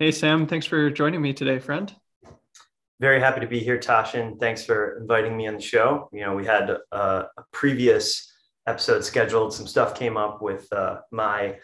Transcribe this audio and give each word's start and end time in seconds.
Hey, 0.00 0.12
Sam. 0.12 0.46
Thanks 0.46 0.64
for 0.64 0.88
joining 0.88 1.20
me 1.20 1.34
today, 1.34 1.58
friend. 1.58 1.94
Very 3.00 3.20
happy 3.20 3.40
to 3.40 3.46
be 3.46 3.60
here, 3.60 3.76
Tashin. 3.76 4.40
Thanks 4.40 4.64
for 4.64 4.96
inviting 4.96 5.36
me 5.36 5.46
on 5.46 5.56
the 5.56 5.60
show. 5.60 6.08
You 6.10 6.22
know, 6.22 6.34
we 6.34 6.46
had 6.46 6.70
a, 6.70 6.78
a 6.90 7.44
previous 7.52 8.32
episode 8.66 9.04
scheduled. 9.04 9.52
Some 9.52 9.66
stuff 9.66 9.94
came 9.94 10.16
up 10.16 10.40
with 10.40 10.72
uh, 10.72 11.00
my 11.12 11.58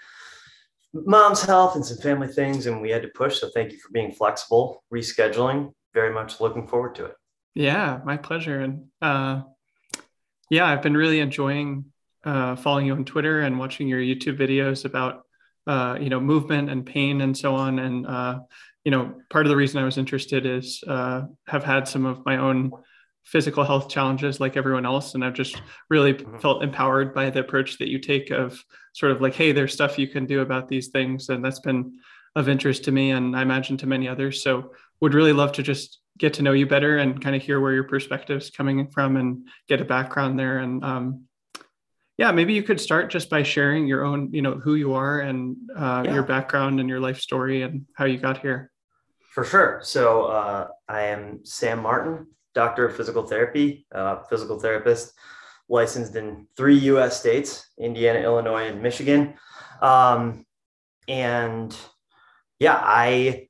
mom's 0.92 1.40
health 1.40 1.76
and 1.76 1.86
some 1.86 1.96
family 1.96 2.28
things, 2.28 2.66
and 2.66 2.82
we 2.82 2.90
had 2.90 3.00
to 3.00 3.08
push. 3.14 3.40
So 3.40 3.48
thank 3.54 3.72
you 3.72 3.78
for 3.78 3.88
being 3.90 4.12
flexible, 4.12 4.84
rescheduling. 4.92 5.72
Very 5.94 6.12
much 6.12 6.38
looking 6.38 6.68
forward 6.68 6.94
to 6.96 7.06
it. 7.06 7.14
Yeah, 7.54 8.00
my 8.04 8.18
pleasure. 8.18 8.60
And 8.60 8.88
uh, 9.00 9.44
yeah, 10.50 10.66
I've 10.66 10.82
been 10.82 10.94
really 10.94 11.20
enjoying 11.20 11.86
uh, 12.22 12.56
following 12.56 12.84
you 12.84 12.92
on 12.92 13.06
Twitter 13.06 13.40
and 13.40 13.58
watching 13.58 13.88
your 13.88 14.00
YouTube 14.00 14.36
videos 14.36 14.84
about 14.84 15.25
uh, 15.66 15.98
you 16.00 16.08
know 16.08 16.20
movement 16.20 16.70
and 16.70 16.86
pain 16.86 17.20
and 17.20 17.36
so 17.36 17.54
on. 17.54 17.78
And 17.78 18.06
uh, 18.06 18.40
you 18.84 18.90
know, 18.90 19.14
part 19.30 19.46
of 19.46 19.50
the 19.50 19.56
reason 19.56 19.80
I 19.80 19.84
was 19.84 19.98
interested 19.98 20.46
is 20.46 20.82
uh, 20.86 21.22
have 21.46 21.64
had 21.64 21.88
some 21.88 22.06
of 22.06 22.24
my 22.24 22.36
own 22.36 22.72
physical 23.24 23.64
health 23.64 23.88
challenges 23.88 24.38
like 24.38 24.56
everyone 24.56 24.86
else, 24.86 25.14
and 25.14 25.24
I've 25.24 25.34
just 25.34 25.60
really 25.90 26.14
mm-hmm. 26.14 26.38
felt 26.38 26.62
empowered 26.62 27.12
by 27.12 27.30
the 27.30 27.40
approach 27.40 27.78
that 27.78 27.88
you 27.88 27.98
take 27.98 28.30
of 28.30 28.62
sort 28.92 29.12
of 29.12 29.20
like, 29.20 29.34
hey, 29.34 29.52
there's 29.52 29.72
stuff 29.72 29.98
you 29.98 30.06
can 30.06 30.26
do 30.26 30.40
about 30.40 30.68
these 30.68 30.88
things, 30.88 31.28
and 31.28 31.44
that's 31.44 31.60
been 31.60 31.98
of 32.36 32.48
interest 32.48 32.84
to 32.84 32.92
me, 32.92 33.10
and 33.10 33.36
I 33.36 33.42
imagine 33.42 33.76
to 33.78 33.86
many 33.86 34.08
others. 34.08 34.42
So, 34.42 34.72
would 35.00 35.14
really 35.14 35.32
love 35.32 35.52
to 35.52 35.62
just 35.62 35.98
get 36.18 36.34
to 36.34 36.42
know 36.42 36.52
you 36.52 36.66
better 36.66 36.98
and 36.98 37.20
kind 37.22 37.36
of 37.36 37.42
hear 37.42 37.60
where 37.60 37.74
your 37.74 37.84
perspectives 37.84 38.50
coming 38.50 38.88
from 38.88 39.16
and 39.16 39.46
get 39.68 39.80
a 39.80 39.84
background 39.84 40.38
there 40.38 40.58
and 40.58 40.82
um, 40.82 41.25
yeah 42.18 42.30
maybe 42.32 42.54
you 42.54 42.62
could 42.62 42.80
start 42.80 43.10
just 43.10 43.28
by 43.30 43.42
sharing 43.42 43.86
your 43.86 44.04
own 44.04 44.32
you 44.32 44.42
know 44.42 44.54
who 44.54 44.74
you 44.74 44.94
are 44.94 45.20
and 45.20 45.56
uh, 45.76 46.02
yeah. 46.04 46.14
your 46.14 46.22
background 46.22 46.80
and 46.80 46.88
your 46.88 47.00
life 47.00 47.20
story 47.20 47.62
and 47.62 47.86
how 47.94 48.04
you 48.04 48.18
got 48.18 48.38
here. 48.38 48.70
For 49.32 49.44
sure. 49.44 49.80
So 49.82 50.24
uh, 50.24 50.68
i 50.88 51.02
am 51.02 51.44
sam 51.44 51.82
martin 51.82 52.26
doctor 52.54 52.86
of 52.86 52.96
physical 52.96 53.26
therapy 53.26 53.86
uh, 53.94 54.22
physical 54.30 54.58
therapist 54.58 55.12
licensed 55.68 56.14
in 56.16 56.46
three 56.56 56.78
us 56.78 57.18
states 57.18 57.70
indiana 57.78 58.20
illinois 58.20 58.68
and 58.68 58.82
michigan. 58.82 59.34
Um, 59.82 60.46
and 61.08 61.76
yeah 62.58 62.80
i 62.82 63.48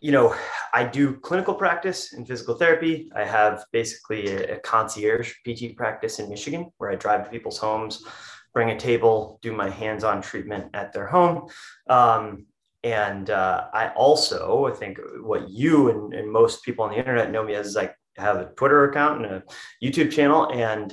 you 0.00 0.12
know, 0.12 0.34
I 0.74 0.84
do 0.84 1.14
clinical 1.14 1.54
practice 1.54 2.12
in 2.12 2.24
physical 2.24 2.54
therapy. 2.54 3.10
I 3.14 3.24
have 3.24 3.64
basically 3.72 4.28
a, 4.28 4.56
a, 4.56 4.60
concierge 4.60 5.32
PT 5.46 5.76
practice 5.76 6.18
in 6.18 6.28
Michigan 6.28 6.70
where 6.78 6.90
I 6.90 6.96
drive 6.96 7.24
to 7.24 7.30
people's 7.30 7.58
homes, 7.58 8.04
bring 8.52 8.70
a 8.70 8.78
table, 8.78 9.38
do 9.42 9.52
my 9.52 9.70
hands 9.70 10.04
on 10.04 10.22
treatment 10.22 10.70
at 10.74 10.92
their 10.92 11.06
home. 11.06 11.48
Um, 11.88 12.46
and 12.82 13.30
uh, 13.30 13.66
I 13.72 13.88
also, 13.90 14.66
I 14.66 14.72
think 14.72 14.98
what 15.20 15.50
you 15.50 15.90
and, 15.90 16.14
and, 16.14 16.30
most 16.30 16.64
people 16.64 16.84
on 16.84 16.92
the 16.92 16.98
internet 16.98 17.30
know 17.30 17.44
me 17.44 17.54
as 17.54 17.68
is 17.68 17.76
I 17.76 17.90
have 18.16 18.36
a 18.36 18.46
Twitter 18.56 18.88
account 18.88 19.24
and 19.24 19.34
a 19.34 19.42
YouTube 19.84 20.10
channel, 20.10 20.50
and 20.50 20.92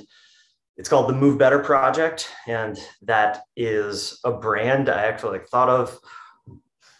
it's 0.76 0.88
called 0.88 1.08
the 1.08 1.14
Move 1.14 1.38
Better 1.38 1.60
Project. 1.60 2.28
And 2.46 2.78
that 3.02 3.42
is 3.56 4.20
a 4.22 4.32
brand 4.32 4.90
I 4.90 5.06
actually 5.06 5.38
like, 5.38 5.48
thought 5.48 5.70
of 5.70 5.98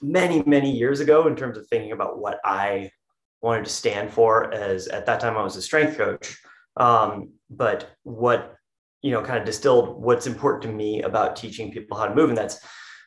many, 0.01 0.43
many 0.47 0.71
years 0.71 1.01
ago 1.01 1.27
in 1.27 1.37
terms 1.37 1.59
of 1.59 1.67
thinking 1.67 1.93
about 1.93 2.19
what 2.19 2.41
I 2.45 2.91
wanted 3.41 3.65
to 3.65 3.71
stand 3.71 4.13
for 4.13 4.53
as 4.53 4.89
at 4.89 5.07
that 5.07 5.21
time 5.21 5.37
I 5.37 5.43
was 5.43 5.57
a 5.57 5.63
strength 5.63 5.97
coach. 5.97 6.39
Um, 6.77 7.33
but 7.51 7.91
what, 8.03 8.57
you 9.03 9.11
know, 9.11 9.23
kind 9.23 9.39
of 9.39 9.45
distilled 9.45 10.03
what's 10.03 10.27
important 10.27 10.63
to 10.63 10.73
me 10.73 11.03
about 11.03 11.37
teaching 11.37 11.73
people 11.73 11.97
how 11.97 12.07
to 12.07 12.15
move. 12.15 12.31
And 12.31 12.39
that's 12.39 12.61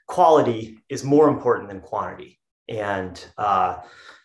quality 0.07 0.77
is 0.89 1.03
more 1.03 1.29
important 1.29 1.69
than 1.69 1.81
quantity. 1.81 2.39
And 2.69 3.23
uh, 3.37 3.77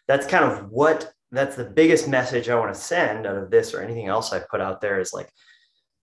that's 0.06 0.26
kind 0.26 0.44
of 0.44 0.70
what 0.70 1.12
that's 1.32 1.56
the 1.56 1.64
biggest 1.64 2.08
message 2.08 2.48
I 2.48 2.58
want 2.58 2.72
to 2.72 2.80
send 2.80 3.26
out 3.26 3.36
of 3.36 3.50
this 3.50 3.74
or 3.74 3.82
anything 3.82 4.06
else 4.06 4.32
I 4.32 4.40
put 4.50 4.60
out 4.60 4.80
there 4.80 5.00
is 5.00 5.12
like 5.12 5.28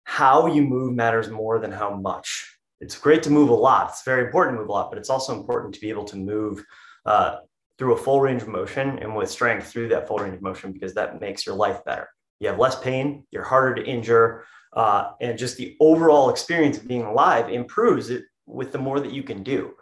how 0.04 0.46
you 0.46 0.62
move 0.62 0.94
matters 0.94 1.28
more 1.28 1.58
than 1.58 1.70
how 1.70 1.90
much 1.90 2.58
it's 2.80 2.98
great 2.98 3.22
to 3.24 3.30
move 3.30 3.50
a 3.50 3.54
lot. 3.54 3.90
It's 3.90 4.04
very 4.04 4.24
important 4.24 4.56
to 4.56 4.60
move 4.60 4.68
a 4.68 4.72
lot, 4.72 4.90
but 4.90 4.98
it's 4.98 5.10
also 5.10 5.38
important 5.38 5.74
to 5.74 5.80
be 5.80 5.90
able 5.90 6.04
to 6.04 6.16
move 6.16 6.64
uh, 7.04 7.36
through 7.78 7.94
a 7.94 7.96
full 7.96 8.20
range 8.20 8.42
of 8.42 8.48
motion 8.48 8.98
and 8.98 9.14
with 9.14 9.30
strength 9.30 9.68
through 9.68 9.88
that 9.88 10.08
full 10.08 10.18
range 10.18 10.34
of 10.34 10.42
motion 10.42 10.72
because 10.72 10.94
that 10.94 11.20
makes 11.20 11.46
your 11.46 11.54
life 11.54 11.84
better. 11.84 12.08
You 12.38 12.48
have 12.48 12.58
less 12.58 12.78
pain, 12.78 13.24
you're 13.30 13.44
harder 13.44 13.74
to 13.74 13.84
injure, 13.84 14.44
uh, 14.72 15.12
and 15.20 15.38
just 15.38 15.56
the 15.56 15.76
overall 15.80 16.30
experience 16.30 16.78
of 16.78 16.88
being 16.88 17.02
alive 17.02 17.50
improves 17.50 18.10
it 18.10 18.24
with 18.46 18.72
the 18.72 18.78
more 18.78 19.00
that 19.00 19.12
you 19.12 19.22
can 19.22 19.42
do. 19.42 19.72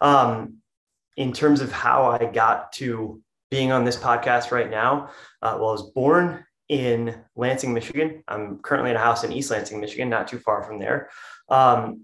Um, 0.00 0.58
in 1.16 1.32
terms 1.32 1.60
of 1.60 1.72
how 1.72 2.06
I 2.06 2.24
got 2.26 2.72
to 2.72 3.22
being 3.50 3.72
on 3.72 3.84
this 3.84 3.96
podcast 3.96 4.50
right 4.50 4.70
now, 4.70 5.10
uh, 5.40 5.56
well, 5.58 5.68
I 5.68 5.72
was 5.72 5.90
born 5.92 6.44
in 6.68 7.14
Lansing, 7.36 7.72
Michigan. 7.72 8.24
I'm 8.26 8.58
currently 8.58 8.90
in 8.90 8.96
a 8.96 9.00
house 9.00 9.22
in 9.24 9.32
East 9.32 9.50
Lansing, 9.50 9.80
Michigan, 9.80 10.08
not 10.08 10.28
too 10.28 10.38
far 10.38 10.62
from 10.62 10.78
there. 10.78 11.10
Um, 11.48 12.02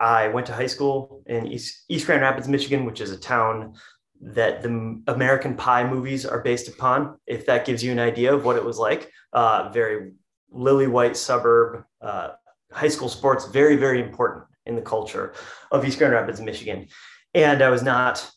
I 0.00 0.28
went 0.28 0.46
to 0.46 0.52
high 0.52 0.66
school 0.66 1.22
in 1.26 1.46
East, 1.46 1.84
East 1.88 2.06
Grand 2.06 2.22
Rapids, 2.22 2.48
Michigan, 2.48 2.84
which 2.84 3.00
is 3.00 3.10
a 3.10 3.18
town 3.18 3.74
that 4.20 4.62
the 4.62 5.02
American 5.06 5.54
Pie 5.54 5.88
movies 5.88 6.26
are 6.26 6.40
based 6.40 6.68
upon. 6.68 7.16
If 7.26 7.46
that 7.46 7.64
gives 7.64 7.82
you 7.82 7.92
an 7.92 7.98
idea 7.98 8.34
of 8.34 8.44
what 8.44 8.56
it 8.56 8.64
was 8.64 8.78
like, 8.78 9.10
uh, 9.32 9.70
very 9.72 10.12
lily 10.50 10.86
white 10.86 11.16
suburb, 11.16 11.84
uh, 12.00 12.30
high 12.72 12.88
school 12.88 13.08
sports, 13.08 13.46
very, 13.46 13.76
very 13.76 14.00
important 14.00 14.44
in 14.66 14.76
the 14.76 14.82
culture 14.82 15.34
of 15.70 15.84
East 15.84 15.98
Grand 15.98 16.12
Rapids, 16.12 16.40
Michigan. 16.40 16.88
And 17.34 17.62
I 17.62 17.70
was 17.70 17.82
not 17.82 18.28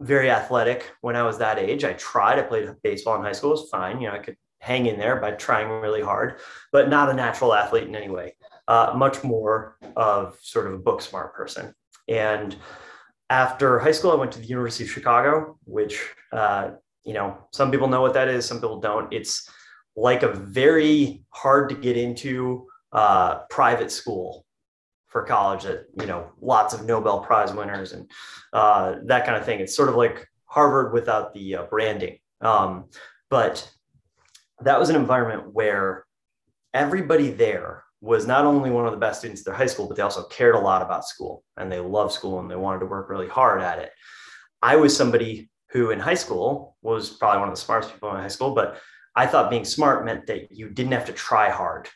very 0.00 0.30
athletic 0.30 0.92
when 1.00 1.16
I 1.16 1.22
was 1.22 1.38
that 1.38 1.58
age. 1.58 1.84
I 1.84 1.94
tried, 1.94 2.38
I 2.38 2.42
played 2.42 2.70
baseball 2.82 3.16
in 3.16 3.22
high 3.22 3.32
school, 3.32 3.50
it 3.50 3.60
was 3.60 3.70
fine. 3.70 4.00
You 4.00 4.08
know, 4.08 4.14
I 4.14 4.18
could 4.18 4.36
hang 4.60 4.86
in 4.86 4.98
there 4.98 5.16
by 5.16 5.32
trying 5.32 5.68
really 5.68 6.02
hard, 6.02 6.38
but 6.72 6.88
not 6.88 7.08
a 7.10 7.14
natural 7.14 7.54
athlete 7.54 7.88
in 7.88 7.96
any 7.96 8.08
way 8.08 8.35
uh, 8.68 8.92
much 8.96 9.22
more 9.22 9.76
of 9.96 10.36
sort 10.42 10.66
of 10.66 10.74
a 10.74 10.78
book 10.78 11.00
smart 11.00 11.34
person. 11.34 11.74
And 12.08 12.56
after 13.30 13.78
high 13.78 13.92
school, 13.92 14.12
I 14.12 14.16
went 14.16 14.32
to 14.32 14.38
the 14.38 14.46
University 14.46 14.84
of 14.84 14.90
Chicago, 14.90 15.58
which, 15.64 16.00
uh, 16.32 16.70
you 17.04 17.14
know, 17.14 17.38
some 17.52 17.70
people 17.70 17.88
know 17.88 18.00
what 18.00 18.14
that 18.14 18.28
is, 18.28 18.44
some 18.44 18.58
people 18.58 18.80
don't. 18.80 19.12
It's 19.12 19.48
like 19.96 20.22
a 20.22 20.32
very 20.32 21.24
hard 21.30 21.68
to 21.70 21.74
get 21.74 21.96
into 21.96 22.66
uh, 22.92 23.40
private 23.50 23.90
school 23.90 24.44
for 25.06 25.22
college 25.22 25.64
that, 25.64 25.86
you 25.98 26.06
know, 26.06 26.30
lots 26.40 26.74
of 26.74 26.84
Nobel 26.84 27.20
Prize 27.20 27.52
winners 27.52 27.92
and 27.92 28.10
uh, 28.52 28.96
that 29.04 29.24
kind 29.24 29.36
of 29.36 29.44
thing. 29.44 29.60
It's 29.60 29.74
sort 29.74 29.88
of 29.88 29.94
like 29.94 30.28
Harvard 30.44 30.92
without 30.92 31.32
the 31.32 31.56
uh, 31.56 31.62
branding. 31.64 32.18
Um, 32.40 32.86
but 33.30 33.68
that 34.60 34.78
was 34.78 34.90
an 34.90 34.96
environment 34.96 35.52
where 35.52 36.04
everybody 36.74 37.30
there 37.30 37.82
was 38.06 38.26
not 38.26 38.44
only 38.44 38.70
one 38.70 38.86
of 38.86 38.92
the 38.92 38.98
best 38.98 39.18
students 39.18 39.42
at 39.42 39.46
their 39.46 39.54
high 39.54 39.66
school, 39.66 39.86
but 39.86 39.96
they 39.96 40.02
also 40.02 40.22
cared 40.24 40.54
a 40.54 40.60
lot 40.60 40.82
about 40.82 41.04
school 41.04 41.42
and 41.56 41.70
they 41.70 41.80
loved 41.80 42.12
school 42.12 42.38
and 42.38 42.50
they 42.50 42.56
wanted 42.56 42.80
to 42.80 42.86
work 42.86 43.08
really 43.08 43.28
hard 43.28 43.60
at 43.60 43.78
it. 43.78 43.90
I 44.62 44.76
was 44.76 44.96
somebody 44.96 45.50
who 45.70 45.90
in 45.90 45.98
high 45.98 46.14
school 46.14 46.76
was 46.82 47.10
probably 47.10 47.40
one 47.40 47.48
of 47.48 47.54
the 47.54 47.60
smartest 47.60 47.92
people 47.92 48.10
in 48.10 48.16
high 48.16 48.28
school, 48.28 48.54
but 48.54 48.78
I 49.14 49.26
thought 49.26 49.50
being 49.50 49.64
smart 49.64 50.04
meant 50.04 50.26
that 50.26 50.52
you 50.52 50.70
didn't 50.70 50.92
have 50.92 51.06
to 51.06 51.12
try 51.12 51.50
hard 51.50 51.88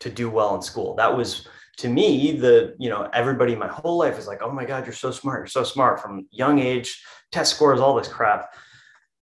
to 0.00 0.10
do 0.10 0.30
well 0.30 0.54
in 0.54 0.62
school. 0.62 0.94
That 0.94 1.16
was 1.16 1.48
to 1.78 1.88
me 1.88 2.32
the 2.32 2.74
you 2.78 2.88
know 2.88 3.08
everybody 3.12 3.54
my 3.54 3.68
whole 3.68 3.98
life 3.98 4.18
is 4.18 4.26
like 4.26 4.42
oh 4.42 4.50
my 4.50 4.64
god 4.64 4.86
you're 4.86 4.94
so 4.94 5.10
smart 5.10 5.40
you're 5.40 5.46
so 5.46 5.62
smart 5.62 6.00
from 6.00 6.26
young 6.30 6.58
age 6.58 7.02
test 7.32 7.54
scores 7.54 7.80
all 7.80 7.94
this 7.94 8.08
crap 8.08 8.54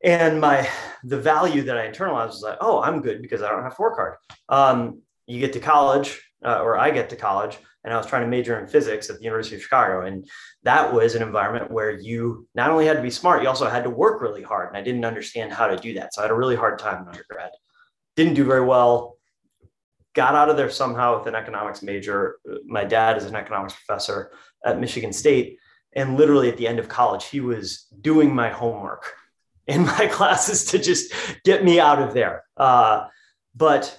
and 0.03 0.41
my 0.41 0.67
the 1.03 1.19
value 1.19 1.61
that 1.61 1.77
i 1.77 1.87
internalized 1.87 2.27
was 2.29 2.41
like 2.41 2.57
oh 2.61 2.81
i'm 2.81 3.01
good 3.01 3.21
because 3.21 3.41
i 3.41 3.49
don't 3.49 3.63
have 3.63 3.75
to 3.75 3.81
work 3.81 3.95
hard 3.95 4.15
um, 4.49 5.01
you 5.27 5.39
get 5.39 5.53
to 5.53 5.59
college, 5.59 6.21
uh, 6.43 6.59
or 6.61 6.77
I 6.77 6.91
get 6.91 7.09
to 7.09 7.15
college, 7.15 7.57
and 7.83 7.93
I 7.93 7.97
was 7.97 8.05
trying 8.05 8.23
to 8.23 8.27
major 8.27 8.59
in 8.59 8.67
physics 8.67 9.09
at 9.09 9.17
the 9.17 9.23
University 9.23 9.55
of 9.55 9.63
Chicago. 9.63 10.05
And 10.05 10.27
that 10.63 10.93
was 10.93 11.15
an 11.15 11.23
environment 11.23 11.71
where 11.71 11.91
you 11.91 12.47
not 12.53 12.69
only 12.69 12.85
had 12.85 12.97
to 12.97 13.01
be 13.01 13.09
smart, 13.09 13.41
you 13.41 13.47
also 13.47 13.67
had 13.67 13.84
to 13.84 13.90
work 13.90 14.22
really 14.22 14.43
hard. 14.43 14.69
And 14.69 14.78
I 14.78 14.81
didn't 14.81 15.05
understand 15.05 15.51
how 15.51 15.67
to 15.67 15.78
do 15.78 15.93
that. 15.96 16.13
So 16.13 16.22
I 16.22 16.25
had 16.25 16.31
a 16.31 16.35
really 16.35 16.55
hard 16.55 16.78
time 16.78 17.01
in 17.01 17.07
undergrad. 17.07 17.51
Didn't 18.16 18.35
do 18.35 18.43
very 18.43 18.66
well. 18.66 19.17
Got 20.13 20.35
out 20.35 20.49
of 20.49 20.57
there 20.57 20.69
somehow 20.69 21.17
with 21.17 21.28
an 21.28 21.35
economics 21.35 21.81
major. 21.81 22.37
My 22.66 22.84
dad 22.84 23.17
is 23.17 23.25
an 23.25 23.35
economics 23.35 23.73
professor 23.73 24.31
at 24.63 24.79
Michigan 24.79 25.13
State. 25.13 25.57
And 25.93 26.17
literally 26.17 26.49
at 26.49 26.57
the 26.57 26.67
end 26.67 26.79
of 26.79 26.87
college, 26.87 27.25
he 27.25 27.40
was 27.40 27.87
doing 27.99 28.34
my 28.34 28.49
homework 28.49 29.13
in 29.67 29.85
my 29.85 30.07
classes 30.11 30.66
to 30.66 30.79
just 30.79 31.13
get 31.46 31.63
me 31.63 31.79
out 31.79 32.01
of 32.01 32.13
there. 32.13 32.43
Uh, 32.57 33.07
but 33.55 33.97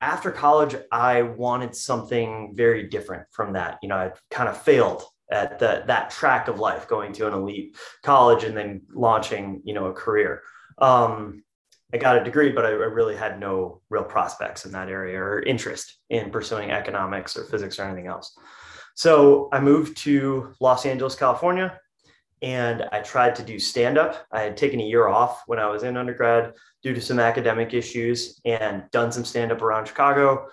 after 0.00 0.30
college, 0.30 0.76
I 0.92 1.22
wanted 1.22 1.74
something 1.74 2.52
very 2.54 2.88
different 2.88 3.26
from 3.32 3.54
that. 3.54 3.78
You 3.82 3.88
know, 3.88 3.96
I 3.96 4.12
kind 4.30 4.48
of 4.48 4.60
failed 4.60 5.02
at 5.30 5.58
the, 5.58 5.84
that 5.86 6.10
track 6.10 6.48
of 6.48 6.58
life, 6.58 6.88
going 6.88 7.12
to 7.14 7.26
an 7.26 7.34
elite 7.34 7.76
college 8.02 8.44
and 8.44 8.56
then 8.56 8.82
launching, 8.92 9.60
you 9.64 9.74
know, 9.74 9.86
a 9.86 9.92
career. 9.92 10.42
Um, 10.78 11.42
I 11.92 11.96
got 11.96 12.18
a 12.18 12.24
degree, 12.24 12.52
but 12.52 12.64
I, 12.64 12.70
I 12.70 12.72
really 12.72 13.16
had 13.16 13.40
no 13.40 13.80
real 13.88 14.04
prospects 14.04 14.64
in 14.64 14.72
that 14.72 14.88
area 14.88 15.18
or 15.18 15.42
interest 15.42 15.98
in 16.10 16.30
pursuing 16.30 16.70
economics 16.70 17.36
or 17.36 17.44
physics 17.44 17.78
or 17.78 17.84
anything 17.84 18.06
else. 18.06 18.36
So 18.94 19.48
I 19.52 19.60
moved 19.60 19.96
to 19.98 20.54
Los 20.60 20.84
Angeles, 20.84 21.14
California, 21.14 21.78
and 22.42 22.84
I 22.92 23.00
tried 23.00 23.34
to 23.36 23.42
do 23.42 23.58
stand 23.58 23.98
up. 23.98 24.26
I 24.30 24.42
had 24.42 24.56
taken 24.56 24.80
a 24.80 24.84
year 24.84 25.08
off 25.08 25.42
when 25.46 25.58
I 25.58 25.66
was 25.66 25.82
in 25.82 25.96
undergrad 25.96 26.54
due 26.82 26.94
to 26.94 27.00
some 27.00 27.18
academic 27.18 27.74
issues 27.74 28.40
and 28.44 28.84
done 28.92 29.10
some 29.10 29.24
stand 29.24 29.52
up 29.52 29.62
around 29.62 29.86
Chicago. 29.86 30.48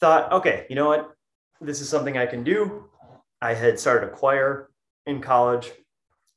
Thought, 0.00 0.32
okay, 0.32 0.66
you 0.68 0.76
know 0.76 0.88
what? 0.88 1.10
This 1.60 1.80
is 1.80 1.88
something 1.88 2.18
I 2.18 2.26
can 2.26 2.44
do. 2.44 2.88
I 3.40 3.54
had 3.54 3.78
started 3.78 4.08
a 4.08 4.10
choir 4.10 4.70
in 5.06 5.20
college, 5.20 5.70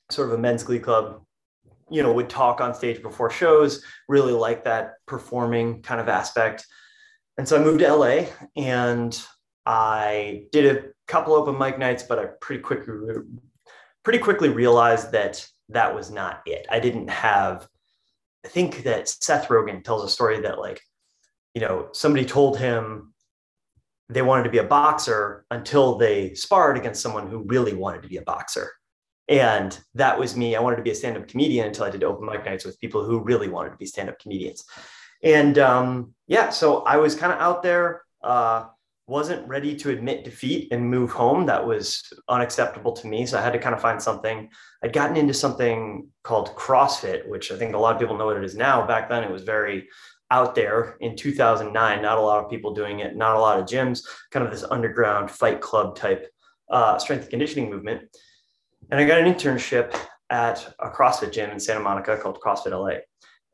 sort 0.10 0.30
of 0.30 0.36
a 0.36 0.38
men's 0.38 0.64
glee 0.64 0.80
club, 0.80 1.24
you 1.90 2.04
know, 2.04 2.14
would 2.14 2.30
talk 2.30 2.62
on 2.62 2.74
stage 2.74 3.02
before 3.02 3.30
shows, 3.30 3.84
really 4.08 4.34
like 4.34 4.64
that 4.66 4.96
performing 5.06 5.82
kind 5.82 6.00
of 6.00 6.10
aspect. 6.10 6.66
And 7.38 7.48
so 7.48 7.60
I 7.60 7.64
moved 7.64 7.80
to 7.80 7.94
LA 7.94 8.26
and 8.56 9.20
I 9.66 10.46
did 10.52 10.78
a 10.78 10.84
couple 11.08 11.34
open 11.34 11.58
mic 11.58 11.78
nights, 11.78 12.04
but 12.04 12.20
I 12.20 12.26
pretty 12.42 12.62
quickly 12.62 12.94
pretty 14.08 14.20
quickly 14.20 14.48
realized 14.48 15.12
that 15.12 15.46
that 15.68 15.94
was 15.94 16.10
not 16.10 16.42
it. 16.46 16.66
I 16.70 16.80
didn't 16.80 17.10
have, 17.10 17.68
I 18.46 18.48
think 18.48 18.84
that 18.84 19.10
Seth 19.10 19.50
Rogen 19.50 19.84
tells 19.84 20.02
a 20.02 20.08
story 20.08 20.40
that, 20.40 20.60
like, 20.60 20.80
you 21.54 21.60
know, 21.60 21.90
somebody 21.92 22.24
told 22.24 22.58
him 22.58 23.14
they 24.08 24.22
wanted 24.22 24.44
to 24.44 24.50
be 24.50 24.60
a 24.60 24.64
boxer 24.64 25.46
until 25.52 25.98
they 25.98 26.34
sparred 26.36 26.78
against 26.78 27.02
someone 27.02 27.28
who 27.28 27.44
really 27.48 27.74
wanted 27.74 28.02
to 28.04 28.08
be 28.08 28.16
a 28.16 28.22
boxer. 28.22 28.72
And 29.28 29.78
that 29.96 30.18
was 30.18 30.38
me. 30.38 30.56
I 30.56 30.62
wanted 30.62 30.78
to 30.78 30.84
be 30.84 30.92
a 30.92 30.96
stand 30.96 31.18
up 31.18 31.28
comedian 31.28 31.68
until 31.68 31.84
I 31.84 31.90
did 31.90 32.06
open 32.06 32.28
mic 32.28 32.46
nights 32.46 32.64
with 32.64 32.80
people 32.80 33.04
who 33.04 33.20
really 33.20 33.50
wanted 33.50 33.72
to 33.72 33.76
be 33.76 33.86
stand 33.86 34.08
up 34.08 34.20
comedians. 34.20 34.64
And 35.22 35.58
um, 35.60 36.14
yeah, 36.28 36.48
so 36.52 36.78
I 36.84 36.96
was 36.96 37.14
kind 37.14 37.34
of 37.34 37.42
out 37.42 37.62
there. 37.62 38.04
Uh, 38.24 38.68
wasn't 39.08 39.48
ready 39.48 39.74
to 39.74 39.90
admit 39.90 40.26
defeat 40.26 40.68
and 40.72 40.90
move 40.90 41.12
home. 41.12 41.46
That 41.46 41.66
was 41.66 42.04
unacceptable 42.28 42.92
to 42.92 43.08
me. 43.08 43.26
So 43.26 43.40
I 43.40 43.42
had 43.42 43.54
to 43.54 43.60
kind 43.60 43.74
of 43.74 43.82
find 43.82 44.02
something. 44.02 44.50
I'd 44.84 44.92
gotten 44.92 45.16
into 45.16 45.34
something 45.34 46.08
called 46.24 46.50
CrossFit, 46.56 47.28
which 47.28 47.52
I 47.52 47.58
think 47.58 47.74
a 47.74 47.78
lot 47.78 47.96
of 47.96 48.02
people 48.02 48.18
know 48.18 48.26
what 48.26 48.38
it 48.38 48.44
is 48.44 48.56
now. 48.56 48.86
Back 48.86 49.10
then, 49.10 49.24
it 49.24 49.32
was 49.32 49.44
very 49.44 49.88
out 50.30 50.56
there 50.56 50.98
in 51.00 51.16
2009. 51.16 52.02
Not 52.02 52.18
a 52.18 52.22
lot 52.22 52.44
of 52.44 52.50
people 52.50 52.74
doing 52.74 53.00
it, 53.00 53.16
not 53.16 53.38
a 53.38 53.40
lot 53.40 53.60
of 53.60 53.66
gyms, 53.66 54.04
kind 54.32 54.46
of 54.46 54.52
this 54.52 54.66
underground 54.70 55.32
fight 55.32 55.62
club 55.62 55.96
type 55.96 56.28
uh, 56.70 57.00
strength 57.00 57.22
and 57.24 57.30
conditioning 57.30 57.70
movement. 57.70 58.02
And 58.92 59.00
I 59.00 59.06
got 59.06 59.22
an 59.22 59.34
internship 59.34 59.98
at 60.30 60.74
a 60.80 60.90
CrossFit 60.90 61.32
gym 61.32 61.50
in 61.52 61.62
Santa 61.62 61.80
Monica 61.80 62.18
called 62.18 62.40
CrossFit 62.42 62.72
LA. 62.72 63.00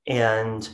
And 0.08 0.68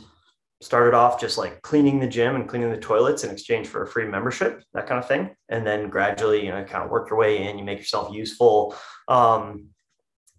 started 0.60 0.94
off 0.94 1.20
just 1.20 1.38
like 1.38 1.62
cleaning 1.62 1.98
the 1.98 2.06
gym 2.06 2.36
and 2.36 2.48
cleaning 2.48 2.70
the 2.70 2.76
toilets 2.76 3.24
in 3.24 3.30
exchange 3.30 3.66
for 3.66 3.82
a 3.82 3.86
free 3.86 4.06
membership, 4.06 4.62
that 4.74 4.86
kind 4.86 4.98
of 4.98 5.08
thing. 5.08 5.34
And 5.48 5.66
then 5.66 5.88
gradually, 5.88 6.44
you 6.44 6.50
know, 6.50 6.62
kind 6.64 6.84
of 6.84 6.90
work 6.90 7.08
your 7.08 7.18
way 7.18 7.48
in, 7.48 7.58
you 7.58 7.64
make 7.64 7.78
yourself 7.78 8.14
useful. 8.14 8.74
Um, 9.08 9.68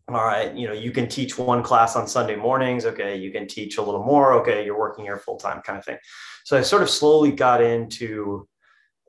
all 0.07 0.25
right, 0.25 0.53
you 0.53 0.67
know, 0.67 0.73
you 0.73 0.91
can 0.91 1.07
teach 1.07 1.37
one 1.37 1.63
class 1.63 1.95
on 1.95 2.07
Sunday 2.07 2.35
mornings. 2.35 2.85
Okay, 2.85 3.15
you 3.17 3.31
can 3.31 3.47
teach 3.47 3.77
a 3.77 3.81
little 3.81 4.03
more. 4.03 4.33
Okay, 4.33 4.65
you're 4.65 4.77
working 4.77 5.05
here 5.05 5.17
full 5.17 5.37
time, 5.37 5.61
kind 5.61 5.79
of 5.79 5.85
thing. 5.85 5.97
So 6.43 6.57
I 6.57 6.61
sort 6.61 6.81
of 6.81 6.89
slowly 6.89 7.31
got 7.31 7.63
into 7.63 8.47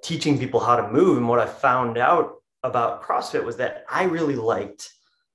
teaching 0.05 0.39
people 0.39 0.61
how 0.61 0.77
to 0.77 0.91
move. 0.91 1.19
And 1.19 1.29
what 1.29 1.41
I 1.41 1.47
found 1.47 1.99
out 1.99 2.35
about 2.63 3.03
CrossFit 3.03 3.45
was 3.45 3.57
that 3.57 3.85
I 3.91 4.05
really 4.05 4.37
liked 4.37 4.91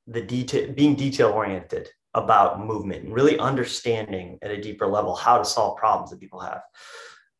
the 0.07 0.21
detail, 0.21 0.71
being 0.71 0.95
detail 0.95 1.29
oriented 1.29 1.89
about 2.17 2.65
movement 2.65 3.03
and 3.03 3.13
really 3.13 3.37
understanding 3.37 4.39
at 4.41 4.51
a 4.51 4.61
deeper 4.61 4.87
level 4.87 5.15
how 5.15 5.37
to 5.37 5.45
solve 5.45 5.77
problems 5.77 6.09
that 6.09 6.19
people 6.19 6.39
have. 6.39 6.61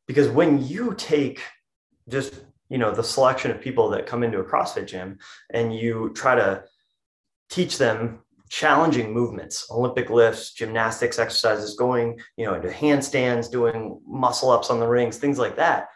Because 0.05 0.29
when 0.29 0.65
you 0.65 0.93
take 0.95 1.41
just 2.07 2.35
you 2.69 2.77
know 2.77 2.91
the 2.91 3.03
selection 3.03 3.51
of 3.51 3.61
people 3.61 3.89
that 3.89 4.05
come 4.05 4.23
into 4.23 4.39
a 4.39 4.43
CrossFit 4.43 4.87
gym 4.87 5.17
and 5.51 5.75
you 5.75 6.11
try 6.15 6.35
to 6.35 6.63
teach 7.49 7.77
them 7.77 8.19
challenging 8.49 9.13
movements, 9.13 9.67
Olympic 9.71 10.09
lifts, 10.09 10.53
gymnastics 10.53 11.19
exercises, 11.19 11.75
going 11.75 12.19
you 12.37 12.45
know 12.45 12.53
into 12.53 12.69
handstands, 12.69 13.51
doing 13.51 13.99
muscle 14.05 14.51
ups 14.51 14.69
on 14.69 14.79
the 14.79 14.87
rings, 14.87 15.17
things 15.17 15.39
like 15.39 15.55
that. 15.55 15.87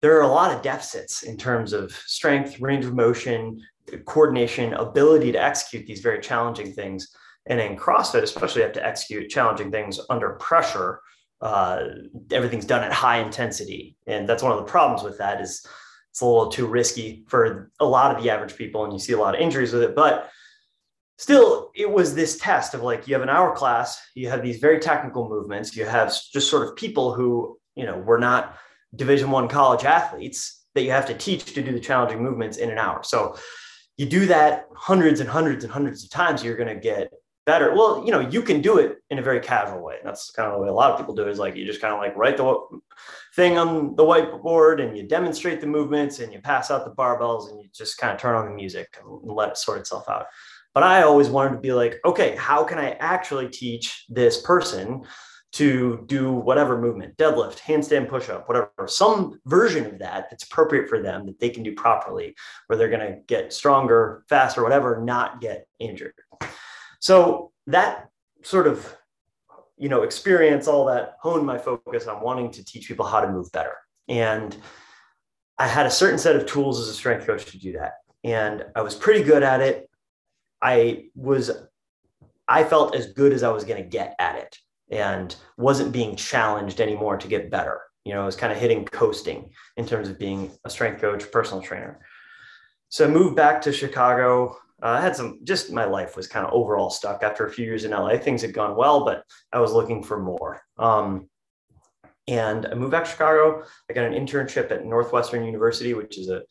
There 0.00 0.16
are 0.16 0.22
a 0.22 0.28
lot 0.28 0.54
of 0.54 0.62
deficits 0.62 1.24
in 1.24 1.36
terms 1.36 1.72
of 1.72 1.92
strength, 1.92 2.60
range 2.60 2.84
of 2.84 2.94
motion, 2.94 3.60
coordination, 4.06 4.74
ability 4.74 5.32
to 5.32 5.42
execute 5.42 5.86
these 5.86 6.00
very 6.00 6.20
challenging 6.20 6.72
things 6.72 7.08
and 7.48 7.60
in 7.60 7.76
CrossFit, 7.76 8.22
especially, 8.22 8.60
you 8.60 8.66
have 8.66 8.74
to 8.74 8.86
execute 8.86 9.30
challenging 9.30 9.70
things 9.70 9.98
under 10.10 10.30
pressure. 10.34 11.00
Uh, 11.40 11.84
everything's 12.30 12.66
done 12.66 12.84
at 12.84 12.92
high 12.92 13.18
intensity, 13.18 13.96
and 14.06 14.28
that's 14.28 14.42
one 14.42 14.52
of 14.52 14.58
the 14.58 14.70
problems 14.70 15.02
with 15.02 15.18
that 15.18 15.40
is 15.40 15.66
it's 16.10 16.20
a 16.20 16.26
little 16.26 16.48
too 16.48 16.66
risky 16.66 17.24
for 17.28 17.70
a 17.80 17.84
lot 17.84 18.14
of 18.14 18.22
the 18.22 18.30
average 18.30 18.56
people, 18.56 18.84
and 18.84 18.92
you 18.92 18.98
see 18.98 19.14
a 19.14 19.18
lot 19.18 19.34
of 19.34 19.40
injuries 19.40 19.72
with 19.72 19.82
it. 19.82 19.96
But 19.96 20.30
still, 21.16 21.70
it 21.74 21.90
was 21.90 22.14
this 22.14 22.38
test 22.38 22.74
of 22.74 22.82
like 22.82 23.08
you 23.08 23.14
have 23.14 23.22
an 23.22 23.28
hour 23.28 23.54
class, 23.54 24.00
you 24.14 24.28
have 24.28 24.42
these 24.42 24.58
very 24.58 24.78
technical 24.78 25.28
movements, 25.28 25.74
you 25.74 25.86
have 25.86 26.08
just 26.32 26.50
sort 26.50 26.68
of 26.68 26.76
people 26.76 27.14
who 27.14 27.58
you 27.76 27.86
know 27.86 27.98
were 27.98 28.18
not 28.18 28.56
Division 28.94 29.30
One 29.30 29.48
college 29.48 29.84
athletes 29.84 30.66
that 30.74 30.82
you 30.82 30.90
have 30.90 31.06
to 31.06 31.14
teach 31.14 31.44
to 31.54 31.62
do 31.62 31.72
the 31.72 31.80
challenging 31.80 32.22
movements 32.22 32.58
in 32.58 32.70
an 32.70 32.78
hour. 32.78 33.02
So 33.02 33.36
you 33.96 34.06
do 34.06 34.26
that 34.26 34.66
hundreds 34.76 35.20
and 35.20 35.28
hundreds 35.28 35.64
and 35.64 35.72
hundreds 35.72 36.04
of 36.04 36.10
times, 36.10 36.42
you're 36.42 36.56
going 36.56 36.74
to 36.74 36.80
get 36.80 37.10
better. 37.48 37.74
Well, 37.74 38.04
you 38.04 38.12
know, 38.12 38.20
you 38.20 38.42
can 38.42 38.60
do 38.60 38.76
it 38.76 38.98
in 39.08 39.18
a 39.18 39.22
very 39.22 39.40
casual 39.40 39.82
way. 39.82 39.96
That's 40.04 40.30
kind 40.30 40.48
of 40.48 40.54
the 40.54 40.60
way 40.60 40.68
a 40.68 40.72
lot 40.72 40.90
of 40.90 40.98
people 40.98 41.14
do 41.14 41.22
it 41.22 41.30
is 41.30 41.38
like 41.38 41.56
you 41.56 41.64
just 41.64 41.80
kind 41.80 41.94
of 41.94 41.98
like 41.98 42.14
write 42.14 42.36
the 42.36 42.62
thing 43.34 43.56
on 43.56 43.96
the 43.96 44.04
whiteboard 44.04 44.86
and 44.86 44.94
you 44.94 45.04
demonstrate 45.04 45.62
the 45.62 45.66
movements 45.66 46.18
and 46.18 46.30
you 46.30 46.42
pass 46.42 46.70
out 46.70 46.84
the 46.84 46.94
barbells 46.94 47.50
and 47.50 47.58
you 47.62 47.70
just 47.74 47.96
kind 47.96 48.12
of 48.12 48.20
turn 48.20 48.36
on 48.36 48.44
the 48.44 48.54
music 48.54 48.98
and 49.00 49.34
let 49.34 49.48
it 49.48 49.56
sort 49.56 49.78
itself 49.78 50.10
out. 50.10 50.26
But 50.74 50.82
I 50.82 51.04
always 51.04 51.30
wanted 51.30 51.52
to 51.54 51.60
be 51.60 51.72
like, 51.72 51.98
okay, 52.04 52.36
how 52.36 52.64
can 52.64 52.78
I 52.78 52.90
actually 53.00 53.48
teach 53.48 54.04
this 54.10 54.42
person 54.42 55.04
to 55.52 56.04
do 56.06 56.30
whatever 56.30 56.78
movement, 56.78 57.16
deadlift, 57.16 57.60
handstand 57.60 58.10
pushup, 58.10 58.46
whatever, 58.46 58.70
some 58.86 59.40
version 59.46 59.86
of 59.86 59.98
that 60.00 60.28
that's 60.28 60.44
appropriate 60.44 60.86
for 60.86 61.00
them 61.00 61.24
that 61.24 61.40
they 61.40 61.48
can 61.48 61.62
do 61.62 61.74
properly, 61.74 62.34
where 62.66 62.76
they're 62.76 62.90
going 62.90 63.00
to 63.10 63.18
get 63.26 63.54
stronger, 63.54 64.22
faster, 64.28 64.62
whatever, 64.62 65.00
not 65.02 65.40
get 65.40 65.66
injured. 65.78 66.12
So 67.00 67.52
that 67.66 68.08
sort 68.42 68.66
of, 68.66 68.96
you 69.76 69.88
know, 69.88 70.02
experience, 70.02 70.66
all 70.66 70.86
that 70.86 71.16
honed 71.20 71.46
my 71.46 71.58
focus 71.58 72.06
on 72.06 72.22
wanting 72.22 72.50
to 72.52 72.64
teach 72.64 72.88
people 72.88 73.06
how 73.06 73.20
to 73.20 73.28
move 73.28 73.50
better. 73.52 73.74
And 74.08 74.56
I 75.58 75.68
had 75.68 75.86
a 75.86 75.90
certain 75.90 76.18
set 76.18 76.36
of 76.36 76.46
tools 76.46 76.80
as 76.80 76.88
a 76.88 76.94
strength 76.94 77.26
coach 77.26 77.46
to 77.46 77.58
do 77.58 77.72
that. 77.72 77.94
And 78.24 78.64
I 78.74 78.82
was 78.82 78.94
pretty 78.94 79.22
good 79.22 79.42
at 79.42 79.60
it. 79.60 79.88
I 80.60 81.04
was, 81.14 81.50
I 82.48 82.64
felt 82.64 82.94
as 82.94 83.12
good 83.12 83.32
as 83.32 83.42
I 83.42 83.50
was 83.50 83.64
going 83.64 83.82
to 83.82 83.88
get 83.88 84.16
at 84.18 84.36
it 84.36 84.56
and 84.90 85.34
wasn't 85.56 85.92
being 85.92 86.16
challenged 86.16 86.80
anymore 86.80 87.16
to 87.16 87.28
get 87.28 87.50
better. 87.50 87.80
You 88.04 88.14
know, 88.14 88.22
I 88.22 88.26
was 88.26 88.36
kind 88.36 88.52
of 88.52 88.58
hitting 88.58 88.84
coasting 88.86 89.50
in 89.76 89.86
terms 89.86 90.08
of 90.08 90.18
being 90.18 90.50
a 90.64 90.70
strength 90.70 91.00
coach, 91.00 91.30
personal 91.30 91.62
trainer. 91.62 92.00
So 92.88 93.04
I 93.04 93.08
moved 93.08 93.36
back 93.36 93.60
to 93.62 93.72
Chicago 93.72 94.56
uh, 94.82 94.86
I 94.88 95.00
had 95.00 95.16
some, 95.16 95.40
just 95.42 95.72
my 95.72 95.84
life 95.84 96.16
was 96.16 96.28
kind 96.28 96.46
of 96.46 96.52
overall 96.52 96.90
stuck 96.90 97.22
after 97.22 97.46
a 97.46 97.50
few 97.50 97.64
years 97.64 97.84
in 97.84 97.90
LA. 97.90 98.16
Things 98.18 98.42
had 98.42 98.54
gone 98.54 98.76
well, 98.76 99.04
but 99.04 99.24
I 99.52 99.60
was 99.60 99.72
looking 99.72 100.02
for 100.02 100.22
more. 100.22 100.60
Um, 100.78 101.28
and 102.28 102.66
I 102.66 102.74
moved 102.74 102.92
back 102.92 103.04
to 103.04 103.10
Chicago. 103.10 103.64
I 103.90 103.94
got 103.94 104.04
an 104.04 104.12
internship 104.12 104.70
at 104.70 104.84
Northwestern 104.84 105.44
University, 105.44 105.94
which 105.94 106.18
is 106.18 106.28
a, 106.28 106.42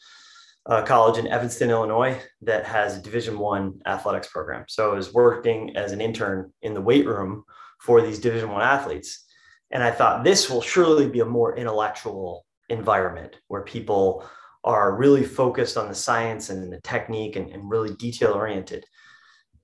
a 0.66 0.84
college 0.84 1.18
in 1.18 1.28
Evanston, 1.28 1.70
Illinois, 1.70 2.20
that 2.42 2.66
has 2.66 2.98
a 2.98 3.02
Division 3.02 3.38
One 3.38 3.80
athletics 3.86 4.28
program. 4.28 4.66
So 4.68 4.92
I 4.92 4.96
was 4.96 5.14
working 5.14 5.78
as 5.78 5.92
an 5.92 6.02
intern 6.02 6.52
in 6.64 6.74
the 6.74 6.82
weight 6.82 7.06
room 7.06 7.44
for 7.80 8.02
these 8.02 8.20
Division 8.20 8.52
One 8.52 8.64
athletes, 8.64 9.26
and 9.72 9.84
I 9.84 9.92
thought 9.92 10.24
this 10.24 10.50
will 10.50 10.62
surely 10.62 11.08
be 11.08 11.20
a 11.20 11.26
more 11.26 11.56
intellectual 11.56 12.46
environment 12.70 13.36
where 13.48 13.62
people 13.62 14.26
are 14.64 14.96
really 14.96 15.24
focused 15.24 15.78
on 15.78 15.88
the 15.88 15.96
science 15.96 16.50
and 16.50 16.72
the 16.72 16.82
technique 16.82 17.36
and, 17.36 17.50
and 17.52 17.70
really 17.70 17.94
detail 17.96 18.34
oriented 18.34 18.86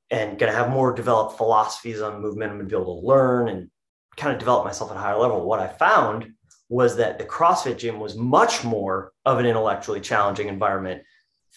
and 0.09 0.37
going 0.37 0.51
to 0.51 0.57
have 0.57 0.69
more 0.69 0.93
developed 0.93 1.37
philosophies 1.37 2.01
on 2.01 2.21
movement. 2.21 2.51
I'm 2.51 2.57
going 2.57 2.69
to 2.69 2.75
be 2.75 2.81
able 2.81 3.01
to 3.01 3.07
learn 3.07 3.49
and 3.49 3.69
kind 4.15 4.31
of 4.31 4.39
develop 4.39 4.65
myself 4.65 4.91
at 4.91 4.97
a 4.97 4.99
higher 4.99 5.17
level. 5.17 5.45
What 5.45 5.59
I 5.59 5.67
found 5.67 6.33
was 6.69 6.97
that 6.97 7.17
the 7.17 7.25
CrossFit 7.25 7.77
gym 7.77 7.99
was 7.99 8.15
much 8.15 8.63
more 8.63 9.11
of 9.25 9.39
an 9.39 9.45
intellectually 9.45 10.01
challenging 10.01 10.47
environment 10.47 11.03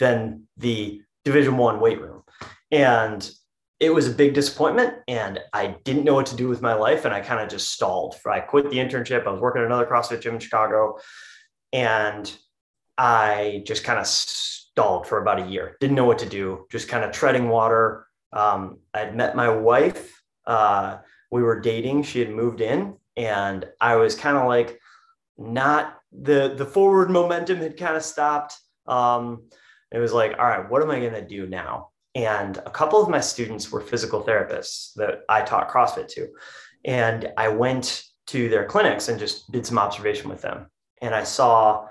than 0.00 0.44
the 0.56 1.02
Division 1.24 1.56
One 1.56 1.80
weight 1.80 2.00
room. 2.00 2.22
And 2.70 3.28
it 3.78 3.90
was 3.90 4.08
a 4.08 4.12
big 4.12 4.32
disappointment 4.32 4.94
and 5.06 5.38
I 5.52 5.76
didn't 5.84 6.04
know 6.04 6.14
what 6.14 6.26
to 6.26 6.36
do 6.36 6.48
with 6.48 6.62
my 6.62 6.72
life. 6.72 7.04
And 7.04 7.12
I 7.12 7.20
kind 7.20 7.40
of 7.40 7.50
just 7.50 7.70
stalled. 7.70 8.16
I 8.24 8.40
quit 8.40 8.70
the 8.70 8.78
internship. 8.78 9.26
I 9.26 9.30
was 9.30 9.40
working 9.40 9.60
at 9.60 9.66
another 9.66 9.86
CrossFit 9.86 10.22
gym 10.22 10.34
in 10.34 10.40
Chicago 10.40 10.98
and 11.72 12.34
I 12.98 13.62
just 13.66 13.84
kind 13.84 13.98
of 13.98 14.06
stalled 14.06 15.06
for 15.06 15.18
about 15.18 15.40
a 15.40 15.46
year. 15.46 15.76
Didn't 15.80 15.96
know 15.96 16.04
what 16.04 16.18
to 16.20 16.26
do, 16.26 16.66
just 16.70 16.88
kind 16.88 17.04
of 17.04 17.12
treading 17.12 17.48
water. 17.48 18.06
Um, 18.32 18.78
I'd 18.94 19.16
met 19.16 19.36
my 19.36 19.48
wife. 19.48 20.22
Uh, 20.46 20.98
we 21.30 21.42
were 21.42 21.60
dating. 21.60 22.04
She 22.04 22.20
had 22.20 22.30
moved 22.30 22.60
in, 22.60 22.96
and 23.16 23.66
I 23.80 23.96
was 23.96 24.14
kind 24.14 24.36
of 24.36 24.46
like, 24.46 24.80
not 25.38 25.98
the 26.12 26.54
the 26.56 26.64
forward 26.64 27.10
momentum 27.10 27.58
had 27.58 27.76
kind 27.76 27.96
of 27.96 28.02
stopped. 28.02 28.54
Um, 28.86 29.48
it 29.92 29.98
was 29.98 30.12
like, 30.12 30.38
all 30.38 30.46
right, 30.46 30.68
what 30.70 30.82
am 30.82 30.90
I 30.90 31.00
gonna 31.00 31.26
do 31.26 31.46
now? 31.46 31.90
and 32.16 32.56
a 32.64 32.70
couple 32.70 33.02
of 33.02 33.10
my 33.10 33.20
students 33.20 33.70
were 33.70 33.82
physical 33.82 34.24
therapists 34.24 34.94
that 34.94 35.20
I 35.28 35.42
taught 35.42 35.68
CrossFit 35.68 36.08
to. 36.14 36.28
And 36.82 37.30
I 37.36 37.48
went 37.48 38.04
to 38.28 38.48
their 38.48 38.64
clinics 38.64 39.10
and 39.10 39.18
just 39.18 39.52
did 39.52 39.66
some 39.66 39.78
observation 39.78 40.30
with 40.30 40.40
them. 40.40 40.70
And 41.02 41.14
I 41.14 41.24
saw, 41.24 41.88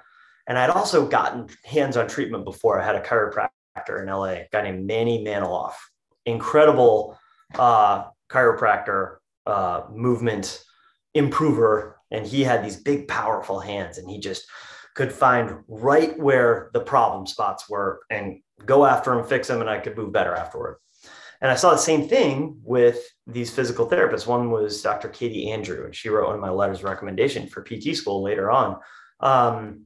and 0.47 0.57
I'd 0.57 0.69
also 0.69 1.07
gotten 1.07 1.49
hands 1.63 1.97
on 1.97 2.07
treatment 2.07 2.45
before. 2.45 2.79
I 2.79 2.85
had 2.85 2.95
a 2.95 3.01
chiropractor 3.01 4.01
in 4.01 4.07
LA, 4.07 4.23
a 4.25 4.47
guy 4.51 4.61
named 4.63 4.85
Manny 4.85 5.23
Maniloff, 5.23 5.73
incredible 6.25 7.17
uh, 7.55 8.05
chiropractor, 8.29 9.17
uh, 9.45 9.83
movement 9.91 10.63
improver. 11.13 11.99
And 12.11 12.25
he 12.25 12.43
had 12.43 12.63
these 12.63 12.77
big, 12.77 13.07
powerful 13.07 13.59
hands, 13.59 13.97
and 13.97 14.09
he 14.09 14.19
just 14.19 14.45
could 14.93 15.11
find 15.11 15.63
right 15.67 16.17
where 16.17 16.69
the 16.73 16.79
problem 16.79 17.27
spots 17.27 17.69
were 17.69 18.01
and 18.09 18.39
go 18.65 18.85
after 18.85 19.13
them, 19.13 19.25
fix 19.25 19.47
them, 19.47 19.61
and 19.61 19.69
I 19.69 19.79
could 19.79 19.97
move 19.97 20.13
better 20.13 20.33
afterward. 20.33 20.77
And 21.41 21.51
I 21.51 21.55
saw 21.55 21.71
the 21.71 21.77
same 21.77 22.07
thing 22.07 22.59
with 22.63 22.99
these 23.27 23.51
physical 23.53 23.89
therapists. 23.89 24.25
One 24.25 24.51
was 24.51 24.81
Dr. 24.81 25.09
Katie 25.09 25.51
Andrew, 25.51 25.85
and 25.85 25.93
she 25.93 26.09
wrote 26.09 26.27
one 26.27 26.35
of 26.35 26.41
my 26.41 26.49
letters 26.49 26.79
of 26.79 26.85
recommendation 26.85 27.47
for 27.47 27.61
PT 27.61 27.95
school 27.95 28.23
later 28.23 28.49
on. 28.49 28.79
Um, 29.19 29.81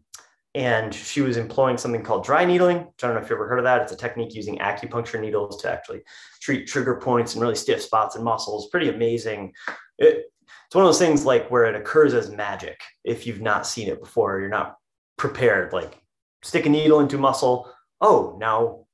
and 0.55 0.93
she 0.93 1.21
was 1.21 1.37
employing 1.37 1.77
something 1.77 2.03
called 2.03 2.23
dry 2.23 2.43
needling. 2.43 2.77
I 2.77 2.91
don't 2.97 3.13
know 3.13 3.17
if 3.17 3.25
you've 3.25 3.33
ever 3.33 3.47
heard 3.47 3.59
of 3.59 3.65
that. 3.65 3.81
It's 3.81 3.91
a 3.91 3.97
technique 3.97 4.33
using 4.33 4.57
acupuncture 4.57 5.19
needles 5.19 5.61
to 5.61 5.71
actually 5.71 6.01
treat 6.41 6.67
trigger 6.67 6.99
points 6.99 7.33
and 7.33 7.41
really 7.41 7.55
stiff 7.55 7.81
spots 7.81 8.15
and 8.15 8.23
muscles. 8.23 8.69
Pretty 8.69 8.89
amazing. 8.89 9.53
It, 9.97 10.25
it's 10.65 10.75
one 10.75 10.83
of 10.83 10.87
those 10.87 10.99
things 10.99 11.25
like 11.25 11.49
where 11.49 11.65
it 11.65 11.75
occurs 11.75 12.13
as 12.13 12.31
magic 12.31 12.79
if 13.03 13.27
you've 13.27 13.41
not 13.41 13.67
seen 13.67 13.87
it 13.87 13.99
before, 13.99 14.39
you're 14.39 14.49
not 14.49 14.77
prepared. 15.17 15.71
Like 15.71 16.01
stick 16.41 16.65
a 16.65 16.69
needle 16.69 16.99
into 16.99 17.17
muscle. 17.17 17.71
Oh, 18.01 18.37
now 18.39 18.85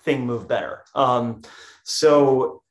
thing 0.00 0.26
move 0.26 0.48
better. 0.48 0.84
Um, 0.94 1.42
so 1.84 2.62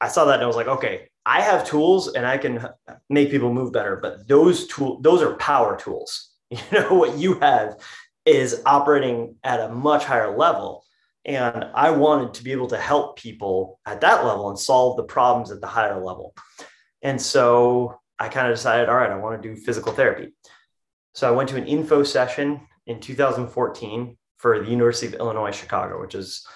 I 0.00 0.08
saw 0.08 0.24
that 0.26 0.34
and 0.34 0.42
I 0.42 0.46
was 0.46 0.56
like, 0.56 0.66
okay, 0.66 1.08
I 1.24 1.42
have 1.42 1.66
tools 1.66 2.14
and 2.14 2.26
I 2.26 2.38
can 2.38 2.66
make 3.08 3.30
people 3.30 3.52
move 3.52 3.72
better, 3.72 3.96
but 3.96 4.26
those 4.26 4.66
tools, 4.66 5.00
those 5.02 5.22
are 5.22 5.34
power 5.36 5.78
tools. 5.78 6.29
You 6.72 6.80
know, 6.80 6.94
what 6.94 7.16
you 7.16 7.38
have 7.40 7.76
is 8.26 8.62
operating 8.66 9.36
at 9.44 9.60
a 9.60 9.68
much 9.68 10.04
higher 10.04 10.36
level. 10.36 10.84
And 11.24 11.66
I 11.74 11.90
wanted 11.90 12.34
to 12.34 12.44
be 12.44 12.52
able 12.52 12.68
to 12.68 12.76
help 12.76 13.18
people 13.18 13.78
at 13.86 14.00
that 14.00 14.24
level 14.24 14.48
and 14.48 14.58
solve 14.58 14.96
the 14.96 15.04
problems 15.04 15.50
at 15.50 15.60
the 15.60 15.66
higher 15.66 16.02
level. 16.02 16.34
And 17.02 17.20
so 17.20 18.00
I 18.18 18.28
kind 18.28 18.48
of 18.48 18.54
decided, 18.54 18.88
all 18.88 18.96
right, 18.96 19.10
I 19.10 19.16
want 19.16 19.40
to 19.40 19.48
do 19.48 19.60
physical 19.60 19.92
therapy. 19.92 20.32
So 21.14 21.28
I 21.28 21.36
went 21.36 21.48
to 21.50 21.56
an 21.56 21.66
info 21.66 22.02
session 22.02 22.60
in 22.86 23.00
2014 23.00 24.16
for 24.38 24.58
the 24.58 24.70
University 24.70 25.06
of 25.06 25.14
Illinois 25.14 25.52
Chicago, 25.52 26.00
which 26.00 26.14
is 26.14 26.46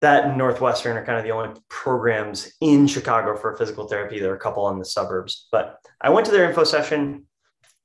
that 0.00 0.26
and 0.26 0.38
Northwestern 0.38 0.96
are 0.96 1.04
kind 1.04 1.18
of 1.18 1.24
the 1.24 1.32
only 1.32 1.60
programs 1.68 2.52
in 2.60 2.86
Chicago 2.86 3.36
for 3.36 3.56
physical 3.56 3.88
therapy. 3.88 4.20
There 4.20 4.32
are 4.32 4.36
a 4.36 4.40
couple 4.40 4.68
in 4.68 4.78
the 4.78 4.84
suburbs, 4.84 5.48
but 5.50 5.78
I 6.00 6.10
went 6.10 6.26
to 6.26 6.32
their 6.32 6.48
info 6.48 6.62
session, 6.64 7.26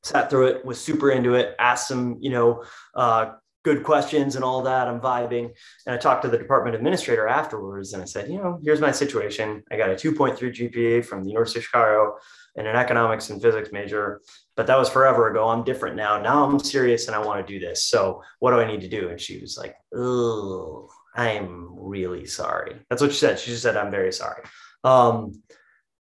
sat 0.04 0.30
through 0.30 0.48
it, 0.48 0.66
was 0.66 0.80
super 0.80 1.12
into 1.12 1.36
it, 1.36 1.56
asked 1.60 1.88
some, 1.88 2.18
you 2.20 2.30
know, 2.30 2.64
uh, 2.96 3.32
good 3.64 3.84
questions 3.84 4.36
and 4.36 4.44
all 4.44 4.62
that. 4.62 4.88
I'm 4.88 5.00
vibing. 5.00 5.50
And 5.86 5.96
I 5.96 5.98
talked 5.98 6.24
to 6.24 6.28
the 6.28 6.38
department 6.38 6.76
administrator 6.76 7.28
afterwards 7.28 7.94
and 7.94 8.02
I 8.02 8.06
said, 8.06 8.30
you 8.30 8.38
know, 8.38 8.60
here's 8.64 8.82
my 8.82 8.92
situation. 8.92 9.64
I 9.72 9.78
got 9.78 9.90
a 9.90 9.94
2.3 9.94 10.38
GPA 10.38 11.06
from 11.06 11.24
the 11.24 11.30
University 11.30 11.60
of 11.60 11.66
Chicago 11.66 12.18
and 12.58 12.68
an 12.68 12.76
economics 12.76 13.30
and 13.30 13.42
physics 13.42 13.70
major, 13.72 14.22
but 14.56 14.68
that 14.68 14.78
was 14.78 14.90
forever 14.90 15.32
ago. 15.32 15.48
I'm 15.48 15.64
different 15.64 15.96
now. 15.96 16.22
Now 16.22 16.44
I'm 16.44 16.60
serious 16.60 17.08
and 17.08 17.16
I 17.16 17.26
want 17.26 17.46
to 17.46 17.54
do 17.54 17.66
this. 17.66 17.86
So 17.86 18.22
what 18.40 18.52
do 18.52 18.60
I 18.60 18.68
need 18.68 18.82
to 18.82 18.90
do? 18.90 19.10
And 19.10 19.20
she 19.20 19.40
was 19.40 19.58
like, 19.58 19.76
oh, 19.96 20.90
I'm 21.16 21.70
really 21.72 22.26
sorry. 22.26 22.76
That's 22.90 23.02
what 23.02 23.12
she 23.12 23.18
said. 23.18 23.40
She 23.40 23.52
just 23.52 23.64
said, 23.64 23.78
I'm 23.78 23.92
very 23.92 24.12
sorry. 24.12 24.44
Um, 24.84 25.42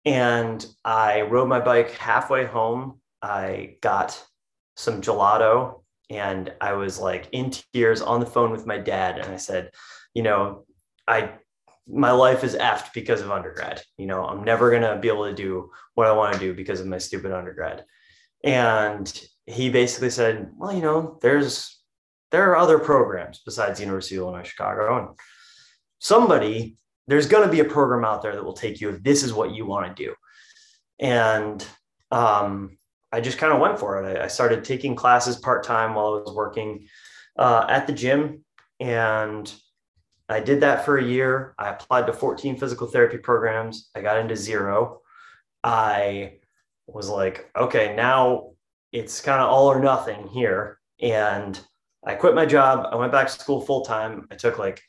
and 0.06 0.66
I 0.84 1.22
rode 1.22 1.48
my 1.48 1.62
bike 1.62 1.92
halfway 1.92 2.46
home. 2.46 3.00
I 3.24 3.78
got 3.82 4.22
some 4.76 5.02
gelato 5.02 5.82
and 6.10 6.54
I 6.60 6.74
was 6.74 7.00
like 7.00 7.30
in 7.32 7.52
tears 7.74 8.02
on 8.02 8.20
the 8.20 8.26
phone 8.26 8.52
with 8.52 8.68
my 8.68 8.78
dad. 8.78 9.18
And 9.18 9.34
I 9.34 9.38
said, 9.38 9.72
you 10.14 10.24
know, 10.24 10.66
I, 11.08 11.32
my 11.88 12.12
life 12.12 12.44
is 12.44 12.56
effed 12.56 12.94
because 12.94 13.22
of 13.22 13.32
undergrad. 13.32 13.82
You 13.98 14.08
know, 14.08 14.26
I'm 14.26 14.44
never 14.44 14.70
going 14.70 14.82
to 14.82 15.00
be 15.00 15.08
able 15.08 15.26
to 15.26 15.34
do 15.34 15.72
what 15.96 16.08
I 16.08 16.12
want 16.12 16.34
to 16.34 16.40
do 16.40 16.54
because 16.54 16.82
of 16.82 16.88
my 16.88 16.98
stupid 16.98 17.32
undergrad. 17.32 17.86
And 18.44 19.12
he 19.46 19.70
basically 19.70 20.10
said, 20.10 20.52
well, 20.58 20.74
you 20.74 20.82
know, 20.82 21.18
there's, 21.22 21.80
there 22.32 22.52
are 22.52 22.58
other 22.58 22.80
programs 22.80 23.42
besides 23.46 23.80
the 23.80 23.86
University 23.86 24.16
of 24.16 24.24
Illinois 24.24 24.44
Chicago. 24.44 24.98
And 24.98 25.20
somebody, 26.00 26.78
there's 27.08 27.28
going 27.28 27.46
to 27.46 27.52
be 27.52 27.62
a 27.62 27.66
program 27.66 28.04
out 28.04 28.22
there 28.22 28.36
that 28.36 28.44
will 28.44 28.54
take 28.54 28.82
you 28.82 28.90
if 28.90 29.02
this 29.02 29.24
is 29.24 29.34
what 29.34 29.54
you 29.54 29.66
want 29.66 29.96
to 29.96 30.04
do. 30.04 30.14
And 31.00 31.66
um, 32.12 32.78
I 33.14 33.22
just 33.22 33.38
kind 33.38 33.54
of 33.54 33.60
went 33.60 33.80
for 33.80 34.04
it. 34.04 34.18
I, 34.18 34.26
I 34.26 34.28
started 34.28 34.66
taking 34.66 34.96
classes 34.96 35.38
part 35.38 35.64
time 35.64 35.94
while 35.94 36.08
I 36.08 36.22
was 36.22 36.36
working 36.36 36.88
uh, 37.38 37.68
at 37.70 37.86
the 37.86 37.94
gym. 37.94 38.44
And 38.80 39.54
I 40.28 40.40
did 40.40 40.62
that 40.62 40.84
for 40.84 40.98
a 40.98 41.04
year. 41.04 41.54
I 41.60 41.70
applied 41.70 42.08
to 42.08 42.14
14 42.14 42.58
physical 42.58 42.88
therapy 42.88 43.20
programs. 43.20 43.92
I 43.96 44.02
got 44.02 44.18
into 44.18 44.36
zero. 44.36 45.02
I 45.64 46.40
was 46.88 47.08
like, 47.08 47.52
okay, 47.56 47.96
now 47.96 48.54
it's 48.92 49.22
kind 49.22 49.42
of 49.42 49.50
all 49.50 49.68
or 49.68 49.80
nothing 49.80 50.28
here. 50.30 50.80
And 51.00 51.60
I 52.04 52.16
quit 52.16 52.34
my 52.34 52.48
job. 52.48 52.88
I 52.92 52.96
went 52.96 53.12
back 53.12 53.28
to 53.28 53.34
school 53.34 53.62
full 53.62 53.86
time. 53.86 54.28
I 54.32 54.36
took 54.36 54.58
like 54.58 54.82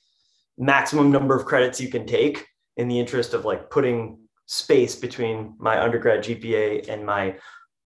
maximum 0.56 1.12
number 1.12 1.36
of 1.36 1.44
credits 1.44 1.80
you 1.80 1.88
can 1.88 2.06
take 2.06 2.46
in 2.78 2.88
the 2.88 2.98
interest 2.98 3.34
of 3.34 3.44
like 3.44 3.70
putting 3.70 4.18
space 4.46 4.96
between 4.96 5.54
my 5.58 5.82
undergrad 5.82 6.24
GPA 6.24 6.88
and 6.88 7.04
my 7.04 7.36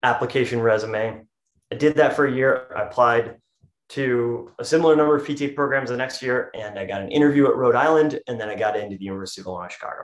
application 0.03 0.61
resume. 0.61 1.25
I 1.73 1.75
did 1.75 1.97
that 1.97 2.17
for 2.17 2.27
a 2.27 2.33
year. 2.33 2.73
I 2.77 2.83
applied 2.83 3.37
to 3.91 4.51
a 4.59 4.65
similar 4.65 4.95
number 4.95 5.17
of 5.17 5.27
PT 5.27 5.55
programs 5.55 5.91
the 5.91 5.97
next 5.97 6.23
year, 6.23 6.51
and 6.55 6.79
I 6.79 6.85
got 6.85 7.01
an 7.01 7.11
interview 7.11 7.47
at 7.47 7.57
Rhode 7.57 7.75
Island, 7.75 8.21
and 8.27 8.41
then 8.41 8.49
I 8.49 8.55
got 8.55 8.77
into 8.77 8.97
the 8.99 9.05
University 9.05 9.41
of 9.41 9.47
Illinois 9.47 9.69
Chicago. 9.69 10.03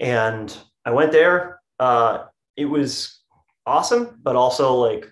And 0.00 0.56
I 0.84 0.90
went 0.90 1.12
there. 1.12 1.60
Uh, 1.78 2.24
it 2.56 2.64
was 2.64 3.20
awesome, 3.66 4.18
but 4.22 4.36
also 4.36 4.74
like 4.74 5.08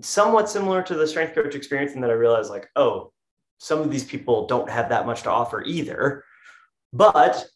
somewhat 0.00 0.50
similar 0.50 0.82
to 0.82 0.94
the 0.94 1.06
strength 1.06 1.34
coach 1.34 1.54
experience, 1.54 1.94
and 1.94 2.02
that 2.02 2.10
I 2.10 2.14
realized 2.14 2.50
like, 2.50 2.68
oh, 2.74 3.12
some 3.58 3.80
of 3.80 3.90
these 3.90 4.04
people 4.04 4.46
don't 4.46 4.68
have 4.68 4.88
that 4.88 5.06
much 5.06 5.22
to 5.22 5.30
offer 5.30 5.62
either. 5.62 6.24
But 6.92 7.46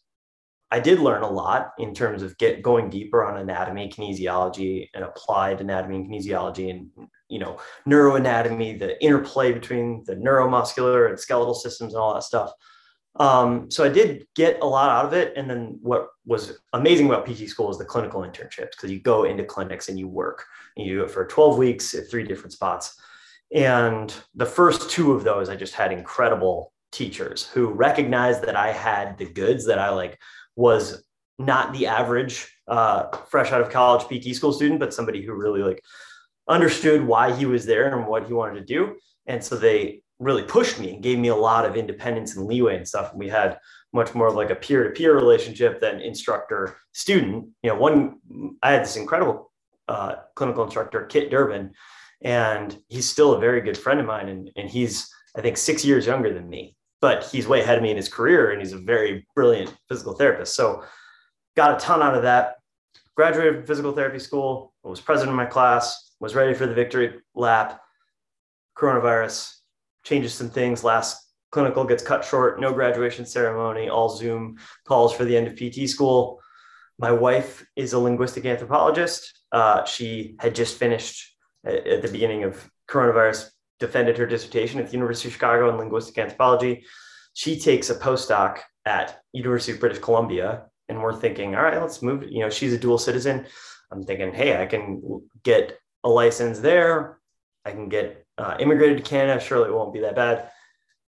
I 0.71 0.79
did 0.79 0.99
learn 0.99 1.23
a 1.23 1.29
lot 1.29 1.71
in 1.79 1.93
terms 1.93 2.21
of 2.21 2.37
get 2.37 2.61
going 2.61 2.89
deeper 2.89 3.25
on 3.25 3.37
anatomy, 3.37 3.89
kinesiology, 3.89 4.89
and 4.93 5.03
applied 5.03 5.61
anatomy 5.61 5.95
and 5.97 6.07
kinesiology, 6.07 6.69
and 6.69 6.89
you 7.27 7.39
know 7.39 7.59
neuroanatomy, 7.87 8.77
the 8.77 9.01
interplay 9.03 9.51
between 9.51 10.03
the 10.05 10.15
neuromuscular 10.15 11.09
and 11.09 11.19
skeletal 11.19 11.55
systems, 11.55 11.93
and 11.93 12.01
all 12.01 12.13
that 12.13 12.23
stuff. 12.23 12.51
Um, 13.15 13.69
so 13.69 13.83
I 13.83 13.89
did 13.89 14.27
get 14.35 14.61
a 14.61 14.65
lot 14.65 14.89
out 14.89 15.05
of 15.05 15.13
it. 15.13 15.33
And 15.35 15.49
then 15.49 15.79
what 15.81 16.07
was 16.25 16.59
amazing 16.73 17.07
about 17.07 17.25
PT 17.25 17.49
school 17.49 17.69
is 17.69 17.77
the 17.77 17.85
clinical 17.85 18.21
internships 18.21 18.71
because 18.71 18.91
you 18.91 18.99
go 18.99 19.23
into 19.25 19.43
clinics 19.43 19.89
and 19.89 19.99
you 19.99 20.07
work. 20.07 20.45
And 20.77 20.85
you 20.85 20.95
do 20.95 21.03
it 21.03 21.11
for 21.11 21.25
12 21.25 21.57
weeks 21.57 21.93
at 21.93 22.09
three 22.09 22.23
different 22.23 22.53
spots. 22.53 22.99
And 23.53 24.13
the 24.35 24.45
first 24.45 24.89
two 24.89 25.11
of 25.13 25.23
those, 25.23 25.49
I 25.49 25.55
just 25.55 25.73
had 25.73 25.91
incredible 25.91 26.71
teachers 26.91 27.47
who 27.47 27.67
recognized 27.67 28.43
that 28.43 28.55
I 28.55 28.71
had 28.71 29.17
the 29.17 29.25
goods 29.25 29.65
that 29.65 29.79
I 29.79 29.89
like 29.89 30.19
was 30.59 31.01
not 31.37 31.71
the 31.71 31.87
average 31.87 32.53
uh, 32.67 33.05
fresh 33.29 33.53
out 33.53 33.61
of 33.61 33.69
college 33.69 34.03
PT 34.07 34.35
school 34.35 34.51
student, 34.51 34.79
but 34.79 34.93
somebody 34.93 35.21
who 35.23 35.33
really 35.33 35.63
like 35.63 35.81
understood 36.49 37.01
why 37.07 37.33
he 37.33 37.45
was 37.45 37.65
there 37.65 37.95
and 37.97 38.05
what 38.05 38.27
he 38.27 38.33
wanted 38.33 38.59
to 38.59 38.65
do. 38.65 38.97
And 39.25 39.41
so 39.41 39.55
they 39.55 40.01
really 40.19 40.43
pushed 40.43 40.77
me 40.77 40.93
and 40.93 41.01
gave 41.01 41.17
me 41.17 41.29
a 41.29 41.35
lot 41.35 41.65
of 41.65 41.77
independence 41.77 42.35
and 42.35 42.45
leeway 42.45 42.75
and 42.75 42.85
stuff. 42.85 43.11
And 43.11 43.19
we 43.19 43.29
had 43.29 43.57
much 43.93 44.13
more 44.13 44.27
of 44.27 44.35
like 44.35 44.49
a 44.49 44.55
peer-to-peer 44.55 45.15
relationship 45.15 45.79
than 45.79 46.01
instructor 46.01 46.75
student. 46.91 47.47
You 47.63 47.69
know, 47.69 47.77
one 47.77 48.19
I 48.61 48.73
had 48.73 48.81
this 48.81 48.97
incredible 48.97 49.53
uh, 49.87 50.15
clinical 50.35 50.65
instructor, 50.65 51.05
Kit 51.05 51.31
Durbin, 51.31 51.71
and 52.21 52.77
he's 52.89 53.09
still 53.09 53.33
a 53.33 53.39
very 53.39 53.61
good 53.61 53.77
friend 53.77 54.01
of 54.01 54.05
mine. 54.05 54.27
And, 54.27 54.51
and 54.57 54.69
he's, 54.69 55.09
I 55.37 55.41
think, 55.41 55.55
six 55.55 55.85
years 55.85 56.05
younger 56.05 56.33
than 56.33 56.49
me 56.49 56.75
but 57.01 57.23
he's 57.25 57.47
way 57.47 57.61
ahead 57.61 57.77
of 57.77 57.83
me 57.83 57.91
in 57.91 57.97
his 57.97 58.09
career 58.09 58.51
and 58.51 58.61
he's 58.61 58.73
a 58.73 58.77
very 58.77 59.25
brilliant 59.35 59.73
physical 59.87 60.13
therapist. 60.13 60.55
So 60.55 60.83
got 61.55 61.75
a 61.75 61.85
ton 61.85 62.01
out 62.01 62.15
of 62.15 62.23
that. 62.23 62.55
Graduated 63.15 63.55
from 63.55 63.65
physical 63.65 63.91
therapy 63.91 64.19
school, 64.19 64.73
was 64.83 65.01
president 65.01 65.31
of 65.31 65.37
my 65.37 65.45
class, 65.45 66.13
was 66.19 66.35
ready 66.35 66.53
for 66.53 66.65
the 66.65 66.73
victory 66.73 67.19
lap. 67.35 67.81
Coronavirus 68.77 69.55
changes 70.03 70.33
some 70.33 70.49
things. 70.49 70.83
Last 70.83 71.29
clinical 71.51 71.83
gets 71.83 72.03
cut 72.03 72.23
short, 72.23 72.61
no 72.61 72.71
graduation 72.71 73.25
ceremony, 73.25 73.89
all 73.89 74.09
Zoom 74.09 74.57
calls 74.87 75.13
for 75.13 75.25
the 75.25 75.35
end 75.35 75.47
of 75.47 75.55
PT 75.55 75.89
school. 75.89 76.39
My 76.97 77.11
wife 77.11 77.65
is 77.75 77.93
a 77.93 77.99
linguistic 77.99 78.45
anthropologist. 78.45 79.39
Uh, 79.51 79.83
she 79.85 80.35
had 80.39 80.55
just 80.55 80.77
finished 80.77 81.35
at, 81.65 81.87
at 81.87 82.01
the 82.01 82.09
beginning 82.09 82.43
of 82.43 82.69
coronavirus 82.89 83.49
defended 83.79 84.17
her 84.17 84.25
dissertation 84.25 84.79
at 84.79 84.87
the 84.87 84.93
University 84.93 85.29
of 85.29 85.33
Chicago 85.33 85.69
in 85.69 85.77
linguistic 85.77 86.17
anthropology. 86.17 86.83
she 87.33 87.59
takes 87.59 87.89
a 87.89 87.95
postdoc 87.95 88.59
at 88.85 89.21
University 89.33 89.71
of 89.71 89.79
British 89.79 89.99
Columbia, 89.99 90.65
and 90.87 91.01
we're 91.01 91.13
thinking, 91.13 91.55
all 91.55 91.63
right, 91.63 91.79
let's 91.79 92.01
move. 92.01 92.23
You 92.23 92.39
know, 92.39 92.49
she's 92.49 92.73
a 92.73 92.77
dual 92.77 92.97
citizen. 92.97 93.45
I'm 93.91 94.03
thinking, 94.03 94.33
hey, 94.33 94.61
I 94.61 94.65
can 94.65 95.21
get 95.43 95.79
a 96.03 96.09
license 96.09 96.59
there. 96.59 97.19
I 97.65 97.71
can 97.71 97.89
get 97.89 98.25
uh, 98.37 98.57
immigrated 98.59 98.97
to 98.97 99.03
Canada. 99.03 99.39
Surely 99.39 99.69
it 99.69 99.73
won't 99.73 99.93
be 99.93 100.01
that 100.01 100.15
bad. 100.15 100.49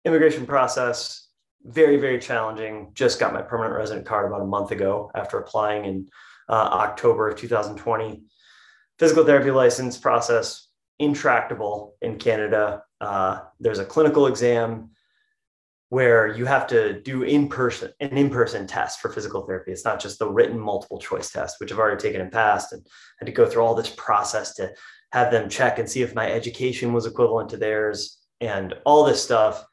Immigration 0.05 0.45
process 0.45 1.29
very 1.63 1.97
very 1.97 2.19
challenging. 2.19 2.91
Just 2.93 3.19
got 3.19 3.33
my 3.33 3.41
permanent 3.41 3.75
resident 3.75 4.05
card 4.05 4.27
about 4.27 4.41
a 4.41 4.45
month 4.45 4.71
ago 4.71 5.11
after 5.13 5.38
applying 5.38 5.85
in 5.85 6.09
uh, 6.47 6.53
October 6.53 7.29
of 7.29 7.38
2020. 7.38 8.23
Physical 8.97 9.25
therapy 9.25 9.51
license 9.51 9.97
process 9.97 10.68
intractable 11.00 11.96
in 12.01 12.18
Canada. 12.18 12.84
Uh, 13.01 13.39
there's 13.60 13.79
a 13.79 13.86
clinical 13.86 14.27
exam 14.27 14.91
where 15.89 16.27
you 16.27 16.46
have 16.46 16.68
to 16.68 17.01
do 17.01 17.24
in 17.24 17.50
person 17.50 17.91
an 18.00 18.15
in-person 18.15 18.68
test 18.68 19.00
for 19.00 19.10
physical 19.10 19.41
therapy. 19.46 19.72
It's 19.72 19.86
not 19.86 20.00
just 20.00 20.20
the 20.20 20.29
written 20.29 20.60
multiple 20.60 21.00
choice 21.00 21.32
test, 21.32 21.60
which 21.60 21.72
I've 21.72 21.79
already 21.79 22.00
taken 22.00 22.22
and 22.22 22.32
passed, 22.32 22.74
and 22.74 22.86
had 23.20 23.25
to 23.25 23.32
go 23.32 23.48
through 23.48 23.63
all 23.63 23.74
this 23.74 23.89
process 23.89 24.53
to 24.56 24.72
have 25.12 25.32
them 25.32 25.50
check 25.50 25.79
and 25.79 25.89
see 25.89 26.03
if 26.03 26.13
my 26.13 26.32
education 26.32 26.94
was 26.94 27.08
equivalent 27.08 27.50
to 27.50 27.58
theirs 27.58 28.20
and 28.39 28.75
all 28.86 29.03
this 29.03 29.24
stuff. 29.24 29.65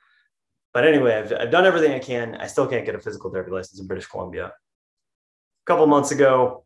But 0.73 0.87
anyway, 0.87 1.17
I've, 1.17 1.33
I've 1.33 1.51
done 1.51 1.67
everything 1.67 1.93
I 1.93 1.99
can. 1.99 2.37
I 2.37 2.47
still 2.47 2.67
can't 2.67 2.87
get 2.87 2.95
a 2.95 3.01
physical 3.01 3.31
therapy 3.31 3.51
license 3.51 3.81
in 3.81 3.87
British 3.87 4.07
Columbia. 4.07 4.47
A 4.47 5.67
couple 5.67 5.87
months 5.87 6.13
ago, 6.13 6.65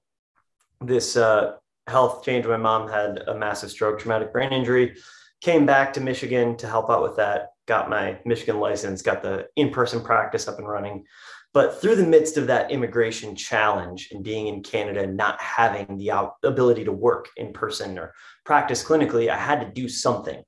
this 0.81 1.17
uh, 1.17 1.57
health 1.91 2.25
change. 2.25 2.47
My 2.47 2.57
mom 2.57 2.89
had 2.89 3.23
a 3.27 3.35
massive 3.35 3.71
stroke, 3.71 3.99
traumatic 3.99 4.33
brain 4.33 4.53
injury, 4.53 4.97
came 5.41 5.67
back 5.67 5.93
to 5.95 6.01
Michigan 6.01 6.57
to 6.59 6.67
help 6.67 6.91
out 6.91 7.03
with 7.03 7.17
that, 7.17 7.51
got 7.67 7.91
my 7.91 8.19
Michigan 8.25 8.61
license, 8.61 9.03
got 9.03 9.23
the 9.23 9.47
in 9.57 9.71
person 9.71 10.01
practice 10.03 10.49
up 10.49 10.59
and 10.59 10.69
running. 10.69 11.05
But 11.53 11.81
through 11.81 11.97
the 11.97 12.07
midst 12.07 12.37
of 12.37 12.47
that 12.47 12.71
immigration 12.71 13.35
challenge 13.35 14.11
and 14.13 14.23
being 14.23 14.47
in 14.47 14.63
Canada, 14.63 15.03
and 15.03 15.17
not 15.17 15.41
having 15.41 15.99
the 15.99 16.31
ability 16.45 16.85
to 16.85 16.93
work 16.93 17.29
in 17.37 17.53
person 17.53 17.99
or 17.99 18.15
practice 18.45 18.85
clinically, 18.85 19.29
I 19.29 19.37
had 19.37 19.61
to 19.61 19.73
do 19.73 19.89
something. 19.89 20.41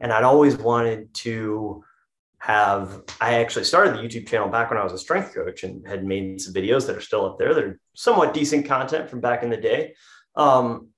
And 0.00 0.12
I'd 0.12 0.24
always 0.24 0.56
wanted 0.56 1.12
to 1.14 1.84
have, 2.38 3.02
I 3.20 3.34
actually 3.34 3.64
started 3.64 3.94
the 3.94 3.98
YouTube 3.98 4.28
channel 4.28 4.48
back 4.48 4.70
when 4.70 4.78
I 4.78 4.84
was 4.84 4.92
a 4.92 4.98
strength 4.98 5.34
coach 5.34 5.62
and 5.62 5.86
had 5.86 6.04
made 6.04 6.40
some 6.40 6.54
videos 6.54 6.86
that 6.86 6.96
are 6.96 7.00
still 7.00 7.26
up 7.26 7.38
there 7.38 7.52
that 7.54 7.64
are 7.64 7.80
somewhat 7.94 8.34
decent 8.34 8.66
content 8.66 9.10
from 9.10 9.20
back 9.20 9.42
in 9.42 9.50
the 9.50 9.56
day. 9.56 9.94
Um, 10.36 10.88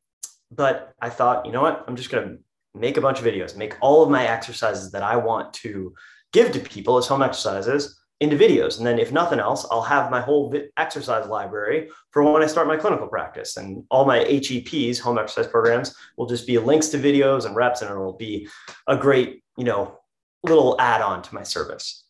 but 0.51 0.95
I 1.01 1.11
thought, 1.11 1.47
you 1.47 1.53
know 1.53 1.63
what? 1.63 1.85
I'm 1.87 1.97
just 1.97 2.11
going 2.11 2.29
to 2.29 2.39
make 2.75 2.97
a 2.97 3.01
bunch 3.01 3.19
of 3.19 3.25
videos, 3.25 3.57
make 3.57 3.77
all 3.81 4.03
of 4.03 4.11
my 4.11 4.27
exercises 4.27 4.91
that 4.93 5.03
I 5.03 5.17
want 5.17 5.53
to 5.55 5.95
give 6.33 6.53
to 6.53 6.61
people 6.61 6.97
as 6.97 7.07
home 7.07 7.23
exercises 7.23 7.99
into 8.21 8.37
videos. 8.37 8.79
And 8.79 8.87
then, 8.87 8.99
if 8.99 9.13
nothing 9.13 9.39
else, 9.39 9.67
I'll 9.71 9.83
have 9.83 10.11
my 10.11 10.21
whole 10.21 10.53
exercise 10.77 11.29
library 11.29 11.89
for 12.11 12.23
when 12.23 12.43
I 12.43 12.47
start 12.47 12.67
my 12.67 12.77
clinical 12.77 13.07
practice. 13.07 13.57
And 13.57 13.85
all 13.91 14.05
my 14.05 14.21
HEPs, 14.21 14.99
home 14.99 15.19
exercise 15.19 15.47
programs, 15.47 15.95
will 16.17 16.27
just 16.27 16.47
be 16.47 16.59
links 16.59 16.89
to 16.89 16.99
videos 16.99 17.47
and 17.47 17.55
reps, 17.55 17.83
and 17.83 17.91
it'll 17.91 18.15
be 18.15 18.49
a 18.89 18.97
great, 18.97 19.43
you 19.57 19.65
know, 19.65 19.99
little 20.43 20.77
add 20.81 21.01
on 21.01 21.23
to 21.23 21.35
my 21.35 21.43
service. 21.43 22.05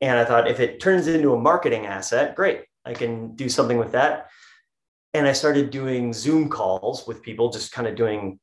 And 0.00 0.18
I 0.18 0.24
thought 0.24 0.48
if 0.48 0.60
it 0.60 0.80
turns 0.80 1.06
into 1.06 1.34
a 1.34 1.40
marketing 1.40 1.86
asset, 1.86 2.34
great. 2.34 2.62
I 2.86 2.94
can 2.94 3.34
do 3.36 3.50
something 3.50 3.76
with 3.76 3.92
that 3.92 4.30
and 5.14 5.26
I 5.26 5.32
started 5.32 5.70
doing 5.70 6.12
Zoom 6.12 6.48
calls 6.48 7.06
with 7.06 7.22
people, 7.22 7.50
just 7.50 7.72
kind 7.72 7.88
of 7.88 7.96
doing, 7.96 8.38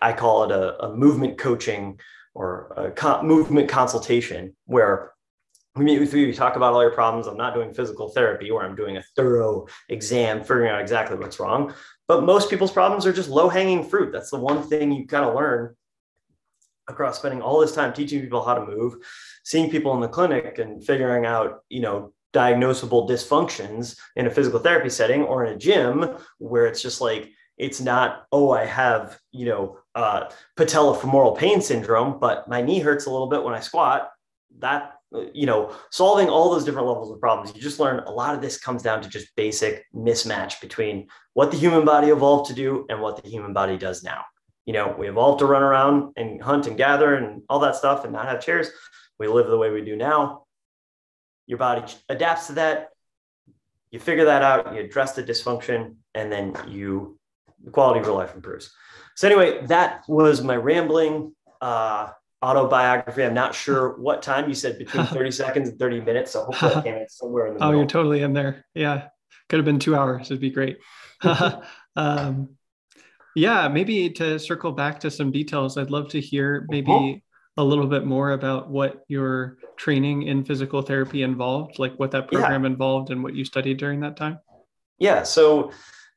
I 0.00 0.12
call 0.12 0.44
it 0.44 0.50
a, 0.50 0.84
a 0.84 0.96
movement 0.96 1.38
coaching 1.38 2.00
or 2.34 2.94
a 2.96 3.22
movement 3.22 3.68
consultation, 3.68 4.56
where 4.64 5.12
we 5.74 5.84
meet 5.84 6.00
with 6.00 6.12
you, 6.12 6.26
we 6.26 6.32
talk 6.32 6.56
about 6.56 6.74
all 6.74 6.82
your 6.82 6.92
problems. 6.92 7.26
I'm 7.26 7.36
not 7.36 7.54
doing 7.54 7.72
physical 7.72 8.10
therapy 8.10 8.50
where 8.50 8.64
I'm 8.64 8.76
doing 8.76 8.96
a 8.96 9.04
thorough 9.16 9.66
exam, 9.88 10.40
figuring 10.40 10.70
out 10.70 10.80
exactly 10.80 11.16
what's 11.16 11.40
wrong. 11.40 11.72
But 12.08 12.24
most 12.24 12.50
people's 12.50 12.72
problems 12.72 13.06
are 13.06 13.12
just 13.12 13.30
low 13.30 13.48
hanging 13.48 13.84
fruit. 13.84 14.12
That's 14.12 14.30
the 14.30 14.38
one 14.38 14.62
thing 14.62 14.92
you 14.92 15.06
kind 15.06 15.24
of 15.24 15.34
learn 15.34 15.74
across 16.88 17.18
spending 17.18 17.40
all 17.40 17.60
this 17.60 17.74
time 17.74 17.92
teaching 17.92 18.20
people 18.20 18.44
how 18.44 18.54
to 18.54 18.66
move, 18.66 18.96
seeing 19.44 19.70
people 19.70 19.94
in 19.94 20.00
the 20.00 20.08
clinic 20.08 20.58
and 20.58 20.84
figuring 20.84 21.24
out, 21.24 21.60
you 21.68 21.80
know, 21.80 22.12
diagnosable 22.32 23.08
dysfunctions 23.08 23.96
in 24.16 24.26
a 24.26 24.30
physical 24.30 24.58
therapy 24.58 24.88
setting 24.88 25.22
or 25.22 25.44
in 25.44 25.52
a 25.52 25.58
gym 25.58 26.16
where 26.38 26.66
it's 26.66 26.82
just 26.82 27.00
like 27.00 27.30
it's 27.58 27.80
not 27.80 28.24
oh 28.32 28.50
i 28.50 28.64
have 28.64 29.18
you 29.30 29.44
know 29.44 29.78
uh, 29.94 30.28
patellofemoral 30.56 31.36
pain 31.36 31.60
syndrome 31.60 32.18
but 32.18 32.48
my 32.48 32.62
knee 32.62 32.78
hurts 32.78 33.06
a 33.06 33.10
little 33.10 33.28
bit 33.28 33.42
when 33.42 33.54
i 33.54 33.60
squat. 33.60 34.10
That 34.58 34.94
you 35.34 35.46
know 35.46 35.74
solving 35.90 36.28
all 36.28 36.50
those 36.50 36.64
different 36.64 36.88
levels 36.88 37.10
of 37.10 37.20
problems 37.20 37.54
you 37.54 37.60
just 37.60 37.80
learn 37.80 38.00
a 38.00 38.10
lot 38.10 38.34
of 38.34 38.40
this 38.40 38.58
comes 38.58 38.82
down 38.82 39.02
to 39.02 39.08
just 39.08 39.34
basic 39.36 39.84
mismatch 39.94 40.60
between 40.60 41.08
what 41.34 41.50
the 41.50 41.56
human 41.56 41.84
body 41.84 42.08
evolved 42.08 42.48
to 42.48 42.54
do 42.54 42.86
and 42.88 43.00
what 43.00 43.22
the 43.22 43.28
human 43.28 43.52
body 43.52 43.76
does 43.76 44.02
now. 44.02 44.22
You 44.66 44.72
know 44.72 44.94
we 44.98 45.08
evolved 45.08 45.40
to 45.40 45.46
run 45.46 45.62
around 45.62 46.12
and 46.16 46.42
hunt 46.42 46.66
and 46.66 46.76
gather 46.76 47.14
and 47.14 47.42
all 47.48 47.60
that 47.60 47.76
stuff 47.76 48.04
and 48.04 48.12
not 48.12 48.28
have 48.28 48.44
chairs. 48.44 48.70
We 49.18 49.28
live 49.28 49.46
the 49.46 49.58
way 49.58 49.70
we 49.70 49.84
do 49.84 49.96
now 49.96 50.41
your 51.46 51.58
body 51.58 51.92
adapts 52.08 52.46
to 52.48 52.54
that 52.54 52.88
you 53.90 54.00
figure 54.00 54.24
that 54.24 54.42
out 54.42 54.74
you 54.74 54.80
address 54.80 55.12
the 55.12 55.22
dysfunction 55.22 55.96
and 56.14 56.32
then 56.32 56.56
you 56.68 57.18
the 57.64 57.70
quality 57.70 58.00
of 58.00 58.06
your 58.06 58.16
life 58.16 58.34
improves. 58.34 58.72
So 59.16 59.28
anyway 59.28 59.64
that 59.66 60.02
was 60.08 60.42
my 60.42 60.56
rambling 60.56 61.34
uh, 61.60 62.08
autobiography. 62.42 63.22
I'm 63.22 63.34
not 63.34 63.54
sure 63.54 63.96
what 64.00 64.22
time 64.22 64.48
you 64.48 64.54
said 64.54 64.78
between 64.78 65.06
30 65.06 65.30
seconds 65.42 65.68
and 65.68 65.78
30 65.78 66.00
minutes 66.00 66.32
so 66.32 66.44
hopefully 66.44 66.74
i 66.74 66.82
came 66.82 66.94
in 66.94 67.08
somewhere 67.08 67.46
in 67.46 67.54
the 67.54 67.60
oh 67.62 67.66
middle. 67.66 67.80
you're 67.80 67.88
totally 67.88 68.22
in 68.22 68.32
there. 68.32 68.64
Yeah. 68.74 69.08
Could 69.48 69.58
have 69.58 69.66
been 69.66 69.78
two 69.78 69.94
hours. 69.94 70.28
It'd 70.30 70.40
be 70.40 70.50
great. 70.50 70.78
Um, 71.94 72.56
yeah 73.34 73.68
maybe 73.68 74.10
to 74.10 74.38
circle 74.38 74.72
back 74.72 75.00
to 75.00 75.10
some 75.10 75.30
details 75.30 75.78
i'd 75.78 75.90
love 75.90 76.08
to 76.08 76.20
hear 76.20 76.66
maybe 76.68 76.92
uh-huh 76.92 77.18
a 77.56 77.64
little 77.64 77.86
bit 77.86 78.04
more 78.04 78.32
about 78.32 78.70
what 78.70 79.04
your 79.08 79.58
training 79.76 80.22
in 80.22 80.44
physical 80.44 80.82
therapy 80.82 81.22
involved, 81.22 81.78
like 81.78 81.94
what 81.96 82.10
that 82.12 82.28
program 82.28 82.62
yeah. 82.62 82.70
involved 82.70 83.10
and 83.10 83.22
what 83.22 83.34
you 83.34 83.44
studied 83.44 83.76
during 83.76 84.00
that 84.00 84.16
time? 84.16 84.38
Yeah. 84.98 85.22
So, 85.22 85.72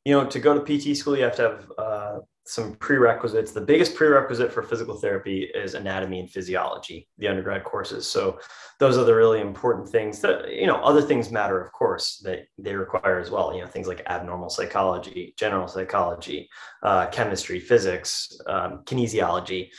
you 0.05 0.13
know, 0.13 0.25
to 0.25 0.39
go 0.39 0.57
to 0.57 0.61
PT 0.61 0.95
school, 0.95 1.17
you 1.17 1.23
have 1.23 1.35
to 1.37 1.41
have 1.41 1.71
uh, 1.77 2.19
some 2.45 2.75
prerequisites. 2.75 3.51
The 3.51 3.61
biggest 3.61 3.95
prerequisite 3.95 4.53
for 4.53 4.61
physical 4.61 4.95
therapy 4.95 5.49
is 5.53 5.73
anatomy 5.73 6.19
and 6.19 6.29
physiology, 6.29 7.07
the 7.17 7.27
undergrad 7.27 7.63
courses. 7.63 8.07
So, 8.07 8.39
those 8.77 8.97
are 8.97 9.03
the 9.03 9.15
really 9.15 9.41
important 9.41 9.89
things 9.89 10.19
that, 10.21 10.53
you 10.53 10.67
know, 10.67 10.75
other 10.75 11.01
things 11.01 11.31
matter, 11.31 11.59
of 11.61 11.71
course, 11.71 12.21
that 12.25 12.47
they 12.57 12.75
require 12.75 13.19
as 13.19 13.31
well. 13.31 13.53
You 13.53 13.61
know, 13.61 13.67
things 13.67 13.87
like 13.87 14.03
abnormal 14.05 14.49
psychology, 14.49 15.33
general 15.37 15.67
psychology, 15.67 16.49
uh, 16.83 17.07
chemistry, 17.07 17.59
physics, 17.59 18.37
um, 18.47 18.83
kinesiology 18.85 19.69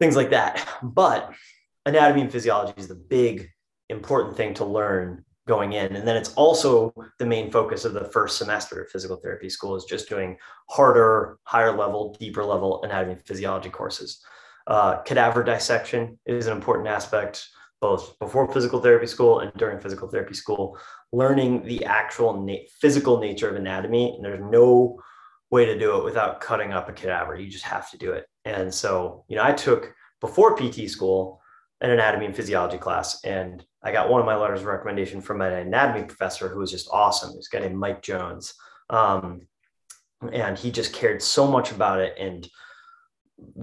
things 0.00 0.16
like 0.16 0.30
that. 0.30 0.66
But 0.82 1.32
anatomy 1.86 2.22
and 2.22 2.32
physiology 2.32 2.74
is 2.76 2.88
the 2.88 2.96
big 2.96 3.48
important 3.88 4.36
thing 4.36 4.54
to 4.54 4.64
learn 4.64 5.24
going 5.46 5.72
in. 5.72 5.96
And 5.96 6.06
then 6.06 6.16
it's 6.16 6.32
also 6.34 6.92
the 7.18 7.26
main 7.26 7.50
focus 7.50 7.84
of 7.84 7.92
the 7.92 8.04
first 8.04 8.38
semester 8.38 8.82
of 8.82 8.90
physical 8.90 9.16
therapy 9.16 9.48
school 9.48 9.74
is 9.76 9.84
just 9.84 10.08
doing 10.08 10.36
harder, 10.68 11.38
higher 11.44 11.76
level, 11.76 12.16
deeper 12.18 12.44
level 12.44 12.82
anatomy 12.84 13.14
and 13.14 13.26
physiology 13.26 13.68
courses. 13.68 14.22
Uh, 14.66 14.98
cadaver 15.02 15.42
dissection 15.42 16.18
is 16.26 16.46
an 16.46 16.56
important 16.56 16.88
aspect 16.88 17.48
both 17.80 18.18
before 18.18 18.52
physical 18.52 18.80
therapy 18.80 19.06
school 19.06 19.40
and 19.40 19.52
during 19.54 19.80
physical 19.80 20.06
therapy 20.06 20.34
school, 20.34 20.78
learning 21.12 21.64
the 21.64 21.84
actual 21.84 22.44
na- 22.44 22.66
physical 22.80 23.18
nature 23.18 23.48
of 23.48 23.56
anatomy. 23.56 24.14
And 24.14 24.24
there's 24.24 24.40
no 24.40 25.00
way 25.50 25.64
to 25.64 25.78
do 25.78 25.96
it 25.96 26.04
without 26.04 26.40
cutting 26.40 26.72
up 26.72 26.88
a 26.88 26.92
cadaver. 26.92 27.34
You 27.34 27.50
just 27.50 27.64
have 27.64 27.90
to 27.90 27.98
do 27.98 28.12
it. 28.12 28.26
And 28.44 28.72
so, 28.72 29.24
you 29.28 29.36
know, 29.36 29.44
I 29.44 29.52
took 29.52 29.92
before 30.20 30.56
PT 30.56 30.88
school 30.88 31.40
an 31.80 31.90
anatomy 31.90 32.26
and 32.26 32.36
physiology 32.36 32.78
class, 32.78 33.24
and 33.24 33.64
I 33.82 33.92
got 33.92 34.10
one 34.10 34.20
of 34.20 34.26
my 34.26 34.36
letters 34.36 34.60
of 34.60 34.66
recommendation 34.66 35.20
from 35.20 35.40
an 35.40 35.52
anatomy 35.52 36.06
professor 36.06 36.48
who 36.48 36.58
was 36.58 36.70
just 36.70 36.88
awesome. 36.92 37.34
This 37.34 37.48
guy 37.48 37.60
named 37.60 37.76
Mike 37.76 38.02
Jones. 38.02 38.54
Um, 38.90 39.42
and 40.32 40.58
he 40.58 40.70
just 40.70 40.92
cared 40.92 41.22
so 41.22 41.46
much 41.46 41.72
about 41.72 42.00
it 42.00 42.14
and 42.18 42.46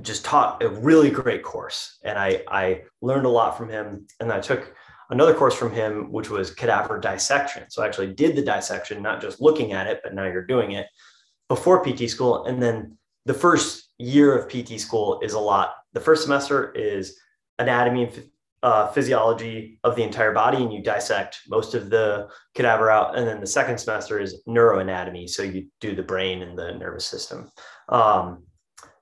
just 0.02 0.26
taught 0.26 0.64
a 0.64 0.70
really 0.70 1.12
great 1.12 1.44
course. 1.44 2.00
And 2.04 2.18
I, 2.18 2.44
I 2.48 2.84
learned 3.02 3.28
a 3.28 3.30
lot 3.30 3.58
from 3.58 3.70
him. 3.70 4.08
And 4.20 4.32
I 4.32 4.40
took 4.40 4.74
another 5.12 5.36
course 5.36 5.54
from 5.54 5.72
him, 5.72 6.12
which 6.12 6.32
was 6.32 6.52
cadaver 6.52 7.00
dissection. 7.00 7.70
So 7.70 7.84
I 7.84 7.88
actually 7.88 8.14
did 8.14 8.36
the 8.36 8.42
dissection, 8.42 9.04
not 9.04 9.22
just 9.22 9.40
looking 9.40 9.74
at 9.74 9.86
it, 9.86 10.00
but 10.04 10.16
now 10.16 10.26
you're 10.26 10.46
doing 10.46 10.72
it 10.72 10.88
before 11.48 11.84
PT 11.84 12.10
school. 12.10 12.46
And 12.46 12.62
then 12.62 12.98
the 13.26 13.36
first 13.36 13.87
year 13.98 14.38
of 14.38 14.50
PT 14.50 14.80
school 14.80 15.20
is 15.22 15.34
a 15.34 15.40
lot. 15.40 15.76
The 15.94 16.00
first 16.00 16.24
semester 16.24 16.72
is 16.72 17.18
anatomy 17.60 18.04
and 18.04 18.24
uh, 18.64 18.88
physiology 18.88 19.80
of 19.84 19.96
the 19.96 20.04
entire 20.04 20.34
body, 20.34 20.58
and 20.58 20.74
you 20.74 20.82
dissect 20.82 21.42
most 21.48 21.74
of 21.74 21.90
the 21.90 22.28
cadaver 22.56 22.90
out. 22.90 23.18
And 23.18 23.28
then 23.28 23.40
the 23.40 23.48
second 23.48 23.78
semester 23.78 24.20
is 24.20 24.42
neuroanatomy. 24.48 25.30
So 25.30 25.44
you 25.44 25.68
do 25.80 25.96
the 25.96 26.04
brain 26.04 26.42
and 26.42 26.58
the 26.58 26.74
nervous 26.74 27.06
system. 27.06 27.52
Um, 27.90 28.44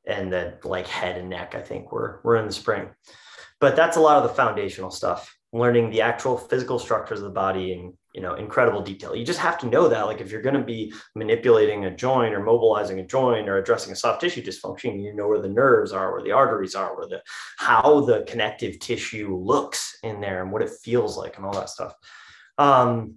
and 0.05 0.31
then 0.31 0.55
like 0.63 0.87
head 0.87 1.17
and 1.17 1.29
neck, 1.29 1.55
I 1.55 1.61
think 1.61 1.91
we're, 1.91 2.19
we're 2.23 2.35
in 2.35 2.45
the 2.45 2.53
spring. 2.53 2.89
But 3.59 3.75
that's 3.75 3.97
a 3.97 4.01
lot 4.01 4.17
of 4.17 4.23
the 4.23 4.35
foundational 4.35 4.91
stuff. 4.91 5.35
learning 5.53 5.89
the 5.89 6.01
actual 6.01 6.37
physical 6.37 6.77
structures 6.77 7.19
of 7.19 7.25
the 7.25 7.31
body 7.31 7.71
in 7.71 7.93
you 8.15 8.21
know 8.21 8.35
incredible 8.35 8.81
detail. 8.81 9.13
You 9.13 9.25
just 9.25 9.39
have 9.39 9.57
to 9.59 9.67
know 9.67 9.89
that. 9.89 10.07
Like 10.07 10.21
if 10.21 10.31
you're 10.31 10.41
going 10.41 10.55
to 10.55 10.63
be 10.63 10.93
manipulating 11.15 11.83
a 11.83 11.95
joint 11.95 12.33
or 12.33 12.41
mobilizing 12.41 12.99
a 12.99 13.05
joint 13.05 13.49
or 13.49 13.57
addressing 13.57 13.91
a 13.91 13.95
soft 13.95 14.21
tissue 14.21 14.41
dysfunction, 14.41 15.03
you 15.03 15.13
know 15.13 15.27
where 15.27 15.41
the 15.41 15.49
nerves 15.49 15.91
are, 15.91 16.13
where 16.13 16.23
the 16.23 16.31
arteries 16.31 16.75
are, 16.75 16.95
where 16.95 17.07
the 17.07 17.21
how 17.57 18.01
the 18.05 18.23
connective 18.25 18.79
tissue 18.79 19.35
looks 19.35 19.97
in 20.01 20.21
there 20.21 20.41
and 20.41 20.51
what 20.51 20.61
it 20.61 20.71
feels 20.81 21.17
like 21.17 21.35
and 21.35 21.45
all 21.45 21.53
that 21.53 21.69
stuff. 21.69 21.93
Um, 22.57 23.15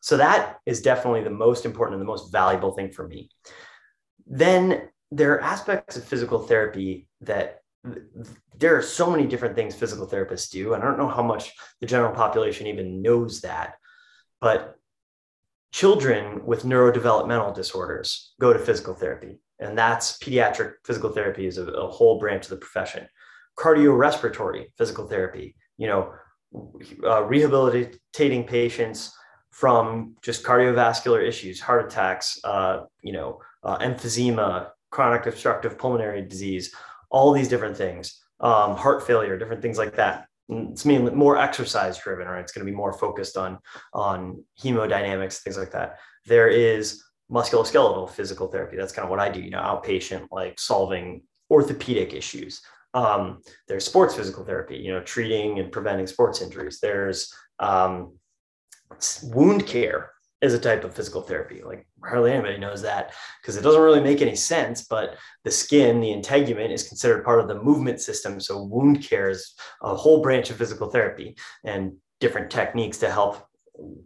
so 0.00 0.16
that 0.16 0.60
is 0.64 0.80
definitely 0.80 1.24
the 1.24 1.30
most 1.30 1.66
important 1.66 1.96
and 1.96 2.02
the 2.02 2.10
most 2.10 2.32
valuable 2.32 2.72
thing 2.72 2.90
for 2.90 3.06
me. 3.06 3.30
Then 4.26 4.88
there 5.10 5.34
are 5.34 5.42
aspects 5.42 5.98
of 5.98 6.04
physical 6.04 6.38
therapy 6.38 7.06
that 7.20 7.60
there 8.56 8.76
are 8.76 8.82
so 8.82 9.10
many 9.10 9.26
different 9.26 9.54
things 9.54 9.74
physical 9.74 10.06
therapists 10.06 10.50
do. 10.50 10.72
And 10.72 10.82
I 10.82 10.86
don't 10.86 10.98
know 10.98 11.08
how 11.08 11.22
much 11.22 11.52
the 11.80 11.86
general 11.86 12.14
population 12.14 12.66
even 12.66 13.02
knows 13.02 13.42
that, 13.42 13.74
but 14.40 14.76
children 15.72 16.44
with 16.44 16.62
neurodevelopmental 16.62 17.54
disorders 17.54 18.34
go 18.40 18.52
to 18.52 18.58
physical 18.58 18.94
therapy. 18.94 19.38
And 19.60 19.76
that's 19.76 20.18
pediatric 20.18 20.74
physical 20.84 21.10
therapy 21.10 21.46
is 21.46 21.58
a, 21.58 21.66
a 21.66 21.88
whole 21.88 22.18
branch 22.18 22.44
of 22.44 22.50
the 22.50 22.56
profession. 22.56 23.06
Cardiorespiratory 23.58 24.66
physical 24.76 25.08
therapy, 25.08 25.56
you 25.76 25.88
know, 25.88 26.12
uh, 27.04 27.24
rehabilitating 27.24 28.44
patients 28.44 29.12
from 29.50 30.14
just 30.22 30.44
cardiovascular 30.44 31.26
issues, 31.26 31.60
heart 31.60 31.84
attacks, 31.84 32.38
uh, 32.44 32.84
you 33.02 33.12
know, 33.12 33.40
uh, 33.64 33.76
emphysema, 33.78 34.68
chronic 34.90 35.26
obstructive 35.26 35.76
pulmonary 35.76 36.22
disease, 36.22 36.72
all 37.10 37.32
these 37.32 37.48
different 37.48 37.76
things, 37.76 38.22
um, 38.40 38.76
heart 38.76 39.04
failure, 39.04 39.36
different 39.36 39.60
things 39.60 39.76
like 39.76 39.96
that. 39.96 40.27
It's 40.48 40.84
mainly 40.84 41.12
more 41.12 41.36
exercise 41.36 41.98
driven, 41.98 42.26
right? 42.26 42.40
It's 42.40 42.52
going 42.52 42.66
to 42.66 42.70
be 42.70 42.76
more 42.76 42.92
focused 42.92 43.36
on 43.36 43.58
on 43.92 44.44
hemodynamics, 44.62 45.38
things 45.38 45.58
like 45.58 45.72
that. 45.72 45.98
There 46.26 46.48
is 46.48 47.02
musculoskeletal 47.30 48.10
physical 48.10 48.48
therapy. 48.48 48.76
That's 48.76 48.92
kind 48.92 49.04
of 49.04 49.10
what 49.10 49.20
I 49.20 49.28
do, 49.28 49.40
you 49.40 49.50
know, 49.50 49.60
outpatient, 49.60 50.28
like 50.30 50.58
solving 50.58 51.22
orthopedic 51.50 52.14
issues. 52.14 52.62
Um, 52.94 53.42
there's 53.66 53.84
sports 53.84 54.14
physical 54.14 54.44
therapy, 54.44 54.76
you 54.76 54.92
know, 54.92 55.02
treating 55.02 55.58
and 55.58 55.70
preventing 55.70 56.06
sports 56.06 56.40
injuries. 56.40 56.78
There's 56.80 57.32
um, 57.58 58.16
wound 59.24 59.66
care 59.66 60.12
is 60.40 60.54
a 60.54 60.58
type 60.58 60.84
of 60.84 60.94
physical 60.94 61.22
therapy. 61.22 61.62
Like 61.64 61.86
hardly 62.04 62.32
anybody 62.32 62.58
knows 62.58 62.82
that 62.82 63.12
because 63.40 63.56
it 63.56 63.62
doesn't 63.62 63.80
really 63.80 64.00
make 64.00 64.22
any 64.22 64.36
sense. 64.36 64.84
But 64.84 65.16
the 65.44 65.50
skin, 65.50 66.00
the 66.00 66.12
integument, 66.12 66.72
is 66.72 66.88
considered 66.88 67.24
part 67.24 67.40
of 67.40 67.48
the 67.48 67.62
movement 67.62 68.00
system. 68.00 68.40
So 68.40 68.62
wound 68.62 69.02
care 69.02 69.30
is 69.30 69.54
a 69.82 69.94
whole 69.94 70.22
branch 70.22 70.50
of 70.50 70.56
physical 70.56 70.90
therapy 70.90 71.36
and 71.64 71.96
different 72.20 72.50
techniques 72.50 72.98
to 72.98 73.10
help 73.10 73.46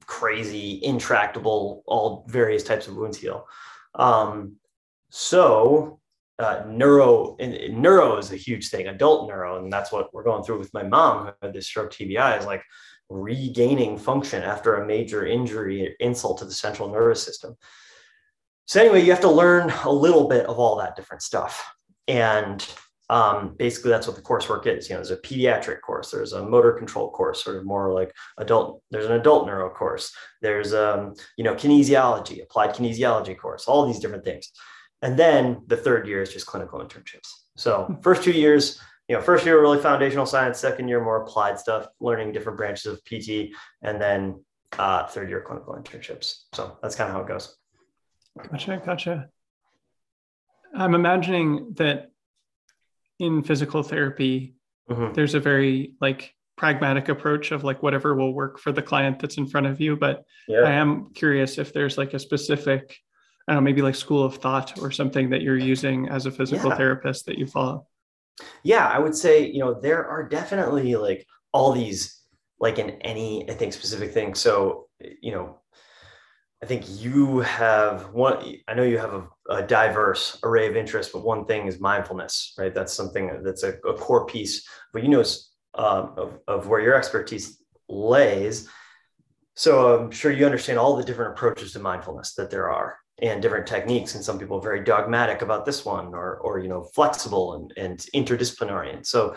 crazy, 0.07 0.81
intractable, 0.83 1.83
all 1.87 2.25
various 2.29 2.63
types 2.63 2.89
of 2.89 2.97
wounds 2.97 3.19
heal. 3.19 3.47
Um, 3.95 4.57
so 5.11 6.01
uh, 6.39 6.65
neuro 6.67 7.37
neuro 7.39 8.17
is 8.17 8.33
a 8.33 8.37
huge 8.37 8.69
thing, 8.69 8.89
adult 8.89 9.29
neuro, 9.29 9.63
and 9.63 9.73
that's 9.73 9.93
what 9.93 10.13
we're 10.13 10.25
going 10.25 10.43
through 10.43 10.59
with 10.59 10.73
my 10.75 10.83
mom 10.83 11.27
who 11.27 11.33
had 11.43 11.55
this 11.55 11.67
stroke 11.67 11.93
TBI. 11.93 12.39
Is 12.39 12.47
like 12.47 12.63
regaining 13.09 13.99
function 13.99 14.43
after 14.43 14.77
a 14.77 14.87
major 14.87 15.27
injury, 15.27 15.95
insult 16.01 16.39
to 16.39 16.45
the 16.45 16.53
central 16.53 16.89
nervous 16.89 17.23
system. 17.23 17.57
So, 18.73 18.81
anyway, 18.81 19.03
you 19.03 19.11
have 19.11 19.21
to 19.21 19.31
learn 19.31 19.71
a 19.85 19.93
little 19.93 20.27
bit 20.27 20.47
of 20.47 20.59
all 20.59 20.77
that 20.77 20.97
different 20.97 21.21
stuff. 21.21 21.63
And 22.09 22.67
um, 23.11 23.55
basically, 23.59 23.91
that's 23.91 24.07
what 24.07 24.17
the 24.17 24.23
coursework 24.23 24.67
is. 24.67 24.89
You 24.89 24.95
know, 24.95 25.01
there's 25.01 25.11
a 25.11 25.19
pediatric 25.19 25.83
course, 25.83 26.11
there's 26.11 26.33
a 26.33 26.43
motor 26.43 26.73
control 26.73 27.11
course, 27.11 27.45
sort 27.45 27.57
of 27.57 27.67
more 27.67 27.93
like 27.93 28.15
adult, 28.39 28.81
there's 28.91 29.05
an 29.05 29.13
adult 29.13 29.47
neuro 29.47 29.69
course, 29.69 30.11
there's, 30.41 30.73
um, 30.73 31.13
you 31.37 31.45
know, 31.45 31.55
kinesiology, 31.55 32.43
applied 32.43 32.75
kinesiology 32.75 33.37
course, 33.37 33.69
all 33.69 33.85
these 33.85 33.99
different 33.99 34.25
things. 34.25 34.51
And 35.03 35.19
then 35.19 35.61
the 35.67 35.77
third 35.77 36.09
year 36.09 36.23
is 36.23 36.33
just 36.33 36.47
clinical 36.47 36.81
internships. 36.81 37.29
So, 37.59 37.99
first 38.03 38.23
two 38.23 38.33
years, 38.33 38.81
you 39.07 39.15
know, 39.15 39.21
first 39.21 39.45
year 39.45 39.61
really 39.61 39.81
foundational 39.83 40.25
science, 40.25 40.59
second 40.59 40.89
year 40.89 41.05
more 41.05 41.25
applied 41.25 41.59
stuff, 41.59 41.89
learning 42.01 42.33
different 42.33 42.57
branches 42.57 42.87
of 42.87 43.05
PT, 43.05 43.55
and 43.83 44.01
then 44.01 44.43
uh, 44.79 45.07
third 45.09 45.29
year 45.29 45.43
clinical 45.43 45.75
internships. 45.75 46.45
So 46.55 46.79
that's 46.81 46.95
kind 46.95 47.11
of 47.11 47.17
how 47.17 47.21
it 47.21 47.29
goes. 47.29 47.55
Gotcha, 48.37 48.83
gotcha. 48.85 49.29
I'm 50.75 50.95
imagining 50.95 51.75
that 51.77 52.11
in 53.18 53.42
physical 53.42 53.83
therapy, 53.83 54.55
mm-hmm. 54.90 55.12
there's 55.12 55.35
a 55.35 55.40
very 55.40 55.95
like 56.01 56.35
pragmatic 56.57 57.09
approach 57.09 57.53
of 57.53 57.64
like 57.64 57.83
whatever 57.83 58.14
will 58.14 58.33
work 58.33 58.59
for 58.59 58.73
the 58.73 58.83
client 58.83 59.18
that's 59.18 59.37
in 59.37 59.47
front 59.47 59.66
of 59.66 59.81
you. 59.81 59.97
But 59.97 60.25
yeah. 60.49 60.61
I 60.61 60.73
am 60.73 61.11
curious 61.14 61.59
if 61.59 61.73
there's 61.73 61.99
like 61.99 62.14
a 62.14 62.18
specific, 62.18 62.97
I 63.47 63.53
don't 63.53 63.62
know, 63.62 63.64
maybe 63.64 63.83
like 63.83 63.95
school 63.95 64.25
of 64.25 64.37
thought 64.37 64.79
or 64.81 64.90
something 64.90 65.31
that 65.31 65.42
you're 65.42 65.59
using 65.59 66.09
as 66.09 66.27
a 66.27 66.31
physical 66.31 66.71
yeah. 66.71 66.77
therapist 66.77 67.27
that 67.27 67.38
you 67.38 67.47
follow. 67.47 67.87
Yeah, 68.62 68.87
I 68.87 68.99
would 68.99 69.14
say, 69.14 69.47
you 69.47 69.61
know, 69.61 69.79
there 69.79 70.07
are 70.07 70.27
definitely 70.27 70.97
like 70.97 71.27
all 71.53 71.73
these, 71.73 72.18
like 72.59 72.79
in 72.79 72.90
any, 73.03 73.49
I 73.51 73.55
think, 73.55 73.73
specific 73.73 74.12
thing. 74.12 74.35
So, 74.35 74.88
you 75.21 75.33
know, 75.33 75.59
I 76.62 76.66
think 76.66 76.85
you 77.03 77.40
have 77.40 78.12
one, 78.12 78.57
I 78.68 78.75
know 78.75 78.85
you 78.85 78.98
have 78.98 79.14
a, 79.14 79.29
a 79.51 79.62
diverse 79.62 80.38
array 80.44 80.68
of 80.68 80.77
interests, 80.77 81.12
but 81.12 81.25
one 81.25 81.44
thing 81.44 81.66
is 81.66 81.81
mindfulness, 81.81 82.55
right? 82.57 82.72
That's 82.72 82.92
something 82.92 83.42
that's 83.42 83.64
a, 83.64 83.72
a 83.79 83.94
core 83.94 84.27
piece, 84.27 84.66
but 84.92 85.03
you 85.03 85.09
know, 85.09 85.25
um, 85.75 86.14
of, 86.16 86.38
of 86.46 86.68
where 86.68 86.81
your 86.81 86.94
expertise 86.94 87.59
lays. 87.88 88.68
So 89.55 90.05
I'm 90.05 90.11
sure 90.12 90.31
you 90.31 90.46
understand 90.46 90.79
all 90.79 90.96
the 90.96 91.03
different 91.03 91.33
approaches 91.33 91.72
to 91.72 91.81
mindfulness 91.81 92.35
that 92.35 92.51
there 92.51 92.70
are 92.70 92.96
and 93.20 93.42
different 93.42 93.66
techniques 93.66 94.14
and 94.14 94.25
some 94.25 94.38
people 94.38 94.59
are 94.59 94.62
very 94.62 94.83
dogmatic 94.83 95.42
about 95.42 95.66
this 95.66 95.85
one 95.85 96.14
or 96.14 96.38
or 96.38 96.59
you 96.59 96.68
know 96.68 96.83
flexible 96.83 97.55
and, 97.55 97.72
and 97.77 97.98
interdisciplinary 98.14 98.94
and 98.94 99.07
so 99.07 99.37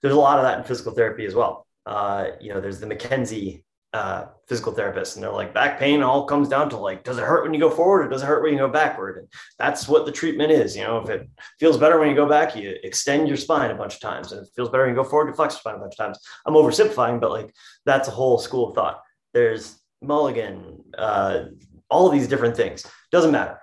there's 0.00 0.14
a 0.14 0.18
lot 0.18 0.38
of 0.38 0.44
that 0.44 0.58
in 0.58 0.64
physical 0.64 0.92
therapy 0.92 1.26
as 1.26 1.34
well 1.34 1.66
uh, 1.84 2.28
you 2.40 2.52
know 2.52 2.60
there's 2.60 2.80
the 2.80 2.86
mckenzie 2.86 3.62
uh, 3.92 4.26
physical 4.46 4.72
therapist 4.72 5.16
and 5.16 5.24
they're 5.24 5.32
like 5.32 5.52
back 5.52 5.78
pain 5.78 6.00
all 6.00 6.24
comes 6.24 6.48
down 6.48 6.70
to 6.70 6.76
like 6.76 7.02
does 7.02 7.18
it 7.18 7.24
hurt 7.24 7.42
when 7.42 7.52
you 7.52 7.58
go 7.58 7.68
forward 7.68 8.06
or 8.06 8.08
does 8.08 8.22
it 8.22 8.26
hurt 8.26 8.42
when 8.42 8.52
you 8.52 8.58
go 8.58 8.68
backward 8.68 9.18
and 9.18 9.26
that's 9.58 9.88
what 9.88 10.06
the 10.06 10.12
treatment 10.12 10.52
is 10.52 10.76
you 10.76 10.82
know 10.84 10.98
if 10.98 11.08
it 11.08 11.28
feels 11.58 11.76
better 11.76 11.98
when 11.98 12.08
you 12.08 12.14
go 12.14 12.28
back 12.28 12.54
you 12.54 12.76
extend 12.84 13.26
your 13.26 13.36
spine 13.36 13.72
a 13.72 13.74
bunch 13.74 13.94
of 13.94 14.00
times 14.00 14.30
and 14.30 14.42
it 14.42 14.52
feels 14.54 14.68
better 14.68 14.84
when 14.84 14.94
you 14.94 15.02
go 15.02 15.08
forward 15.08 15.28
you 15.28 15.34
flex 15.34 15.54
your 15.54 15.60
spine 15.60 15.74
a 15.74 15.78
bunch 15.78 15.94
of 15.94 15.96
times 15.96 16.20
i'm 16.46 16.54
oversimplifying 16.54 17.20
but 17.20 17.32
like 17.32 17.52
that's 17.84 18.06
a 18.06 18.12
whole 18.12 18.38
school 18.38 18.68
of 18.68 18.76
thought 18.76 19.02
there's 19.34 19.80
mulligan 20.02 20.84
uh, 20.96 21.46
all 21.90 22.06
of 22.06 22.12
these 22.12 22.28
different 22.28 22.56
things. 22.56 22.86
Doesn't 23.10 23.32
matter. 23.32 23.60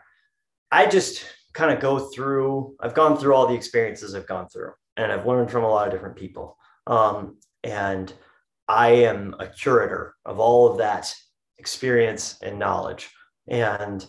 I 0.71 0.85
just 0.85 1.25
kind 1.53 1.71
of 1.71 1.79
go 1.79 1.99
through, 2.09 2.75
I've 2.79 2.93
gone 2.93 3.17
through 3.17 3.33
all 3.33 3.47
the 3.47 3.55
experiences 3.55 4.13
I've 4.13 4.27
gone 4.27 4.47
through 4.49 4.73
and 4.97 5.11
I've 5.11 5.25
learned 5.25 5.49
from 5.49 5.63
a 5.63 5.69
lot 5.69 5.87
of 5.87 5.93
different 5.93 6.17
people. 6.17 6.57
Um, 6.85 7.37
and 7.63 8.13
I 8.67 8.89
am 8.89 9.35
a 9.39 9.47
curator 9.47 10.15
of 10.25 10.39
all 10.39 10.69
of 10.69 10.77
that 10.79 11.13
experience 11.57 12.37
and 12.41 12.59
knowledge. 12.59 13.09
And 13.47 14.05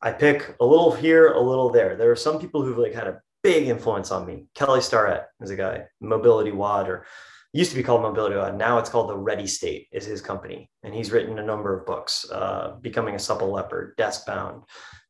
I 0.00 0.12
pick 0.12 0.56
a 0.60 0.66
little 0.66 0.92
here, 0.92 1.32
a 1.32 1.40
little 1.40 1.70
there. 1.70 1.96
There 1.96 2.10
are 2.10 2.16
some 2.16 2.40
people 2.40 2.62
who've 2.62 2.78
like 2.78 2.94
had 2.94 3.06
a 3.06 3.20
big 3.42 3.68
influence 3.68 4.10
on 4.10 4.26
me. 4.26 4.46
Kelly 4.54 4.80
Starrett 4.80 5.26
is 5.40 5.50
a 5.50 5.56
guy, 5.56 5.84
Mobility 6.00 6.52
WOD, 6.52 6.88
or 6.88 7.06
used 7.52 7.70
to 7.70 7.76
be 7.76 7.82
called 7.82 8.02
Mobility 8.02 8.36
WOD. 8.36 8.56
Now 8.56 8.78
it's 8.78 8.90
called 8.90 9.10
the 9.10 9.16
Ready 9.16 9.46
State 9.46 9.88
is 9.92 10.04
his 10.04 10.20
company. 10.20 10.70
And 10.82 10.94
he's 10.94 11.12
written 11.12 11.38
a 11.38 11.44
number 11.44 11.78
of 11.78 11.86
books, 11.86 12.26
uh, 12.32 12.76
Becoming 12.80 13.14
a 13.14 13.18
Supple 13.18 13.52
Leopard, 13.52 13.94
Desk 13.96 14.26
Bound, 14.26 14.62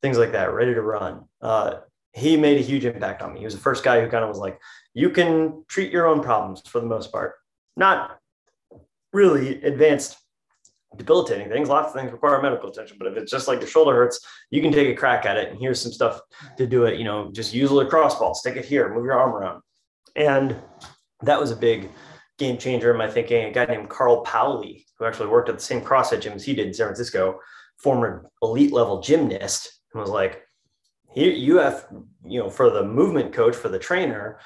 things 0.02 0.18
like 0.18 0.32
that, 0.32 0.52
Ready 0.52 0.74
to 0.74 0.82
Run. 0.82 1.24
Uh, 1.40 1.76
he 2.12 2.36
made 2.36 2.58
a 2.58 2.62
huge 2.62 2.84
impact 2.84 3.22
on 3.22 3.32
me. 3.32 3.38
He 3.38 3.44
was 3.44 3.54
the 3.54 3.60
first 3.60 3.84
guy 3.84 4.00
who 4.00 4.10
kind 4.10 4.24
of 4.24 4.28
was 4.28 4.38
like, 4.38 4.58
you 4.92 5.08
can 5.10 5.64
treat 5.68 5.92
your 5.92 6.06
own 6.06 6.20
problems 6.20 6.60
for 6.66 6.80
the 6.80 6.86
most 6.86 7.10
part. 7.10 7.34
Not 7.76 8.18
really 9.12 9.62
advanced 9.62 10.16
debilitating 10.96 11.48
things. 11.48 11.68
Lots 11.68 11.88
of 11.88 11.94
things 11.94 12.12
require 12.12 12.40
medical 12.42 12.70
attention, 12.70 12.96
but 12.98 13.08
if 13.08 13.16
it's 13.16 13.30
just 13.30 13.48
like 13.48 13.60
your 13.60 13.68
shoulder 13.68 13.94
hurts, 13.94 14.20
you 14.50 14.60
can 14.60 14.72
take 14.72 14.88
a 14.88 14.94
crack 14.94 15.24
at 15.24 15.36
it. 15.36 15.50
And 15.50 15.58
here's 15.58 15.80
some 15.80 15.92
stuff 15.92 16.20
to 16.58 16.66
do 16.66 16.84
it. 16.84 16.98
You 16.98 17.04
know, 17.04 17.30
just 17.32 17.54
use 17.54 17.70
a 17.70 17.74
lacrosse 17.74 18.14
ball, 18.16 18.34
stick 18.34 18.56
it 18.56 18.64
here, 18.64 18.92
move 18.92 19.04
your 19.04 19.18
arm 19.18 19.32
around. 19.32 19.62
And 20.16 20.56
that 21.22 21.40
was 21.40 21.50
a 21.50 21.56
big 21.56 21.90
game 22.38 22.58
changer 22.58 22.90
in 22.90 22.98
my 22.98 23.08
thinking. 23.08 23.44
A 23.44 23.52
guy 23.52 23.64
named 23.64 23.88
Carl 23.88 24.22
Paoli, 24.22 24.84
who 24.98 25.04
actually 25.04 25.28
worked 25.28 25.48
at 25.48 25.56
the 25.56 25.64
same 25.64 25.80
CrossFit 25.80 26.20
gym 26.20 26.34
as 26.34 26.44
he 26.44 26.54
did 26.54 26.66
in 26.66 26.74
San 26.74 26.86
Francisco, 26.86 27.38
former 27.78 28.30
elite 28.42 28.72
level 28.72 29.00
gymnast, 29.00 29.80
and 29.92 30.00
was 30.00 30.10
like, 30.10 30.42
here 31.14 31.32
you 31.32 31.58
have, 31.58 31.86
you 32.24 32.40
know, 32.40 32.50
for 32.50 32.70
the 32.70 32.82
movement 32.82 33.32
coach, 33.32 33.54
for 33.54 33.68
the 33.68 33.78
trainer, 33.78 34.40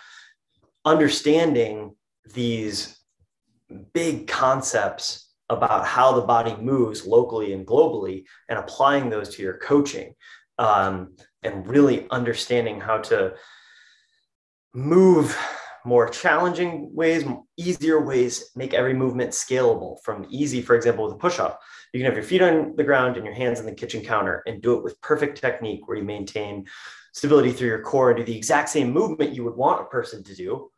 understanding 0.85 1.94
these 2.35 2.95
big 3.92 4.26
concepts 4.26 5.33
about 5.48 5.87
how 5.87 6.12
the 6.12 6.26
body 6.26 6.57
moves 6.57 7.07
locally 7.07 7.52
and 7.52 7.66
globally 7.66 8.24
and 8.48 8.59
applying 8.59 9.09
those 9.09 9.29
to 9.35 9.42
your 9.42 9.59
coaching 9.59 10.14
um, 10.59 11.14
and 11.42 11.66
really 11.66 12.07
understanding 12.11 12.81
how 12.81 12.98
to 12.98 13.35
move 14.74 15.37
more 15.85 16.09
challenging 16.09 16.92
ways, 16.92 17.24
easier 17.57 18.05
ways, 18.05 18.50
make 18.57 18.74
every 18.74 18.92
movement 18.92 19.31
scalable 19.31 20.02
from 20.02 20.26
easy, 20.29 20.61
for 20.61 20.74
example, 20.74 21.05
with 21.05 21.14
a 21.14 21.18
push 21.18 21.38
up. 21.38 21.61
You 21.92 22.00
can 22.00 22.07
have 22.07 22.16
your 22.16 22.24
feet 22.24 22.42
on 22.42 22.74
the 22.76 22.83
ground 22.83 23.16
and 23.16 23.24
your 23.24 23.35
hands 23.35 23.61
on 23.61 23.66
the 23.66 23.72
kitchen 23.72 24.02
counter 24.02 24.42
and 24.46 24.61
do 24.61 24.74
it 24.74 24.83
with 24.83 25.00
perfect 25.00 25.40
technique 25.40 25.87
where 25.87 25.96
you 25.96 26.02
maintain 26.02 26.66
stability 27.12 27.52
through 27.52 27.68
your 27.68 27.83
core 27.83 28.11
and 28.11 28.18
do 28.18 28.24
the 28.24 28.37
exact 28.37 28.68
same 28.68 28.92
movement 28.92 29.33
you 29.33 29.44
would 29.44 29.55
want 29.55 29.81
a 29.81 29.85
person 29.85 30.24
to 30.24 30.35
do 30.35 30.68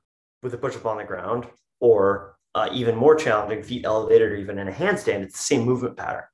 with 0.42 0.53
a 0.53 0.59
push 0.59 0.77
up 0.77 0.87
on 0.87 0.98
the 0.98 1.05
ground 1.05 1.46
or 1.81 2.37
uh, 2.54 2.68
even 2.72 2.96
more 2.96 3.14
challenging, 3.14 3.62
feet 3.62 3.84
elevated 3.84 4.32
or 4.32 4.37
even 4.37 4.58
in 4.58 4.68
a 4.68 4.72
handstand. 4.72 5.20
It's 5.22 5.38
the 5.38 5.44
same 5.44 5.62
movement 5.62 5.96
pattern. 5.96 6.24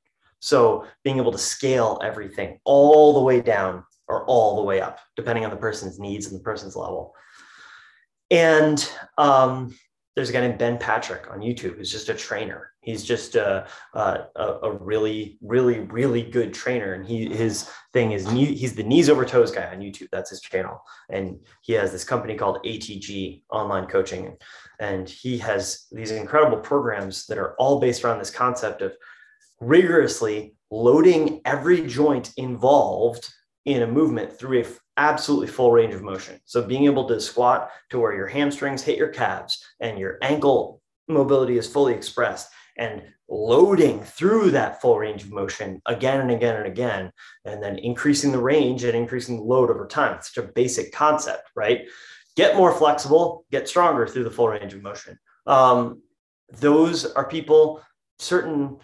So 0.41 0.87
being 1.03 1.17
able 1.19 1.33
to 1.33 1.39
scale 1.39 2.01
everything 2.03 2.61
all 2.65 3.15
the 3.15 3.23
way 3.23 3.41
down 3.41 3.85
or 4.09 4.25
all 4.27 4.57
the 4.57 4.63
way 4.63 4.81
up, 4.81 4.99
depending 5.17 5.45
on 5.45 5.51
the 5.51 5.57
person's 5.57 5.99
needs 5.99 6.27
and 6.27 6.39
the 6.39 6.45
person's 6.45 6.77
level. 6.77 7.15
And 8.31 8.87
um, 9.17 9.75
there's 10.15 10.31
a 10.31 10.33
guy 10.33 10.41
named 10.41 10.59
Ben 10.59 10.79
Patrick 10.79 11.29
on 11.31 11.41
YouTube 11.41 11.77
who's 11.77 11.91
just 11.91 12.09
a 12.09 12.15
trainer. 12.15 12.71
He's 12.81 13.03
just 13.03 13.35
a, 13.35 13.67
a, 13.95 14.27
a 14.37 14.73
really, 14.73 15.39
really, 15.41 15.81
really 15.81 16.23
good 16.23 16.55
trainer. 16.55 16.93
And 16.93 17.05
he 17.05 17.35
his 17.35 17.69
thing 17.93 18.13
is 18.13 18.31
knee, 18.31 18.55
he's 18.55 18.75
the 18.75 18.85
knees 18.85 19.11
over 19.11 19.25
toes 19.25 19.51
guy 19.51 19.67
on 19.67 19.81
YouTube. 19.81 20.09
That's 20.13 20.31
his 20.31 20.41
channel. 20.41 20.83
And 21.11 21.41
he 21.63 21.73
has 21.73 21.91
this 21.91 22.05
company 22.05 22.37
called 22.37 22.59
ATG 22.65 23.43
Online 23.51 23.87
Coaching. 23.87 24.37
And 24.79 25.09
he 25.09 25.39
has 25.39 25.87
these 25.91 26.13
incredible 26.13 26.59
programs 26.59 27.27
that 27.27 27.39
are 27.39 27.55
all 27.57 27.81
based 27.81 28.05
around 28.05 28.19
this 28.19 28.31
concept 28.31 28.83
of 28.83 28.93
rigorously 29.61 30.55
loading 30.71 31.41
every 31.45 31.87
joint 31.87 32.33
involved 32.37 33.33
in 33.65 33.83
a 33.83 33.87
movement 33.87 34.39
through 34.39 34.61
a 34.61 34.67
absolutely 34.97 35.49
full 35.49 35.73
range 35.73 35.95
of 35.95 36.03
motion. 36.03 36.41
So 36.45 36.63
being 36.63 36.85
able 36.85 37.09
to 37.09 37.21
squat 37.21 37.71
to 37.91 37.99
where 37.99 38.15
your 38.15 38.27
hamstrings 38.27 38.83
hit 38.83 38.99
your 38.99 39.09
calves 39.09 39.65
and 39.81 39.99
your 39.99 40.19
ankle 40.23 40.81
mobility 41.09 41.59
is 41.59 41.69
fully 41.69 41.95
expressed 41.95 42.51
and 42.77 43.03
loading 43.29 44.03
through 44.03 44.51
that 44.51 44.81
full 44.81 44.99
range 44.99 45.23
of 45.25 45.33
motion 45.33 45.81
again 45.87 46.21
and 46.21 46.31
again 46.31 46.57
and 46.57 46.67
again, 46.67 47.11
and 47.45 47.63
then 47.63 47.79
increasing 47.79 48.33
the 48.33 48.39
range 48.39 48.85
and 48.85 48.97
increasing 48.97 49.37
the 49.37 49.43
load 49.43 49.71
over 49.71 49.87
time. 49.87 50.17
It's 50.17 50.35
such 50.35 50.45
a 50.45 50.53
basic 50.53 50.93
concept, 50.93 51.51
right? 51.57 51.83
Get 52.37 52.57
more 52.57 52.73
flexible, 52.73 53.47
get 53.51 53.69
stronger 53.69 54.07
through 54.07 54.25
the 54.25 54.31
full 54.31 54.49
range 54.49 54.75
of 54.75 54.83
motion. 54.83 55.19
Um, 55.47 56.03
those 56.53 57.07
are 57.07 57.27
people, 57.27 57.83
certain 58.19 58.79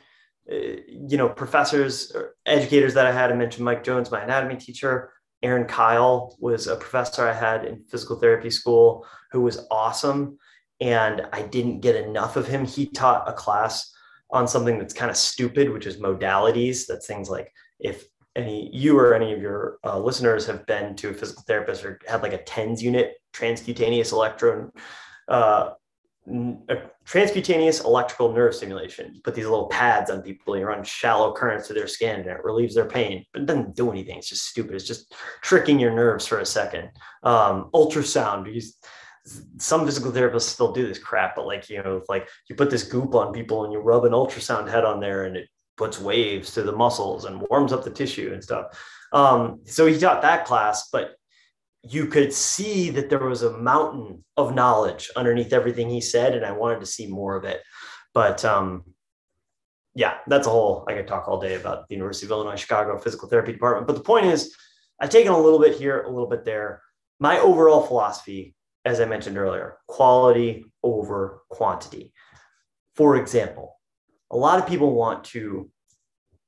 uh, 0.50 0.56
you 0.88 1.16
know, 1.16 1.28
professors 1.28 2.12
or 2.12 2.34
educators 2.46 2.94
that 2.94 3.06
I 3.06 3.12
had. 3.12 3.30
I 3.30 3.34
mentioned 3.34 3.64
Mike 3.64 3.84
Jones, 3.84 4.10
my 4.10 4.22
anatomy 4.22 4.56
teacher. 4.56 5.12
Aaron 5.42 5.66
Kyle 5.66 6.36
was 6.38 6.66
a 6.66 6.76
professor 6.76 7.26
I 7.26 7.32
had 7.32 7.64
in 7.64 7.84
physical 7.84 8.16
therapy 8.16 8.50
school 8.50 9.06
who 9.32 9.40
was 9.40 9.66
awesome. 9.70 10.38
And 10.80 11.26
I 11.32 11.42
didn't 11.42 11.80
get 11.80 11.96
enough 11.96 12.36
of 12.36 12.46
him. 12.46 12.64
He 12.64 12.86
taught 12.86 13.28
a 13.28 13.32
class 13.32 13.92
on 14.30 14.48
something 14.48 14.78
that's 14.78 14.94
kind 14.94 15.10
of 15.10 15.16
stupid, 15.16 15.70
which 15.70 15.86
is 15.86 15.98
modalities. 15.98 16.86
That's 16.86 17.06
things 17.06 17.28
like 17.28 17.52
if 17.78 18.04
any 18.36 18.70
you 18.72 18.98
or 18.98 19.14
any 19.14 19.32
of 19.32 19.42
your 19.42 19.78
uh, 19.84 19.98
listeners 19.98 20.46
have 20.46 20.64
been 20.66 20.94
to 20.96 21.10
a 21.10 21.14
physical 21.14 21.42
therapist 21.46 21.84
or 21.84 22.00
had 22.06 22.22
like 22.22 22.32
a 22.32 22.42
TENS 22.44 22.82
unit, 22.82 23.16
transcutaneous 23.32 24.12
electrode 24.12 24.70
uh, 25.28 25.70
a 26.26 26.76
transcutaneous 27.06 27.84
electrical 27.84 28.32
nerve 28.32 28.54
stimulation. 28.54 29.14
You 29.14 29.20
put 29.22 29.34
these 29.34 29.46
little 29.46 29.68
pads 29.68 30.10
on 30.10 30.22
people, 30.22 30.56
you 30.56 30.64
run 30.64 30.84
shallow 30.84 31.32
currents 31.32 31.66
through 31.66 31.76
their 31.76 31.88
skin, 31.88 32.20
and 32.20 32.28
it 32.28 32.44
relieves 32.44 32.74
their 32.74 32.86
pain, 32.86 33.24
but 33.32 33.42
it 33.42 33.46
doesn't 33.46 33.74
do 33.74 33.90
anything. 33.90 34.18
It's 34.18 34.28
just 34.28 34.46
stupid. 34.46 34.74
It's 34.74 34.86
just 34.86 35.14
tricking 35.42 35.80
your 35.80 35.92
nerves 35.92 36.26
for 36.26 36.38
a 36.38 36.46
second. 36.46 36.90
Um, 37.22 37.70
ultrasound, 37.74 38.44
because 38.44 38.76
some 39.58 39.84
physical 39.84 40.12
therapists 40.12 40.42
still 40.42 40.72
do 40.72 40.86
this 40.86 40.98
crap, 40.98 41.36
but 41.36 41.46
like, 41.46 41.68
you 41.68 41.82
know, 41.82 42.02
like 42.08 42.28
you 42.48 42.56
put 42.56 42.70
this 42.70 42.84
goop 42.84 43.14
on 43.14 43.32
people 43.32 43.64
and 43.64 43.72
you 43.72 43.80
rub 43.80 44.04
an 44.04 44.12
ultrasound 44.12 44.68
head 44.68 44.84
on 44.84 45.00
there 45.00 45.24
and 45.24 45.36
it 45.36 45.48
puts 45.76 46.00
waves 46.00 46.52
to 46.52 46.62
the 46.62 46.72
muscles 46.72 47.24
and 47.24 47.42
warms 47.48 47.72
up 47.72 47.82
the 47.82 47.90
tissue 47.90 48.30
and 48.32 48.42
stuff. 48.42 48.66
Um, 49.12 49.60
so 49.64 49.86
he 49.86 49.98
taught 49.98 50.22
that 50.22 50.44
class, 50.44 50.88
but 50.90 51.16
you 51.82 52.06
could 52.06 52.32
see 52.32 52.90
that 52.90 53.08
there 53.08 53.18
was 53.18 53.42
a 53.42 53.56
mountain 53.56 54.24
of 54.36 54.54
knowledge 54.54 55.10
underneath 55.16 55.52
everything 55.52 55.88
he 55.88 56.00
said, 56.00 56.34
and 56.34 56.44
I 56.44 56.52
wanted 56.52 56.80
to 56.80 56.86
see 56.86 57.06
more 57.06 57.36
of 57.36 57.44
it. 57.44 57.62
But 58.12 58.44
um, 58.44 58.84
yeah, 59.94 60.18
that's 60.26 60.46
a 60.46 60.50
whole. 60.50 60.84
I 60.88 60.94
could 60.94 61.08
talk 61.08 61.26
all 61.26 61.40
day 61.40 61.54
about 61.54 61.88
the 61.88 61.94
University 61.94 62.26
of 62.26 62.32
Illinois 62.32 62.56
Chicago 62.56 62.98
Physical 62.98 63.28
Therapy 63.28 63.52
Department. 63.52 63.86
But 63.86 63.96
the 63.96 64.02
point 64.02 64.26
is, 64.26 64.54
I've 65.00 65.10
taken 65.10 65.32
a 65.32 65.38
little 65.38 65.58
bit 65.58 65.76
here, 65.76 66.02
a 66.02 66.10
little 66.10 66.28
bit 66.28 66.44
there. 66.44 66.82
My 67.18 67.38
overall 67.38 67.86
philosophy, 67.86 68.54
as 68.84 69.00
I 69.00 69.06
mentioned 69.06 69.38
earlier, 69.38 69.78
quality 69.86 70.66
over 70.82 71.42
quantity. 71.48 72.12
For 72.94 73.16
example, 73.16 73.76
a 74.30 74.36
lot 74.36 74.58
of 74.58 74.66
people 74.66 74.94
want 74.94 75.24
to 75.24 75.70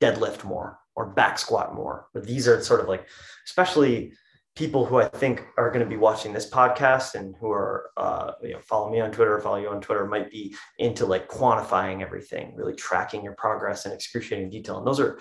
deadlift 0.00 0.44
more 0.44 0.78
or 0.94 1.06
back 1.06 1.38
squat 1.38 1.74
more. 1.74 2.06
But 2.12 2.26
these 2.26 2.46
are 2.46 2.62
sort 2.62 2.80
of 2.80 2.88
like, 2.88 3.08
especially 3.46 4.12
people 4.54 4.84
who 4.84 4.98
I 4.98 5.08
think 5.08 5.44
are 5.56 5.70
going 5.70 5.84
to 5.84 5.88
be 5.88 5.96
watching 5.96 6.32
this 6.32 6.50
podcast 6.50 7.14
and 7.14 7.34
who 7.40 7.50
are, 7.50 7.90
uh, 7.96 8.32
you 8.42 8.52
know, 8.52 8.60
follow 8.60 8.90
me 8.90 9.00
on 9.00 9.10
Twitter, 9.10 9.40
follow 9.40 9.56
you 9.56 9.68
on 9.68 9.80
Twitter, 9.80 10.06
might 10.06 10.30
be 10.30 10.54
into 10.78 11.06
like 11.06 11.28
quantifying 11.28 12.02
everything, 12.02 12.54
really 12.54 12.74
tracking 12.74 13.24
your 13.24 13.34
progress 13.34 13.86
in 13.86 13.92
excruciating 13.92 14.50
detail. 14.50 14.78
And 14.78 14.86
those 14.86 15.00
are 15.00 15.18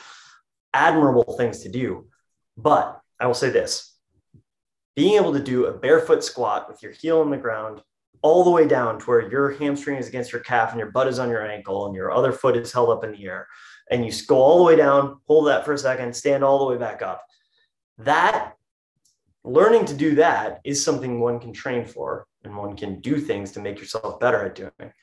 admirable 0.74 1.36
things 1.38 1.60
to 1.60 1.70
do. 1.70 2.08
But 2.58 3.00
I 3.20 3.28
will 3.28 3.34
say 3.34 3.50
this 3.50 3.96
being 4.96 5.16
able 5.16 5.34
to 5.34 5.40
do 5.42 5.66
a 5.66 5.78
barefoot 5.78 6.24
squat 6.24 6.68
with 6.70 6.84
your 6.84 6.92
heel 6.92 7.22
on 7.22 7.30
the 7.30 7.38
ground 7.38 7.82
all 8.22 8.44
the 8.44 8.52
way 8.52 8.68
down 8.68 9.00
to 9.00 9.06
where 9.06 9.32
your 9.32 9.52
hamstring 9.52 9.98
is 9.98 10.08
against 10.08 10.32
your 10.32 10.42
calf 10.42 10.72
and 10.72 10.80
your 10.80 10.92
butt 10.92 11.08
is 11.08 11.20
on 11.20 11.30
your 11.30 11.50
ankle 11.50 11.88
and 11.88 11.96
your 11.96 12.12
other 12.12 12.32
foot 12.32 12.58
is 12.58 12.72
held 12.72 12.90
up 12.90 13.04
in 13.04 13.12
the 13.12 13.26
air 13.26 13.48
and 13.90 14.06
you 14.06 14.12
go 14.28 14.38
all 14.38 14.58
the 14.58 14.64
way 14.64 14.76
down 14.76 15.20
hold 15.28 15.48
that 15.48 15.66
for 15.66 15.74
a 15.74 15.78
second 15.78 16.16
stand 16.16 16.44
all 16.44 16.60
the 16.60 16.66
way 16.66 16.78
back 16.78 17.02
up 17.02 17.26
that 17.98 18.54
learning 19.44 19.86
to 19.86 19.94
do 19.94 20.16
that 20.16 20.62
is 20.64 20.84
something 20.84 21.20
one 21.20 21.40
can 21.40 21.54
train 21.54 21.86
for 21.86 22.26
and 22.44 22.56
one 22.56 22.76
can 22.76 23.00
do 23.02 23.20
things 23.20 23.52
to 23.52 23.60
make 23.60 23.80
yourself 23.80 24.20
better 24.20 24.46
at 24.46 24.56
doing. 24.56 24.94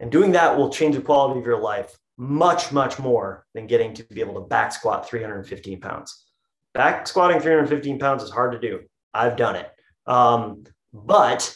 And 0.00 0.10
doing 0.10 0.32
that 0.32 0.56
will 0.56 0.70
change 0.70 0.96
the 0.96 1.02
quality 1.02 1.40
of 1.40 1.46
your 1.46 1.60
life 1.60 1.96
much, 2.16 2.72
much 2.72 2.98
more 2.98 3.46
than 3.54 3.66
getting 3.66 3.94
to 3.94 4.04
be 4.04 4.20
able 4.20 4.34
to 4.34 4.48
back 4.48 4.72
squat 4.72 5.08
315 5.08 5.80
pounds. 5.80 6.26
Back 6.74 7.06
squatting 7.06 7.40
315 7.40 7.98
pounds 7.98 8.22
is 8.22 8.30
hard 8.30 8.52
to 8.52 8.58
do. 8.58 8.80
I've 9.12 9.36
done 9.36 9.56
it. 9.56 9.70
Um, 10.06 10.64
but 10.92 11.54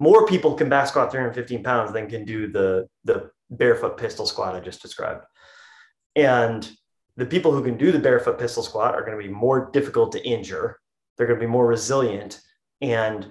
more 0.00 0.26
people 0.26 0.54
can 0.54 0.68
back 0.68 0.88
squat 0.88 1.10
315 1.10 1.62
pounds 1.62 1.92
than 1.92 2.08
can 2.08 2.24
do 2.24 2.50
the, 2.50 2.88
the 3.04 3.30
barefoot 3.50 3.96
pistol 3.96 4.26
squat 4.26 4.54
I 4.54 4.60
just 4.60 4.82
described. 4.82 5.24
And 6.16 6.68
the 7.16 7.26
people 7.26 7.52
who 7.52 7.62
can 7.62 7.76
do 7.76 7.92
the 7.92 7.98
barefoot 7.98 8.38
pistol 8.38 8.62
squat 8.62 8.94
are 8.94 9.04
going 9.04 9.16
to 9.16 9.22
be 9.22 9.32
more 9.32 9.70
difficult 9.72 10.12
to 10.12 10.26
injure 10.26 10.78
they're 11.16 11.26
going 11.26 11.38
to 11.38 11.46
be 11.46 11.50
more 11.50 11.66
resilient 11.66 12.40
and 12.80 13.26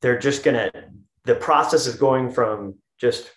they're 0.00 0.18
just 0.18 0.44
going 0.44 0.56
to 0.56 0.84
the 1.24 1.34
process 1.34 1.86
of 1.86 1.98
going 1.98 2.30
from 2.30 2.74
just 2.98 3.30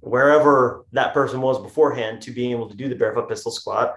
wherever 0.00 0.84
that 0.92 1.14
person 1.14 1.40
was 1.40 1.60
beforehand 1.60 2.22
to 2.22 2.30
being 2.30 2.50
able 2.50 2.68
to 2.68 2.76
do 2.76 2.88
the 2.88 2.94
barefoot 2.94 3.28
pistol 3.28 3.52
squat 3.52 3.96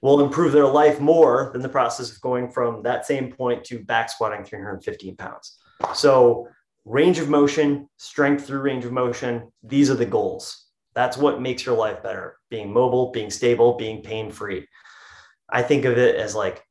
will 0.00 0.20
improve 0.20 0.52
their 0.52 0.66
life 0.66 1.00
more 1.00 1.50
than 1.52 1.62
the 1.62 1.68
process 1.68 2.12
of 2.12 2.20
going 2.20 2.50
from 2.50 2.82
that 2.82 3.06
same 3.06 3.32
point 3.32 3.64
to 3.64 3.82
back 3.84 4.08
squatting 4.10 4.44
315 4.44 5.16
pounds. 5.16 5.58
So, 5.94 6.48
range 6.84 7.18
of 7.18 7.28
motion, 7.28 7.88
strength 7.96 8.46
through 8.46 8.60
range 8.60 8.84
of 8.84 8.92
motion, 8.92 9.50
these 9.62 9.90
are 9.90 9.94
the 9.94 10.06
goals. 10.06 10.66
That's 10.94 11.16
what 11.16 11.42
makes 11.42 11.66
your 11.66 11.76
life 11.76 12.02
better 12.02 12.38
being 12.48 12.72
mobile, 12.72 13.10
being 13.10 13.30
stable, 13.30 13.74
being 13.74 14.02
pain 14.02 14.30
free. 14.30 14.68
I 15.48 15.62
think 15.62 15.84
of 15.84 15.98
it 15.98 16.16
as 16.16 16.34
like 16.34 16.62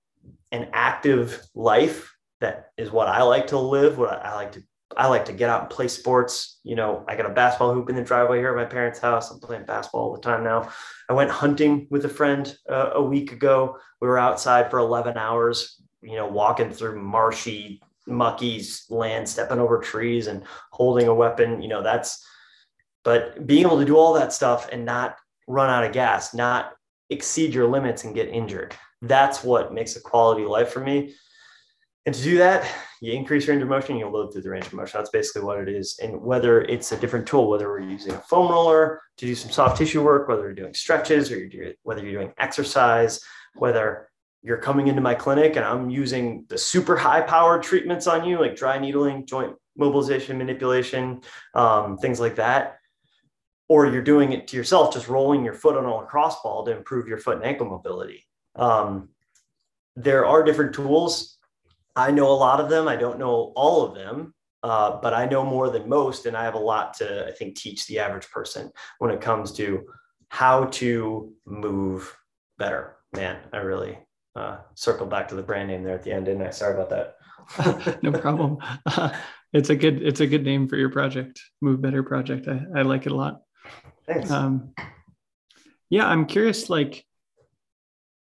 an 0.52 0.70
active 0.74 1.42
life 1.54 2.16
that 2.42 2.72
is 2.78 2.92
what 2.92 3.08
I 3.08 3.24
like 3.24 3.48
to 3.48 3.60
live. 3.60 3.98
What 3.98 4.24
I 4.24 4.36
like 4.36 4.52
to 4.54 4.64
I 4.96 5.08
like 5.08 5.26
to 5.26 5.34
get 5.34 5.50
out 5.50 5.62
and 5.62 5.70
play 5.70 5.88
sports. 5.88 6.60
You 6.64 6.76
know, 6.76 7.04
I 7.08 7.16
got 7.16 7.26
a 7.26 7.34
basketball 7.34 7.74
hoop 7.74 7.90
in 7.90 7.96
the 7.96 8.04
driveway 8.04 8.38
here 8.38 8.50
at 8.50 8.56
my 8.56 8.66
parents' 8.66 9.00
house. 9.00 9.32
I'm 9.32 9.40
playing 9.40 9.66
basketball 9.66 10.02
all 10.02 10.14
the 10.14 10.22
time 10.22 10.44
now. 10.44 10.70
I 11.10 11.14
went 11.14 11.32
hunting 11.32 11.88
with 11.90 12.06
a 12.06 12.10
friend 12.10 12.56
uh, 12.70 12.92
a 12.94 13.02
week 13.02 13.32
ago. 13.32 13.78
We 14.00 14.08
were 14.08 14.20
outside 14.20 14.70
for 14.70 14.80
11 14.80 15.18
hours, 15.18 15.82
you 16.02 16.16
know, 16.16 16.28
walking 16.28 16.72
through 16.72 17.02
marshy, 17.02 17.82
mucky 18.06 18.64
land, 18.90 19.28
stepping 19.28 19.60
over 19.60 19.80
trees 19.80 20.28
and 20.28 20.44
holding 20.72 21.08
a 21.08 21.14
weapon. 21.14 21.62
You 21.62 21.70
know, 21.70 21.82
that's, 21.82 22.24
but 23.04 23.46
being 23.46 23.66
able 23.66 23.80
to 23.80 23.86
do 23.86 23.98
all 23.98 24.14
that 24.14 24.34
stuff 24.34 24.70
and 24.72 24.86
not 24.86 25.18
run 25.48 25.70
out 25.70 25.84
of 25.84 25.94
gas, 25.94 26.34
not 26.34 26.74
exceed 27.10 27.54
your 27.54 27.68
limits 27.68 28.04
and 28.04 28.16
get 28.16 28.30
injured 28.30 28.76
that's 29.08 29.44
what 29.44 29.74
makes 29.74 29.96
a 29.96 30.02
quality 30.02 30.44
life 30.44 30.70
for 30.70 30.80
me. 30.80 31.14
And 32.06 32.14
to 32.14 32.22
do 32.22 32.38
that, 32.38 32.70
you 33.02 33.14
increase 33.14 33.48
range 33.48 33.64
of 33.64 33.68
motion, 33.68 33.98
you'll 33.98 34.12
load 34.12 34.32
through 34.32 34.44
the 34.44 34.50
range 34.50 34.68
of 34.68 34.74
motion. 34.74 35.00
That's 35.00 35.10
basically 35.10 35.42
what 35.42 35.60
it 35.60 35.68
is. 35.68 35.98
And 36.02 36.22
whether 36.22 36.62
it's 36.62 36.92
a 36.92 36.98
different 36.98 37.28
tool, 37.28 37.50
whether 37.50 37.68
we're 37.68 37.80
using 37.80 38.14
a 38.14 38.20
foam 38.20 38.52
roller 38.52 39.02
to 39.18 39.26
do 39.26 39.34
some 39.34 39.52
soft 39.52 39.78
tissue 39.78 40.04
work, 40.04 40.28
whether 40.28 40.44
you're 40.44 40.54
doing 40.54 40.76
stretches 40.76 41.32
or 41.32 41.40
you're 41.40 41.50
doing, 41.50 41.74
whether 41.82 42.04
you're 42.04 42.22
doing 42.22 42.34
exercise, 42.38 43.20
whether 43.56 44.10
you're 44.44 44.58
coming 44.58 44.88
into 44.88 45.02
my 45.02 45.16
clinic 45.16 45.56
and 45.56 45.66
I'm 45.66 45.90
using 45.90 46.46
the 46.50 46.58
super 46.58 46.96
high 46.96 47.22
powered 47.22 47.64
treatments 47.64 48.06
on 48.06 48.24
you, 48.24 48.40
like 48.40 48.56
dry 48.56 48.78
needling, 48.78 49.26
joint 49.26 49.56
mobilization, 49.76 50.38
manipulation, 50.38 51.22
um, 51.56 51.98
things 51.98 52.20
like 52.20 52.36
that. 52.36 52.78
Or 53.68 53.88
you're 53.88 54.04
doing 54.04 54.32
it 54.32 54.48
to 54.50 54.58
yourself, 54.58 54.94
just 54.94 55.08
rolling 55.08 55.44
your 55.44 55.56
foot 55.56 55.76
on 55.76 55.86
a 55.86 55.96
lacrosse 55.96 56.38
ball 56.44 56.64
to 56.66 56.78
improve 56.78 57.08
your 57.08 57.18
foot 57.18 57.38
and 57.38 57.46
ankle 57.46 57.66
mobility. 57.66 58.25
Um, 58.56 59.10
there 59.96 60.26
are 60.26 60.44
different 60.44 60.74
tools. 60.74 61.38
I 61.96 62.12
know 62.12 62.30
a 62.30 62.34
lot 62.34 62.60
of 62.60 62.70
them. 62.70 62.88
I 62.88 62.96
don't 62.96 63.20
know 63.20 63.54
all 63.56 63.86
of 63.86 63.96
them, 63.96 64.34
uh, 64.64 65.00
but 65.02 65.14
I 65.14 65.26
know 65.26 65.46
more 65.46 65.70
than 65.70 65.88
most, 65.88 66.26
and 66.26 66.36
I 66.36 66.44
have 66.44 66.56
a 66.56 66.60
lot 66.60 66.96
to 66.96 67.28
I 67.28 67.32
think 67.32 67.56
teach 67.56 67.88
the 67.88 68.00
average 68.00 68.30
person 68.30 68.72
when 69.00 69.12
it 69.12 69.22
comes 69.22 69.54
to 69.54 69.86
how 70.30 70.66
to 70.66 71.34
move 71.46 72.16
better. 72.58 72.98
Man, 73.14 73.38
I 73.54 73.58
really 73.58 73.98
uh, 74.36 74.58
circled 74.74 75.10
back 75.10 75.30
to 75.30 75.36
the 75.36 75.44
brand 75.44 75.70
name 75.70 75.84
there 75.84 75.96
at 75.96 76.04
the 76.04 76.12
end, 76.12 76.26
didn't 76.26 76.46
I? 76.46 76.50
Sorry 76.50 76.74
about 76.74 76.90
that. 76.90 77.16
no 78.04 78.12
problem. 78.12 78.58
Uh, 78.86 79.12
it's 79.54 79.70
a 79.70 79.76
good 79.76 80.02
it's 80.02 80.20
a 80.20 80.28
good 80.28 80.44
name 80.44 80.68
for 80.68 80.76
your 80.76 80.90
project, 80.90 81.40
Move 81.62 81.82
Better 81.82 82.04
Project. 82.04 82.48
I, 82.48 82.80
I 82.80 82.82
like 82.82 83.06
it 83.06 83.12
a 83.12 83.16
lot. 83.16 83.42
Thanks. 84.06 84.30
Um, 84.30 84.74
yeah, 85.90 86.08
I'm 86.08 86.26
curious. 86.26 86.70
Like, 86.70 87.06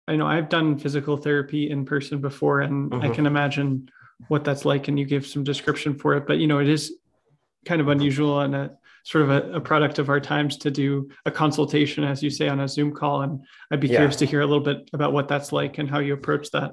I 0.10 0.16
know 0.16 0.26
I've 0.26 0.50
done 0.50 0.80
physical 0.80 1.18
therapy 1.18 1.70
in 1.70 1.86
person 1.86 2.20
before, 2.20 2.62
and 2.62 2.90
mm-hmm. 2.90 3.06
I 3.06 3.14
can 3.14 3.28
imagine 3.28 3.90
what 4.28 4.44
that's 4.44 4.66
like. 4.66 4.88
And 4.88 4.98
you 4.98 5.06
give 5.06 5.26
some 5.26 5.44
description 5.44 5.94
for 5.94 6.16
it, 6.16 6.26
but 6.26 6.40
you 6.40 6.48
know, 6.48 6.60
it 6.60 6.68
is 6.68 6.96
kind 7.66 7.80
of 7.80 7.90
unusual 7.90 8.40
and 8.42 8.56
a 8.56 8.72
sort 9.04 9.24
of 9.24 9.30
a, 9.30 9.54
a, 9.54 9.62
product 9.62 10.00
of 10.00 10.10
our 10.10 10.20
times 10.20 10.58
to 10.58 10.72
do 10.72 11.10
a 11.26 11.32
consultation, 11.32 12.04
as 12.04 12.24
you 12.24 12.30
say, 12.30 12.48
on 12.48 12.60
a 12.60 12.68
Zoom 12.68 12.92
call. 12.92 13.22
And 13.22 13.42
I'd 13.72 13.80
be 13.80 13.88
yeah. 13.88 13.98
curious 13.98 14.16
to 14.18 14.26
hear 14.26 14.42
a 14.42 14.48
little 14.48 14.64
bit 14.64 14.90
about 14.94 15.14
what 15.14 15.28
that's 15.28 15.52
like 15.52 15.78
and 15.78 15.90
how 15.90 16.00
you 16.00 16.14
approach 16.14 16.50
that. 16.52 16.72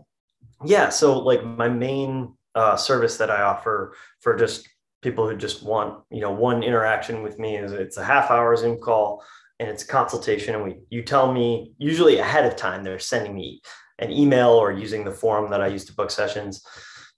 Yeah. 0.64 0.88
So, 0.88 1.18
like, 1.18 1.44
my 1.44 1.68
main 1.68 2.32
uh, 2.54 2.76
service 2.76 3.18
that 3.18 3.30
I 3.30 3.42
offer 3.42 3.94
for 4.20 4.34
just 4.34 4.66
people 5.02 5.28
who 5.28 5.36
just 5.36 5.62
want, 5.62 6.02
you 6.10 6.20
know, 6.20 6.32
one 6.32 6.62
interaction 6.62 7.22
with 7.22 7.38
me 7.38 7.58
is 7.58 7.72
it's 7.72 7.98
a 7.98 8.04
half 8.04 8.30
hour 8.30 8.56
Zoom 8.56 8.78
call 8.78 9.22
and 9.58 9.68
it's 9.68 9.84
a 9.84 9.86
consultation. 9.86 10.54
And 10.54 10.64
we, 10.64 10.76
you 10.90 11.02
tell 11.02 11.32
me 11.32 11.74
usually 11.78 12.18
ahead 12.18 12.44
of 12.44 12.56
time, 12.56 12.82
they're 12.82 12.98
sending 12.98 13.34
me 13.34 13.60
an 13.98 14.12
email 14.12 14.50
or 14.50 14.72
using 14.72 15.04
the 15.04 15.10
form 15.10 15.50
that 15.50 15.60
I 15.60 15.68
use 15.68 15.84
to 15.86 15.94
book 15.94 16.10
sessions 16.10 16.62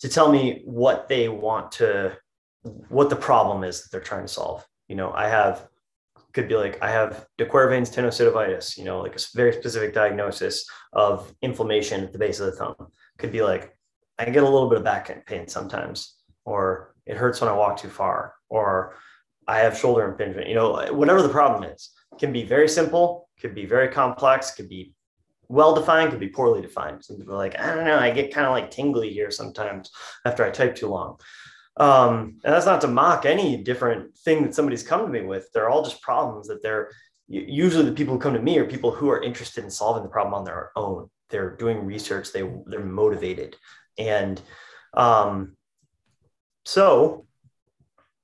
to 0.00 0.08
tell 0.08 0.30
me 0.30 0.62
what 0.64 1.08
they 1.08 1.28
want 1.28 1.72
to, 1.72 2.16
what 2.88 3.10
the 3.10 3.16
problem 3.16 3.64
is 3.64 3.82
that 3.82 3.90
they're 3.90 4.00
trying 4.00 4.22
to 4.22 4.32
solve 4.32 4.64
you 4.88 4.96
know, 4.96 5.12
I 5.12 5.28
have 5.28 5.68
could 6.32 6.48
be 6.48 6.56
like 6.56 6.82
I 6.82 6.90
have 6.90 7.26
de 7.36 7.46
Quervain's 7.46 7.90
tenosynovitis, 7.90 8.76
you 8.76 8.84
know, 8.84 9.00
like 9.00 9.16
a 9.16 9.20
very 9.34 9.52
specific 9.52 9.94
diagnosis 9.94 10.66
of 10.92 11.32
inflammation 11.42 12.02
at 12.02 12.12
the 12.12 12.18
base 12.18 12.40
of 12.40 12.46
the 12.46 12.52
thumb. 12.52 12.74
Could 13.18 13.32
be 13.32 13.42
like 13.42 13.74
I 14.18 14.24
get 14.26 14.42
a 14.42 14.48
little 14.48 14.68
bit 14.68 14.78
of 14.78 14.84
back 14.84 15.26
pain 15.26 15.46
sometimes, 15.46 16.16
or 16.44 16.94
it 17.06 17.16
hurts 17.16 17.40
when 17.40 17.50
I 17.50 17.54
walk 17.54 17.76
too 17.76 17.88
far, 17.88 18.34
or 18.48 18.96
I 19.46 19.58
have 19.58 19.78
shoulder 19.78 20.08
impingement. 20.08 20.48
You 20.48 20.54
know, 20.54 20.92
whatever 20.92 21.22
the 21.22 21.28
problem 21.28 21.70
is, 21.70 21.90
can 22.18 22.32
be 22.32 22.44
very 22.44 22.68
simple, 22.68 23.28
could 23.40 23.54
be 23.54 23.66
very 23.66 23.88
complex, 23.88 24.54
could 24.54 24.68
be 24.68 24.94
well 25.48 25.74
defined, 25.74 26.10
could 26.10 26.20
be 26.20 26.28
poorly 26.28 26.60
defined. 26.60 27.04
Some 27.04 27.16
people 27.16 27.34
are 27.34 27.38
like, 27.38 27.58
I 27.58 27.74
don't 27.74 27.84
know, 27.84 27.98
I 27.98 28.10
get 28.10 28.34
kind 28.34 28.46
of 28.46 28.52
like 28.52 28.70
tingly 28.70 29.10
here 29.10 29.30
sometimes 29.30 29.90
after 30.24 30.44
I 30.44 30.50
type 30.50 30.74
too 30.74 30.88
long. 30.88 31.18
Um, 31.76 32.40
and 32.44 32.52
that's 32.52 32.66
not 32.66 32.80
to 32.80 32.88
mock 32.88 33.24
any 33.24 33.62
different 33.62 34.16
thing 34.18 34.42
that 34.42 34.54
somebody's 34.54 34.82
come 34.82 35.02
to 35.02 35.12
me 35.12 35.22
with. 35.22 35.48
They're 35.52 35.70
all 35.70 35.84
just 35.84 36.02
problems 36.02 36.48
that 36.48 36.62
they're 36.62 36.90
usually 37.28 37.84
the 37.84 37.92
people 37.92 38.14
who 38.14 38.20
come 38.20 38.32
to 38.34 38.42
me 38.42 38.58
are 38.58 38.64
people 38.64 38.90
who 38.90 39.10
are 39.10 39.22
interested 39.22 39.62
in 39.62 39.70
solving 39.70 40.02
the 40.02 40.08
problem 40.08 40.34
on 40.34 40.44
their 40.44 40.72
own. 40.76 41.10
They're 41.28 41.56
doing 41.56 41.84
research. 41.84 42.32
They 42.32 42.50
they're 42.66 42.84
motivated, 42.84 43.56
and 43.98 44.40
um, 44.94 45.56
so 46.64 47.26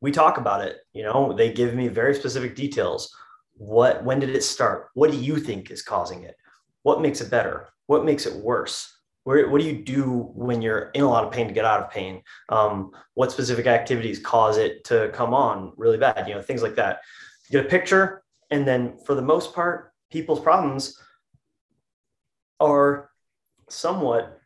we 0.01 0.11
talk 0.11 0.38
about 0.38 0.62
it. 0.62 0.79
You 0.94 1.03
know, 1.03 1.35
they 1.35 1.53
give 1.53 1.75
me 1.75 1.88
very 1.88 2.14
specific 2.14 2.57
details. 2.57 3.14
What 3.55 4.05
when 4.05 4.21
did 4.21 4.31
it 4.31 4.43
start? 4.43 4.88
What 4.95 5.11
do 5.11 5.17
you 5.17 5.38
think 5.38 5.71
is 5.71 5.83
causing 5.83 6.25
it? 6.25 6.37
What 6.83 7.01
makes 7.01 7.21
it 7.21 7.31
better? 7.31 7.69
What 7.87 8.05
makes 8.05 8.27
it 8.27 8.37
worse? 8.37 8.90
Where, 9.25 9.49
what 9.49 9.61
do 9.61 9.67
you 9.67 9.83
do 9.83 10.31
when 10.35 10.61
you're 10.61 10.90
in 10.90 11.01
a 11.03 11.09
lot 11.09 11.25
of 11.25 11.33
pain 11.33 11.49
to 11.49 11.55
get 11.55 11.64
out 11.64 11.83
of 11.83 11.90
pain? 11.90 12.23
Um, 12.51 12.90
what 13.14 13.33
specific 13.33 13.67
activities 13.67 14.19
cause 14.19 14.59
it 14.59 14.85
to 14.85 15.11
come 15.14 15.33
on 15.33 15.73
really 15.77 15.97
bad? 15.97 16.29
You 16.29 16.35
know, 16.35 16.43
things 16.43 16.62
like 16.62 16.75
that. 16.75 17.01
get 17.51 17.64
a 17.64 17.69
picture, 17.69 18.23
and 18.51 18.67
then 18.69 18.99
for 19.07 19.14
the 19.14 19.23
most 19.23 19.55
part, 19.55 19.93
people's 20.11 20.40
problems 20.40 21.01
are 22.61 23.11
somewhat 23.69 24.40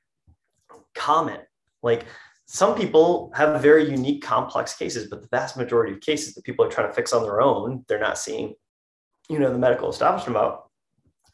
common. 0.94 1.40
Like 1.82 2.06
some 2.46 2.74
people 2.74 3.32
have 3.34 3.60
very 3.60 3.90
unique, 3.90 4.22
complex 4.22 4.74
cases, 4.74 5.08
but 5.08 5.22
the 5.22 5.28
vast 5.28 5.56
majority 5.56 5.92
of 5.92 6.00
cases 6.00 6.34
that 6.34 6.44
people 6.44 6.64
are 6.64 6.70
trying 6.70 6.88
to 6.88 6.94
fix 6.94 7.12
on 7.12 7.22
their 7.22 7.40
own, 7.40 7.84
they're 7.88 7.98
not 7.98 8.18
seeing, 8.18 8.54
you 9.28 9.38
know, 9.38 9.52
the 9.52 9.58
medical 9.58 9.90
establishment 9.90 10.36
about, 10.36 10.70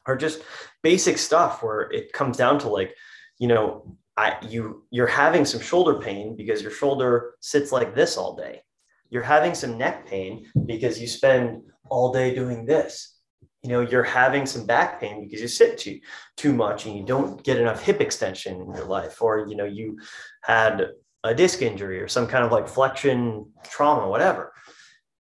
are 0.06 0.16
just 0.16 0.42
basic 0.82 1.16
stuff 1.16 1.62
where 1.62 1.82
it 1.90 2.12
comes 2.12 2.36
down 2.36 2.58
to 2.58 2.68
like 2.68 2.94
you 3.38 3.48
know, 3.48 3.96
I 4.16 4.36
you 4.42 4.84
you're 4.90 5.06
having 5.06 5.44
some 5.44 5.60
shoulder 5.60 5.98
pain 5.98 6.36
because 6.36 6.62
your 6.62 6.70
shoulder 6.70 7.34
sits 7.40 7.72
like 7.72 7.94
this 7.94 8.16
all 8.16 8.36
day. 8.36 8.62
You're 9.10 9.22
having 9.22 9.54
some 9.54 9.78
neck 9.78 10.06
pain 10.06 10.46
because 10.66 11.00
you 11.00 11.06
spend 11.06 11.62
all 11.88 12.12
day 12.12 12.34
doing 12.34 12.64
this. 12.64 13.18
You 13.62 13.70
know, 13.70 13.80
you're 13.80 14.02
having 14.04 14.46
some 14.46 14.66
back 14.66 15.00
pain 15.00 15.22
because 15.24 15.40
you 15.40 15.48
sit 15.48 15.78
too 15.78 16.00
too 16.36 16.52
much 16.52 16.86
and 16.86 16.96
you 16.96 17.04
don't 17.04 17.42
get 17.42 17.58
enough 17.58 17.82
hip 17.82 18.00
extension 18.00 18.60
in 18.60 18.74
your 18.74 18.84
life, 18.84 19.20
or 19.20 19.46
you 19.48 19.56
know, 19.56 19.64
you 19.64 19.98
had 20.42 20.90
a 21.24 21.34
disc 21.34 21.62
injury 21.62 22.00
or 22.00 22.08
some 22.08 22.26
kind 22.26 22.44
of 22.44 22.52
like 22.52 22.68
flexion 22.68 23.50
trauma, 23.64 24.08
whatever. 24.08 24.52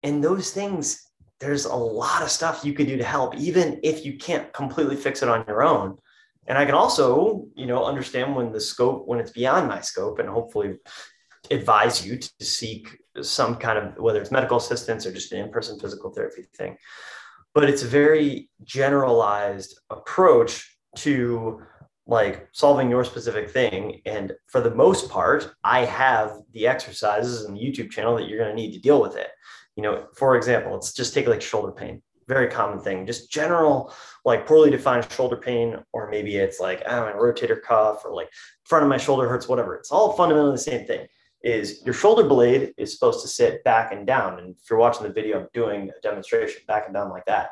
And 0.01 0.21
those 0.21 0.51
things, 0.51 1.02
there's 1.43 1.65
a 1.65 1.75
lot 1.75 2.21
of 2.21 2.31
stuff 2.31 2.63
you 2.63 2.73
could 2.73 2.87
do 2.87 2.97
to 2.97 3.03
help, 3.03 3.35
even 3.35 3.79
if 3.83 4.05
you 4.05 4.17
can't 4.17 4.51
completely 4.53 4.95
fix 4.95 5.21
it 5.21 5.29
on 5.29 5.43
your 5.47 5.61
own. 5.61 5.97
And 6.47 6.57
i 6.57 6.65
can 6.65 6.75
also 6.75 7.45
you 7.55 7.65
know 7.65 7.85
understand 7.85 8.35
when 8.35 8.51
the 8.51 8.59
scope 8.59 9.07
when 9.07 9.19
it's 9.19 9.31
beyond 9.31 9.67
my 9.67 9.79
scope 9.79 10.19
and 10.19 10.27
hopefully 10.27 10.75
advise 11.51 12.05
you 12.05 12.17
to 12.17 12.45
seek 12.45 12.97
some 13.21 13.55
kind 13.55 13.77
of 13.77 13.97
whether 13.97 14.19
it's 14.21 14.31
medical 14.31 14.57
assistance 14.57 15.05
or 15.05 15.13
just 15.13 15.31
an 15.31 15.39
in-person 15.39 15.79
physical 15.79 16.11
therapy 16.11 16.43
thing. 16.57 16.77
But 17.53 17.69
it's 17.69 17.83
a 17.83 17.87
very 17.87 18.49
generalized 18.63 19.79
approach 19.89 20.77
to 20.97 21.61
like 22.07 22.49
solving 22.51 22.89
your 22.89 23.05
specific 23.05 23.49
thing. 23.49 24.01
And 24.05 24.33
for 24.47 24.59
the 24.61 24.75
most 24.75 25.09
part 25.09 25.53
i 25.63 25.79
have 25.85 26.27
the 26.51 26.67
exercises 26.67 27.45
and 27.45 27.55
the 27.55 27.61
youtube 27.65 27.91
channel 27.91 28.15
that 28.15 28.27
you're 28.27 28.43
going 28.43 28.55
to 28.55 28.61
need 28.61 28.73
to 28.73 28.87
deal 28.87 29.01
with 29.01 29.15
it 29.15 29.29
you 29.75 29.83
know 29.83 30.05
for 30.15 30.35
example 30.35 30.73
let's 30.73 30.93
just 30.93 31.13
take 31.13 31.27
like 31.27 31.41
shoulder 31.41 31.71
pain 31.71 32.01
very 32.27 32.47
common 32.47 32.79
thing, 32.79 33.05
just 33.05 33.31
general, 33.31 33.93
like 34.25 34.45
poorly 34.45 34.71
defined 34.71 35.09
shoulder 35.11 35.37
pain, 35.37 35.77
or 35.91 36.09
maybe 36.09 36.37
it's 36.37 36.59
like, 36.59 36.83
oh, 36.85 37.01
my 37.01 37.11
rotator 37.11 37.61
cuff, 37.61 38.05
or 38.05 38.13
like 38.13 38.29
front 38.65 38.83
of 38.83 38.89
my 38.89 38.97
shoulder 38.97 39.27
hurts, 39.27 39.47
whatever. 39.47 39.75
It's 39.75 39.91
all 39.91 40.13
fundamentally 40.13 40.53
the 40.53 40.57
same 40.57 40.85
thing. 40.85 41.07
Is 41.43 41.81
your 41.83 41.93
shoulder 41.93 42.23
blade 42.23 42.73
is 42.77 42.93
supposed 42.93 43.21
to 43.21 43.27
sit 43.27 43.63
back 43.65 43.91
and 43.91 44.07
down. 44.07 44.39
And 44.39 44.55
if 44.55 44.69
you're 44.69 44.79
watching 44.79 45.03
the 45.03 45.11
video, 45.11 45.41
I'm 45.41 45.47
doing 45.53 45.89
a 45.89 46.01
demonstration 46.01 46.61
back 46.67 46.85
and 46.85 46.93
down 46.93 47.09
like 47.09 47.25
that. 47.25 47.49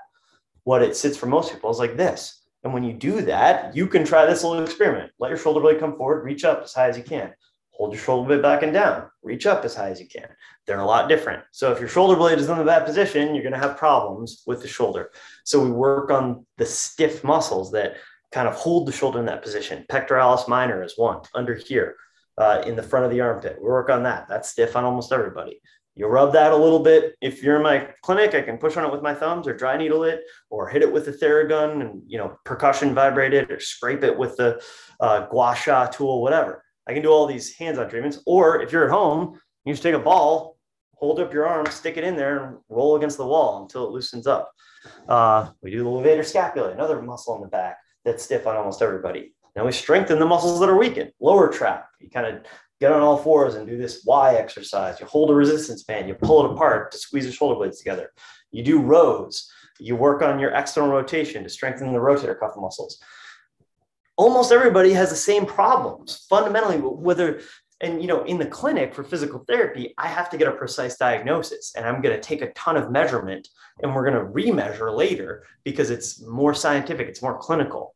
What 0.63 0.81
it 0.81 0.95
sits 0.95 1.17
for 1.17 1.25
most 1.25 1.51
people 1.51 1.69
is 1.69 1.79
like 1.79 1.97
this. 1.97 2.45
And 2.63 2.73
when 2.73 2.83
you 2.83 2.93
do 2.93 3.21
that, 3.23 3.75
you 3.75 3.87
can 3.87 4.05
try 4.05 4.25
this 4.25 4.43
little 4.43 4.63
experiment. 4.63 5.11
Let 5.19 5.29
your 5.29 5.37
shoulder 5.37 5.59
blade 5.59 5.79
come 5.79 5.97
forward, 5.97 6.23
reach 6.23 6.45
up 6.45 6.61
as 6.63 6.73
high 6.73 6.87
as 6.87 6.97
you 6.97 7.03
can 7.03 7.33
hold 7.81 7.93
your 7.93 8.03
shoulder 8.03 8.27
blade 8.27 8.43
back 8.43 8.61
and 8.61 8.73
down, 8.73 9.09
reach 9.23 9.47
up 9.47 9.65
as 9.65 9.73
high 9.73 9.89
as 9.89 9.99
you 9.99 10.07
can. 10.07 10.27
They're 10.67 10.81
a 10.81 10.85
lot 10.85 11.09
different. 11.09 11.41
So 11.51 11.71
if 11.71 11.79
your 11.79 11.89
shoulder 11.89 12.15
blade 12.15 12.37
is 12.37 12.47
in 12.47 12.59
the 12.59 12.63
bad 12.63 12.85
position, 12.85 13.33
you're 13.33 13.41
going 13.41 13.59
to 13.59 13.67
have 13.67 13.75
problems 13.75 14.43
with 14.45 14.61
the 14.61 14.67
shoulder. 14.67 15.09
So 15.45 15.63
we 15.63 15.71
work 15.71 16.11
on 16.11 16.45
the 16.59 16.65
stiff 16.67 17.23
muscles 17.23 17.71
that 17.71 17.95
kind 18.31 18.47
of 18.47 18.53
hold 18.53 18.87
the 18.87 18.91
shoulder 18.91 19.17
in 19.17 19.25
that 19.25 19.41
position. 19.41 19.83
Pectoralis 19.89 20.47
minor 20.47 20.83
is 20.83 20.93
one 20.95 21.21
under 21.33 21.55
here 21.55 21.95
uh, 22.37 22.61
in 22.67 22.75
the 22.75 22.83
front 22.83 23.05
of 23.05 23.11
the 23.11 23.21
armpit. 23.21 23.57
We 23.59 23.67
work 23.67 23.89
on 23.89 24.03
that. 24.03 24.27
That's 24.29 24.49
stiff 24.49 24.75
on 24.75 24.83
almost 24.83 25.11
everybody. 25.11 25.59
You 25.95 26.05
rub 26.05 26.33
that 26.33 26.51
a 26.51 26.55
little 26.55 26.83
bit. 26.83 27.15
If 27.19 27.41
you're 27.41 27.55
in 27.57 27.63
my 27.63 27.87
clinic, 28.03 28.35
I 28.35 28.43
can 28.43 28.59
push 28.59 28.77
on 28.77 28.85
it 28.85 28.91
with 28.91 29.01
my 29.01 29.15
thumbs 29.15 29.47
or 29.47 29.57
dry 29.57 29.75
needle 29.75 30.03
it 30.03 30.21
or 30.51 30.69
hit 30.69 30.83
it 30.83 30.93
with 30.93 31.07
a 31.07 31.13
Theragun 31.13 31.81
and, 31.81 32.03
you 32.05 32.19
know, 32.19 32.37
percussion 32.45 32.93
vibrate 32.93 33.33
it 33.33 33.49
or 33.49 33.59
scrape 33.59 34.03
it 34.03 34.15
with 34.15 34.37
the 34.37 34.61
uh, 34.99 35.25
gua 35.25 35.55
sha 35.55 35.87
tool, 35.87 36.21
whatever 36.21 36.63
I 36.87 36.93
can 36.93 37.01
do 37.01 37.09
all 37.09 37.27
these 37.27 37.55
hands-on 37.55 37.89
treatments. 37.89 38.19
Or 38.25 38.61
if 38.61 38.71
you're 38.71 38.85
at 38.85 38.91
home, 38.91 39.39
you 39.65 39.73
just 39.73 39.83
take 39.83 39.95
a 39.95 39.99
ball, 39.99 40.57
hold 40.95 41.19
up 41.19 41.33
your 41.33 41.47
arm, 41.47 41.65
stick 41.67 41.97
it 41.97 42.03
in 42.03 42.15
there, 42.15 42.45
and 42.45 42.57
roll 42.69 42.95
against 42.95 43.17
the 43.17 43.25
wall 43.25 43.61
until 43.61 43.85
it 43.85 43.91
loosens 43.91 44.27
up. 44.27 44.51
Uh, 45.07 45.49
we 45.61 45.71
do 45.71 45.83
the 45.83 45.89
levator 45.89 46.25
scapula, 46.25 46.71
another 46.71 47.01
muscle 47.01 47.35
in 47.35 47.41
the 47.41 47.47
back 47.47 47.77
that's 48.03 48.23
stiff 48.23 48.47
on 48.47 48.55
almost 48.55 48.81
everybody. 48.81 49.33
Now 49.55 49.65
we 49.65 49.71
strengthen 49.71 50.17
the 50.17 50.25
muscles 50.25 50.59
that 50.59 50.69
are 50.69 50.77
weakened. 50.77 51.11
Lower 51.19 51.49
trap, 51.49 51.87
you 51.99 52.09
kind 52.09 52.25
of 52.25 52.45
get 52.79 52.91
on 52.91 53.01
all 53.01 53.17
fours 53.17 53.55
and 53.55 53.67
do 53.67 53.77
this 53.77 54.03
Y 54.05 54.35
exercise. 54.35 54.99
You 54.99 55.05
hold 55.05 55.29
a 55.29 55.35
resistance 55.35 55.83
band, 55.83 56.07
you 56.07 56.15
pull 56.15 56.45
it 56.45 56.51
apart 56.51 56.91
to 56.91 56.97
squeeze 56.97 57.25
your 57.25 57.33
shoulder 57.33 57.55
blades 57.55 57.77
together. 57.77 58.11
You 58.51 58.63
do 58.63 58.81
rows. 58.81 59.51
You 59.79 59.95
work 59.95 60.21
on 60.21 60.39
your 60.39 60.51
external 60.51 60.91
rotation 60.91 61.43
to 61.43 61.49
strengthen 61.49 61.91
the 61.93 61.99
rotator 61.99 62.39
cuff 62.39 62.53
muscles 62.55 62.99
almost 64.17 64.51
everybody 64.51 64.93
has 64.93 65.09
the 65.09 65.15
same 65.15 65.45
problems 65.45 66.25
fundamentally 66.29 66.77
whether 66.77 67.41
and 67.79 68.01
you 68.01 68.07
know 68.07 68.23
in 68.25 68.37
the 68.37 68.45
clinic 68.45 68.93
for 68.93 69.03
physical 69.03 69.43
therapy 69.47 69.93
i 69.97 70.07
have 70.07 70.29
to 70.29 70.37
get 70.37 70.47
a 70.47 70.51
precise 70.51 70.97
diagnosis 70.97 71.73
and 71.75 71.85
i'm 71.85 72.01
going 72.01 72.15
to 72.15 72.21
take 72.21 72.41
a 72.41 72.51
ton 72.53 72.77
of 72.77 72.91
measurement 72.91 73.47
and 73.81 73.93
we're 73.93 74.09
going 74.09 74.25
to 74.25 74.31
remeasure 74.31 74.95
later 74.95 75.43
because 75.63 75.89
it's 75.89 76.21
more 76.21 76.53
scientific 76.53 77.07
it's 77.07 77.21
more 77.21 77.37
clinical. 77.37 77.95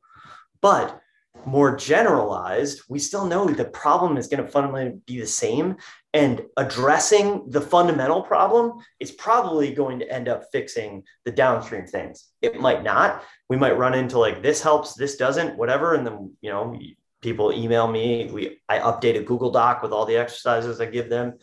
But 0.62 1.00
more 1.46 1.76
generalized 1.76 2.82
we 2.90 3.00
still 3.00 3.26
know 3.26 3.46
the 3.48 3.66
problem 3.66 4.18
is 4.18 4.28
going 4.28 4.44
to 4.44 4.50
fundamentally 4.50 5.00
be 5.06 5.20
the 5.20 5.28
same 5.28 5.78
and 6.16 6.44
addressing 6.56 7.44
the 7.50 7.60
fundamental 7.60 8.22
problem 8.22 8.80
is 9.02 9.12
probably 9.12 9.74
going 9.74 10.00
to 10.00 10.10
end 10.10 10.30
up 10.30 10.46
fixing 10.50 11.04
the 11.26 11.32
downstream 11.32 11.86
things. 11.86 12.30
It 12.42 12.58
might 12.58 12.84
not. 12.84 13.22
We 13.50 13.58
might 13.58 13.78
run 13.78 13.94
into 13.94 14.18
like 14.18 14.42
this 14.42 14.62
helps 14.62 14.94
this 14.94 15.18
doesn't 15.18 15.58
whatever 15.58 15.94
and 15.94 16.08
then 16.08 16.34
you 16.40 16.52
know 16.52 16.80
people 17.22 17.52
email 17.52 17.88
me 17.88 18.30
we 18.32 18.62
i 18.70 18.80
update 18.80 19.18
a 19.18 19.24
google 19.24 19.52
doc 19.52 19.84
with 19.84 19.92
all 19.92 20.06
the 20.06 20.16
exercises 20.16 20.80
i 20.80 20.86
give 20.86 21.10
them. 21.10 21.34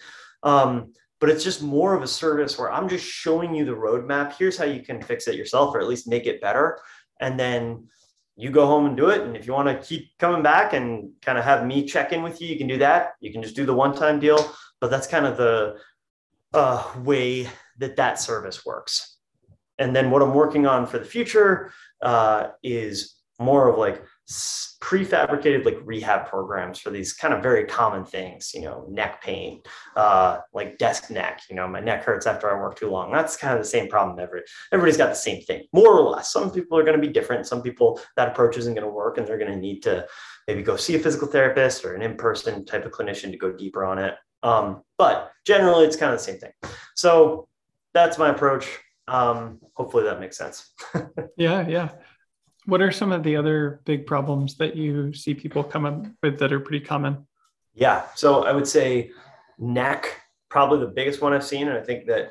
Um, 0.42 0.94
but 1.20 1.28
it's 1.28 1.44
just 1.44 1.62
more 1.62 1.94
of 1.94 2.02
a 2.02 2.08
service 2.08 2.58
where 2.58 2.72
i'm 2.72 2.88
just 2.88 3.04
showing 3.04 3.54
you 3.54 3.66
the 3.66 3.72
roadmap. 3.72 4.36
Here's 4.38 4.56
how 4.56 4.64
you 4.64 4.80
can 4.80 5.02
fix 5.02 5.28
it 5.28 5.34
yourself 5.34 5.74
or 5.74 5.80
at 5.80 5.88
least 5.88 6.08
make 6.08 6.26
it 6.26 6.40
better. 6.40 6.78
And 7.20 7.38
then 7.38 7.88
you 8.42 8.50
go 8.50 8.66
home 8.66 8.86
and 8.86 8.96
do 8.96 9.08
it. 9.10 9.20
And 9.20 9.36
if 9.36 9.46
you 9.46 9.52
want 9.52 9.68
to 9.68 9.86
keep 9.86 10.18
coming 10.18 10.42
back 10.42 10.72
and 10.72 11.12
kind 11.22 11.38
of 11.38 11.44
have 11.44 11.64
me 11.64 11.86
check 11.86 12.12
in 12.12 12.24
with 12.24 12.40
you 12.40 12.48
you 12.48 12.58
can 12.58 12.66
do 12.66 12.78
that. 12.78 13.12
You 13.20 13.30
can 13.30 13.40
just 13.40 13.54
do 13.54 13.64
the 13.64 13.72
one 13.72 13.94
time 13.94 14.18
deal. 14.18 14.52
But 14.80 14.90
that's 14.90 15.06
kind 15.06 15.26
of 15.26 15.36
the 15.36 15.76
uh, 16.52 16.84
way 17.04 17.48
that 17.78 17.94
that 17.96 18.18
service 18.18 18.66
works. 18.66 19.16
And 19.78 19.94
then 19.94 20.10
what 20.10 20.22
i'm 20.22 20.34
working 20.34 20.66
on 20.66 20.86
for 20.86 20.98
the 20.98 21.04
future 21.04 21.72
uh, 22.02 22.48
is 22.62 23.14
more 23.38 23.68
of 23.68 23.78
like 23.78 24.02
prefabricated 24.80 25.64
like 25.64 25.78
rehab 25.84 26.26
programs 26.26 26.78
for 26.78 26.90
these 26.90 27.12
kind 27.12 27.32
of 27.32 27.42
very 27.42 27.64
common 27.64 28.04
things 28.04 28.52
you 28.52 28.62
know 28.62 28.84
neck 28.90 29.22
pain 29.22 29.60
uh, 29.96 30.38
like 30.52 30.76
desk 30.78 31.10
neck 31.10 31.40
you 31.48 31.54
know 31.54 31.68
my 31.68 31.80
neck 31.80 32.04
hurts 32.04 32.26
after 32.26 32.50
i 32.50 32.60
work 32.60 32.72
too 32.82 32.90
long. 32.90 33.12
That's 33.12 33.36
kind 33.36 33.54
of 33.54 33.60
the 33.60 33.68
same 33.68 33.88
problem 33.88 34.18
every 34.18 34.42
everybody's 34.72 34.96
got 34.96 35.08
the 35.08 35.14
same 35.14 35.42
thing 35.42 35.64
more 35.72 35.98
or 35.98 36.10
less. 36.10 36.32
Some 36.32 36.50
people 36.50 36.78
are 36.78 36.84
going 36.84 37.00
to 37.00 37.06
be 37.06 37.12
different. 37.12 37.46
Some 37.46 37.62
people 37.62 38.00
that 38.16 38.28
approach 38.28 38.56
isn't 38.56 38.74
going 38.74 38.86
to 38.86 38.92
work 38.92 39.18
and 39.18 39.26
they're 39.26 39.38
going 39.38 39.52
to 39.52 39.58
need 39.58 39.82
to 39.82 40.06
maybe 40.46 40.62
go 40.62 40.76
see 40.76 40.96
a 40.96 40.98
physical 40.98 41.28
therapist 41.28 41.84
or 41.84 41.94
an 41.94 42.02
in-person 42.02 42.64
type 42.64 42.84
of 42.84 42.92
clinician 42.92 43.30
to 43.30 43.38
go 43.38 43.52
deeper 43.52 43.84
on 43.84 43.98
it. 43.98 44.14
Um, 44.42 44.82
but 44.98 45.30
generally 45.44 45.84
it's 45.84 45.96
kind 45.96 46.12
of 46.12 46.18
the 46.18 46.24
same 46.24 46.38
thing. 46.38 46.52
So 46.94 47.48
that's 47.94 48.18
my 48.18 48.30
approach. 48.30 48.78
Um, 49.08 49.60
hopefully 49.74 50.04
that 50.04 50.20
makes 50.20 50.36
sense. 50.36 50.70
Yeah 51.36 51.66
yeah 51.66 51.88
what 52.66 52.80
are 52.80 52.92
some 52.92 53.12
of 53.12 53.22
the 53.22 53.36
other 53.36 53.80
big 53.84 54.06
problems 54.06 54.56
that 54.56 54.76
you 54.76 55.12
see 55.12 55.34
people 55.34 55.64
come 55.64 55.84
up 55.84 56.06
with 56.22 56.38
that 56.38 56.52
are 56.52 56.60
pretty 56.60 56.84
common? 56.84 57.26
Yeah. 57.74 58.04
So 58.14 58.44
I 58.44 58.52
would 58.52 58.68
say 58.68 59.10
neck, 59.58 60.20
probably 60.48 60.80
the 60.80 60.92
biggest 60.92 61.20
one 61.20 61.32
I've 61.32 61.44
seen. 61.44 61.68
And 61.68 61.76
I 61.76 61.82
think 61.82 62.06
that 62.06 62.30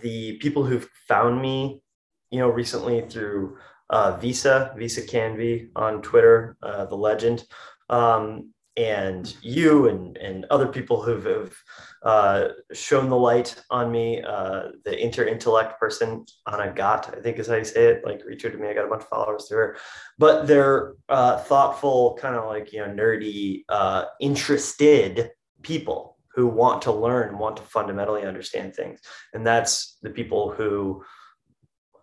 the 0.00 0.36
people 0.38 0.64
who've 0.64 0.88
found 1.08 1.40
me, 1.40 1.82
you 2.30 2.38
know, 2.38 2.48
recently 2.48 3.02
through 3.02 3.58
uh, 3.90 4.16
Visa, 4.16 4.74
Visakan 4.76 5.36
V 5.36 5.68
on 5.76 6.02
Twitter, 6.02 6.56
uh, 6.62 6.86
the 6.86 6.96
legend, 6.96 7.44
um, 7.90 8.53
and 8.76 9.34
you 9.40 9.88
and, 9.88 10.16
and 10.16 10.46
other 10.50 10.66
people 10.66 11.00
who've, 11.00 11.22
who've 11.22 11.62
uh, 12.02 12.48
shown 12.72 13.08
the 13.08 13.16
light 13.16 13.54
on 13.70 13.92
me. 13.92 14.22
Uh, 14.22 14.70
the 14.84 14.90
Interintellect 14.90 15.78
person, 15.78 16.24
Anna 16.50 16.72
Gát, 16.72 17.16
I 17.16 17.20
think 17.20 17.38
is 17.38 17.46
how 17.46 17.54
you 17.54 17.64
say 17.64 17.86
it, 17.86 18.04
like 18.04 18.24
retweeted 18.24 18.58
me. 18.58 18.68
I 18.68 18.74
got 18.74 18.86
a 18.86 18.90
bunch 18.90 19.02
of 19.02 19.08
followers 19.08 19.46
through 19.48 19.58
her, 19.58 19.76
but 20.18 20.46
they're 20.46 20.94
uh, 21.08 21.38
thoughtful, 21.38 22.18
kind 22.20 22.34
of 22.34 22.46
like, 22.46 22.72
you 22.72 22.80
know, 22.80 22.92
nerdy, 22.92 23.64
uh, 23.68 24.06
interested 24.20 25.30
people 25.62 26.18
who 26.34 26.48
want 26.48 26.82
to 26.82 26.92
learn 26.92 27.38
want 27.38 27.56
to 27.56 27.62
fundamentally 27.62 28.24
understand 28.24 28.74
things. 28.74 29.00
And 29.32 29.46
that's 29.46 29.98
the 30.02 30.10
people 30.10 30.50
who 30.50 31.04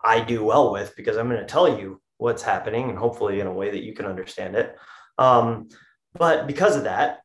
I 0.02 0.20
do 0.20 0.42
well 0.42 0.72
with 0.72 0.96
because 0.96 1.16
I'm 1.16 1.28
going 1.28 1.40
to 1.40 1.46
tell 1.46 1.78
you 1.78 2.00
what's 2.16 2.42
happening 2.42 2.88
and 2.88 2.98
hopefully 2.98 3.40
in 3.40 3.46
a 3.46 3.52
way 3.52 3.70
that 3.70 3.84
you 3.84 3.94
can 3.94 4.06
understand 4.06 4.56
it. 4.56 4.76
Um, 5.18 5.68
but 6.14 6.46
because 6.46 6.76
of 6.76 6.84
that, 6.84 7.20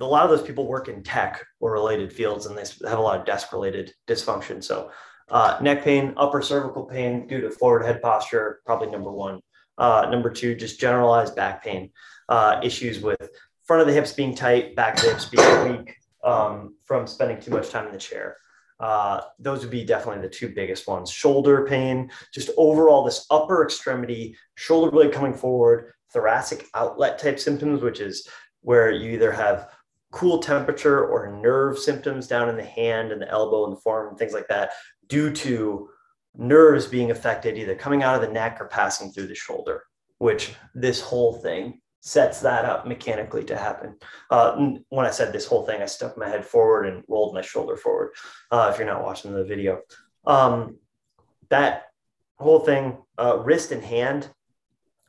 a 0.00 0.04
lot 0.04 0.24
of 0.24 0.30
those 0.30 0.46
people 0.46 0.66
work 0.66 0.88
in 0.88 1.02
tech 1.02 1.44
or 1.60 1.72
related 1.72 2.12
fields 2.12 2.46
and 2.46 2.56
they 2.56 2.64
have 2.88 2.98
a 2.98 3.02
lot 3.02 3.20
of 3.20 3.26
desk 3.26 3.52
related 3.52 3.92
dysfunction. 4.06 4.62
So, 4.62 4.90
uh, 5.30 5.58
neck 5.60 5.84
pain, 5.84 6.14
upper 6.16 6.42
cervical 6.42 6.84
pain 6.84 7.26
due 7.26 7.40
to 7.40 7.50
forward 7.50 7.84
head 7.84 8.02
posture, 8.02 8.60
probably 8.64 8.90
number 8.90 9.10
one. 9.10 9.40
Uh, 9.78 10.06
number 10.10 10.30
two, 10.30 10.54
just 10.54 10.78
generalized 10.78 11.34
back 11.34 11.64
pain, 11.64 11.90
uh, 12.28 12.60
issues 12.62 13.00
with 13.00 13.30
front 13.64 13.80
of 13.80 13.86
the 13.86 13.92
hips 13.94 14.12
being 14.12 14.34
tight, 14.34 14.76
back 14.76 14.96
of 14.96 15.04
the 15.04 15.10
hips 15.10 15.24
being 15.26 15.78
weak 15.78 15.96
um, 16.24 16.74
from 16.84 17.06
spending 17.06 17.40
too 17.40 17.50
much 17.50 17.70
time 17.70 17.86
in 17.86 17.92
the 17.92 17.98
chair. 17.98 18.36
Uh, 18.78 19.20
those 19.38 19.62
would 19.62 19.70
be 19.70 19.84
definitely 19.84 20.20
the 20.20 20.28
two 20.28 20.48
biggest 20.48 20.88
ones. 20.88 21.10
Shoulder 21.10 21.66
pain, 21.66 22.10
just 22.34 22.50
overall, 22.56 23.04
this 23.04 23.26
upper 23.30 23.64
extremity, 23.64 24.36
shoulder 24.56 24.90
blade 24.90 25.12
coming 25.12 25.32
forward, 25.32 25.92
thoracic 26.12 26.66
outlet 26.74 27.18
type 27.18 27.38
symptoms, 27.38 27.82
which 27.82 28.00
is 28.00 28.28
where 28.60 28.90
you 28.90 29.10
either 29.10 29.32
have 29.32 29.70
cool 30.12 30.38
temperature 30.38 31.06
or 31.06 31.40
nerve 31.40 31.78
symptoms 31.78 32.26
down 32.26 32.48
in 32.48 32.56
the 32.56 32.64
hand 32.64 33.10
and 33.12 33.20
the 33.20 33.28
elbow 33.28 33.64
and 33.64 33.76
the 33.76 33.80
forearm 33.80 34.10
and 34.10 34.18
things 34.18 34.34
like 34.34 34.46
that 34.48 34.72
due 35.08 35.32
to 35.32 35.88
nerves 36.36 36.86
being 36.86 37.10
affected 37.10 37.56
either 37.56 37.74
coming 37.74 38.02
out 38.02 38.14
of 38.14 38.20
the 38.20 38.32
neck 38.32 38.58
or 38.60 38.66
passing 38.66 39.10
through 39.10 39.26
the 39.26 39.34
shoulder 39.34 39.82
which 40.18 40.54
this 40.74 41.00
whole 41.00 41.34
thing 41.34 41.80
sets 42.00 42.40
that 42.40 42.64
up 42.64 42.86
mechanically 42.86 43.42
to 43.42 43.56
happen. 43.56 43.96
Uh, 44.30 44.74
when 44.88 45.04
i 45.04 45.10
said 45.10 45.32
this 45.32 45.46
whole 45.46 45.66
thing 45.66 45.82
i 45.82 45.86
stuck 45.86 46.16
my 46.16 46.28
head 46.28 46.44
forward 46.44 46.86
and 46.86 47.02
rolled 47.08 47.34
my 47.34 47.40
shoulder 47.40 47.76
forward 47.76 48.10
uh, 48.52 48.70
if 48.72 48.78
you're 48.78 48.86
not 48.86 49.02
watching 49.02 49.32
the 49.32 49.44
video. 49.44 49.80
Um, 50.24 50.78
that 51.48 51.86
whole 52.38 52.60
thing 52.60 52.98
uh, 53.18 53.38
wrist 53.38 53.72
and 53.72 53.82
hand 53.82 54.30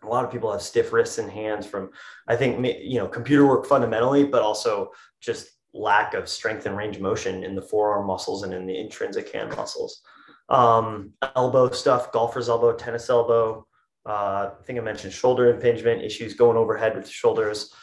a 0.03 0.07
lot 0.07 0.25
of 0.25 0.31
people 0.31 0.51
have 0.51 0.61
stiff 0.61 0.93
wrists 0.93 1.17
and 1.17 1.31
hands 1.31 1.65
from 1.65 1.89
i 2.27 2.35
think 2.35 2.65
you 2.81 2.97
know 2.97 3.07
computer 3.07 3.45
work 3.45 3.65
fundamentally 3.65 4.23
but 4.23 4.41
also 4.41 4.91
just 5.21 5.49
lack 5.73 6.13
of 6.13 6.29
strength 6.29 6.65
and 6.65 6.77
range 6.77 6.97
of 6.97 7.01
motion 7.01 7.43
in 7.43 7.55
the 7.55 7.61
forearm 7.61 8.05
muscles 8.05 8.43
and 8.43 8.53
in 8.53 8.67
the 8.67 8.77
intrinsic 8.77 9.31
hand 9.31 9.55
muscles. 9.55 10.01
Um, 10.49 11.13
elbow 11.35 11.71
stuff 11.71 12.11
golfer's 12.11 12.49
elbow 12.49 12.73
tennis 12.73 13.09
elbow 13.09 13.65
uh, 14.05 14.49
i 14.59 14.63
think 14.65 14.77
i 14.77 14.81
mentioned 14.81 15.13
shoulder 15.13 15.51
impingement 15.51 16.03
issues 16.03 16.35
going 16.35 16.57
overhead 16.57 16.95
with 16.95 17.05
the 17.05 17.11
shoulders. 17.11 17.73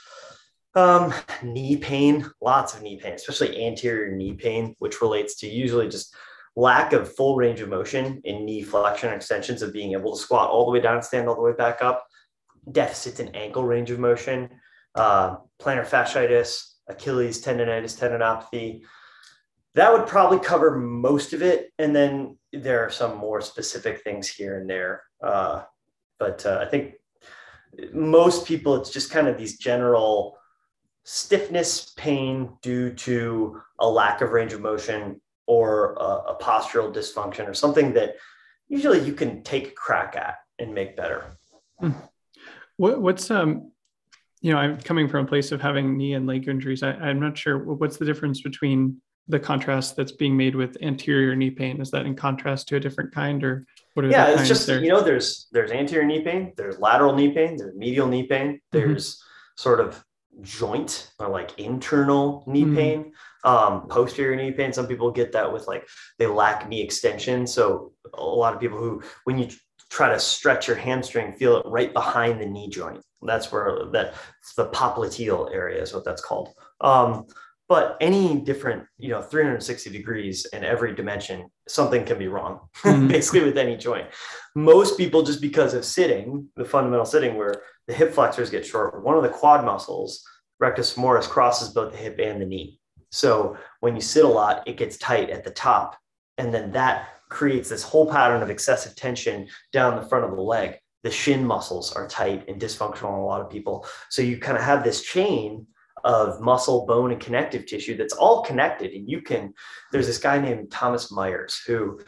Um, 0.76 1.12
knee 1.42 1.76
pain 1.76 2.30
lots 2.40 2.74
of 2.74 2.82
knee 2.82 2.96
pain 2.96 3.14
especially 3.14 3.64
anterior 3.64 4.14
knee 4.14 4.34
pain 4.34 4.76
which 4.78 5.00
relates 5.00 5.34
to 5.36 5.48
usually 5.48 5.88
just 5.88 6.14
lack 6.56 6.92
of 6.92 7.14
full 7.14 7.36
range 7.36 7.60
of 7.60 7.68
motion 7.68 8.20
in 8.24 8.44
knee 8.44 8.62
flexion 8.62 9.08
and 9.08 9.16
extensions 9.16 9.62
of 9.62 9.72
being 9.72 9.92
able 9.92 10.14
to 10.14 10.22
squat 10.22 10.50
all 10.50 10.66
the 10.66 10.70
way 10.70 10.80
down, 10.80 10.96
and 10.96 11.04
stand 11.04 11.28
all 11.28 11.34
the 11.34 11.40
way 11.40 11.52
back 11.52 11.82
up, 11.82 12.06
deficits 12.72 13.20
in 13.20 13.34
ankle 13.34 13.64
range 13.64 13.90
of 13.90 13.98
motion, 13.98 14.48
uh, 14.94 15.36
plantar 15.60 15.86
fasciitis, 15.86 16.74
Achilles 16.88 17.42
tendonitis, 17.42 17.98
tendinopathy. 17.98 18.82
That 19.74 19.92
would 19.92 20.06
probably 20.06 20.40
cover 20.40 20.76
most 20.76 21.32
of 21.32 21.42
it. 21.42 21.72
And 21.78 21.94
then 21.94 22.38
there 22.52 22.84
are 22.84 22.90
some 22.90 23.16
more 23.16 23.40
specific 23.40 24.02
things 24.02 24.28
here 24.28 24.58
and 24.58 24.68
there. 24.68 25.04
Uh, 25.22 25.62
but 26.18 26.44
uh, 26.44 26.58
I 26.60 26.68
think 26.68 26.94
most 27.92 28.46
people, 28.46 28.74
it's 28.74 28.90
just 28.90 29.10
kind 29.10 29.28
of 29.28 29.38
these 29.38 29.58
general 29.58 30.36
stiffness 31.04 31.92
pain 31.96 32.56
due 32.62 32.92
to 32.92 33.60
a 33.78 33.88
lack 33.88 34.20
of 34.20 34.30
range 34.30 34.52
of 34.52 34.60
motion 34.60 35.20
or 35.46 35.94
a, 35.94 36.32
a 36.32 36.38
postural 36.40 36.92
dysfunction 36.92 37.48
or 37.48 37.54
something 37.54 37.92
that 37.94 38.16
usually 38.68 39.00
you 39.00 39.12
can 39.12 39.42
take 39.42 39.68
a 39.68 39.72
crack 39.72 40.14
at 40.16 40.36
and 40.58 40.74
make 40.74 40.96
better. 40.96 41.24
Hmm. 41.78 41.92
What, 42.80 43.02
what's 43.02 43.30
um, 43.30 43.72
you 44.40 44.54
know, 44.54 44.58
I'm 44.58 44.78
coming 44.80 45.06
from 45.06 45.26
a 45.26 45.28
place 45.28 45.52
of 45.52 45.60
having 45.60 45.98
knee 45.98 46.14
and 46.14 46.26
leg 46.26 46.48
injuries. 46.48 46.82
I, 46.82 46.92
I'm 46.92 47.20
not 47.20 47.36
sure 47.36 47.58
what's 47.58 47.98
the 47.98 48.06
difference 48.06 48.40
between 48.40 49.02
the 49.28 49.38
contrast 49.38 49.96
that's 49.96 50.12
being 50.12 50.34
made 50.34 50.54
with 50.54 50.78
anterior 50.80 51.36
knee 51.36 51.50
pain. 51.50 51.82
Is 51.82 51.90
that 51.90 52.06
in 52.06 52.16
contrast 52.16 52.68
to 52.68 52.76
a 52.76 52.80
different 52.80 53.12
kind, 53.12 53.44
or 53.44 53.66
what 53.92 54.06
are 54.06 54.08
the 54.08 54.12
yeah? 54.14 54.30
It's 54.30 54.48
just 54.48 54.66
there? 54.66 54.82
you 54.82 54.88
know, 54.88 55.02
there's 55.02 55.48
there's 55.52 55.72
anterior 55.72 56.06
knee 56.06 56.22
pain, 56.22 56.54
there's 56.56 56.78
lateral 56.78 57.14
knee 57.14 57.32
pain, 57.32 57.58
there's 57.58 57.76
medial 57.76 58.08
knee 58.08 58.22
pain, 58.22 58.54
mm-hmm. 58.54 58.78
there's 58.78 59.16
mm-hmm. 59.16 59.62
sort 59.62 59.80
of 59.80 60.02
joint 60.40 61.10
or 61.18 61.28
like 61.28 61.58
internal 61.58 62.44
knee 62.46 62.64
mm-hmm. 62.64 62.76
pain 62.76 63.12
um, 63.44 63.88
posterior 63.88 64.36
knee 64.36 64.52
pain. 64.52 64.72
Some 64.72 64.86
people 64.86 65.10
get 65.10 65.32
that 65.32 65.52
with 65.52 65.66
like 65.66 65.86
they 66.18 66.26
lack 66.26 66.68
knee 66.68 66.82
extension. 66.82 67.46
So 67.46 67.92
a 68.14 68.24
lot 68.24 68.54
of 68.54 68.60
people 68.60 68.78
who, 68.78 69.02
when 69.24 69.38
you 69.38 69.48
try 69.90 70.08
to 70.08 70.18
stretch 70.18 70.68
your 70.68 70.76
hamstring, 70.76 71.32
feel 71.34 71.58
it 71.58 71.66
right 71.66 71.92
behind 71.92 72.40
the 72.40 72.46
knee 72.46 72.68
joint. 72.68 73.02
That's 73.22 73.52
where 73.52 73.86
that 73.92 74.14
the 74.56 74.68
popliteal 74.68 75.52
area 75.52 75.82
is 75.82 75.92
what 75.92 76.04
that's 76.04 76.22
called. 76.22 76.50
Um, 76.80 77.26
but 77.68 77.96
any 78.00 78.40
different, 78.40 78.84
you 78.98 79.10
know, 79.10 79.22
360 79.22 79.90
degrees 79.90 80.46
in 80.52 80.64
every 80.64 80.94
dimension, 80.94 81.48
something 81.68 82.04
can 82.04 82.18
be 82.18 82.28
wrong, 82.28 82.60
mm-hmm. 82.78 83.08
basically 83.08 83.44
with 83.44 83.58
any 83.58 83.76
joint. 83.76 84.08
Most 84.56 84.96
people, 84.96 85.22
just 85.22 85.40
because 85.40 85.74
of 85.74 85.84
sitting, 85.84 86.48
the 86.56 86.64
fundamental 86.64 87.04
sitting 87.04 87.36
where 87.36 87.62
the 87.86 87.94
hip 87.94 88.12
flexors 88.12 88.50
get 88.50 88.66
short, 88.66 89.04
one 89.04 89.16
of 89.16 89.22
the 89.22 89.28
quad 89.28 89.64
muscles 89.64 90.24
rectus 90.58 90.94
femoris 90.94 91.28
crosses 91.28 91.70
both 91.70 91.92
the 91.92 91.98
hip 91.98 92.18
and 92.20 92.40
the 92.40 92.46
knee. 92.46 92.78
So 93.10 93.56
when 93.80 93.94
you 93.94 94.02
sit 94.02 94.24
a 94.24 94.28
lot, 94.28 94.66
it 94.66 94.76
gets 94.76 94.98
tight 94.98 95.30
at 95.30 95.42
the 95.42 95.50
top. 95.50 95.96
And 96.38 96.54
then 96.54 96.72
that 96.72 97.08
creates 97.30 97.68
this 97.68 97.82
whole 97.82 98.10
pattern 98.10 98.42
of 98.42 98.50
excessive 98.50 98.94
tension 98.94 99.48
down 99.72 99.96
the 99.96 100.06
front 100.06 100.24
of 100.24 100.36
the 100.36 100.42
leg. 100.42 100.76
The 101.02 101.10
shin 101.10 101.46
muscles 101.46 101.92
are 101.94 102.06
tight 102.06 102.46
and 102.48 102.60
dysfunctional 102.60 103.14
in 103.14 103.20
a 103.20 103.24
lot 103.24 103.40
of 103.40 103.48
people. 103.48 103.86
So 104.10 104.20
you 104.20 104.38
kind 104.38 104.58
of 104.58 104.62
have 104.62 104.84
this 104.84 105.02
chain 105.02 105.66
of 106.04 106.40
muscle, 106.40 106.86
bone, 106.86 107.12
and 107.12 107.20
connective 107.20 107.66
tissue 107.66 107.96
that's 107.96 108.12
all 108.12 108.42
connected. 108.42 108.92
And 108.92 109.08
you 109.08 109.22
can, 109.22 109.54
there's 109.92 110.06
this 110.06 110.18
guy 110.18 110.38
named 110.38 110.70
Thomas 110.70 111.10
Myers 111.10 111.60
who 111.66 112.00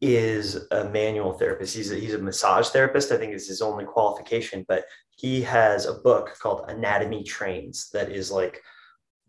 is 0.00 0.66
a 0.70 0.84
manual 0.84 1.32
therapist. 1.32 1.76
He's 1.76 1.90
a, 1.90 1.96
he's 1.96 2.14
a 2.14 2.18
massage 2.18 2.68
therapist. 2.68 3.10
I 3.10 3.16
think 3.16 3.34
is 3.34 3.48
his 3.48 3.62
only 3.62 3.84
qualification, 3.84 4.64
but 4.68 4.84
he 5.10 5.42
has 5.42 5.86
a 5.86 5.94
book 5.94 6.36
called 6.40 6.64
Anatomy 6.68 7.24
Trains 7.24 7.90
that 7.92 8.10
is 8.10 8.30
like 8.30 8.62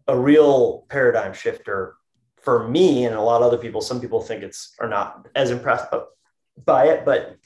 a 0.07 0.17
real 0.17 0.85
paradigm 0.89 1.33
shifter 1.33 1.95
for 2.41 2.67
me 2.67 3.05
and 3.05 3.15
a 3.15 3.21
lot 3.21 3.41
of 3.41 3.47
other 3.47 3.57
people. 3.57 3.81
Some 3.81 4.01
people 4.01 4.21
think 4.21 4.43
it's 4.43 4.75
are 4.79 4.87
not 4.87 5.27
as 5.35 5.51
impressed 5.51 5.87
by 6.65 6.85
it, 6.87 7.05
but 7.05 7.37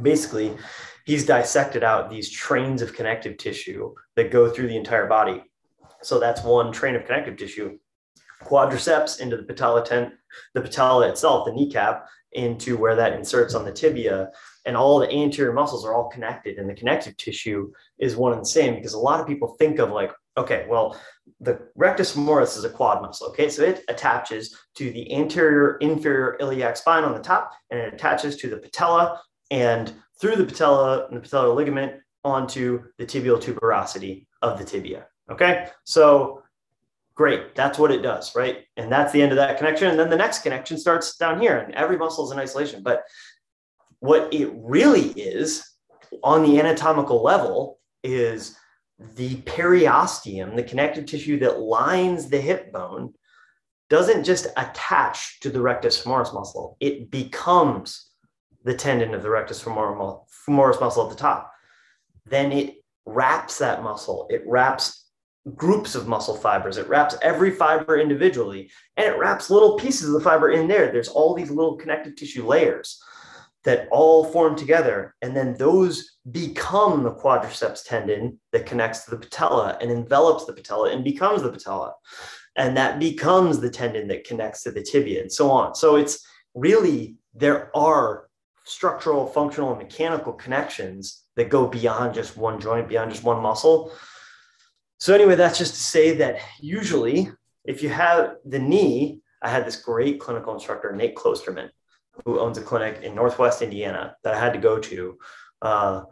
basically, 0.00 0.56
he's 1.04 1.26
dissected 1.26 1.84
out 1.84 2.10
these 2.10 2.30
trains 2.30 2.82
of 2.82 2.94
connective 2.94 3.36
tissue 3.36 3.94
that 4.16 4.30
go 4.30 4.50
through 4.50 4.68
the 4.68 4.76
entire 4.76 5.06
body. 5.06 5.42
So 6.02 6.18
that's 6.18 6.42
one 6.42 6.72
train 6.72 6.96
of 6.96 7.04
connective 7.04 7.36
tissue 7.36 7.78
quadriceps 8.42 9.20
into 9.20 9.36
the 9.36 9.42
patella 9.42 9.84
tent, 9.84 10.12
the 10.52 10.60
patella 10.60 11.08
itself, 11.08 11.46
the 11.46 11.52
kneecap, 11.52 12.06
into 12.32 12.76
where 12.76 12.96
that 12.96 13.12
inserts 13.14 13.54
on 13.54 13.64
the 13.64 13.72
tibia. 13.72 14.30
And 14.66 14.76
all 14.76 14.98
the 14.98 15.10
anterior 15.10 15.52
muscles 15.52 15.84
are 15.84 15.94
all 15.94 16.08
connected, 16.08 16.58
and 16.58 16.68
the 16.68 16.74
connective 16.74 17.16
tissue 17.16 17.70
is 17.98 18.16
one 18.16 18.32
and 18.32 18.42
the 18.42 18.46
same 18.46 18.74
because 18.74 18.94
a 18.94 18.98
lot 18.98 19.20
of 19.20 19.26
people 19.26 19.56
think 19.58 19.78
of 19.78 19.90
like, 19.90 20.10
okay, 20.36 20.66
well, 20.68 20.98
the 21.40 21.60
rectus 21.76 22.14
femoris 22.14 22.56
is 22.56 22.64
a 22.64 22.70
quad 22.70 23.02
muscle. 23.02 23.28
Okay, 23.28 23.48
so 23.48 23.62
it 23.62 23.84
attaches 23.88 24.56
to 24.76 24.90
the 24.90 25.12
anterior 25.14 25.76
inferior 25.76 26.36
iliac 26.40 26.76
spine 26.76 27.04
on 27.04 27.14
the 27.14 27.20
top, 27.20 27.52
and 27.70 27.80
it 27.80 27.94
attaches 27.94 28.36
to 28.36 28.48
the 28.48 28.56
patella 28.56 29.20
and 29.50 29.92
through 30.20 30.36
the 30.36 30.44
patella 30.44 31.06
and 31.06 31.16
the 31.16 31.20
patellar 31.20 31.54
ligament 31.54 32.00
onto 32.24 32.82
the 32.98 33.06
tibial 33.06 33.40
tuberosity 33.40 34.26
of 34.42 34.58
the 34.58 34.64
tibia. 34.64 35.06
Okay, 35.30 35.68
so 35.84 36.42
Great. 37.14 37.54
That's 37.54 37.78
what 37.78 37.92
it 37.92 38.02
does, 38.02 38.34
right? 38.34 38.64
And 38.76 38.90
that's 38.90 39.12
the 39.12 39.22
end 39.22 39.30
of 39.30 39.36
that 39.36 39.56
connection. 39.56 39.88
And 39.88 39.98
then 39.98 40.10
the 40.10 40.16
next 40.16 40.42
connection 40.42 40.78
starts 40.78 41.16
down 41.16 41.40
here, 41.40 41.58
and 41.58 41.72
every 41.74 41.96
muscle 41.96 42.26
is 42.26 42.32
in 42.32 42.40
isolation. 42.40 42.82
But 42.82 43.04
what 44.00 44.34
it 44.34 44.52
really 44.56 45.10
is 45.10 45.64
on 46.22 46.42
the 46.42 46.58
anatomical 46.58 47.22
level 47.22 47.78
is 48.02 48.56
the 48.98 49.36
periosteum, 49.42 50.56
the 50.56 50.62
connective 50.62 51.06
tissue 51.06 51.38
that 51.40 51.60
lines 51.60 52.28
the 52.28 52.40
hip 52.40 52.72
bone, 52.72 53.14
doesn't 53.90 54.24
just 54.24 54.46
attach 54.56 55.40
to 55.40 55.50
the 55.50 55.60
rectus 55.60 56.02
femoris 56.02 56.32
muscle, 56.32 56.76
it 56.80 57.10
becomes 57.10 58.10
the 58.64 58.74
tendon 58.74 59.14
of 59.14 59.22
the 59.22 59.30
rectus 59.30 59.62
femoris 59.62 60.80
muscle 60.80 61.04
at 61.04 61.10
the 61.10 61.20
top. 61.20 61.52
Then 62.24 62.50
it 62.50 62.76
wraps 63.04 63.58
that 63.58 63.82
muscle, 63.82 64.26
it 64.30 64.42
wraps 64.46 65.04
groups 65.54 65.94
of 65.94 66.08
muscle 66.08 66.36
fibers. 66.36 66.78
It 66.78 66.88
wraps 66.88 67.16
every 67.20 67.50
fiber 67.50 67.98
individually 67.98 68.70
and 68.96 69.06
it 69.06 69.18
wraps 69.18 69.50
little 69.50 69.76
pieces 69.76 70.08
of 70.08 70.14
the 70.14 70.20
fiber 70.20 70.50
in 70.50 70.68
there. 70.68 70.90
There's 70.90 71.08
all 71.08 71.34
these 71.34 71.50
little 71.50 71.76
connective 71.76 72.16
tissue 72.16 72.46
layers 72.46 73.02
that 73.64 73.88
all 73.90 74.24
form 74.24 74.56
together. 74.56 75.14
And 75.22 75.36
then 75.36 75.54
those 75.54 76.18
become 76.30 77.02
the 77.02 77.14
quadriceps 77.14 77.84
tendon 77.84 78.38
that 78.52 78.66
connects 78.66 79.04
to 79.04 79.10
the 79.10 79.18
patella 79.18 79.78
and 79.80 79.90
envelops 79.90 80.44
the 80.44 80.52
patella 80.52 80.90
and 80.90 81.02
becomes 81.02 81.42
the 81.42 81.50
patella. 81.50 81.94
And 82.56 82.76
that 82.76 82.98
becomes 82.98 83.60
the 83.60 83.70
tendon 83.70 84.08
that 84.08 84.24
connects 84.24 84.62
to 84.62 84.70
the 84.70 84.82
tibia 84.82 85.20
and 85.20 85.32
so 85.32 85.50
on. 85.50 85.74
So 85.74 85.96
it's 85.96 86.24
really, 86.54 87.16
there 87.34 87.76
are 87.76 88.28
structural, 88.64 89.26
functional, 89.26 89.70
and 89.70 89.78
mechanical 89.78 90.32
connections 90.32 91.24
that 91.36 91.48
go 91.48 91.66
beyond 91.66 92.14
just 92.14 92.36
one 92.36 92.60
joint, 92.60 92.88
beyond 92.88 93.10
just 93.10 93.24
one 93.24 93.42
muscle 93.42 93.92
so 95.04 95.14
anyway, 95.14 95.34
that's 95.34 95.58
just 95.58 95.74
to 95.74 95.80
say 95.80 96.16
that 96.16 96.38
usually 96.60 97.30
if 97.64 97.82
you 97.82 97.90
have 97.90 98.36
the 98.46 98.58
knee, 98.58 99.20
I 99.42 99.50
had 99.50 99.66
this 99.66 99.76
great 99.76 100.18
clinical 100.18 100.54
instructor, 100.54 100.96
Nate 100.96 101.14
Klosterman, 101.14 101.68
who 102.24 102.38
owns 102.38 102.58
a 102.58 102.62
clinic 102.62 103.02
in 103.02 103.14
Northwest 103.14 103.62
Indiana 103.62 104.16
that 104.22 104.34
I 104.34 104.40
had 104.40 104.52
to 104.52 104.58
go 104.58 104.78
to. 104.78 105.18
Uh, 105.62 106.02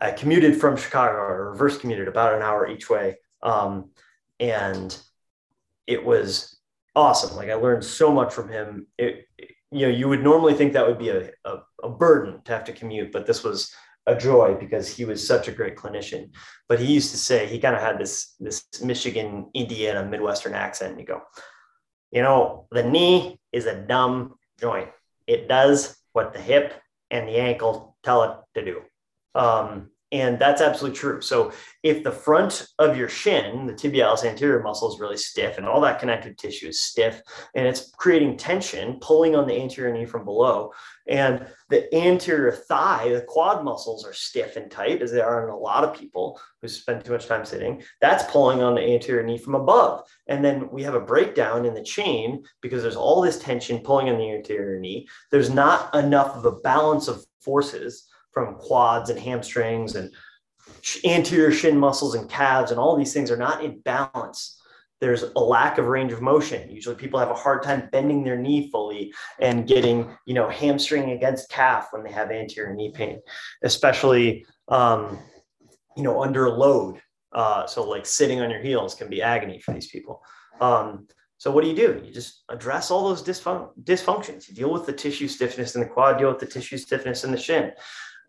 I 0.00 0.10
commuted 0.10 0.60
from 0.60 0.76
Chicago 0.76 1.14
or 1.14 1.50
reverse 1.50 1.78
commuted 1.78 2.08
about 2.08 2.34
an 2.34 2.42
hour 2.42 2.68
each 2.68 2.90
way. 2.90 3.16
Um, 3.42 3.90
and 4.40 4.96
it 5.86 6.04
was 6.04 6.58
awesome. 6.94 7.36
Like 7.36 7.48
I 7.48 7.54
learned 7.54 7.84
so 7.84 8.12
much 8.12 8.32
from 8.32 8.48
him. 8.48 8.86
It, 8.98 9.26
you 9.70 9.86
know, 9.86 9.92
you 9.92 10.08
would 10.08 10.22
normally 10.22 10.54
think 10.54 10.72
that 10.72 10.86
would 10.86 10.98
be 10.98 11.10
a, 11.10 11.30
a, 11.44 11.58
a 11.82 11.88
burden 11.88 12.42
to 12.44 12.52
have 12.52 12.64
to 12.64 12.72
commute, 12.72 13.12
but 13.12 13.26
this 13.26 13.42
was 13.42 13.72
a 14.06 14.16
joy 14.16 14.56
because 14.58 14.88
he 14.88 15.04
was 15.04 15.26
such 15.26 15.48
a 15.48 15.52
great 15.52 15.76
clinician. 15.76 16.30
But 16.68 16.78
he 16.78 16.92
used 16.92 17.10
to 17.10 17.18
say 17.18 17.46
he 17.46 17.58
kind 17.58 17.74
of 17.74 17.82
had 17.82 17.98
this 17.98 18.34
this 18.38 18.64
Michigan, 18.82 19.50
Indiana, 19.54 20.04
Midwestern 20.04 20.54
accent. 20.54 20.92
And 20.92 21.00
you 21.00 21.06
go, 21.06 21.22
you 22.12 22.22
know, 22.22 22.66
the 22.70 22.84
knee 22.84 23.40
is 23.52 23.66
a 23.66 23.74
dumb 23.74 24.34
joint. 24.60 24.88
It 25.26 25.48
does 25.48 25.96
what 26.12 26.32
the 26.32 26.40
hip 26.40 26.74
and 27.10 27.28
the 27.28 27.36
ankle 27.36 27.96
tell 28.02 28.22
it 28.24 28.38
to 28.54 28.64
do. 28.64 28.82
Um, 29.34 29.90
and 30.12 30.38
that's 30.38 30.60
absolutely 30.60 30.96
true. 30.96 31.20
So 31.20 31.52
if 31.82 32.04
the 32.04 32.12
front 32.12 32.66
of 32.78 32.96
your 32.96 33.08
shin, 33.08 33.66
the 33.66 33.72
tibialis 33.72 34.24
anterior 34.24 34.62
muscle 34.62 34.92
is 34.92 35.00
really 35.00 35.16
stiff 35.16 35.58
and 35.58 35.66
all 35.66 35.80
that 35.80 35.98
connective 35.98 36.36
tissue 36.36 36.68
is 36.68 36.80
stiff 36.80 37.20
and 37.54 37.66
it's 37.66 37.90
creating 37.90 38.36
tension, 38.36 38.98
pulling 39.00 39.34
on 39.34 39.48
the 39.48 39.60
anterior 39.60 39.92
knee 39.92 40.04
from 40.04 40.24
below, 40.24 40.72
and 41.08 41.46
the 41.70 41.92
anterior 41.94 42.52
thigh, 42.52 43.08
the 43.08 43.22
quad 43.22 43.64
muscles 43.64 44.06
are 44.06 44.12
stiff 44.12 44.56
and 44.56 44.70
tight 44.70 45.02
as 45.02 45.10
they 45.10 45.20
are 45.20 45.44
in 45.44 45.50
a 45.50 45.58
lot 45.58 45.82
of 45.82 45.98
people 45.98 46.40
who 46.62 46.68
spend 46.68 47.04
too 47.04 47.12
much 47.12 47.26
time 47.26 47.44
sitting, 47.44 47.82
that's 48.00 48.30
pulling 48.30 48.62
on 48.62 48.74
the 48.74 48.82
anterior 48.82 49.22
knee 49.22 49.38
from 49.38 49.54
above. 49.54 50.02
And 50.28 50.44
then 50.44 50.68
we 50.70 50.82
have 50.84 50.94
a 50.94 51.00
breakdown 51.00 51.64
in 51.64 51.74
the 51.74 51.82
chain 51.82 52.44
because 52.60 52.82
there's 52.82 52.96
all 52.96 53.20
this 53.20 53.38
tension 53.38 53.80
pulling 53.80 54.08
on 54.08 54.18
the 54.18 54.32
anterior 54.32 54.78
knee. 54.78 55.08
There's 55.30 55.50
not 55.50 55.94
enough 55.94 56.36
of 56.36 56.44
a 56.44 56.52
balance 56.52 57.08
of 57.08 57.24
forces 57.40 58.05
from 58.36 58.54
quads 58.56 59.08
and 59.08 59.18
hamstrings 59.18 59.94
and 59.94 60.12
anterior 61.06 61.50
shin 61.50 61.78
muscles 61.78 62.14
and 62.14 62.28
calves 62.28 62.70
and 62.70 62.78
all 62.78 62.94
these 62.94 63.14
things 63.14 63.30
are 63.30 63.36
not 63.38 63.64
in 63.64 63.80
balance. 63.80 64.60
There's 65.00 65.22
a 65.22 65.40
lack 65.40 65.78
of 65.78 65.86
range 65.86 66.12
of 66.12 66.20
motion. 66.20 66.70
Usually 66.70 66.96
people 66.96 67.18
have 67.18 67.30
a 67.30 67.34
hard 67.34 67.62
time 67.62 67.88
bending 67.92 68.24
their 68.24 68.36
knee 68.36 68.70
fully 68.70 69.14
and 69.40 69.66
getting 69.66 70.14
you 70.26 70.34
know 70.34 70.50
hamstring 70.50 71.12
against 71.12 71.48
calf 71.48 71.88
when 71.92 72.04
they 72.04 72.12
have 72.12 72.30
anterior 72.30 72.74
knee 72.74 72.92
pain 72.92 73.20
especially 73.62 74.44
um, 74.68 75.18
you 75.96 76.02
know 76.02 76.22
under 76.22 76.50
load. 76.50 77.00
Uh, 77.32 77.66
so 77.66 77.88
like 77.88 78.04
sitting 78.04 78.42
on 78.42 78.50
your 78.50 78.60
heels 78.60 78.94
can 78.94 79.08
be 79.08 79.22
agony 79.22 79.60
for 79.60 79.72
these 79.72 79.88
people. 79.88 80.20
Um, 80.60 81.06
so 81.38 81.50
what 81.50 81.64
do 81.64 81.70
you 81.70 81.76
do? 81.76 82.02
You 82.04 82.12
just 82.12 82.44
address 82.50 82.90
all 82.90 83.08
those 83.08 83.22
dysfun- 83.22 83.70
dysfunctions. 83.82 84.46
You 84.46 84.54
deal 84.54 84.72
with 84.72 84.84
the 84.84 84.92
tissue 84.92 85.28
stiffness 85.28 85.74
in 85.74 85.80
the 85.80 85.88
quad, 85.88 86.18
deal 86.18 86.28
with 86.28 86.38
the 86.38 86.46
tissue 86.46 86.76
stiffness 86.76 87.24
in 87.24 87.30
the 87.30 87.38
shin 87.38 87.72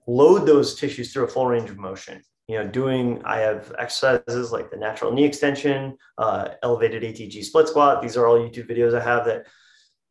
load 0.08 0.45
those 0.45 0.76
tissues 0.76 1.12
through 1.12 1.26
a 1.26 1.28
full 1.28 1.45
range 1.45 1.70
of 1.70 1.78
motion. 1.78 2.22
You 2.47 2.60
know, 2.60 2.68
doing, 2.68 3.22
I 3.26 3.39
have 3.39 3.76
exercises 3.78 4.53
like 4.53 4.72
the 4.72 4.78
natural 4.78 5.12
knee 5.12 5.26
extension, 5.26 5.97
uh, 6.18 6.49
elevated 6.64 7.03
ATG 7.03 7.43
split 7.43 7.68
squat. 7.68 8.01
These 8.01 8.16
are 8.16 8.26
all 8.26 8.39
YouTube 8.39 8.70
videos 8.70 8.97
I 8.97 9.03
have 9.03 9.26
that 9.26 9.47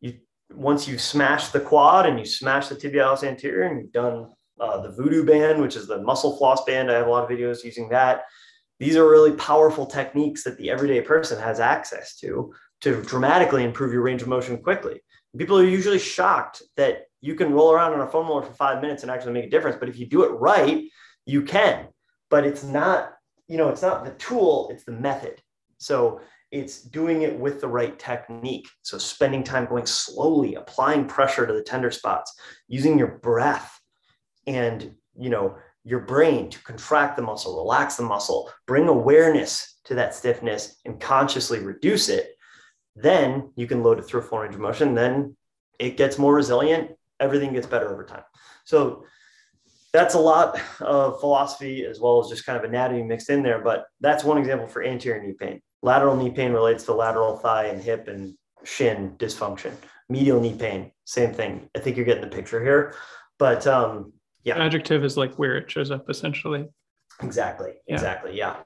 you, 0.02 0.18
once 0.50 0.86
you 0.86 0.98
smash 0.98 1.48
the 1.48 1.60
quad 1.60 2.04
and 2.04 2.18
you 2.18 2.26
smash 2.26 2.68
the 2.68 2.76
tibialis 2.76 3.24
anterior 3.24 3.62
and 3.62 3.80
you've 3.80 3.92
done 3.92 4.30
uh, 4.60 4.80
the 4.82 4.90
voodoo 4.90 5.24
band, 5.24 5.62
which 5.62 5.76
is 5.76 5.86
the 5.86 6.02
muscle 6.02 6.36
floss 6.36 6.62
band. 6.64 6.90
I 6.90 6.94
have 6.94 7.06
a 7.06 7.10
lot 7.10 7.24
of 7.24 7.30
videos 7.30 7.64
using 7.64 7.88
that. 7.88 8.24
These 8.78 8.96
are 8.96 9.08
really 9.08 9.32
powerful 9.32 9.86
techniques 9.86 10.44
that 10.44 10.58
the 10.58 10.70
everyday 10.70 11.00
person 11.00 11.40
has 11.40 11.58
access 11.58 12.16
to 12.18 12.52
to 12.82 13.02
dramatically 13.02 13.64
improve 13.64 13.94
your 13.94 14.02
range 14.02 14.20
of 14.20 14.28
motion 14.28 14.58
quickly. 14.58 15.00
People 15.38 15.58
are 15.58 15.64
usually 15.64 15.98
shocked 15.98 16.62
that 16.76 17.05
you 17.20 17.34
can 17.34 17.52
roll 17.52 17.72
around 17.72 17.92
on 17.94 18.00
a 18.00 18.06
foam 18.06 18.28
roller 18.28 18.42
for 18.42 18.52
five 18.52 18.82
minutes 18.82 19.02
and 19.02 19.10
actually 19.10 19.32
make 19.32 19.46
a 19.46 19.50
difference. 19.50 19.76
But 19.78 19.88
if 19.88 19.98
you 19.98 20.06
do 20.06 20.24
it 20.24 20.32
right, 20.32 20.84
you 21.24 21.42
can. 21.42 21.88
But 22.30 22.44
it's 22.44 22.62
not, 22.62 23.12
you 23.48 23.56
know, 23.56 23.68
it's 23.68 23.82
not 23.82 24.04
the 24.04 24.12
tool, 24.12 24.68
it's 24.70 24.84
the 24.84 24.92
method. 24.92 25.40
So 25.78 26.20
it's 26.50 26.80
doing 26.80 27.22
it 27.22 27.38
with 27.38 27.60
the 27.60 27.68
right 27.68 27.98
technique. 27.98 28.68
So 28.82 28.98
spending 28.98 29.42
time 29.42 29.66
going 29.66 29.86
slowly, 29.86 30.54
applying 30.54 31.06
pressure 31.06 31.46
to 31.46 31.52
the 31.52 31.62
tender 31.62 31.90
spots, 31.90 32.32
using 32.68 32.98
your 32.98 33.18
breath 33.18 33.78
and, 34.46 34.94
you 35.18 35.30
know, 35.30 35.56
your 35.84 36.00
brain 36.00 36.50
to 36.50 36.62
contract 36.64 37.16
the 37.16 37.22
muscle, 37.22 37.56
relax 37.56 37.96
the 37.96 38.02
muscle, 38.02 38.50
bring 38.66 38.88
awareness 38.88 39.78
to 39.84 39.94
that 39.94 40.14
stiffness 40.14 40.76
and 40.84 41.00
consciously 41.00 41.60
reduce 41.60 42.08
it. 42.08 42.30
Then 42.96 43.52
you 43.56 43.66
can 43.66 43.82
load 43.82 43.98
it 43.98 44.06
through 44.06 44.20
a 44.20 44.22
full 44.24 44.40
range 44.40 44.54
of 44.54 44.60
motion. 44.60 44.94
Then 44.94 45.36
it 45.78 45.96
gets 45.96 46.18
more 46.18 46.34
resilient 46.34 46.92
everything 47.20 47.52
gets 47.52 47.66
better 47.66 47.92
over 47.92 48.04
time. 48.04 48.24
So 48.64 49.04
that's 49.92 50.14
a 50.14 50.18
lot 50.18 50.60
of 50.80 51.20
philosophy 51.20 51.86
as 51.86 52.00
well 52.00 52.22
as 52.22 52.28
just 52.28 52.44
kind 52.44 52.58
of 52.58 52.64
anatomy 52.64 53.02
mixed 53.02 53.30
in 53.30 53.42
there. 53.42 53.60
But 53.60 53.86
that's 54.00 54.24
one 54.24 54.38
example 54.38 54.66
for 54.66 54.82
anterior 54.82 55.22
knee 55.22 55.34
pain. 55.38 55.60
Lateral 55.82 56.16
knee 56.16 56.30
pain 56.30 56.52
relates 56.52 56.84
to 56.84 56.92
lateral 56.92 57.38
thigh 57.38 57.66
and 57.66 57.82
hip 57.82 58.08
and 58.08 58.34
shin 58.64 59.16
dysfunction. 59.18 59.72
Medial 60.08 60.40
knee 60.40 60.54
pain, 60.54 60.92
same 61.04 61.32
thing. 61.32 61.68
I 61.74 61.80
think 61.80 61.96
you're 61.96 62.06
getting 62.06 62.28
the 62.28 62.36
picture 62.36 62.62
here. 62.62 62.94
But 63.38 63.66
um, 63.66 64.12
yeah. 64.44 64.58
Adjective 64.58 65.04
is 65.04 65.16
like 65.16 65.34
where 65.34 65.56
it 65.56 65.70
shows 65.70 65.90
up 65.90 66.08
essentially. 66.10 66.66
Exactly. 67.22 67.72
Yeah. 67.86 67.94
Exactly. 67.94 68.36
Yeah. 68.36 68.56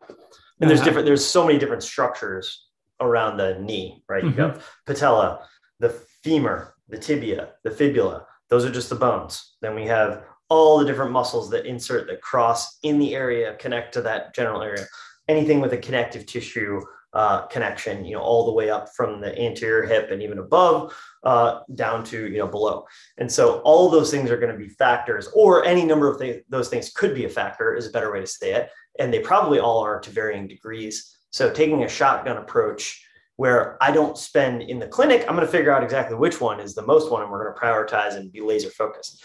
And 0.61 0.68
there's 0.68 0.82
different, 0.82 1.07
there's 1.07 1.24
so 1.24 1.46
many 1.46 1.59
different 1.59 1.82
structures 1.82 2.66
around 3.01 3.38
the 3.38 3.59
knee, 3.61 4.03
right? 4.09 4.22
Mm-hmm. 4.22 4.38
You 4.38 4.46
have 4.46 4.66
patella, 4.86 5.46
the 5.78 5.90
femur, 6.22 6.74
the 6.88 6.98
tibia, 6.98 7.51
the 7.64 7.70
fibula. 7.70 8.26
Those 8.51 8.64
are 8.64 8.70
just 8.70 8.90
the 8.90 8.96
bones. 8.96 9.57
Then 9.62 9.74
we 9.74 9.86
have 9.86 10.24
all 10.48 10.78
the 10.78 10.84
different 10.84 11.12
muscles 11.12 11.48
that 11.51 11.66
insert 11.66 12.09
that 12.09 12.20
cross 12.20 12.78
in 12.82 12.98
the 12.98 13.14
area, 13.14 13.55
connect 13.55 13.94
to 13.94 14.03
that 14.03 14.34
general 14.34 14.62
area. 14.62 14.84
Anything 15.28 15.61
with 15.61 15.72
a 15.72 15.78
connective 15.78 16.26
tissue 16.26 16.82
uh, 17.12 17.46
connection, 17.46 18.05
you 18.05 18.14
know, 18.14 18.22
all 18.22 18.46
the 18.46 18.53
way 18.53 18.70
up 18.70 18.88
from 18.94 19.20
the 19.20 19.36
anterior 19.40 19.84
hip 19.84 20.11
and 20.11 20.22
even 20.22 20.38
above 20.38 20.94
uh, 21.24 21.61
down 21.74 22.05
to, 22.05 22.28
you 22.28 22.38
know, 22.38 22.46
below. 22.46 22.84
And 23.18 23.30
so 23.30 23.59
all 23.61 23.88
those 23.88 24.11
things 24.11 24.30
are 24.30 24.38
going 24.38 24.53
to 24.53 24.59
be 24.59 24.68
factors 24.68 25.28
or 25.34 25.64
any 25.64 25.84
number 25.84 26.09
of 26.09 26.20
th- 26.20 26.44
those 26.48 26.68
things 26.68 26.90
could 26.90 27.14
be 27.14 27.24
a 27.24 27.28
factor 27.28 27.74
is 27.74 27.86
a 27.86 27.90
better 27.90 28.12
way 28.12 28.20
to 28.20 28.26
say 28.26 28.55
it. 28.55 28.70
And 28.98 29.12
they 29.12 29.20
probably 29.20 29.59
all 29.59 29.80
are 29.80 30.01
to 30.01 30.11
varying 30.11 30.46
degrees. 30.46 31.16
So 31.30 31.53
taking 31.53 31.84
a 31.84 31.88
shotgun 31.88 32.36
approach 32.36 33.05
where 33.41 33.82
I 33.82 33.91
don't 33.91 34.18
spend 34.18 34.61
in 34.61 34.78
the 34.78 34.86
clinic, 34.86 35.24
I'm 35.26 35.34
going 35.34 35.47
to 35.47 35.51
figure 35.51 35.72
out 35.72 35.82
exactly 35.82 36.14
which 36.14 36.43
one 36.43 36.61
is 36.61 36.74
the 36.74 36.82
most 36.82 37.11
one 37.11 37.22
and 37.22 37.30
we're 37.30 37.43
going 37.43 37.55
to 37.55 37.59
prioritize 37.59 38.16
and 38.16 38.30
be 38.30 38.43
laser 38.43 38.68
focused. 38.68 39.24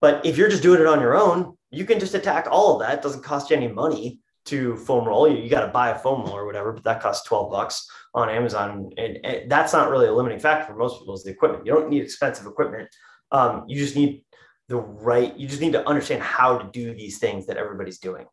But 0.00 0.24
if 0.24 0.38
you're 0.38 0.48
just 0.48 0.62
doing 0.62 0.80
it 0.80 0.86
on 0.86 1.02
your 1.02 1.14
own, 1.14 1.54
you 1.70 1.84
can 1.84 2.00
just 2.00 2.14
attack 2.14 2.48
all 2.50 2.72
of 2.72 2.80
that. 2.80 2.94
It 2.94 3.02
doesn't 3.02 3.22
cost 3.22 3.50
you 3.50 3.56
any 3.56 3.68
money 3.68 4.20
to 4.46 4.78
foam 4.78 5.06
roll. 5.06 5.28
You, 5.28 5.36
you 5.36 5.50
got 5.50 5.66
to 5.66 5.70
buy 5.70 5.90
a 5.90 5.98
foam 5.98 6.24
roll 6.24 6.34
or 6.34 6.46
whatever, 6.46 6.72
but 6.72 6.84
that 6.84 7.02
costs 7.02 7.28
12 7.28 7.50
bucks 7.50 7.86
on 8.14 8.30
Amazon. 8.30 8.88
And, 8.96 9.18
and, 9.22 9.50
that's 9.50 9.74
not 9.74 9.90
really 9.90 10.06
a 10.06 10.14
limiting 10.14 10.38
factor 10.38 10.72
for 10.72 10.78
most 10.78 10.98
people 10.98 11.14
is 11.14 11.22
the 11.22 11.30
equipment. 11.30 11.66
You 11.66 11.74
don't 11.74 11.90
need 11.90 12.00
expensive 12.00 12.46
equipment. 12.46 12.88
Um, 13.32 13.64
you 13.68 13.76
just 13.76 13.96
need 13.96 14.24
the 14.68 14.78
right, 14.78 15.36
you 15.36 15.46
just 15.46 15.60
need 15.60 15.74
to 15.74 15.86
understand 15.86 16.22
how 16.22 16.56
to 16.56 16.70
do 16.72 16.94
these 16.94 17.18
things 17.18 17.44
that 17.48 17.58
everybody's 17.58 17.98
doing. 17.98 18.24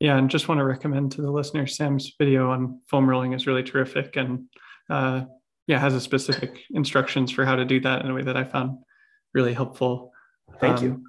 Yeah, 0.00 0.16
and 0.16 0.30
just 0.30 0.48
want 0.48 0.58
to 0.58 0.64
recommend 0.64 1.12
to 1.12 1.22
the 1.22 1.30
listeners 1.30 1.76
Sam's 1.76 2.12
video 2.18 2.50
on 2.50 2.80
foam 2.88 3.08
rolling 3.08 3.32
is 3.32 3.46
really 3.46 3.64
terrific 3.64 4.16
and 4.16 4.44
uh, 4.88 5.22
yeah, 5.66 5.78
has 5.78 5.94
a 5.94 6.00
specific 6.00 6.60
instructions 6.70 7.30
for 7.30 7.44
how 7.44 7.56
to 7.56 7.64
do 7.64 7.80
that 7.80 8.04
in 8.04 8.10
a 8.10 8.14
way 8.14 8.22
that 8.22 8.36
I 8.36 8.44
found 8.44 8.78
really 9.34 9.52
helpful. 9.52 10.12
Thank 10.60 10.78
um, 10.78 10.84
you. 10.84 11.04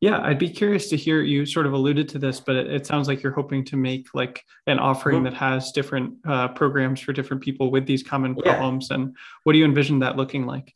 Yeah, 0.00 0.20
I'd 0.22 0.38
be 0.38 0.48
curious 0.48 0.88
to 0.88 0.96
hear 0.96 1.20
you 1.20 1.44
sort 1.44 1.66
of 1.66 1.74
alluded 1.74 2.08
to 2.10 2.18
this, 2.18 2.40
but 2.40 2.56
it, 2.56 2.72
it 2.72 2.86
sounds 2.86 3.06
like 3.06 3.22
you're 3.22 3.34
hoping 3.34 3.64
to 3.66 3.76
make 3.76 4.06
like 4.14 4.42
an 4.66 4.78
offering 4.78 5.16
mm-hmm. 5.16 5.24
that 5.24 5.34
has 5.34 5.72
different 5.72 6.14
uh, 6.26 6.48
programs 6.48 7.00
for 7.00 7.12
different 7.12 7.42
people 7.42 7.70
with 7.70 7.86
these 7.86 8.02
common 8.02 8.34
problems. 8.34 8.90
And 8.90 9.14
what 9.44 9.52
do 9.52 9.58
you 9.58 9.66
envision 9.66 9.98
that 9.98 10.16
looking 10.16 10.46
like? 10.46 10.74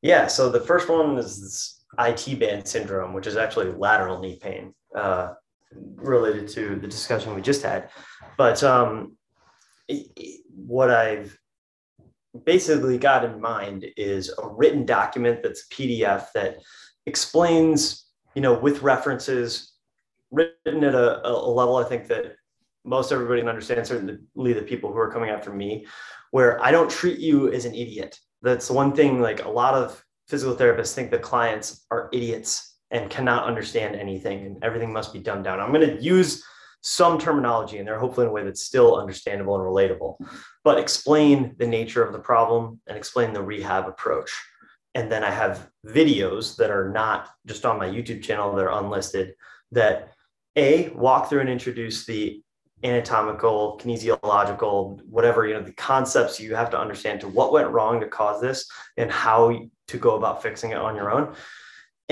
Yeah, 0.00 0.26
so 0.26 0.50
the 0.50 0.60
first 0.60 0.88
one 0.88 1.18
is 1.18 1.84
IT 1.98 2.40
band 2.40 2.66
syndrome, 2.66 3.12
which 3.12 3.26
is 3.26 3.36
actually 3.36 3.72
lateral 3.72 4.20
knee 4.20 4.38
pain. 4.40 4.74
Uh, 4.96 5.34
related 5.74 6.48
to 6.48 6.76
the 6.76 6.86
discussion 6.86 7.34
we 7.34 7.42
just 7.42 7.62
had. 7.62 7.90
But 8.36 8.62
um, 8.62 9.16
what 10.54 10.90
I've 10.90 11.38
basically 12.44 12.98
got 12.98 13.24
in 13.24 13.40
mind 13.40 13.86
is 13.96 14.32
a 14.42 14.48
written 14.48 14.86
document 14.86 15.42
that's 15.42 15.68
PDF 15.68 16.26
that 16.34 16.58
explains, 17.06 18.06
you 18.34 18.42
know, 18.42 18.54
with 18.54 18.82
references 18.82 19.72
written 20.30 20.82
at 20.84 20.94
a, 20.94 21.26
a 21.28 21.30
level 21.30 21.76
I 21.76 21.84
think 21.84 22.08
that 22.08 22.36
most 22.84 23.12
everybody 23.12 23.40
can 23.40 23.48
understand, 23.48 23.86
certainly 23.86 24.52
the 24.52 24.62
people 24.62 24.90
who 24.90 24.98
are 24.98 25.12
coming 25.12 25.30
after 25.30 25.52
me, 25.52 25.86
where 26.30 26.62
I 26.64 26.70
don't 26.70 26.90
treat 26.90 27.18
you 27.18 27.52
as 27.52 27.64
an 27.64 27.74
idiot. 27.74 28.18
That's 28.40 28.70
one 28.70 28.92
thing, 28.92 29.20
like 29.20 29.44
a 29.44 29.48
lot 29.48 29.74
of 29.74 30.02
physical 30.26 30.56
therapists 30.56 30.94
think 30.94 31.10
that 31.10 31.22
clients 31.22 31.84
are 31.90 32.08
idiots 32.12 32.71
and 32.92 33.10
cannot 33.10 33.44
understand 33.44 33.96
anything 33.96 34.44
and 34.46 34.62
everything 34.62 34.92
must 34.92 35.12
be 35.12 35.18
dumbed 35.18 35.44
down. 35.44 35.58
I'm 35.58 35.72
going 35.72 35.96
to 35.96 36.00
use 36.00 36.44
some 36.82 37.18
terminology 37.18 37.78
in 37.78 37.86
there, 37.86 37.98
hopefully 37.98 38.26
in 38.26 38.30
a 38.30 38.32
way 38.32 38.44
that's 38.44 38.62
still 38.62 38.96
understandable 38.96 39.54
and 39.54 39.64
relatable, 39.64 40.16
but 40.62 40.78
explain 40.78 41.54
the 41.58 41.66
nature 41.66 42.04
of 42.04 42.12
the 42.12 42.18
problem 42.18 42.80
and 42.86 42.96
explain 42.96 43.32
the 43.32 43.42
rehab 43.42 43.88
approach. 43.88 44.30
And 44.94 45.10
then 45.10 45.24
I 45.24 45.30
have 45.30 45.70
videos 45.86 46.56
that 46.56 46.70
are 46.70 46.90
not 46.90 47.30
just 47.46 47.64
on 47.64 47.78
my 47.78 47.88
YouTube 47.88 48.22
channel, 48.22 48.54
they're 48.54 48.68
unlisted, 48.68 49.34
that 49.70 50.12
A, 50.56 50.90
walk 50.90 51.30
through 51.30 51.40
and 51.40 51.48
introduce 51.48 52.04
the 52.04 52.42
anatomical, 52.84 53.80
kinesiological, 53.82 55.00
whatever, 55.06 55.46
you 55.46 55.54
know, 55.54 55.62
the 55.62 55.72
concepts 55.72 56.40
you 56.40 56.54
have 56.56 56.68
to 56.70 56.78
understand 56.78 57.20
to 57.20 57.28
what 57.28 57.52
went 57.52 57.70
wrong 57.70 58.00
to 58.00 58.08
cause 58.08 58.40
this 58.40 58.68
and 58.98 59.10
how 59.10 59.56
to 59.86 59.98
go 59.98 60.16
about 60.16 60.42
fixing 60.42 60.72
it 60.72 60.78
on 60.78 60.96
your 60.96 61.10
own 61.10 61.34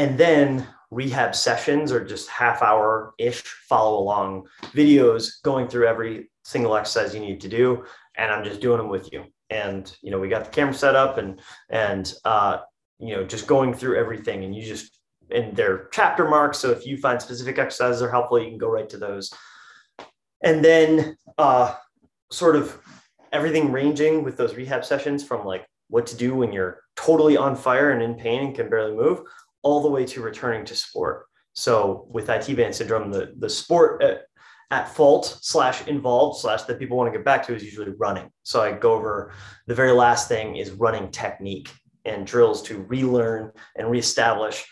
and 0.01 0.17
then 0.17 0.67
rehab 0.91 1.35
sessions 1.35 1.93
or 1.93 2.03
just 2.03 2.27
half 2.31 2.63
hour 2.63 3.13
ish 3.19 3.43
follow 3.69 3.99
along 3.99 4.49
videos 4.73 5.43
going 5.43 5.69
through 5.69 5.87
every 5.87 6.31
single 6.43 6.75
exercise 6.75 7.15
you 7.15 7.21
need 7.21 7.39
to 7.43 7.49
do. 7.49 7.85
And 8.17 8.33
i'm 8.33 8.43
just 8.43 8.63
doing 8.63 8.79
them 8.79 8.89
with 8.89 9.13
you. 9.13 9.25
And 9.51 9.95
you 10.01 10.11
know 10.11 10.19
we 10.19 10.29
got 10.29 10.47
the 10.47 10.51
camera 10.51 10.73
set 10.73 10.97
up 10.97 11.19
and 11.19 11.39
and 11.69 12.13
uh, 12.25 12.59
you 12.99 13.15
know 13.15 13.25
just 13.25 13.47
going 13.47 13.75
through 13.75 13.99
everything. 13.99 14.43
And 14.45 14.55
you 14.55 14.63
just 14.63 14.99
and 15.31 15.55
they're 15.55 15.89
chapter 15.93 16.27
marks. 16.27 16.59
So 16.59 16.71
if 16.71 16.87
you 16.87 16.97
find 16.97 17.21
specific 17.21 17.59
exercises 17.59 18.01
are 18.01 18.11
helpful 18.11 18.41
you 18.41 18.49
can 18.49 18.59
go 18.59 18.71
right 18.71 18.89
to 18.89 18.97
those. 18.97 19.31
And 20.43 20.65
then 20.65 21.15
uh, 21.37 21.75
sort 22.33 22.57
of 22.57 22.79
everything 23.33 23.71
ranging 23.71 24.25
with 24.25 24.39
those 24.39 24.55
rehab 24.55 24.83
sessions 24.83 25.23
from 25.23 25.45
like 25.45 25.67
what 25.89 26.07
to 26.07 26.17
do 26.17 26.35
when 26.35 26.53
you're 26.53 26.81
totally 26.97 27.37
on 27.37 27.55
fire 27.55 27.91
and 27.91 28.03
in 28.03 28.15
pain 28.15 28.43
and 28.43 28.55
can 28.55 28.71
barely 28.71 28.95
move 28.95 29.21
all 29.63 29.83
the 29.83 29.91
way 29.91 30.05
to 30.07 30.23
returning 30.23 30.65
to 30.67 30.75
sport. 30.75 31.27
So 31.53 32.07
with 32.11 32.29
IT 32.29 32.55
band 32.57 32.75
syndrome, 32.75 33.11
the, 33.11 33.35
the 33.39 33.51
sport 33.51 34.03
at, 34.03 34.23
at 34.71 34.89
fault 34.89 35.39
slash 35.41 35.87
involved 35.87 36.41
slash 36.41 36.63
that 36.63 36.79
people 36.79 36.97
want 36.97 37.13
to 37.13 37.19
get 37.19 37.25
back 37.25 37.47
to 37.47 37.55
is 37.55 37.65
usually 37.65 37.93
running. 37.99 38.31
So 38.43 38.63
I 38.63 38.73
go 38.73 38.93
over 38.93 39.33
the 39.67 39.75
very 39.75 39.93
last 39.93 40.29
thing 40.29 40.57
is 40.57 40.71
running 40.71 41.11
technique 41.11 41.71
and 42.05 42.27
drills 42.27 42.63
to 42.63 42.83
relearn 42.83 43.53
and 43.77 43.91
reestablish 43.91 44.65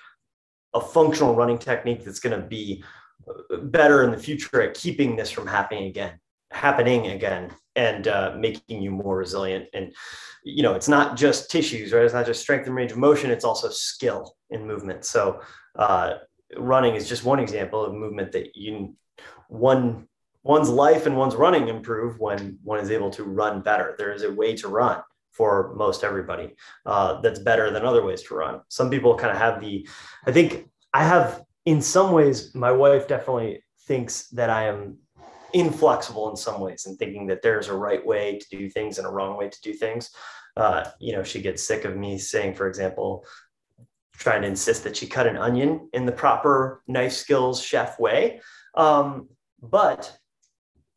a 0.74 0.80
functional 0.80 1.34
running 1.34 1.58
technique 1.58 2.04
that's 2.04 2.20
going 2.20 2.40
to 2.40 2.46
be 2.46 2.84
uh, 3.28 3.56
better 3.56 4.04
in 4.04 4.10
the 4.10 4.18
future 4.18 4.62
at 4.62 4.74
keeping 4.74 5.16
this 5.16 5.30
from 5.30 5.46
happening 5.46 5.84
again 5.84 6.18
happening 6.50 7.08
again 7.08 7.50
and 7.78 8.08
uh, 8.08 8.34
making 8.36 8.82
you 8.82 8.90
more 8.90 9.16
resilient. 9.16 9.66
And 9.72 9.94
you 10.44 10.62
know 10.62 10.74
it's 10.74 10.88
not 10.88 11.16
just 11.16 11.50
tissues 11.50 11.92
right? 11.92 12.04
It's 12.04 12.14
not 12.14 12.26
just 12.26 12.42
strength 12.42 12.66
and 12.66 12.74
range 12.74 12.92
of 12.92 12.98
motion 12.98 13.30
it's 13.30 13.44
also 13.44 13.70
skill 13.70 14.36
in 14.50 14.66
movement. 14.66 15.04
So 15.04 15.40
uh, 15.76 16.14
running 16.56 16.94
is 16.96 17.08
just 17.08 17.24
one 17.24 17.38
example 17.38 17.84
of 17.84 17.94
movement 17.94 18.32
that 18.32 18.56
you 18.56 18.94
one 19.48 20.08
one's 20.42 20.68
life 20.68 21.06
and 21.06 21.16
one's 21.16 21.36
running 21.36 21.68
improve 21.68 22.18
when 22.18 22.58
one 22.62 22.80
is 22.80 22.90
able 22.90 23.10
to 23.10 23.24
run 23.24 23.60
better. 23.60 23.94
There 23.96 24.12
is 24.12 24.22
a 24.24 24.32
way 24.32 24.56
to 24.56 24.68
run 24.68 25.02
for 25.30 25.72
most 25.76 26.02
everybody 26.02 26.54
uh, 26.84 27.20
that's 27.20 27.38
better 27.38 27.70
than 27.70 27.84
other 27.84 28.04
ways 28.04 28.22
to 28.24 28.34
run. 28.34 28.60
Some 28.68 28.90
people 28.90 29.14
kind 29.16 29.30
of 29.30 29.38
have 29.38 29.60
the 29.60 29.86
i 30.26 30.32
think 30.32 30.68
i 30.92 31.04
have 31.04 31.44
in 31.64 31.80
some 31.80 32.12
ways 32.12 32.54
my 32.54 32.72
wife 32.72 33.06
definitely 33.06 33.62
thinks 33.88 34.28
that 34.38 34.50
i 34.50 34.64
am 34.72 34.96
inflexible 35.52 36.30
in 36.30 36.36
some 36.36 36.60
ways 36.60 36.86
and 36.86 36.98
thinking 36.98 37.26
that 37.26 37.42
there's 37.42 37.68
a 37.68 37.74
right 37.74 38.04
way 38.04 38.38
to 38.38 38.56
do 38.56 38.68
things 38.68 38.98
and 38.98 39.06
a 39.06 39.10
wrong 39.10 39.36
way 39.36 39.48
to 39.48 39.60
do 39.62 39.72
things. 39.72 40.10
Uh, 40.56 40.84
you 40.98 41.12
know, 41.12 41.22
she 41.22 41.40
gets 41.40 41.62
sick 41.62 41.84
of 41.84 41.96
me 41.96 42.18
saying, 42.18 42.54
for 42.54 42.66
example, 42.68 43.24
trying 44.18 44.42
to 44.42 44.48
insist 44.48 44.84
that 44.84 44.96
she 44.96 45.06
cut 45.06 45.26
an 45.26 45.36
onion 45.36 45.88
in 45.92 46.04
the 46.04 46.12
proper 46.12 46.82
knife 46.88 47.12
skills 47.12 47.62
chef 47.62 47.98
way. 48.00 48.40
Um, 48.74 49.28
but 49.62 50.18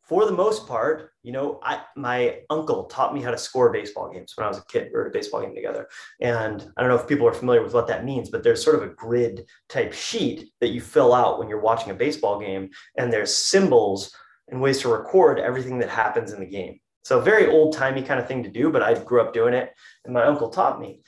for 0.02 0.26
the 0.26 0.32
most 0.32 0.66
part, 0.66 1.12
you 1.22 1.30
know, 1.30 1.60
I, 1.62 1.82
my 1.96 2.40
uncle 2.50 2.84
taught 2.84 3.14
me 3.14 3.22
how 3.22 3.30
to 3.30 3.38
score 3.38 3.72
baseball 3.72 4.12
games 4.12 4.32
when 4.36 4.44
I 4.44 4.48
was 4.48 4.58
a 4.58 4.64
kid. 4.66 4.88
We 4.88 4.98
were 4.98 5.02
at 5.02 5.06
a 5.06 5.10
baseball 5.10 5.40
game 5.40 5.54
together. 5.54 5.88
And 6.20 6.66
I 6.76 6.80
don't 6.80 6.90
know 6.90 6.96
if 6.96 7.06
people 7.06 7.28
are 7.28 7.32
familiar 7.32 7.62
with 7.62 7.74
what 7.74 7.86
that 7.86 8.04
means, 8.04 8.28
but 8.28 8.42
there's 8.42 8.62
sort 8.62 8.76
of 8.76 8.82
a 8.82 8.94
grid 8.94 9.46
type 9.68 9.92
sheet 9.92 10.50
that 10.60 10.70
you 10.70 10.80
fill 10.80 11.14
out 11.14 11.38
when 11.38 11.48
you're 11.48 11.60
watching 11.60 11.92
a 11.92 11.94
baseball 11.94 12.40
game. 12.40 12.70
And 12.98 13.12
there's 13.12 13.34
symbols 13.34 14.12
and 14.52 14.60
ways 14.60 14.80
to 14.82 14.88
record 14.88 15.40
everything 15.40 15.78
that 15.78 15.88
happens 15.88 16.32
in 16.32 16.38
the 16.38 16.46
game. 16.46 16.78
So 17.04 17.20
very 17.20 17.48
old 17.48 17.74
timey 17.74 18.02
kind 18.02 18.20
of 18.20 18.28
thing 18.28 18.44
to 18.44 18.50
do, 18.50 18.70
but 18.70 18.82
I 18.82 18.94
grew 18.94 19.20
up 19.20 19.32
doing 19.32 19.54
it 19.54 19.72
and 20.04 20.14
my 20.14 20.22
uncle 20.22 20.50
taught 20.50 20.78
me. 20.78 21.00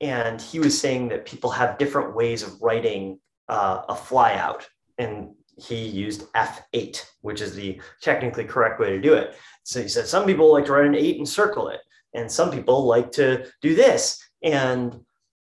And 0.00 0.40
he 0.40 0.60
was 0.60 0.78
saying 0.78 1.08
that 1.08 1.26
people 1.26 1.50
have 1.50 1.78
different 1.78 2.14
ways 2.14 2.42
of 2.42 2.60
writing 2.62 3.18
uh, 3.48 3.82
a 3.88 3.94
flyout. 3.94 4.64
And 4.98 5.30
he 5.56 5.86
used 5.86 6.30
F8, 6.32 7.04
which 7.22 7.40
is 7.40 7.54
the 7.54 7.80
technically 8.00 8.44
correct 8.44 8.78
way 8.78 8.90
to 8.90 9.00
do 9.00 9.14
it. 9.14 9.34
So 9.64 9.82
he 9.82 9.88
said, 9.88 10.06
some 10.06 10.24
people 10.24 10.52
like 10.52 10.66
to 10.66 10.72
write 10.72 10.86
an 10.86 10.94
eight 10.94 11.18
and 11.18 11.28
circle 11.28 11.68
it. 11.68 11.80
And 12.14 12.30
some 12.30 12.50
people 12.50 12.84
like 12.84 13.10
to 13.12 13.46
do 13.60 13.74
this. 13.74 14.22
And 14.42 15.00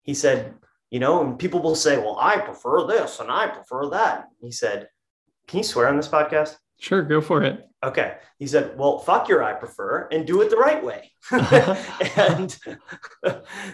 he 0.03 0.15
said, 0.15 0.55
you 0.91 1.01
know, 1.01 1.25
and 1.25 1.39
people 1.39 1.61
will 1.61 1.75
say, 1.75 1.97
well, 1.97 2.19
I 2.21 2.39
prefer 2.39 2.87
this 2.87 3.19
and 3.19 3.31
I 3.31 3.49
prefer 3.49 3.89
that. 3.91 4.27
He 4.41 4.53
said, 4.53 4.89
can 5.49 5.59
you 5.59 5.65
swear 5.65 5.89
on 5.89 5.97
this 5.97 6.09
podcast? 6.09 6.57
Sure, 6.79 7.03
go 7.03 7.21
for 7.21 7.43
it. 7.43 7.69
Okay. 7.83 8.17
He 8.39 8.47
said, 8.47 8.77
well, 8.77 8.99
fuck 8.99 9.29
your 9.29 9.43
I 9.43 9.55
prefer 9.55 10.09
and 10.11 10.27
do 10.27 10.43
it 10.43 10.51
the 10.51 10.57
right 10.57 10.83
way. 10.83 11.13
and 12.17 12.57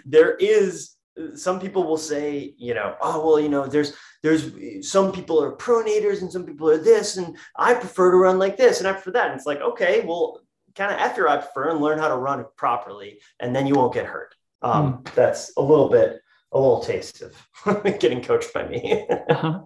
there 0.04 0.36
is 0.36 0.96
some 1.34 1.60
people 1.60 1.84
will 1.84 1.98
say, 1.98 2.54
you 2.56 2.74
know, 2.74 2.96
oh 3.00 3.24
well, 3.24 3.40
you 3.40 3.48
know, 3.48 3.66
there's 3.66 3.94
there's 4.22 4.88
some 4.88 5.12
people 5.12 5.42
are 5.42 5.52
pronators 5.52 6.22
and 6.22 6.32
some 6.32 6.44
people 6.44 6.70
are 6.70 6.78
this, 6.78 7.16
and 7.16 7.36
I 7.56 7.74
prefer 7.74 8.10
to 8.10 8.16
run 8.16 8.38
like 8.38 8.56
this 8.56 8.78
and 8.78 8.88
I 8.88 8.92
prefer 8.92 9.10
that. 9.12 9.26
And 9.30 9.36
it's 9.36 9.46
like, 9.46 9.60
okay, 9.60 10.04
well, 10.06 10.40
kind 10.74 10.92
of 10.92 10.98
after 10.98 11.28
I 11.28 11.36
prefer 11.38 11.70
and 11.70 11.80
learn 11.80 11.98
how 11.98 12.08
to 12.08 12.16
run 12.16 12.40
it 12.40 12.46
properly, 12.56 13.20
and 13.40 13.54
then 13.54 13.66
you 13.66 13.74
won't 13.74 13.94
get 13.94 14.06
hurt. 14.06 14.34
Um, 14.62 14.98
mm. 14.98 15.14
That's 15.14 15.52
a 15.56 15.62
little 15.62 15.88
bit, 15.88 16.20
a 16.52 16.58
little 16.58 16.80
taste 16.80 17.22
of 17.22 17.34
getting 17.98 18.22
coached 18.22 18.52
by 18.54 18.66
me. 18.66 19.06
uh-huh. 19.28 19.60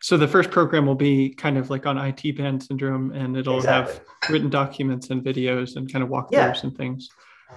So 0.00 0.16
the 0.16 0.28
first 0.28 0.50
program 0.50 0.86
will 0.86 0.94
be 0.94 1.30
kind 1.30 1.58
of 1.58 1.70
like 1.70 1.86
on 1.86 1.98
IT 1.98 2.36
band 2.36 2.62
syndrome, 2.62 3.12
and 3.12 3.36
it'll 3.36 3.56
exactly. 3.56 3.94
have 3.94 4.30
written 4.30 4.50
documents 4.50 5.10
and 5.10 5.22
videos 5.22 5.76
and 5.76 5.90
kind 5.90 6.02
of 6.02 6.10
walkthroughs 6.10 6.32
yeah. 6.32 6.60
and 6.62 6.76
things. 6.76 7.08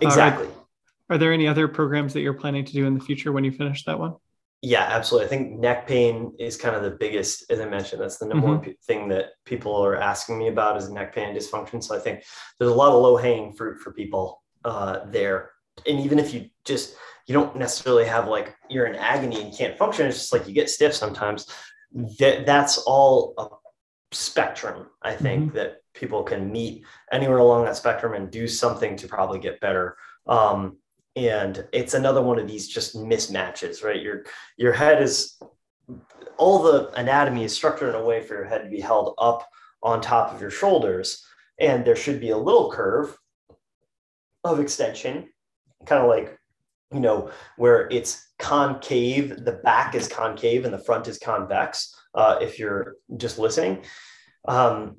Exactly. 0.01 0.47
Uh, 0.47 0.51
are 1.11 1.17
there 1.17 1.33
any 1.33 1.47
other 1.47 1.67
programs 1.67 2.13
that 2.13 2.21
you're 2.21 2.33
planning 2.33 2.65
to 2.65 2.71
do 2.71 2.85
in 2.85 2.93
the 2.93 2.99
future 2.99 3.31
when 3.31 3.43
you 3.43 3.51
finish 3.51 3.83
that 3.85 3.99
one? 3.99 4.15
Yeah, 4.61 4.83
absolutely. 4.83 5.25
I 5.25 5.29
think 5.29 5.59
neck 5.59 5.87
pain 5.87 6.33
is 6.37 6.57
kind 6.57 6.75
of 6.75 6.83
the 6.83 6.91
biggest, 6.91 7.49
as 7.49 7.61
I 7.61 7.65
mentioned, 7.65 8.01
that's 8.01 8.17
the 8.17 8.25
number 8.25 8.47
mm-hmm. 8.47 8.65
one 8.65 8.75
thing 8.85 9.07
that 9.09 9.31
people 9.45 9.73
are 9.73 9.95
asking 9.95 10.37
me 10.37 10.49
about 10.49 10.75
is 10.75 10.89
neck 10.89 11.15
pain 11.15 11.29
and 11.29 11.37
dysfunction. 11.37 11.81
So 11.81 11.95
I 11.95 11.99
think 11.99 12.23
there's 12.57 12.71
a 12.71 12.75
lot 12.75 12.91
of 12.91 13.01
low 13.01 13.15
hanging 13.15 13.53
fruit 13.53 13.79
for 13.79 13.93
people 13.93 14.43
uh, 14.65 15.05
there. 15.05 15.51
And 15.87 16.01
even 16.01 16.19
if 16.19 16.33
you 16.33 16.49
just, 16.65 16.95
you 17.25 17.33
don't 17.33 17.55
necessarily 17.55 18.05
have 18.05 18.27
like, 18.27 18.53
you're 18.69 18.85
in 18.85 18.95
agony 18.95 19.41
and 19.41 19.55
can't 19.55 19.77
function, 19.77 20.07
it's 20.07 20.17
just 20.17 20.33
like 20.33 20.45
you 20.45 20.53
get 20.53 20.69
stiff 20.69 20.93
sometimes. 20.93 21.47
That, 21.91 22.45
that's 22.45 22.77
all 22.79 23.33
a 23.37 23.47
spectrum, 24.11 24.87
I 25.01 25.13
think, 25.13 25.47
mm-hmm. 25.47 25.57
that 25.57 25.77
people 25.93 26.23
can 26.23 26.51
meet 26.51 26.85
anywhere 27.11 27.39
along 27.39 27.65
that 27.65 27.75
spectrum 27.75 28.13
and 28.13 28.31
do 28.31 28.47
something 28.47 28.95
to 28.97 29.07
probably 29.07 29.39
get 29.39 29.59
better. 29.59 29.97
Um, 30.27 30.77
and 31.15 31.67
it's 31.73 31.93
another 31.93 32.21
one 32.21 32.39
of 32.39 32.47
these 32.47 32.67
just 32.67 32.95
mismatches 32.95 33.83
right 33.83 34.01
your 34.01 34.23
your 34.57 34.73
head 34.73 35.01
is 35.01 35.39
all 36.37 36.61
the 36.61 36.89
anatomy 36.99 37.43
is 37.43 37.53
structured 37.53 37.89
in 37.89 37.95
a 37.95 38.03
way 38.03 38.21
for 38.21 38.35
your 38.35 38.45
head 38.45 38.63
to 38.63 38.69
be 38.69 38.79
held 38.79 39.15
up 39.17 39.47
on 39.81 40.01
top 40.01 40.33
of 40.33 40.39
your 40.39 40.51
shoulders 40.51 41.25
and 41.59 41.83
there 41.83 41.95
should 41.95 42.19
be 42.19 42.29
a 42.29 42.37
little 42.37 42.71
curve 42.71 43.17
of 44.43 44.59
extension 44.59 45.27
kind 45.85 46.01
of 46.01 46.07
like 46.07 46.37
you 46.93 46.99
know 46.99 47.31
where 47.57 47.87
it's 47.89 48.28
concave 48.39 49.43
the 49.43 49.59
back 49.63 49.93
is 49.93 50.07
concave 50.07 50.65
and 50.65 50.73
the 50.73 50.83
front 50.83 51.07
is 51.07 51.19
convex 51.19 51.93
uh, 52.15 52.37
if 52.41 52.57
you're 52.57 52.95
just 53.17 53.37
listening 53.37 53.83
um, 54.47 54.97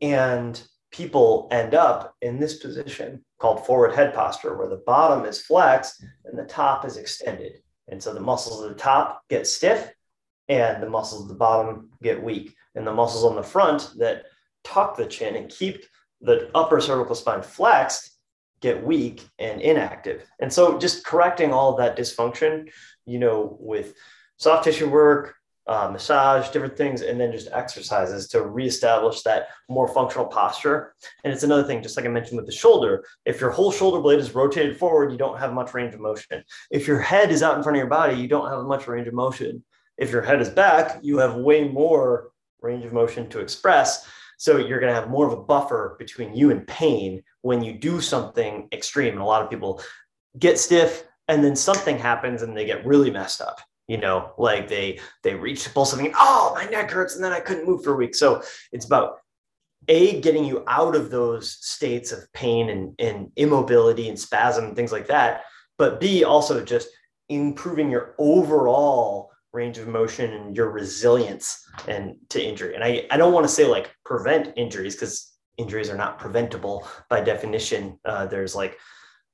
and 0.00 0.62
people 0.90 1.48
end 1.50 1.74
up 1.74 2.14
in 2.20 2.38
this 2.38 2.58
position 2.58 3.24
called 3.38 3.66
forward 3.66 3.94
head 3.94 4.14
posture, 4.14 4.56
where 4.56 4.68
the 4.68 4.82
bottom 4.86 5.24
is 5.24 5.42
flexed 5.42 6.04
and 6.24 6.38
the 6.38 6.44
top 6.44 6.84
is 6.84 6.96
extended. 6.96 7.54
And 7.88 8.00
so 8.00 8.14
the 8.14 8.20
muscles 8.20 8.62
at 8.62 8.68
the 8.68 8.80
top 8.80 9.22
get 9.28 9.46
stiff 9.46 9.90
and 10.48 10.82
the 10.82 10.88
muscles 10.88 11.22
at 11.22 11.28
the 11.28 11.34
bottom 11.34 11.90
get 12.02 12.22
weak. 12.22 12.54
And 12.74 12.86
the 12.86 12.92
muscles 12.92 13.24
on 13.24 13.36
the 13.36 13.42
front 13.42 13.90
that 13.98 14.24
tuck 14.64 14.96
the 14.96 15.06
chin 15.06 15.36
and 15.36 15.50
keep 15.50 15.84
the 16.20 16.50
upper 16.54 16.80
cervical 16.80 17.14
spine 17.14 17.42
flexed 17.42 18.11
get 18.62 18.82
weak 18.82 19.26
and 19.38 19.60
inactive. 19.60 20.24
And 20.40 20.50
so 20.50 20.78
just 20.78 21.04
correcting 21.04 21.52
all 21.52 21.76
that 21.76 21.98
dysfunction, 21.98 22.70
you 23.04 23.18
know, 23.18 23.56
with 23.60 23.94
soft 24.38 24.64
tissue 24.64 24.88
work, 24.88 25.34
uh, 25.66 25.88
massage, 25.92 26.48
different 26.50 26.76
things, 26.76 27.02
and 27.02 27.20
then 27.20 27.30
just 27.30 27.48
exercises 27.52 28.28
to 28.28 28.42
reestablish 28.42 29.22
that 29.22 29.48
more 29.68 29.86
functional 29.86 30.26
posture. 30.26 30.94
And 31.22 31.32
it's 31.32 31.44
another 31.44 31.62
thing, 31.64 31.82
just 31.82 31.96
like 31.96 32.06
I 32.06 32.08
mentioned 32.08 32.36
with 32.36 32.46
the 32.46 32.52
shoulder, 32.52 33.04
if 33.24 33.40
your 33.40 33.50
whole 33.50 33.70
shoulder 33.70 34.00
blade 34.00 34.18
is 34.18 34.34
rotated 34.34 34.76
forward, 34.76 35.12
you 35.12 35.18
don't 35.18 35.38
have 35.38 35.52
much 35.52 35.74
range 35.74 35.94
of 35.94 36.00
motion. 36.00 36.42
If 36.70 36.86
your 36.86 37.00
head 37.00 37.30
is 37.30 37.42
out 37.42 37.56
in 37.56 37.62
front 37.62 37.76
of 37.76 37.80
your 37.80 37.88
body, 37.88 38.16
you 38.16 38.26
don't 38.26 38.50
have 38.50 38.64
much 38.64 38.88
range 38.88 39.06
of 39.06 39.14
motion. 39.14 39.62
If 39.98 40.10
your 40.10 40.22
head 40.22 40.40
is 40.40 40.48
back, 40.48 40.98
you 41.02 41.18
have 41.18 41.36
way 41.36 41.68
more 41.68 42.30
range 42.60 42.84
of 42.84 42.92
motion 42.92 43.28
to 43.30 43.40
express. 43.40 44.08
So 44.42 44.56
you're 44.56 44.80
going 44.80 44.92
to 44.92 45.00
have 45.00 45.08
more 45.08 45.24
of 45.24 45.32
a 45.32 45.40
buffer 45.40 45.94
between 46.00 46.34
you 46.34 46.50
and 46.50 46.66
pain 46.66 47.22
when 47.42 47.62
you 47.62 47.74
do 47.74 48.00
something 48.00 48.66
extreme. 48.72 49.12
And 49.12 49.22
a 49.22 49.24
lot 49.24 49.40
of 49.40 49.48
people 49.48 49.80
get 50.36 50.58
stiff 50.58 51.04
and 51.28 51.44
then 51.44 51.54
something 51.54 51.96
happens 51.96 52.42
and 52.42 52.56
they 52.56 52.64
get 52.64 52.84
really 52.84 53.12
messed 53.12 53.40
up 53.40 53.60
you 53.86 53.98
know 53.98 54.32
like 54.38 54.66
they 54.66 54.98
they 55.22 55.34
reach 55.34 55.62
to 55.64 55.70
pull 55.70 55.84
something 55.84 56.12
oh 56.16 56.52
my 56.54 56.64
neck 56.66 56.90
hurts 56.90 57.16
and 57.16 57.24
then 57.24 57.32
i 57.32 57.40
couldn't 57.40 57.66
move 57.66 57.82
for 57.82 57.94
a 57.94 57.96
week 57.96 58.14
so 58.14 58.40
it's 58.70 58.86
about 58.86 59.18
a 59.88 60.20
getting 60.20 60.44
you 60.44 60.62
out 60.68 60.94
of 60.94 61.10
those 61.10 61.58
states 61.60 62.12
of 62.12 62.32
pain 62.32 62.70
and, 62.70 62.94
and 63.00 63.32
immobility 63.34 64.08
and 64.08 64.18
spasm 64.18 64.66
and 64.66 64.76
things 64.76 64.92
like 64.92 65.08
that 65.08 65.42
but 65.78 65.98
b 65.98 66.22
also 66.22 66.64
just 66.64 66.88
improving 67.28 67.90
your 67.90 68.14
overall 68.18 69.31
range 69.52 69.78
of 69.78 69.88
motion 69.88 70.32
and 70.32 70.56
your 70.56 70.70
resilience 70.70 71.66
and 71.88 72.16
to 72.28 72.42
injury 72.42 72.74
and 72.74 72.82
i, 72.82 73.06
I 73.10 73.16
don't 73.16 73.32
want 73.32 73.44
to 73.44 73.52
say 73.52 73.66
like 73.66 73.94
prevent 74.04 74.52
injuries 74.56 74.94
because 74.94 75.32
injuries 75.58 75.90
are 75.90 75.96
not 75.96 76.18
preventable 76.18 76.86
by 77.08 77.20
definition 77.20 77.98
uh, 78.04 78.26
there's 78.26 78.54
like 78.54 78.78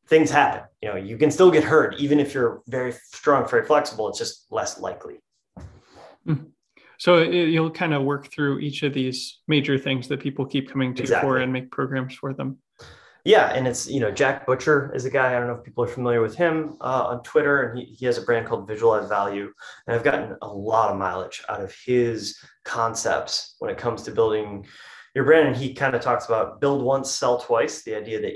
things 0.08 0.30
happen. 0.30 0.62
You 0.82 0.88
know, 0.88 0.96
you 0.96 1.16
can 1.16 1.30
still 1.30 1.50
get 1.50 1.62
hurt 1.62 1.94
even 1.98 2.18
if 2.18 2.34
you're 2.34 2.62
very 2.66 2.92
strong, 3.12 3.46
very 3.48 3.64
flexible. 3.64 4.08
It's 4.08 4.18
just 4.18 4.50
less 4.50 4.80
likely. 4.80 5.20
Hmm. 6.24 6.34
So 6.98 7.18
you'll 7.18 7.70
kind 7.70 7.94
of 7.94 8.02
work 8.02 8.32
through 8.32 8.58
each 8.58 8.82
of 8.82 8.92
these 8.92 9.38
major 9.46 9.78
things 9.78 10.08
that 10.08 10.18
people 10.18 10.44
keep 10.44 10.68
coming 10.68 10.94
to 10.96 11.02
exactly. 11.02 11.28
for 11.28 11.38
and 11.38 11.52
make 11.52 11.70
programs 11.70 12.14
for 12.14 12.34
them. 12.34 12.58
Yeah, 13.24 13.52
and 13.52 13.66
it's 13.66 13.88
you 13.88 14.00
know 14.00 14.10
Jack 14.10 14.46
Butcher 14.46 14.92
is 14.94 15.04
a 15.04 15.10
guy 15.10 15.28
I 15.28 15.38
don't 15.38 15.48
know 15.48 15.54
if 15.54 15.64
people 15.64 15.84
are 15.84 15.88
familiar 15.88 16.22
with 16.22 16.34
him 16.34 16.76
uh, 16.80 17.04
on 17.08 17.22
Twitter, 17.22 17.62
and 17.62 17.78
he, 17.78 17.84
he 17.86 18.06
has 18.06 18.18
a 18.18 18.22
brand 18.22 18.46
called 18.46 18.66
Visualize 18.66 19.08
Value, 19.08 19.52
and 19.86 19.96
I've 19.96 20.04
gotten 20.04 20.36
a 20.40 20.48
lot 20.48 20.90
of 20.90 20.98
mileage 20.98 21.42
out 21.48 21.60
of 21.60 21.74
his 21.84 22.38
concepts 22.64 23.56
when 23.58 23.70
it 23.70 23.78
comes 23.78 24.02
to 24.02 24.10
building 24.10 24.66
your 25.14 25.24
brand. 25.24 25.48
And 25.48 25.56
he 25.56 25.74
kind 25.74 25.94
of 25.94 26.00
talks 26.00 26.26
about 26.26 26.60
build 26.60 26.82
once, 26.82 27.10
sell 27.10 27.38
twice, 27.38 27.82
the 27.82 27.96
idea 27.96 28.20
that 28.20 28.34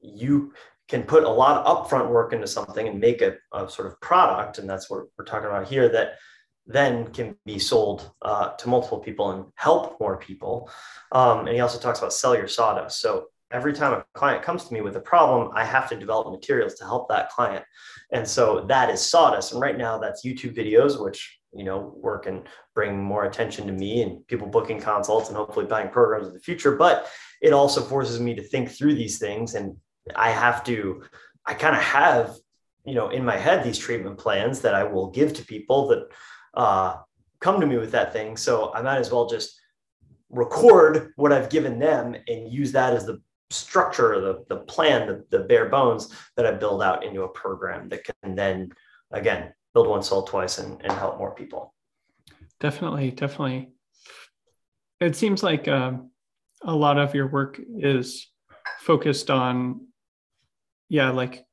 you 0.00 0.52
can 0.88 1.02
put 1.02 1.24
a 1.24 1.28
lot 1.28 1.64
of 1.64 1.88
upfront 1.88 2.10
work 2.10 2.32
into 2.32 2.46
something 2.46 2.86
and 2.86 3.00
make 3.00 3.22
a, 3.22 3.36
a 3.52 3.68
sort 3.68 3.88
of 3.88 4.00
product, 4.00 4.58
and 4.58 4.68
that's 4.68 4.90
what 4.90 5.04
we're 5.16 5.24
talking 5.24 5.48
about 5.48 5.68
here, 5.68 5.88
that 5.88 6.14
then 6.66 7.06
can 7.12 7.36
be 7.44 7.58
sold 7.58 8.10
uh, 8.22 8.50
to 8.56 8.68
multiple 8.68 8.98
people 8.98 9.30
and 9.30 9.46
help 9.54 10.00
more 10.00 10.16
people. 10.16 10.68
Um, 11.12 11.40
and 11.40 11.50
he 11.50 11.60
also 11.60 11.78
talks 11.78 12.00
about 12.00 12.12
sell 12.12 12.36
your 12.36 12.48
sawdust. 12.48 13.00
So 13.00 13.26
every 13.52 13.72
time 13.72 13.92
a 13.92 14.04
client 14.14 14.42
comes 14.42 14.64
to 14.64 14.74
me 14.74 14.80
with 14.80 14.96
a 14.96 15.00
problem, 15.00 15.50
I 15.54 15.64
have 15.64 15.88
to 15.90 15.96
develop 15.96 16.30
materials 16.30 16.74
to 16.74 16.84
help 16.84 17.08
that 17.08 17.30
client. 17.30 17.64
And 18.12 18.26
so 18.26 18.64
that 18.68 18.90
is 18.90 19.00
sawdust. 19.00 19.52
And 19.52 19.60
right 19.60 19.78
now 19.78 19.98
that's 19.98 20.24
YouTube 20.24 20.56
videos, 20.56 21.02
which 21.02 21.38
you 21.54 21.64
know 21.64 21.94
work 21.96 22.26
and 22.26 22.42
bring 22.74 23.02
more 23.02 23.24
attention 23.24 23.66
to 23.66 23.72
me 23.72 24.02
and 24.02 24.26
people 24.26 24.46
booking 24.46 24.80
consults 24.80 25.28
and 25.28 25.36
hopefully 25.36 25.66
buying 25.66 25.88
programs 25.88 26.28
in 26.28 26.34
the 26.34 26.40
future. 26.40 26.76
But 26.76 27.08
it 27.40 27.52
also 27.52 27.80
forces 27.80 28.20
me 28.20 28.34
to 28.34 28.42
think 28.42 28.70
through 28.70 28.94
these 28.94 29.18
things 29.18 29.54
and 29.54 29.76
I 30.14 30.30
have 30.30 30.62
to, 30.64 31.02
I 31.44 31.54
kind 31.54 31.74
of 31.74 31.82
have, 31.82 32.36
you 32.84 32.94
know, 32.94 33.08
in 33.08 33.24
my 33.24 33.36
head 33.36 33.64
these 33.64 33.78
treatment 33.78 34.18
plans 34.18 34.60
that 34.60 34.74
I 34.74 34.84
will 34.84 35.10
give 35.10 35.32
to 35.34 35.44
people 35.44 35.88
that 35.88 36.08
uh, 36.54 36.96
come 37.40 37.60
to 37.60 37.66
me 37.66 37.76
with 37.76 37.92
that 37.92 38.12
thing. 38.12 38.36
So 38.36 38.72
I 38.72 38.82
might 38.82 38.98
as 38.98 39.10
well 39.10 39.26
just 39.26 39.58
record 40.30 41.12
what 41.16 41.32
I've 41.32 41.50
given 41.50 41.78
them 41.78 42.16
and 42.28 42.52
use 42.52 42.72
that 42.72 42.92
as 42.92 43.06
the 43.06 43.20
structure, 43.50 44.20
the, 44.20 44.44
the 44.48 44.62
plan, 44.62 45.06
the, 45.06 45.38
the 45.38 45.44
bare 45.44 45.68
bones 45.68 46.12
that 46.36 46.46
I 46.46 46.52
build 46.52 46.82
out 46.82 47.04
into 47.04 47.22
a 47.22 47.28
program 47.28 47.88
that 47.90 48.04
can 48.04 48.34
then, 48.34 48.70
again, 49.10 49.52
build 49.74 49.88
one 49.88 50.02
soul 50.02 50.22
twice 50.22 50.58
and, 50.58 50.80
and 50.82 50.92
help 50.92 51.18
more 51.18 51.34
people. 51.34 51.74
Definitely, 52.60 53.10
definitely. 53.10 53.70
It 55.00 55.14
seems 55.14 55.42
like 55.42 55.68
um, 55.68 56.10
a 56.62 56.74
lot 56.74 56.98
of 56.98 57.14
your 57.14 57.28
work 57.28 57.60
is 57.78 58.28
focused 58.80 59.30
on 59.30 59.80
yeah 60.88 61.10
like 61.10 61.44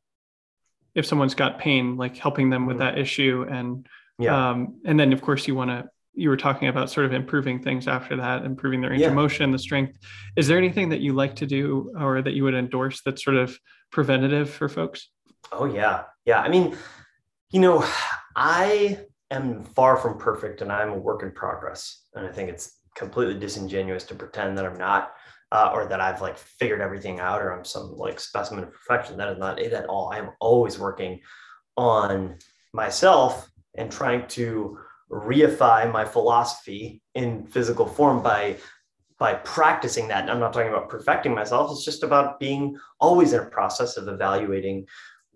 if 0.95 1.05
someone's 1.05 1.35
got 1.35 1.59
pain 1.59 1.97
like 1.97 2.17
helping 2.17 2.49
them 2.49 2.65
with 2.65 2.77
mm-hmm. 2.77 2.95
that 2.95 2.99
issue 2.99 3.45
and 3.49 3.87
yeah. 4.19 4.51
um 4.51 4.79
and 4.85 4.99
then 4.99 5.13
of 5.13 5.21
course 5.21 5.47
you 5.47 5.55
want 5.55 5.69
to 5.69 5.89
you 6.13 6.29
were 6.29 6.37
talking 6.37 6.67
about 6.67 6.89
sort 6.89 7.05
of 7.05 7.13
improving 7.13 7.61
things 7.61 7.87
after 7.87 8.15
that 8.15 8.45
improving 8.45 8.81
their 8.81 8.91
range 8.91 9.01
yeah. 9.01 9.07
of 9.07 9.13
motion 9.13 9.51
the 9.51 9.59
strength 9.59 9.97
is 10.35 10.47
there 10.47 10.57
anything 10.57 10.89
that 10.89 11.01
you 11.01 11.13
like 11.13 11.35
to 11.35 11.45
do 11.45 11.91
or 11.99 12.21
that 12.21 12.33
you 12.33 12.43
would 12.43 12.53
endorse 12.53 13.01
that's 13.05 13.23
sort 13.23 13.35
of 13.35 13.57
preventative 13.91 14.49
for 14.49 14.69
folks 14.69 15.09
oh 15.51 15.65
yeah 15.65 16.03
yeah 16.25 16.41
i 16.41 16.49
mean 16.49 16.75
you 17.51 17.59
know 17.59 17.85
i 18.35 18.99
am 19.31 19.63
far 19.63 19.97
from 19.97 20.17
perfect 20.17 20.61
and 20.61 20.71
i'm 20.71 20.89
a 20.89 20.97
work 20.97 21.23
in 21.23 21.31
progress 21.31 22.05
and 22.13 22.25
i 22.25 22.31
think 22.31 22.49
it's 22.49 22.79
completely 22.95 23.37
disingenuous 23.39 24.03
to 24.03 24.15
pretend 24.15 24.57
that 24.57 24.65
i'm 24.65 24.77
not 24.77 25.13
uh, 25.53 25.69
or 25.71 25.85
that 25.85 26.01
I've 26.01 26.19
like 26.19 26.35
figured 26.35 26.81
everything 26.81 27.19
out 27.19 27.39
or 27.39 27.51
I'm 27.51 27.63
some 27.63 27.95
like 27.95 28.19
specimen 28.19 28.63
of 28.63 28.73
perfection. 28.73 29.17
That 29.17 29.29
is 29.29 29.37
not 29.37 29.59
it 29.59 29.71
at 29.71 29.85
all. 29.85 30.11
I 30.11 30.17
am 30.17 30.31
always 30.39 30.79
working 30.79 31.19
on 31.77 32.39
myself 32.73 33.47
and 33.75 33.91
trying 33.91 34.27
to 34.29 34.79
reify 35.13 35.91
my 35.91 36.05
philosophy 36.05 37.01
in 37.15 37.45
physical 37.45 37.85
form 37.85 38.23
by 38.23 38.57
by 39.19 39.35
practicing 39.35 40.07
that. 40.07 40.23
And 40.23 40.31
I'm 40.31 40.39
not 40.39 40.53
talking 40.53 40.69
about 40.69 40.89
perfecting 40.89 41.33
myself. 41.33 41.71
It's 41.71 41.85
just 41.85 42.03
about 42.03 42.39
being 42.39 42.77
always 42.99 43.31
in 43.31 43.39
a 43.39 43.45
process 43.45 43.95
of 43.95 44.07
evaluating 44.07 44.85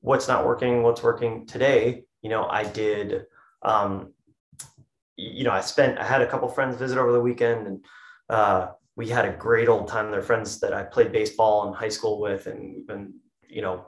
what's 0.02 0.28
not 0.28 0.46
working, 0.46 0.84
what's 0.84 1.04
working 1.04 1.46
today. 1.46 2.04
You 2.22 2.30
know, 2.30 2.48
I 2.48 2.64
did, 2.64 3.26
um, 3.62 4.14
you 5.16 5.44
know, 5.44 5.52
I 5.52 5.62
spent, 5.62 6.00
I 6.00 6.04
had 6.04 6.22
a 6.22 6.28
couple 6.28 6.50
friends 6.50 6.76
visit 6.76 6.98
over 6.98 7.14
the 7.14 7.22
weekend 7.22 7.68
and 7.68 7.86
uh, 8.30 8.70
we 8.96 9.08
had 9.08 9.26
a 9.26 9.38
great 9.38 9.70
old 9.70 9.88
time. 9.88 10.12
They're 10.12 10.22
friends 10.22 10.60
that 10.60 10.74
I 10.74 10.84
played 10.84 11.12
baseball 11.12 11.68
in 11.68 11.74
high 11.74 11.90
school 11.90 12.20
with 12.20 12.48
and 12.48 12.76
we've 12.76 12.88
been, 12.88 13.14
you 13.50 13.62
know, 13.62 13.88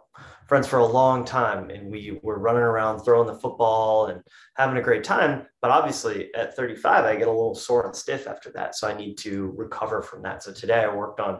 friends 0.49 0.67
for 0.67 0.79
a 0.79 0.85
long 0.85 1.23
time 1.23 1.69
and 1.69 1.91
we 1.91 2.19
were 2.23 2.39
running 2.39 2.63
around 2.63 2.99
throwing 2.99 3.27
the 3.27 3.35
football 3.35 4.07
and 4.07 4.21
having 4.57 4.77
a 4.77 4.81
great 4.81 5.03
time 5.03 5.45
but 5.61 5.69
obviously 5.69 6.33
at 6.33 6.55
35 6.55 7.05
i 7.05 7.15
get 7.15 7.27
a 7.27 7.31
little 7.31 7.53
sore 7.53 7.85
and 7.85 7.95
stiff 7.95 8.27
after 8.27 8.51
that 8.51 8.75
so 8.75 8.87
i 8.87 8.97
need 8.97 9.15
to 9.15 9.53
recover 9.55 10.01
from 10.01 10.23
that. 10.23 10.41
So 10.41 10.51
today 10.51 10.83
i 10.83 10.93
worked 10.93 11.19
on 11.19 11.39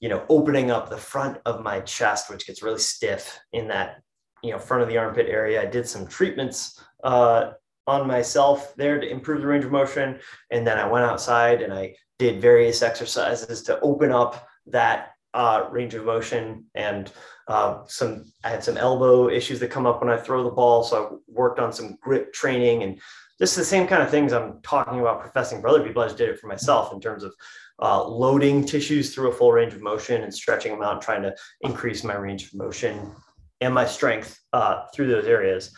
you 0.00 0.10
know 0.10 0.24
opening 0.28 0.70
up 0.70 0.90
the 0.90 0.98
front 0.98 1.38
of 1.46 1.62
my 1.62 1.80
chest 1.80 2.28
which 2.30 2.46
gets 2.46 2.62
really 2.62 2.78
stiff 2.78 3.40
in 3.54 3.68
that 3.68 4.02
you 4.42 4.52
know 4.52 4.58
front 4.58 4.82
of 4.82 4.88
the 4.88 4.98
armpit 4.98 5.28
area. 5.28 5.62
I 5.62 5.66
did 5.66 5.88
some 5.88 6.06
treatments 6.06 6.78
uh, 7.02 7.52
on 7.86 8.06
myself 8.06 8.74
there 8.76 9.00
to 9.00 9.08
improve 9.08 9.40
the 9.40 9.46
range 9.46 9.64
of 9.64 9.72
motion 9.72 10.20
and 10.50 10.64
then 10.64 10.78
i 10.78 10.86
went 10.86 11.04
outside 11.04 11.62
and 11.62 11.72
i 11.72 11.92
did 12.18 12.40
various 12.40 12.80
exercises 12.80 13.62
to 13.62 13.80
open 13.80 14.12
up 14.12 14.46
that 14.66 15.11
uh, 15.34 15.68
range 15.70 15.94
of 15.94 16.04
motion 16.04 16.64
and 16.74 17.10
uh, 17.48 17.82
some 17.86 18.24
I 18.44 18.50
had 18.50 18.62
some 18.62 18.76
elbow 18.76 19.28
issues 19.28 19.60
that 19.60 19.70
come 19.70 19.86
up 19.86 20.00
when 20.00 20.10
I 20.10 20.16
throw 20.16 20.44
the 20.44 20.50
ball, 20.50 20.84
so 20.84 21.04
I 21.04 21.16
worked 21.26 21.58
on 21.58 21.72
some 21.72 21.96
grip 22.00 22.32
training 22.32 22.82
and 22.82 23.00
just 23.38 23.56
the 23.56 23.64
same 23.64 23.86
kind 23.86 24.02
of 24.02 24.10
things 24.10 24.32
I'm 24.32 24.60
talking 24.62 25.00
about 25.00 25.20
professing 25.20 25.60
for 25.60 25.68
other 25.68 25.82
people. 25.82 26.02
I 26.02 26.06
just 26.06 26.18
did 26.18 26.28
it 26.28 26.38
for 26.38 26.46
myself 26.46 26.92
in 26.92 27.00
terms 27.00 27.24
of 27.24 27.34
uh, 27.80 28.06
loading 28.06 28.64
tissues 28.64 29.12
through 29.12 29.30
a 29.30 29.32
full 29.32 29.50
range 29.50 29.74
of 29.74 29.82
motion 29.82 30.22
and 30.22 30.32
stretching 30.32 30.72
them 30.72 30.82
out, 30.82 30.94
and 30.94 31.02
trying 31.02 31.22
to 31.22 31.34
increase 31.62 32.04
my 32.04 32.14
range 32.14 32.44
of 32.44 32.54
motion 32.54 33.12
and 33.60 33.74
my 33.74 33.86
strength 33.86 34.38
uh, 34.52 34.84
through 34.94 35.08
those 35.08 35.26
areas. 35.26 35.74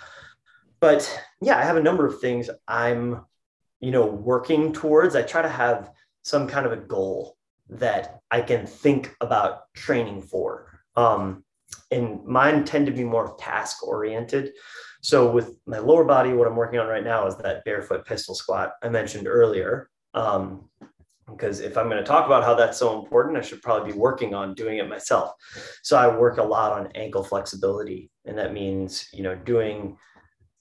But 0.81 1.09
yeah, 1.41 1.57
I 1.57 1.63
have 1.63 1.77
a 1.79 1.83
number 1.83 2.05
of 2.05 2.21
things 2.21 2.51
I'm, 2.69 3.25
you 3.81 3.91
know, 3.91 4.07
working 4.07 4.73
towards. 4.73 5.17
I 5.17 5.23
try 5.23 5.41
to 5.41 5.49
have 5.49 5.91
some 6.23 6.47
kind 6.47 6.67
of 6.67 6.73
a 6.73 6.77
goal 6.77 7.37
that 7.69 8.21
I 8.31 8.41
can 8.41 8.67
think 8.67 9.15
about 9.21 9.73
training 9.75 10.23
for. 10.23 10.69
Um, 10.97 11.45
and 11.91 12.25
mine 12.25 12.65
tend 12.65 12.87
to 12.87 12.93
be 12.93 13.05
more 13.05 13.37
task 13.39 13.87
oriented. 13.87 14.53
So 15.03 15.31
with 15.31 15.59
my 15.67 15.79
lower 15.79 16.05
body, 16.05 16.33
what 16.33 16.47
I'm 16.47 16.57
working 16.57 16.79
on 16.79 16.87
right 16.87 17.05
now 17.05 17.27
is 17.27 17.37
that 17.37 17.65
barefoot 17.65 18.07
pistol 18.07 18.35
squat 18.35 18.73
I 18.83 18.89
mentioned 18.89 19.27
earlier. 19.29 19.91
Um, 20.15 20.69
because 21.29 21.61
if 21.61 21.79
I'm 21.79 21.89
going 21.89 22.03
to 22.03 22.05
talk 22.05 22.27
about 22.27 22.45
how 22.45 22.55
that's 22.55 22.79
so 22.79 23.01
important, 23.01 23.39
I 23.39 23.41
should 23.41 23.63
probably 23.63 23.93
be 23.93 23.99
working 23.99 24.35
on 24.35 24.55
doing 24.55 24.79
it 24.79 24.89
myself. 24.89 25.33
So 25.83 25.97
I 25.97 26.15
work 26.15 26.39
a 26.39 26.43
lot 26.43 26.73
on 26.73 26.93
ankle 26.95 27.25
flexibility, 27.25 28.11
and 28.27 28.37
that 28.39 28.53
means 28.53 29.09
you 29.13 29.23
know 29.23 29.35
doing 29.35 29.97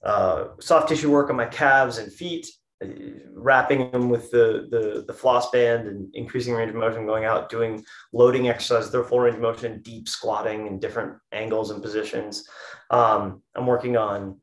uh, 0.03 0.45
soft 0.59 0.89
tissue 0.89 1.11
work 1.11 1.29
on 1.29 1.35
my 1.35 1.45
calves 1.45 1.97
and 1.97 2.11
feet, 2.11 2.47
wrapping 3.34 3.91
them 3.91 4.09
with 4.09 4.31
the, 4.31 4.67
the, 4.71 5.03
the 5.05 5.13
floss 5.13 5.51
band 5.51 5.88
and 5.88 6.13
increasing 6.15 6.53
range 6.53 6.69
of 6.69 6.75
motion, 6.75 7.05
going 7.05 7.25
out, 7.25 7.49
doing 7.49 7.84
loading 8.13 8.49
exercises, 8.49 8.91
their 8.91 9.03
full 9.03 9.19
range 9.19 9.36
of 9.36 9.41
motion, 9.41 9.81
deep 9.81 10.07
squatting 10.07 10.67
in 10.67 10.79
different 10.79 11.17
angles 11.31 11.71
and 11.71 11.81
positions. 11.81 12.47
Um, 12.89 13.41
I'm 13.55 13.65
working 13.65 13.97
on 13.97 14.39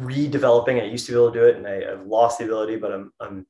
redeveloping. 0.00 0.80
I 0.80 0.86
used 0.86 1.06
to 1.06 1.12
be 1.12 1.18
able 1.18 1.32
to 1.32 1.38
do 1.38 1.46
it 1.46 1.56
and 1.56 1.66
I, 1.66 1.90
have 1.90 2.06
lost 2.06 2.38
the 2.38 2.44
ability, 2.44 2.76
but 2.76 2.92
I'm, 2.92 3.12
I'm 3.20 3.46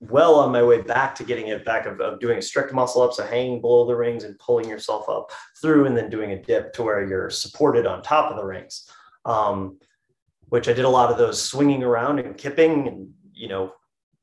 well 0.00 0.36
on 0.36 0.52
my 0.52 0.62
way 0.62 0.82
back 0.82 1.14
to 1.16 1.24
getting 1.24 1.48
it 1.48 1.64
back 1.64 1.86
of, 1.86 2.00
of 2.00 2.20
doing 2.20 2.38
a 2.38 2.42
strict 2.42 2.72
muscle 2.72 3.02
up. 3.02 3.12
So 3.12 3.24
hanging 3.24 3.60
below 3.60 3.86
the 3.86 3.96
rings 3.96 4.24
and 4.24 4.38
pulling 4.38 4.68
yourself 4.68 5.08
up 5.08 5.30
through 5.60 5.86
and 5.86 5.96
then 5.96 6.10
doing 6.10 6.32
a 6.32 6.42
dip 6.42 6.72
to 6.74 6.82
where 6.82 7.06
you're 7.06 7.30
supported 7.30 7.86
on 7.86 8.02
top 8.02 8.30
of 8.30 8.36
the 8.36 8.44
rings. 8.44 8.88
Um, 9.24 9.78
which 10.48 10.68
I 10.68 10.72
did 10.72 10.84
a 10.84 10.88
lot 10.88 11.10
of 11.10 11.18
those 11.18 11.42
swinging 11.42 11.82
around 11.82 12.18
and 12.18 12.36
kipping 12.36 12.88
and, 12.88 13.12
you 13.32 13.48
know, 13.48 13.72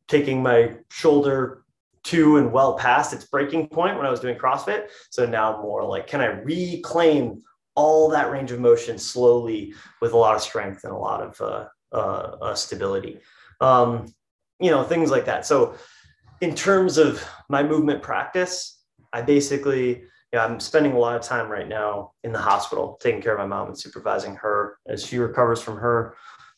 taking 0.07 0.41
my 0.41 0.75
shoulder 0.89 1.63
to 2.03 2.37
and 2.37 2.51
well 2.51 2.75
past 2.75 3.13
its 3.13 3.25
breaking 3.25 3.67
point 3.67 3.97
when 3.97 4.05
I 4.05 4.09
was 4.09 4.19
doing 4.19 4.37
CrossFit. 4.37 4.87
So 5.09 5.25
now 5.25 5.61
more 5.61 5.83
like, 5.83 6.07
can 6.07 6.21
I 6.21 6.27
reclaim 6.27 7.43
all 7.75 8.09
that 8.09 8.29
range 8.29 8.51
of 8.51 8.59
motion 8.59 8.97
slowly 8.97 9.73
with 10.01 10.13
a 10.13 10.17
lot 10.17 10.35
of 10.35 10.41
strength 10.41 10.83
and 10.83 10.93
a 10.93 10.97
lot 10.97 11.21
of 11.21 11.41
uh, 11.41 11.67
uh, 11.91 12.37
uh, 12.41 12.55
stability? 12.55 13.19
Um, 13.61 14.13
you 14.59 14.71
know, 14.71 14.83
things 14.83 15.11
like 15.11 15.25
that. 15.25 15.45
So, 15.45 15.75
in 16.41 16.55
terms 16.55 16.97
of 16.97 17.25
my 17.47 17.63
movement 17.63 18.01
practice, 18.01 18.81
I 19.13 19.21
basically 19.21 20.03
yeah, 20.33 20.43
I'm 20.43 20.59
spending 20.59 20.93
a 20.93 20.97
lot 20.97 21.15
of 21.15 21.21
time 21.21 21.47
right 21.47 21.67
now 21.67 22.13
in 22.23 22.31
the 22.31 22.39
hospital 22.39 22.97
taking 22.99 23.21
care 23.21 23.33
of 23.33 23.39
my 23.39 23.45
mom 23.45 23.67
and 23.67 23.77
supervising 23.77 24.35
her 24.37 24.79
as 24.87 25.05
she 25.05 25.19
recovers 25.19 25.61
from 25.61 25.77
her 25.77 26.15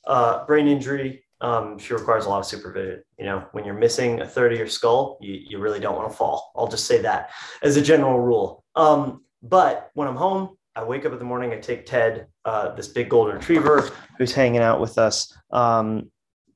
uh, 0.07 0.45
brain 0.45 0.67
injury. 0.67 1.25
Um, 1.41 1.77
she 1.77 1.93
requires 1.93 2.25
a 2.25 2.29
lot 2.29 2.39
of 2.39 2.45
supervision. 2.45 3.03
You 3.19 3.25
know, 3.25 3.45
when 3.51 3.65
you're 3.65 3.73
missing 3.73 4.21
a 4.21 4.27
third 4.27 4.53
of 4.53 4.57
your 4.57 4.69
skull, 4.69 5.17
you, 5.19 5.33
you 5.33 5.59
really 5.59 5.81
don't 5.81 5.97
want 5.97 6.09
to 6.09 6.15
fall. 6.15 6.53
I'll 6.55 6.69
just 6.69 6.85
say 6.85 7.01
that 7.01 7.31
as 7.63 7.75
a 7.75 7.81
general 7.81 8.17
rule. 8.21 8.63
Um, 8.77 9.25
but 9.43 9.91
when 9.93 10.07
I'm 10.07 10.15
home, 10.15 10.55
I 10.77 10.83
wake 10.85 11.05
up 11.05 11.11
in 11.11 11.19
the 11.19 11.25
morning, 11.25 11.51
I 11.51 11.57
take 11.57 11.85
Ted, 11.85 12.27
uh, 12.45 12.73
this 12.75 12.87
big 12.87 13.09
golden 13.09 13.35
retriever 13.35 13.91
who's 14.17 14.33
hanging 14.33 14.61
out 14.61 14.79
with 14.79 14.97
us. 14.97 15.37
Um, 15.51 16.09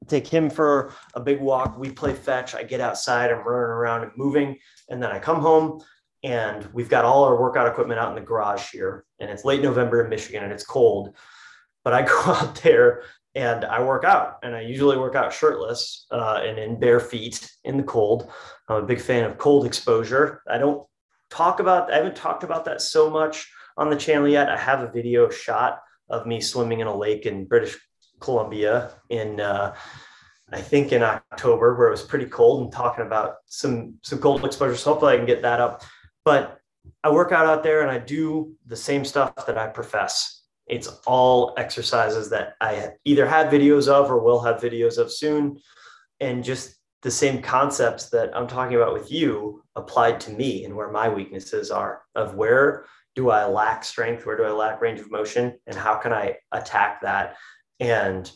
take 0.07 0.25
him 0.25 0.49
for 0.49 0.93
a 1.15 1.19
big 1.19 1.41
walk. 1.41 1.77
We 1.77 1.91
play 1.91 2.13
fetch. 2.13 2.55
I 2.55 2.63
get 2.63 2.79
outside, 2.79 3.29
I'm 3.29 3.39
running 3.39 3.71
around 3.71 4.03
and 4.03 4.11
moving. 4.15 4.57
And 4.89 5.03
then 5.03 5.11
I 5.11 5.19
come 5.19 5.41
home 5.41 5.81
and 6.23 6.67
we've 6.73 6.89
got 6.89 7.05
all 7.05 7.23
our 7.23 7.39
workout 7.39 7.67
equipment 7.67 7.99
out 7.99 8.09
in 8.09 8.15
the 8.15 8.27
garage 8.27 8.71
here 8.71 9.05
and 9.19 9.29
it's 9.29 9.45
late 9.45 9.61
november 9.61 10.03
in 10.03 10.09
michigan 10.09 10.43
and 10.43 10.51
it's 10.51 10.65
cold. 10.65 11.15
But 11.83 11.93
i 11.93 12.01
go 12.05 12.33
out 12.33 12.55
there 12.61 13.03
and 13.35 13.65
i 13.65 13.81
work 13.81 14.03
out 14.03 14.39
and 14.43 14.55
i 14.55 14.61
usually 14.61 14.97
work 14.97 15.15
out 15.15 15.33
shirtless 15.33 16.05
uh, 16.11 16.41
and 16.43 16.57
in 16.57 16.79
bare 16.79 16.99
feet 16.99 17.49
in 17.63 17.77
the 17.77 17.83
cold. 17.83 18.31
I'm 18.67 18.83
a 18.83 18.85
big 18.85 19.01
fan 19.01 19.23
of 19.23 19.37
cold 19.37 19.65
exposure. 19.65 20.41
I 20.49 20.57
don't 20.57 20.85
talk 21.29 21.59
about 21.59 21.91
i 21.91 21.97
haven't 21.97 22.15
talked 22.15 22.43
about 22.43 22.65
that 22.65 22.81
so 22.81 23.09
much 23.09 23.49
on 23.77 23.89
the 23.89 23.95
channel 23.95 24.27
yet. 24.27 24.49
I 24.49 24.57
have 24.57 24.81
a 24.81 24.91
video 24.91 25.29
shot 25.29 25.79
of 26.09 26.25
me 26.25 26.41
swimming 26.41 26.79
in 26.79 26.87
a 26.87 26.95
lake 26.95 27.25
in 27.27 27.45
british 27.45 27.77
columbia 28.19 28.91
in 29.09 29.39
uh, 29.39 29.75
I 30.51 30.61
think 30.61 30.91
in 30.91 31.03
October 31.03 31.75
where 31.75 31.87
it 31.87 31.91
was 31.91 32.01
pretty 32.01 32.25
cold 32.25 32.63
and 32.63 32.71
talking 32.71 33.05
about 33.05 33.35
some 33.45 33.95
some 34.01 34.19
cold 34.19 34.43
exposure. 34.45 34.75
So 34.75 34.91
hopefully 34.91 35.13
I 35.13 35.17
can 35.17 35.25
get 35.25 35.41
that 35.43 35.61
up 35.61 35.83
but 36.29 36.59
I 37.03 37.09
work 37.09 37.31
out 37.31 37.47
out 37.47 37.63
there 37.63 37.81
and 37.81 37.89
I 37.89 37.97
do 37.97 38.53
the 38.67 38.75
same 38.75 39.03
stuff 39.03 39.47
that 39.47 39.57
I 39.57 39.65
profess. 39.65 40.43
It's 40.67 40.87
all 41.07 41.55
exercises 41.57 42.29
that 42.29 42.53
I 42.61 42.89
either 43.03 43.25
have 43.25 43.51
videos 43.51 43.87
of 43.87 44.11
or 44.11 44.19
will 44.19 44.39
have 44.41 44.61
videos 44.61 44.99
of 44.99 45.11
soon. 45.11 45.57
And 46.19 46.43
just 46.43 46.75
the 47.01 47.09
same 47.09 47.41
concepts 47.41 48.11
that 48.11 48.29
I'm 48.37 48.45
talking 48.45 48.75
about 48.75 48.93
with 48.93 49.11
you 49.11 49.63
applied 49.75 50.19
to 50.19 50.31
me 50.31 50.65
and 50.65 50.75
where 50.75 50.91
my 50.91 51.09
weaknesses 51.09 51.71
are 51.71 52.03
of 52.13 52.35
where 52.35 52.85
do 53.15 53.31
I 53.31 53.47
lack 53.47 53.83
strength? 53.83 54.27
Where 54.27 54.37
do 54.37 54.43
I 54.43 54.51
lack 54.51 54.81
range 54.81 54.99
of 54.99 55.09
motion? 55.09 55.57
And 55.65 55.75
how 55.75 55.95
can 55.95 56.13
I 56.13 56.35
attack 56.51 57.01
that? 57.01 57.37
And 57.79 58.31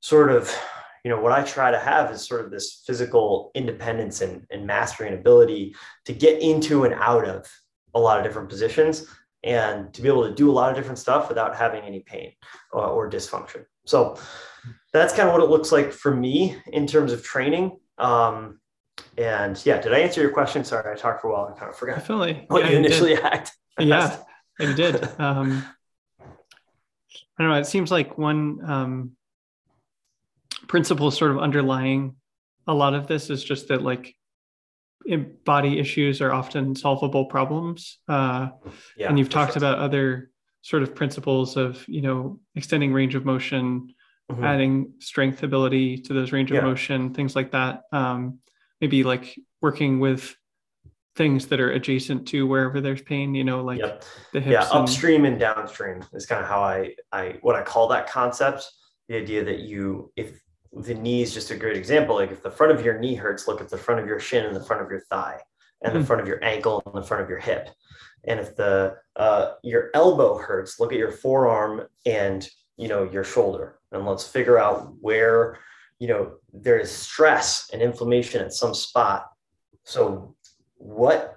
sort 0.00 0.32
of 0.32 0.52
you 1.06 1.12
know 1.12 1.20
what 1.20 1.30
i 1.30 1.40
try 1.40 1.70
to 1.70 1.78
have 1.78 2.10
is 2.10 2.26
sort 2.26 2.44
of 2.44 2.50
this 2.50 2.82
physical 2.84 3.52
independence 3.54 4.22
and, 4.22 4.44
and 4.50 4.66
mastery 4.66 5.06
and 5.06 5.16
ability 5.16 5.72
to 6.04 6.12
get 6.12 6.42
into 6.42 6.82
and 6.82 6.94
out 6.94 7.24
of 7.24 7.48
a 7.94 8.00
lot 8.00 8.18
of 8.18 8.24
different 8.24 8.48
positions 8.48 9.06
and 9.44 9.94
to 9.94 10.02
be 10.02 10.08
able 10.08 10.28
to 10.28 10.34
do 10.34 10.50
a 10.50 10.56
lot 10.58 10.68
of 10.68 10.74
different 10.74 10.98
stuff 10.98 11.28
without 11.28 11.54
having 11.54 11.84
any 11.84 12.00
pain 12.00 12.32
or, 12.72 12.82
or 12.82 13.08
dysfunction. 13.08 13.64
So 13.84 14.18
that's 14.92 15.14
kind 15.14 15.28
of 15.28 15.32
what 15.34 15.44
it 15.44 15.48
looks 15.48 15.70
like 15.70 15.92
for 15.92 16.12
me 16.12 16.56
in 16.72 16.88
terms 16.88 17.12
of 17.12 17.22
training. 17.22 17.78
Um, 17.98 18.58
and 19.16 19.64
yeah 19.64 19.80
did 19.80 19.92
i 19.92 20.00
answer 20.00 20.20
your 20.20 20.32
question? 20.32 20.64
Sorry 20.64 20.92
i 20.92 20.96
talked 20.96 21.22
for 21.22 21.28
a 21.28 21.32
while 21.32 21.46
and 21.46 21.56
kind 21.56 21.70
of 21.70 21.78
forgot 21.78 21.98
Definitely. 21.98 22.46
what 22.48 22.64
yeah, 22.64 22.70
you 22.72 22.78
initially 22.78 23.14
did. 23.14 23.24
act 23.24 23.52
yeah 23.78 24.18
you 24.58 24.74
did. 24.74 25.04
Um, 25.20 25.64
i 26.18 27.42
don't 27.42 27.50
know 27.50 27.58
it 27.60 27.66
seems 27.66 27.92
like 27.92 28.18
one 28.18 28.58
um, 28.68 29.15
principle 30.68 31.10
sort 31.10 31.30
of 31.30 31.38
underlying 31.38 32.16
a 32.66 32.74
lot 32.74 32.94
of 32.94 33.06
this 33.06 33.30
is 33.30 33.44
just 33.44 33.68
that 33.68 33.82
like 33.82 34.14
body 35.44 35.78
issues 35.78 36.20
are 36.20 36.32
often 36.32 36.74
solvable 36.74 37.26
problems 37.26 37.98
uh, 38.08 38.48
yeah, 38.96 39.08
and 39.08 39.18
you've 39.18 39.28
talked 39.28 39.52
sure. 39.52 39.60
about 39.60 39.78
other 39.78 40.30
sort 40.62 40.82
of 40.82 40.94
principles 40.94 41.56
of 41.56 41.86
you 41.88 42.02
know 42.02 42.40
extending 42.56 42.92
range 42.92 43.14
of 43.14 43.24
motion 43.24 43.94
mm-hmm. 44.30 44.44
adding 44.44 44.92
strength 44.98 45.42
ability 45.42 45.98
to 45.98 46.12
those 46.12 46.32
range 46.32 46.50
of 46.50 46.56
yeah. 46.56 46.62
motion 46.62 47.14
things 47.14 47.36
like 47.36 47.52
that 47.52 47.82
um, 47.92 48.38
maybe 48.80 49.04
like 49.04 49.38
working 49.62 50.00
with 50.00 50.36
things 51.14 51.46
that 51.46 51.60
are 51.60 51.70
adjacent 51.70 52.26
to 52.28 52.46
wherever 52.46 52.80
there's 52.80 53.00
pain 53.02 53.34
you 53.34 53.44
know 53.44 53.62
like 53.62 53.80
the 54.32 54.40
hips 54.40 54.52
yeah 54.52 54.76
upstream 54.76 55.24
and, 55.24 55.34
and 55.34 55.40
downstream 55.40 56.04
is 56.12 56.26
kind 56.26 56.42
of 56.42 56.48
how 56.48 56.60
i 56.60 56.92
i 57.12 57.36
what 57.42 57.54
i 57.54 57.62
call 57.62 57.86
that 57.86 58.10
concept 58.10 58.68
the 59.08 59.16
idea 59.16 59.44
that 59.44 59.60
you, 59.60 60.12
if 60.16 60.40
the 60.82 60.94
knee 60.94 61.22
is 61.22 61.32
just 61.32 61.50
a 61.50 61.56
great 61.56 61.76
example, 61.76 62.16
like 62.16 62.30
if 62.30 62.42
the 62.42 62.50
front 62.50 62.72
of 62.72 62.84
your 62.84 62.98
knee 62.98 63.14
hurts, 63.14 63.48
look 63.48 63.60
at 63.60 63.70
the 63.70 63.78
front 63.78 64.00
of 64.00 64.06
your 64.06 64.20
shin 64.20 64.44
and 64.44 64.54
the 64.54 64.64
front 64.64 64.82
of 64.82 64.90
your 64.90 65.00
thigh 65.00 65.40
and 65.82 65.90
mm-hmm. 65.90 65.98
the 65.98 66.00
hmm. 66.00 66.06
front 66.06 66.22
of 66.22 66.28
your 66.28 66.42
ankle 66.44 66.82
and 66.84 66.94
the 66.94 67.06
front 67.06 67.22
of 67.22 67.30
your 67.30 67.38
hip. 67.38 67.70
And 68.24 68.40
if 68.40 68.56
the 68.56 68.96
uh, 69.14 69.52
your 69.62 69.90
elbow 69.94 70.36
hurts, 70.36 70.78
look 70.78 70.92
at 70.92 70.98
your 70.98 71.12
forearm 71.12 71.86
and 72.04 72.46
you 72.76 72.88
know 72.88 73.04
your 73.04 73.24
shoulder, 73.24 73.78
and 73.92 74.04
let's 74.04 74.26
figure 74.26 74.58
out 74.58 74.94
where 75.00 75.58
you 75.98 76.08
know 76.08 76.32
there 76.52 76.78
is 76.78 76.90
stress 76.90 77.70
and 77.72 77.80
inflammation 77.80 78.42
at 78.42 78.52
some 78.52 78.74
spot. 78.74 79.26
So 79.84 80.34
what 80.76 81.36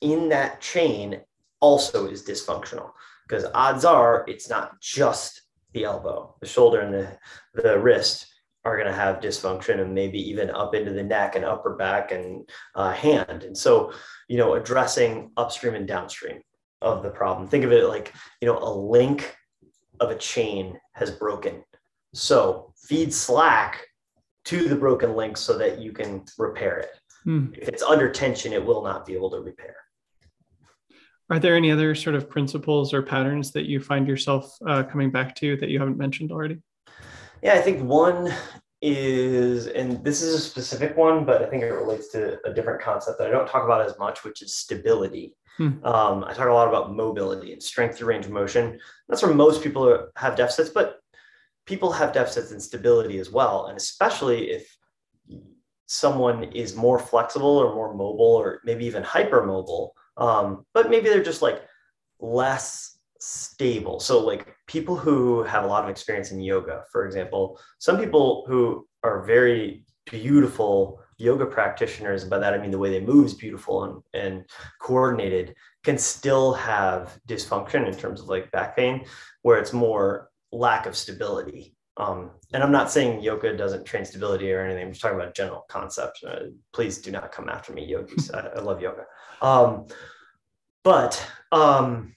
in 0.00 0.30
that 0.30 0.60
chain 0.60 1.20
also 1.60 2.06
is 2.06 2.24
dysfunctional 2.24 2.90
because 3.28 3.44
odds 3.54 3.84
are 3.84 4.24
it's 4.26 4.48
not 4.48 4.80
just 4.80 5.42
the 5.74 5.84
elbow, 5.84 6.34
the 6.40 6.46
shoulder, 6.46 6.80
and 6.80 6.94
the 6.94 7.18
the 7.62 7.78
wrist 7.78 8.33
are 8.64 8.76
going 8.76 8.88
to 8.88 8.94
have 8.94 9.20
dysfunction 9.20 9.80
and 9.80 9.94
maybe 9.94 10.18
even 10.18 10.50
up 10.50 10.74
into 10.74 10.92
the 10.92 11.02
neck 11.02 11.36
and 11.36 11.44
upper 11.44 11.74
back 11.76 12.12
and 12.12 12.48
uh, 12.74 12.92
hand. 12.92 13.42
And 13.42 13.56
so, 13.56 13.92
you 14.28 14.38
know, 14.38 14.54
addressing 14.54 15.30
upstream 15.36 15.74
and 15.74 15.86
downstream 15.86 16.40
of 16.80 17.02
the 17.02 17.10
problem. 17.10 17.46
Think 17.46 17.64
of 17.64 17.72
it 17.72 17.88
like, 17.88 18.12
you 18.40 18.48
know, 18.48 18.58
a 18.58 18.72
link 18.72 19.36
of 20.00 20.10
a 20.10 20.16
chain 20.16 20.78
has 20.92 21.10
broken. 21.10 21.62
So 22.14 22.72
feed 22.76 23.12
slack 23.12 23.86
to 24.46 24.68
the 24.68 24.76
broken 24.76 25.14
link 25.14 25.36
so 25.36 25.58
that 25.58 25.78
you 25.78 25.92
can 25.92 26.24
repair 26.38 26.78
it. 26.78 26.90
Hmm. 27.24 27.46
If 27.54 27.68
it's 27.68 27.82
under 27.82 28.10
tension, 28.10 28.52
it 28.52 28.64
will 28.64 28.82
not 28.82 29.06
be 29.06 29.14
able 29.14 29.30
to 29.30 29.40
repair. 29.40 29.76
Are 31.30 31.38
there 31.38 31.56
any 31.56 31.70
other 31.70 31.94
sort 31.94 32.16
of 32.16 32.28
principles 32.28 32.92
or 32.92 33.02
patterns 33.02 33.50
that 33.52 33.64
you 33.64 33.80
find 33.80 34.06
yourself 34.06 34.56
uh, 34.66 34.82
coming 34.82 35.10
back 35.10 35.34
to 35.36 35.56
that 35.56 35.70
you 35.70 35.78
haven't 35.78 35.96
mentioned 35.96 36.30
already? 36.30 36.58
Yeah, 37.44 37.52
I 37.52 37.60
think 37.60 37.82
one 37.82 38.34
is, 38.80 39.66
and 39.66 40.02
this 40.02 40.22
is 40.22 40.34
a 40.34 40.40
specific 40.40 40.96
one, 40.96 41.26
but 41.26 41.42
I 41.42 41.46
think 41.46 41.62
it 41.62 41.72
relates 41.72 42.08
to 42.12 42.38
a 42.46 42.54
different 42.54 42.80
concept 42.80 43.18
that 43.18 43.28
I 43.28 43.30
don't 43.30 43.46
talk 43.46 43.64
about 43.64 43.86
as 43.86 43.98
much, 43.98 44.24
which 44.24 44.40
is 44.40 44.56
stability. 44.56 45.36
Hmm. 45.58 45.84
Um, 45.84 46.24
I 46.24 46.32
talk 46.32 46.48
a 46.48 46.52
lot 46.54 46.68
about 46.68 46.96
mobility 46.96 47.52
and 47.52 47.62
strength 47.62 47.98
through 47.98 48.08
range 48.08 48.24
of 48.24 48.32
motion. 48.32 48.80
That's 49.10 49.22
where 49.22 49.34
most 49.34 49.62
people 49.62 50.08
have 50.16 50.36
deficits, 50.36 50.70
but 50.70 51.00
people 51.66 51.92
have 51.92 52.14
deficits 52.14 52.50
in 52.50 52.58
stability 52.58 53.18
as 53.18 53.30
well. 53.30 53.66
And 53.66 53.76
especially 53.76 54.50
if 54.50 54.76
someone 55.84 56.44
is 56.44 56.74
more 56.74 56.98
flexible 56.98 57.58
or 57.58 57.74
more 57.74 57.92
mobile 57.92 58.24
or 58.24 58.60
maybe 58.64 58.86
even 58.86 59.02
hypermobile, 59.02 59.90
um, 60.16 60.64
but 60.72 60.88
maybe 60.88 61.10
they're 61.10 61.22
just 61.22 61.42
like 61.42 61.62
less 62.20 62.93
stable. 63.24 64.00
So, 64.00 64.20
like 64.20 64.54
people 64.66 64.96
who 64.96 65.42
have 65.44 65.64
a 65.64 65.66
lot 65.66 65.84
of 65.84 65.90
experience 65.90 66.30
in 66.30 66.40
yoga, 66.40 66.84
for 66.92 67.06
example, 67.06 67.58
some 67.78 67.98
people 67.98 68.44
who 68.46 68.86
are 69.02 69.24
very 69.24 69.84
beautiful 70.06 71.00
yoga 71.16 71.46
practitioners, 71.46 72.24
by 72.24 72.38
that 72.38 72.54
I 72.54 72.58
mean 72.58 72.70
the 72.70 72.78
way 72.78 72.90
they 72.90 73.04
move 73.04 73.26
is 73.26 73.34
beautiful 73.34 73.84
and, 73.84 74.02
and 74.14 74.44
coordinated, 74.80 75.54
can 75.82 75.96
still 75.98 76.54
have 76.54 77.18
dysfunction 77.28 77.86
in 77.86 77.96
terms 77.96 78.20
of 78.20 78.28
like 78.28 78.50
back 78.50 78.76
pain, 78.76 79.04
where 79.42 79.58
it's 79.58 79.72
more 79.72 80.30
lack 80.52 80.86
of 80.86 80.96
stability. 80.96 81.74
Um, 81.96 82.30
and 82.52 82.62
I'm 82.62 82.72
not 82.72 82.90
saying 82.90 83.22
yoga 83.22 83.56
doesn't 83.56 83.84
train 83.84 84.04
stability 84.04 84.52
or 84.52 84.64
anything. 84.64 84.86
I'm 84.86 84.92
just 84.92 85.00
talking 85.00 85.18
about 85.18 85.34
general 85.34 85.64
concept. 85.68 86.24
Uh, 86.26 86.46
please 86.72 86.98
do 86.98 87.12
not 87.12 87.30
come 87.30 87.48
after 87.48 87.72
me, 87.72 87.84
yogis. 87.84 88.30
I, 88.32 88.48
I 88.48 88.60
love 88.60 88.82
yoga. 88.82 89.04
Um, 89.40 89.86
but 90.82 91.24
um, 91.52 92.14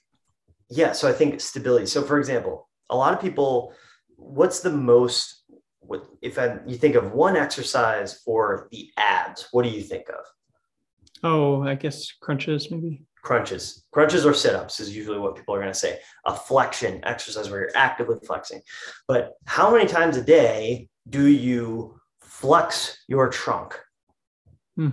yeah, 0.70 0.92
so 0.92 1.08
I 1.08 1.14
think 1.14 1.42
stability. 1.42 1.86
So 1.86 2.04
for 2.04 2.18
example, 2.18 2.68
a 2.90 2.96
lot 2.96 3.14
of 3.14 3.22
people, 3.22 3.74
what's 4.16 4.62
the 4.62 4.72
most 4.72 5.44
what 5.88 6.06
if 6.22 6.38
I, 6.38 6.60
you 6.66 6.76
think 6.76 6.96
of 6.96 7.14
one 7.14 7.38
exercise 7.38 8.22
for 8.24 8.68
the 8.72 8.90
abs, 8.98 9.48
what 9.52 9.64
do 9.64 9.70
you 9.70 9.82
think 9.82 10.10
of? 10.10 10.26
Oh, 11.24 11.64
I 11.64 11.76
guess 11.76 12.12
crunches 12.12 12.70
maybe. 12.70 13.04
Crunches, 13.24 13.86
crunches 13.92 14.26
or 14.26 14.34
sit-ups 14.34 14.80
is 14.80 14.96
usually 14.96 15.20
what 15.20 15.36
people 15.36 15.54
are 15.56 15.60
going 15.60 15.74
to 15.74 15.78
say. 15.78 16.00
A 16.26 16.36
flexion 16.36 17.02
exercise 17.04 17.50
where 17.50 17.62
you're 17.62 17.72
actively 17.76 18.18
flexing. 18.26 18.62
But 19.08 19.34
how 19.46 19.72
many 19.72 19.86
times 19.86 20.16
a 20.16 20.24
day 20.24 20.88
do 21.10 21.26
you 21.26 22.00
flex 22.22 23.04
your 23.08 23.30
trunk? 23.30 23.80
Hmm. 24.76 24.90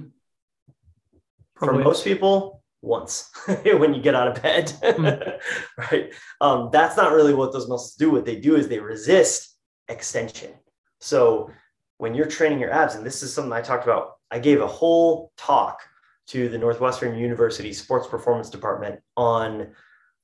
For 1.56 1.72
most 1.74 2.02
people, 2.02 2.63
once 2.85 3.30
when 3.64 3.95
you 3.95 4.03
get 4.03 4.14
out 4.14 4.28
of 4.28 4.43
bed, 4.43 4.72
mm. 4.82 5.39
right? 5.78 6.12
Um, 6.41 6.68
that's 6.72 6.97
not 6.97 7.12
really 7.12 7.35
what 7.35 7.53
those 7.53 7.68
muscles 7.68 7.95
do. 7.95 8.11
What 8.11 8.24
they 8.24 8.37
do 8.37 8.57
is 8.57 8.68
they 8.68 8.78
resist 8.78 9.57
extension. 9.89 10.53
So 11.01 11.51
when 11.99 12.14
you're 12.14 12.26
training 12.26 12.61
your 12.61 12.72
abs, 12.72 12.95
and 12.95 13.05
this 13.05 13.22
is 13.22 13.32
something 13.32 13.53
I 13.53 13.62
talked 13.62 13.85
about, 13.85 14.12
I 14.30 14.39
gave 14.39 14.61
a 14.61 14.66
whole 14.66 15.32
talk 15.37 15.80
to 16.28 16.49
the 16.49 16.59
Northwestern 16.59 17.18
University 17.18 17.72
Sports 17.72 18.07
Performance 18.07 18.51
Department 18.51 19.01
on 19.16 19.72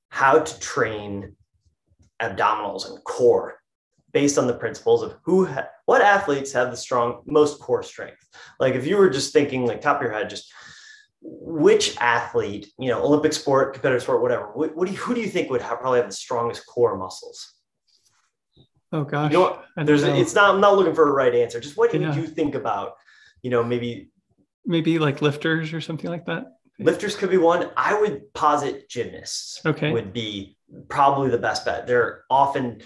how 0.09 0.39
to 0.39 0.59
train 0.59 1.35
abdominals 2.21 2.89
and 2.89 3.03
core 3.03 3.55
based 4.13 4.37
on 4.37 4.45
the 4.45 4.53
principles 4.53 5.03
of 5.03 5.15
who 5.23 5.45
ha- 5.45 5.67
what 5.85 6.01
athletes 6.01 6.51
have 6.51 6.69
the 6.69 6.77
strong 6.77 7.21
most 7.25 7.59
core 7.59 7.81
strength 7.81 8.27
like 8.59 8.75
if 8.75 8.85
you 8.85 8.95
were 8.97 9.09
just 9.09 9.33
thinking 9.33 9.65
like 9.65 9.81
top 9.81 9.97
of 9.97 10.03
your 10.03 10.11
head 10.11 10.29
just 10.29 10.53
which 11.21 11.95
athlete, 11.97 12.71
you 12.79 12.89
know, 12.89 13.03
Olympic 13.03 13.33
sport, 13.33 13.73
competitive 13.73 14.03
sport, 14.03 14.21
whatever, 14.21 14.47
what, 14.53 14.75
what 14.75 14.87
do 14.87 14.93
you, 14.93 14.99
who 14.99 15.13
do 15.13 15.21
you 15.21 15.27
think 15.27 15.49
would 15.49 15.61
have, 15.61 15.79
probably 15.79 15.99
have 15.99 16.09
the 16.09 16.15
strongest 16.15 16.65
core 16.65 16.97
muscles? 16.97 17.53
Oh 18.93 19.03
gosh, 19.05 19.31
you 19.31 19.37
know 19.37 19.61
there's 19.77 20.03
know. 20.03 20.13
it's 20.13 20.35
not. 20.35 20.53
I'm 20.53 20.61
not 20.61 20.75
looking 20.75 20.93
for 20.93 21.07
a 21.07 21.13
right 21.13 21.33
answer. 21.33 21.59
Just 21.61 21.77
what 21.77 21.91
do 21.91 21.99
yeah. 21.99 22.13
you 22.13 22.27
think 22.27 22.55
about? 22.55 22.95
You 23.41 23.49
know, 23.49 23.63
maybe 23.63 24.09
maybe 24.65 24.99
like 24.99 25.21
lifters 25.21 25.73
or 25.73 25.79
something 25.79 26.09
like 26.09 26.25
that. 26.25 26.57
Lifters 26.77 27.15
could 27.15 27.29
be 27.29 27.37
one. 27.37 27.69
I 27.77 27.99
would 27.99 28.33
posit 28.33 28.89
gymnasts. 28.89 29.61
Okay, 29.65 29.93
would 29.93 30.11
be 30.11 30.57
probably 30.89 31.29
the 31.29 31.37
best 31.37 31.63
bet. 31.63 31.87
They're 31.87 32.23
often 32.29 32.81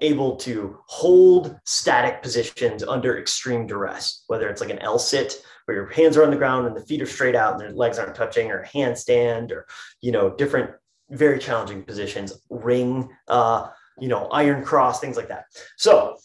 able 0.00 0.36
to 0.36 0.78
hold 0.86 1.58
static 1.64 2.22
positions 2.22 2.82
under 2.82 3.18
extreme 3.18 3.66
duress, 3.66 4.24
whether 4.28 4.48
it's 4.48 4.60
like 4.60 4.70
an 4.70 4.78
L 4.78 4.98
sit 4.98 5.42
where 5.64 5.76
your 5.76 5.86
hands 5.86 6.16
are 6.16 6.22
on 6.22 6.30
the 6.30 6.36
ground 6.36 6.66
and 6.66 6.76
the 6.76 6.86
feet 6.86 7.02
are 7.02 7.06
straight 7.06 7.34
out 7.34 7.52
and 7.52 7.60
their 7.60 7.72
legs 7.72 7.98
aren't 7.98 8.14
touching, 8.14 8.50
or 8.50 8.64
handstand, 8.64 9.50
or 9.50 9.66
you 10.00 10.12
know 10.12 10.30
different 10.30 10.70
very 11.10 11.38
challenging 11.38 11.82
positions, 11.82 12.32
ring, 12.50 13.08
uh, 13.28 13.68
you 13.98 14.08
know, 14.08 14.26
iron 14.28 14.64
cross, 14.64 15.00
things 15.00 15.16
like 15.16 15.28
that. 15.28 15.46
So 15.76 16.16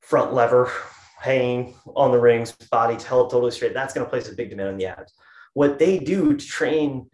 front 0.00 0.32
lever, 0.32 0.70
hanging 1.18 1.74
on 1.94 2.12
the 2.12 2.20
rings, 2.20 2.52
body 2.70 3.02
held 3.02 3.30
totally 3.30 3.50
straight. 3.52 3.74
That's 3.74 3.94
going 3.94 4.04
to 4.04 4.10
place 4.10 4.28
a 4.28 4.34
big 4.34 4.50
demand 4.50 4.70
on 4.70 4.76
the 4.76 4.86
abs. 4.86 5.12
What 5.54 5.78
they 5.78 5.98
do 5.98 6.36
to 6.36 6.46
train 6.46 7.08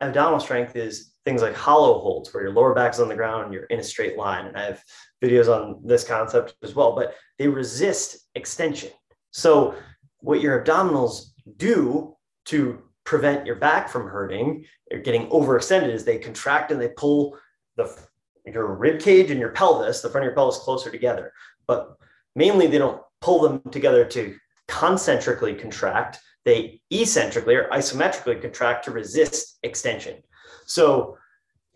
abdominal 0.00 0.40
strength 0.40 0.76
is 0.76 1.13
things 1.24 1.42
like 1.42 1.54
hollow 1.54 2.00
holds, 2.00 2.32
where 2.32 2.42
your 2.42 2.52
lower 2.52 2.74
back 2.74 2.92
is 2.92 3.00
on 3.00 3.08
the 3.08 3.14
ground 3.14 3.44
and 3.44 3.54
you're 3.54 3.64
in 3.64 3.80
a 3.80 3.84
straight 3.84 4.16
line. 4.16 4.46
And 4.46 4.56
I 4.56 4.64
have 4.64 4.82
videos 5.22 5.48
on 5.48 5.80
this 5.84 6.04
concept 6.04 6.54
as 6.62 6.74
well, 6.74 6.94
but 6.94 7.14
they 7.38 7.48
resist 7.48 8.28
extension. 8.34 8.90
So 9.30 9.74
what 10.18 10.40
your 10.40 10.62
abdominals 10.62 11.30
do 11.56 12.16
to 12.46 12.82
prevent 13.04 13.46
your 13.46 13.56
back 13.56 13.88
from 13.88 14.06
hurting 14.06 14.64
or 14.90 14.98
getting 14.98 15.28
overextended 15.28 15.90
is 15.90 16.04
they 16.04 16.18
contract 16.18 16.72
and 16.72 16.80
they 16.80 16.88
pull 16.88 17.38
the 17.76 17.94
your 18.46 18.74
rib 18.74 19.00
cage 19.00 19.30
and 19.30 19.40
your 19.40 19.50
pelvis, 19.50 20.02
the 20.02 20.10
front 20.10 20.24
of 20.24 20.28
your 20.28 20.34
pelvis 20.34 20.58
closer 20.58 20.90
together. 20.90 21.32
But 21.66 21.96
mainly 22.36 22.66
they 22.66 22.78
don't 22.78 23.00
pull 23.20 23.40
them 23.40 23.62
together 23.70 24.04
to 24.04 24.36
concentrically 24.68 25.54
contract. 25.54 26.18
They 26.44 26.80
eccentrically 26.92 27.54
or 27.54 27.68
isometrically 27.70 28.42
contract 28.42 28.84
to 28.84 28.90
resist 28.90 29.58
extension. 29.62 30.22
So 30.66 31.18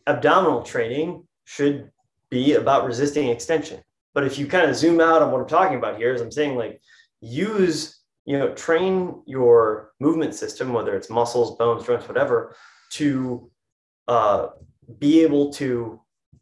abdominal 0.06 0.62
training 0.62 1.26
should 1.44 1.90
be 2.30 2.54
about 2.54 2.86
resisting 2.86 3.28
extension. 3.28 3.80
But 4.14 4.24
if 4.24 4.38
you 4.38 4.46
kind 4.46 4.68
of 4.68 4.76
zoom 4.76 5.00
out 5.00 5.22
on 5.22 5.30
what 5.30 5.40
I'm 5.40 5.48
talking 5.48 5.78
about 5.78 5.96
here, 5.96 6.12
is 6.12 6.20
I'm 6.20 6.32
saying 6.32 6.56
like 6.56 6.80
use 7.20 7.98
you 8.28 8.38
know, 8.38 8.52
train 8.52 9.22
your 9.24 9.92
movement 10.00 10.34
system, 10.34 10.74
whether 10.74 10.94
it's 10.94 11.08
muscles, 11.08 11.56
bones, 11.56 11.86
joints, 11.86 12.06
whatever, 12.06 12.54
to 12.90 13.50
uh, 14.06 14.48
be 14.98 15.22
able 15.22 15.50
to 15.54 15.98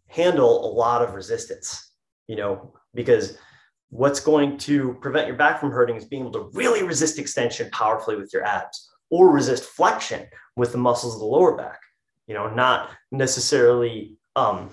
handle 0.09 0.67
a 0.67 0.71
lot 0.75 1.01
of 1.01 1.15
resistance, 1.15 1.93
you 2.27 2.35
know, 2.35 2.75
because 2.93 3.39
what's 3.91 4.19
going 4.19 4.59
to 4.59 4.95
prevent 4.95 5.29
your 5.29 5.37
back 5.37 5.61
from 5.61 5.71
hurting 5.71 5.95
is 5.95 6.05
being 6.05 6.23
able 6.23 6.33
to 6.33 6.51
really 6.55 6.83
resist 6.83 7.21
extension 7.21 7.71
powerfully 7.71 8.17
with 8.17 8.33
your 8.33 8.45
abs 8.45 8.91
or 9.11 9.31
resist 9.31 9.63
flexion 9.63 10.27
with 10.57 10.73
the 10.73 10.79
muscles 10.79 11.15
of 11.15 11.21
the 11.21 11.27
lower 11.27 11.57
back, 11.57 11.79
you 12.27 12.35
know, 12.35 12.49
not 12.49 12.91
necessarily 13.13 14.17
um, 14.35 14.71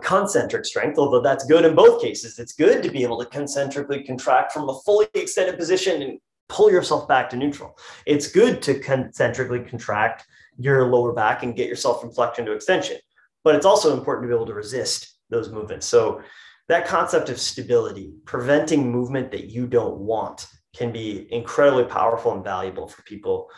concentric 0.00 0.64
strength, 0.64 0.98
although 0.98 1.20
that's 1.20 1.44
good 1.44 1.64
in 1.64 1.74
both 1.74 2.00
cases. 2.02 2.38
It's 2.38 2.52
good 2.52 2.82
to 2.82 2.90
be 2.90 3.02
able 3.02 3.18
to 3.18 3.26
concentrically 3.26 4.02
contract 4.04 4.52
from 4.52 4.68
a 4.68 4.78
fully 4.80 5.08
extended 5.14 5.58
position 5.58 6.02
and 6.02 6.18
pull 6.48 6.70
yourself 6.70 7.06
back 7.06 7.30
to 7.30 7.36
neutral. 7.36 7.78
It's 8.06 8.30
good 8.30 8.62
to 8.62 8.78
concentrically 8.80 9.60
contract 9.60 10.26
your 10.58 10.86
lower 10.86 11.12
back 11.12 11.42
and 11.42 11.56
get 11.56 11.68
yourself 11.68 12.00
from 12.00 12.12
flexion 12.12 12.46
to 12.46 12.52
extension. 12.52 12.98
But 13.44 13.54
it's 13.54 13.66
also 13.66 13.96
important 13.96 14.24
to 14.24 14.28
be 14.28 14.34
able 14.34 14.46
to 14.46 14.54
resist 14.54 15.16
those 15.30 15.50
movements. 15.50 15.86
So 15.86 16.22
that 16.68 16.86
concept 16.86 17.30
of 17.30 17.40
stability, 17.40 18.12
preventing 18.24 18.90
movement 18.90 19.30
that 19.30 19.46
you 19.46 19.66
don't 19.66 19.98
want, 19.98 20.46
can 20.74 20.92
be 20.92 21.26
incredibly 21.32 21.84
powerful 21.84 22.32
and 22.32 22.44
valuable 22.44 22.88
for 22.88 23.02
people 23.02 23.50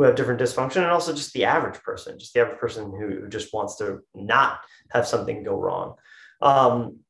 who 0.00 0.06
have 0.06 0.16
different 0.16 0.40
dysfunction 0.40 0.78
and 0.78 0.86
also 0.86 1.14
just 1.14 1.34
the 1.34 1.44
average 1.44 1.78
person, 1.82 2.18
just 2.18 2.32
the 2.32 2.40
average 2.40 2.58
person 2.58 2.90
who 2.90 3.28
just 3.28 3.52
wants 3.52 3.76
to 3.76 4.00
not 4.14 4.60
have 4.92 5.06
something 5.06 5.42
go 5.42 5.54
wrong. 5.54 5.94
Um, 6.40 7.00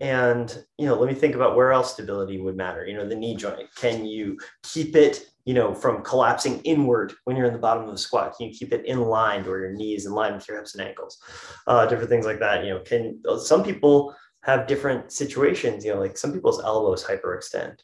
and 0.00 0.64
you 0.78 0.86
know, 0.86 0.94
let 0.94 1.08
me 1.08 1.14
think 1.18 1.34
about 1.34 1.56
where 1.56 1.72
else 1.72 1.92
stability 1.92 2.40
would 2.40 2.56
matter. 2.56 2.86
You 2.86 2.94
know, 2.94 3.08
the 3.08 3.16
knee 3.16 3.34
joint. 3.34 3.68
Can 3.74 4.06
you 4.06 4.38
keep 4.62 4.94
it, 4.94 5.26
you 5.44 5.54
know, 5.54 5.74
from 5.74 6.04
collapsing 6.04 6.60
inward 6.60 7.14
when 7.24 7.36
you're 7.36 7.46
in 7.48 7.52
the 7.52 7.58
bottom 7.58 7.82
of 7.82 7.90
the 7.90 7.98
squat? 7.98 8.36
Can 8.36 8.46
you 8.46 8.54
keep 8.54 8.72
it 8.72 8.86
in 8.86 9.00
line 9.00 9.44
or 9.44 9.58
your 9.58 9.72
knees 9.72 10.06
in 10.06 10.12
line 10.12 10.34
with 10.34 10.46
your 10.46 10.58
hips 10.58 10.76
and 10.76 10.86
ankles? 10.86 11.18
Uh, 11.66 11.84
different 11.86 12.10
things 12.10 12.26
like 12.26 12.38
that. 12.38 12.64
You 12.64 12.74
know, 12.74 12.80
can 12.80 13.20
some 13.40 13.64
people 13.64 14.14
have 14.44 14.68
different 14.68 15.10
situations? 15.10 15.84
You 15.84 15.94
know, 15.94 16.00
like 16.00 16.16
some 16.16 16.32
people's 16.32 16.62
elbows 16.62 17.04
hyperextend. 17.04 17.80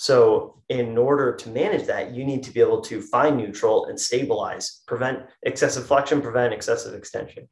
So, 0.00 0.62
in 0.70 0.96
order 0.96 1.36
to 1.36 1.50
manage 1.50 1.86
that, 1.88 2.14
you 2.14 2.24
need 2.24 2.42
to 2.44 2.50
be 2.50 2.60
able 2.60 2.80
to 2.80 3.02
find 3.02 3.36
neutral 3.36 3.84
and 3.84 4.00
stabilize, 4.00 4.80
prevent 4.86 5.26
excessive 5.42 5.86
flexion, 5.86 6.22
prevent 6.22 6.54
excessive 6.54 6.94
extension. 6.94 7.46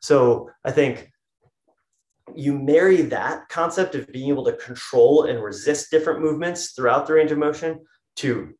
So, 0.00 0.48
I 0.64 0.70
think 0.70 1.10
you 2.34 2.58
marry 2.58 3.02
that 3.02 3.46
concept 3.50 3.94
of 3.94 4.10
being 4.10 4.30
able 4.30 4.46
to 4.46 4.54
control 4.54 5.24
and 5.24 5.44
resist 5.44 5.90
different 5.90 6.22
movements 6.22 6.72
throughout 6.72 7.06
the 7.06 7.12
range 7.12 7.30
of 7.30 7.36
motion 7.36 7.84
to 8.16 8.54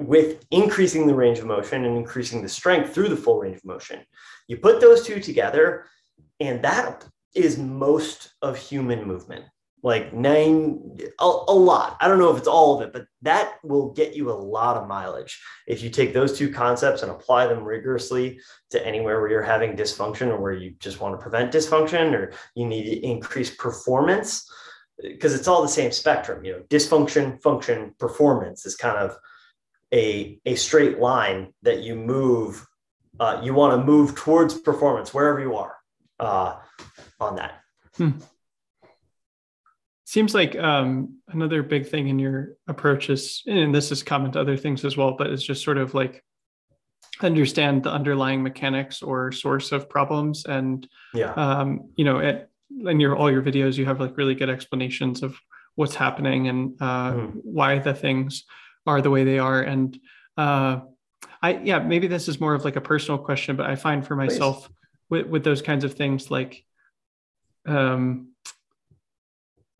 with 0.00 0.44
increasing 0.50 1.06
the 1.06 1.14
range 1.14 1.38
of 1.38 1.46
motion 1.46 1.84
and 1.84 1.96
increasing 1.96 2.42
the 2.42 2.48
strength 2.48 2.92
through 2.92 3.08
the 3.08 3.16
full 3.16 3.38
range 3.38 3.58
of 3.58 3.64
motion. 3.64 4.00
You 4.48 4.56
put 4.56 4.80
those 4.80 5.06
two 5.06 5.20
together, 5.20 5.86
and 6.40 6.60
that 6.64 7.06
is 7.36 7.56
most 7.56 8.34
of 8.42 8.56
human 8.56 9.06
movement 9.06 9.44
like 9.84 10.14
nine 10.14 10.80
a, 11.20 11.24
a, 11.24 11.54
lot. 11.54 11.98
I 12.00 12.08
don't 12.08 12.18
know 12.18 12.32
if 12.32 12.38
it's 12.38 12.48
all 12.48 12.74
of 12.74 12.86
it 12.86 12.92
but 12.92 13.06
that 13.20 13.56
will 13.62 13.92
get 13.92 14.16
you 14.16 14.30
a 14.30 14.32
lot 14.32 14.78
of 14.78 14.88
mileage 14.88 15.40
if 15.66 15.82
you 15.82 15.90
take 15.90 16.14
those 16.14 16.36
two 16.36 16.50
concepts 16.50 17.02
and 17.02 17.12
apply 17.12 17.46
them 17.46 17.62
rigorously 17.62 18.40
to 18.70 18.84
anywhere 18.84 19.20
where 19.20 19.30
you're 19.30 19.42
having 19.42 19.76
dysfunction 19.76 20.28
or 20.28 20.40
where 20.40 20.54
you 20.54 20.74
just 20.80 21.00
want 21.00 21.14
to 21.14 21.22
prevent 21.22 21.52
dysfunction 21.52 22.14
or 22.14 22.32
you 22.56 22.66
need 22.66 22.84
to 22.84 23.06
increase 23.06 23.54
performance. 23.54 24.50
Because 25.02 25.34
it's 25.34 25.48
all 25.48 25.60
the 25.60 25.68
same 25.68 25.92
spectrum 25.92 26.44
you 26.44 26.52
know 26.52 26.62
dysfunction 26.70 27.42
function 27.42 27.94
performance 27.98 28.64
is 28.64 28.76
kind 28.76 28.96
of 28.96 29.16
a, 29.92 30.40
a 30.46 30.54
straight 30.54 30.98
line 30.98 31.52
that 31.62 31.82
you 31.82 31.94
move 31.94 32.66
uh, 33.20 33.40
you 33.44 33.52
want 33.54 33.78
to 33.78 33.84
move 33.84 34.14
towards 34.14 34.54
performance 34.54 35.12
wherever 35.12 35.40
you 35.40 35.56
are 35.56 35.76
uh, 36.20 36.56
on 37.20 37.36
that. 37.36 37.60
Hmm 37.96 38.12
seems 40.04 40.34
like 40.34 40.56
um, 40.56 41.18
another 41.28 41.62
big 41.62 41.88
thing 41.88 42.08
in 42.08 42.18
your 42.18 42.56
approach 42.68 43.10
is 43.10 43.42
and 43.46 43.74
this 43.74 43.90
is 43.90 44.02
common 44.02 44.32
to 44.32 44.40
other 44.40 44.56
things 44.56 44.84
as 44.84 44.96
well 44.96 45.12
but 45.12 45.28
it's 45.28 45.42
just 45.42 45.64
sort 45.64 45.78
of 45.78 45.94
like 45.94 46.22
understand 47.22 47.82
the 47.82 47.90
underlying 47.90 48.42
mechanics 48.42 49.02
or 49.02 49.32
source 49.32 49.72
of 49.72 49.88
problems 49.88 50.44
and 50.46 50.88
yeah. 51.14 51.32
um, 51.34 51.90
you 51.96 52.04
know 52.04 52.18
it, 52.18 52.50
in 52.86 52.98
your 52.98 53.16
all 53.16 53.30
your 53.30 53.42
videos 53.42 53.76
you 53.76 53.84
have 53.84 54.00
like 54.00 54.16
really 54.16 54.34
good 54.34 54.50
explanations 54.50 55.22
of 55.22 55.36
what's 55.76 55.94
happening 55.94 56.48
and 56.48 56.76
uh, 56.80 57.12
mm. 57.12 57.32
why 57.42 57.78
the 57.78 57.94
things 57.94 58.44
are 58.86 59.00
the 59.00 59.10
way 59.10 59.24
they 59.24 59.38
are. 59.38 59.62
And 59.62 59.98
uh, 60.36 60.80
i 61.42 61.58
yeah 61.58 61.78
maybe 61.78 62.08
this 62.08 62.28
is 62.28 62.40
more 62.40 62.54
of 62.54 62.64
like 62.64 62.76
a 62.76 62.80
personal 62.80 63.18
question 63.18 63.54
but 63.54 63.66
i 63.66 63.76
find 63.76 64.04
for 64.04 64.16
myself 64.16 64.68
with, 65.10 65.26
with 65.26 65.44
those 65.44 65.62
kinds 65.62 65.84
of 65.84 65.94
things 65.94 66.30
like 66.30 66.64
um 67.66 68.33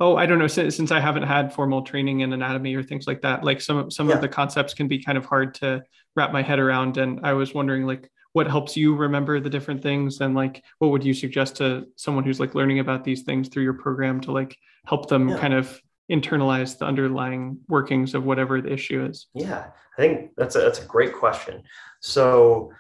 oh 0.01 0.17
i 0.17 0.27
don't 0.27 0.39
know 0.39 0.47
since, 0.47 0.77
since 0.77 0.91
i 0.91 1.01
haven't 1.01 1.23
had 1.23 1.53
formal 1.53 1.83
training 1.83 2.21
in 2.21 2.33
anatomy 2.33 2.75
or 2.75 2.83
things 2.83 3.07
like 3.07 3.21
that 3.23 3.45
like 3.45 3.61
some 3.61 3.91
some 3.91 4.09
yeah. 4.09 4.15
of 4.15 4.21
the 4.21 4.29
concepts 4.29 4.75
can 4.75 4.89
be 4.89 5.03
kind 5.03 5.19
of 5.19 5.25
hard 5.25 5.55
to 5.55 5.83
wrap 6.17 6.33
my 6.33 6.43
head 6.43 6.59
around 6.59 6.97
and 6.97 7.21
i 7.25 7.33
was 7.33 7.55
wondering 7.55 7.87
like 7.87 8.11
what 8.33 8.49
helps 8.49 8.77
you 8.77 8.97
remember 8.97 9.39
the 9.39 9.51
different 9.51 9.83
things 9.83 10.21
and 10.21 10.35
like 10.35 10.63
what 10.79 10.91
would 10.91 11.05
you 11.05 11.15
suggest 11.15 11.57
to 11.57 11.87
someone 11.97 12.25
who's 12.25 12.41
like 12.41 12.55
learning 12.55 12.81
about 12.81 13.05
these 13.05 13.23
things 13.23 13.49
through 13.49 13.63
your 13.63 13.75
program 13.75 14.21
to 14.21 14.33
like 14.33 14.57
help 14.87 15.09
them 15.09 15.29
yeah. 15.29 15.39
kind 15.39 15.55
of 15.55 15.81
internalize 16.11 16.77
the 16.77 16.85
underlying 16.85 17.59
workings 17.69 18.15
of 18.15 18.25
whatever 18.25 18.61
the 18.61 18.73
issue 18.73 19.05
is 19.05 19.29
yeah 19.35 19.67
i 19.97 20.01
think 20.01 20.31
that's 20.37 20.57
a 20.57 20.59
that's 20.59 20.81
a 20.81 20.87
great 20.87 21.15
question 21.15 21.63
so 22.01 22.71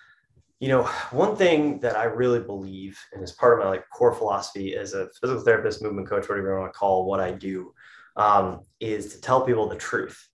you 0.61 0.69
know, 0.69 0.85
one 1.11 1.37
thing 1.37 1.81
that 1.81 1.97
I 1.97 2.05
really 2.05 2.41
believe, 2.41 2.99
and 3.13 3.23
as 3.23 3.33
part 3.33 3.59
of 3.59 3.65
my 3.65 3.71
like 3.71 3.85
core 3.91 4.15
philosophy 4.15 4.77
as 4.77 4.95
a 4.95 5.09
physical 5.21 5.43
therapist, 5.43 5.83
movement 5.83 6.09
coach, 6.09 6.29
whatever 6.29 6.55
you 6.55 6.61
want 6.61 6.73
to 6.73 6.79
call 6.79 7.07
what 7.07 7.21
I 7.21 7.33
do, 7.33 7.75
um, 8.17 8.61
is 8.81 9.15
to 9.15 9.21
tell 9.21 9.45
people 9.45 9.69
the 9.69 9.77
truth. 9.77 10.29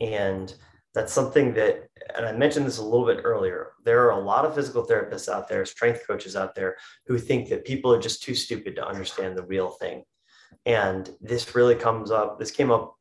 And 0.00 0.52
that's 0.94 1.12
something 1.12 1.52
that, 1.54 1.88
and 2.16 2.24
I 2.24 2.32
mentioned 2.32 2.66
this 2.66 2.78
a 2.78 2.84
little 2.84 3.06
bit 3.06 3.20
earlier. 3.22 3.72
There 3.84 4.06
are 4.06 4.18
a 4.18 4.24
lot 4.24 4.46
of 4.46 4.54
physical 4.54 4.86
therapists 4.86 5.28
out 5.28 5.46
there, 5.46 5.66
strength 5.66 6.06
coaches 6.06 6.36
out 6.36 6.54
there, 6.54 6.76
who 7.06 7.18
think 7.18 7.50
that 7.50 7.66
people 7.66 7.92
are 7.92 8.00
just 8.00 8.22
too 8.22 8.34
stupid 8.34 8.76
to 8.76 8.86
understand 8.86 9.36
the 9.36 9.44
real 9.44 9.68
thing. 9.68 10.04
And 10.64 11.10
this 11.20 11.54
really 11.54 11.74
comes 11.74 12.10
up. 12.10 12.38
This 12.38 12.50
came 12.50 12.70
up 12.70 12.94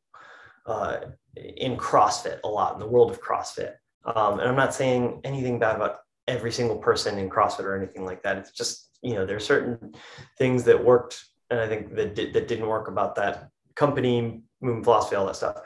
uh, 0.65 0.97
in 1.35 1.77
CrossFit 1.77 2.39
a 2.43 2.47
lot 2.47 2.73
in 2.73 2.79
the 2.79 2.87
world 2.87 3.11
of 3.11 3.21
CrossFit. 3.21 3.75
Um, 4.03 4.39
and 4.39 4.49
I'm 4.49 4.55
not 4.55 4.73
saying 4.73 5.21
anything 5.23 5.57
bad 5.57 5.77
about 5.77 5.99
every 6.27 6.51
single 6.51 6.77
person 6.77 7.17
in 7.17 7.29
CrossFit 7.29 7.63
or 7.65 7.77
anything 7.77 8.05
like 8.05 8.23
that. 8.23 8.37
It's 8.37 8.51
just, 8.51 8.89
you 9.01 9.13
know, 9.13 9.25
there's 9.25 9.45
certain 9.45 9.93
things 10.37 10.63
that 10.63 10.83
worked 10.83 11.23
and 11.49 11.59
I 11.59 11.67
think 11.67 11.95
that, 11.95 12.15
did, 12.15 12.33
that 12.33 12.47
didn't 12.47 12.67
work 12.67 12.87
about 12.87 13.15
that 13.15 13.49
company, 13.75 14.41
movement 14.61 14.85
philosophy, 14.85 15.15
all 15.15 15.25
that 15.27 15.35
stuff. 15.35 15.57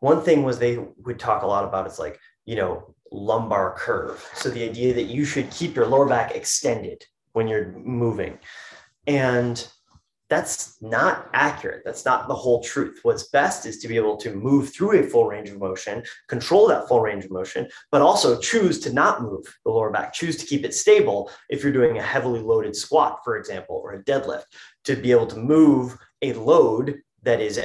One 0.00 0.22
thing 0.22 0.42
was 0.42 0.58
they 0.58 0.78
would 1.04 1.18
talk 1.18 1.42
a 1.42 1.46
lot 1.46 1.64
about 1.64 1.86
it's 1.86 1.98
like, 1.98 2.18
you 2.44 2.56
know, 2.56 2.94
lumbar 3.12 3.74
curve. 3.76 4.28
So 4.34 4.50
the 4.50 4.68
idea 4.68 4.92
that 4.94 5.04
you 5.04 5.24
should 5.24 5.50
keep 5.50 5.76
your 5.76 5.86
lower 5.86 6.06
back 6.06 6.34
extended 6.34 7.04
when 7.32 7.48
you're 7.48 7.72
moving. 7.72 8.38
And 9.06 9.66
that's 10.34 10.82
not 10.82 11.30
accurate. 11.32 11.82
That's 11.84 12.04
not 12.04 12.26
the 12.26 12.34
whole 12.34 12.60
truth. 12.60 12.98
What's 13.04 13.28
best 13.28 13.66
is 13.66 13.78
to 13.78 13.88
be 13.88 13.96
able 13.96 14.16
to 14.16 14.34
move 14.34 14.74
through 14.74 14.98
a 14.98 15.06
full 15.06 15.28
range 15.28 15.48
of 15.48 15.60
motion, 15.60 16.02
control 16.26 16.66
that 16.66 16.88
full 16.88 17.00
range 17.00 17.24
of 17.24 17.30
motion, 17.30 17.68
but 17.92 18.02
also 18.02 18.40
choose 18.40 18.80
to 18.80 18.92
not 18.92 19.22
move 19.22 19.44
the 19.64 19.70
lower 19.70 19.92
back, 19.92 20.12
choose 20.12 20.36
to 20.38 20.46
keep 20.46 20.64
it 20.64 20.74
stable 20.74 21.30
if 21.50 21.62
you're 21.62 21.72
doing 21.72 21.98
a 21.98 22.02
heavily 22.02 22.40
loaded 22.40 22.74
squat, 22.74 23.20
for 23.22 23.36
example, 23.36 23.80
or 23.84 23.92
a 23.92 24.02
deadlift, 24.02 24.46
to 24.82 24.96
be 24.96 25.12
able 25.12 25.28
to 25.28 25.36
move 25.36 25.96
a 26.22 26.32
load 26.32 27.00
that 27.22 27.40
is 27.40 27.60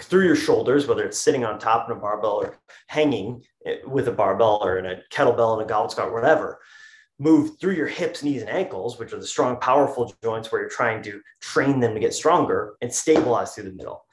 through 0.00 0.26
your 0.26 0.34
shoulders, 0.34 0.88
whether 0.88 1.04
it's 1.04 1.20
sitting 1.20 1.44
on 1.44 1.60
top 1.60 1.88
of 1.88 1.96
a 1.96 2.00
barbell 2.00 2.42
or 2.42 2.58
hanging 2.88 3.40
eh, 3.66 3.76
with 3.86 4.08
a 4.08 4.12
barbell 4.12 4.60
or 4.64 4.78
in 4.78 4.86
a 4.86 5.00
kettlebell 5.12 5.52
and 5.52 5.62
a 5.62 5.66
goblet 5.66 5.92
squat, 5.92 6.12
whatever 6.12 6.58
move 7.18 7.58
through 7.60 7.74
your 7.74 7.86
hips, 7.86 8.22
knees, 8.22 8.42
and 8.42 8.50
ankles, 8.50 8.98
which 8.98 9.12
are 9.12 9.18
the 9.18 9.26
strong, 9.26 9.56
powerful 9.58 10.12
joints 10.22 10.50
where 10.50 10.60
you're 10.60 10.70
trying 10.70 11.02
to 11.02 11.20
train 11.40 11.80
them 11.80 11.94
to 11.94 12.00
get 12.00 12.14
stronger 12.14 12.74
and 12.82 12.92
stabilize 12.92 13.54
through 13.54 13.64
the 13.64 13.72
middle. 13.72 14.04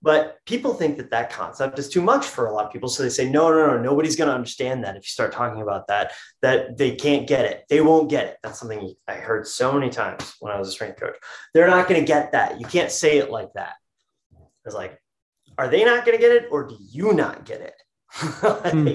But 0.00 0.38
people 0.46 0.74
think 0.74 0.96
that 0.98 1.10
that 1.10 1.30
concept 1.30 1.78
is 1.78 1.88
too 1.88 2.02
much 2.02 2.24
for 2.24 2.46
a 2.46 2.54
lot 2.54 2.66
of 2.66 2.72
people. 2.72 2.88
So 2.88 3.02
they 3.02 3.08
say, 3.08 3.28
no, 3.28 3.50
no, 3.50 3.66
no, 3.66 3.82
nobody's 3.82 4.14
going 4.14 4.28
to 4.28 4.34
understand 4.34 4.84
that 4.84 4.96
if 4.96 5.02
you 5.02 5.08
start 5.08 5.32
talking 5.32 5.60
about 5.60 5.88
that, 5.88 6.12
that 6.40 6.76
they 6.76 6.94
can't 6.94 7.26
get 7.26 7.44
it. 7.44 7.64
They 7.68 7.80
won't 7.80 8.08
get 8.08 8.26
it. 8.26 8.36
That's 8.42 8.60
something 8.60 8.94
I 9.08 9.14
heard 9.14 9.46
so 9.46 9.72
many 9.72 9.90
times 9.90 10.34
when 10.38 10.52
I 10.52 10.58
was 10.58 10.68
a 10.68 10.72
strength 10.72 11.00
coach. 11.00 11.16
They're 11.52 11.66
not 11.66 11.88
going 11.88 12.00
to 12.00 12.06
get 12.06 12.30
that. 12.32 12.60
You 12.60 12.66
can't 12.66 12.92
say 12.92 13.18
it 13.18 13.30
like 13.30 13.52
that. 13.54 13.74
It's 14.64 14.74
like, 14.74 15.00
are 15.56 15.68
they 15.68 15.84
not 15.84 16.04
going 16.04 16.16
to 16.16 16.22
get 16.22 16.30
it 16.30 16.46
or 16.52 16.68
do 16.68 16.76
you 16.78 17.12
not 17.12 17.44
get 17.44 17.60
it? 17.60 17.74
like, 18.42 18.72
hmm. 18.72 18.88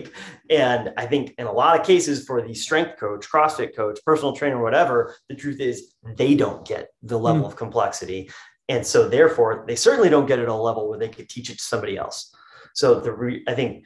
And 0.49 0.93
I 0.97 1.05
think 1.05 1.35
in 1.37 1.45
a 1.45 1.51
lot 1.51 1.79
of 1.79 1.85
cases 1.85 2.25
for 2.25 2.45
the 2.45 2.53
strength 2.53 2.99
coach, 2.99 3.29
CrossFit 3.29 3.75
coach, 3.75 3.99
personal 4.05 4.35
trainer, 4.35 4.61
whatever, 4.61 5.15
the 5.29 5.35
truth 5.35 5.59
is 5.59 5.93
they 6.17 6.35
don't 6.35 6.65
get 6.67 6.89
the 7.01 7.17
level 7.17 7.43
mm. 7.43 7.47
of 7.47 7.55
complexity. 7.55 8.29
And 8.69 8.85
so 8.85 9.07
therefore 9.07 9.65
they 9.67 9.75
certainly 9.75 10.09
don't 10.09 10.25
get 10.25 10.39
it 10.39 10.43
at 10.43 10.49
a 10.49 10.53
level 10.53 10.89
where 10.89 10.99
they 10.99 11.09
could 11.09 11.29
teach 11.29 11.49
it 11.49 11.57
to 11.57 11.63
somebody 11.63 11.97
else. 11.97 12.33
So 12.73 12.99
the 12.99 13.11
re- 13.11 13.43
I 13.47 13.53
think, 13.53 13.85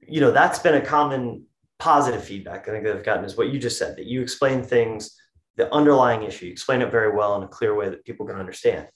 you 0.00 0.20
know, 0.20 0.30
that's 0.30 0.58
been 0.58 0.74
a 0.74 0.80
common 0.80 1.46
positive 1.78 2.22
feedback 2.22 2.68
I 2.68 2.70
think 2.70 2.84
that 2.84 2.96
I've 2.96 3.04
gotten 3.04 3.24
is 3.24 3.36
what 3.36 3.52
you 3.52 3.58
just 3.58 3.76
said, 3.76 3.96
that 3.96 4.06
you 4.06 4.22
explain 4.22 4.62
things, 4.62 5.16
the 5.56 5.72
underlying 5.74 6.22
issue, 6.22 6.46
you 6.46 6.52
explain 6.52 6.80
it 6.80 6.92
very 6.92 7.14
well 7.14 7.36
in 7.36 7.42
a 7.42 7.48
clear 7.48 7.74
way 7.74 7.88
that 7.88 8.04
people 8.04 8.24
can 8.24 8.36
understand. 8.36 8.86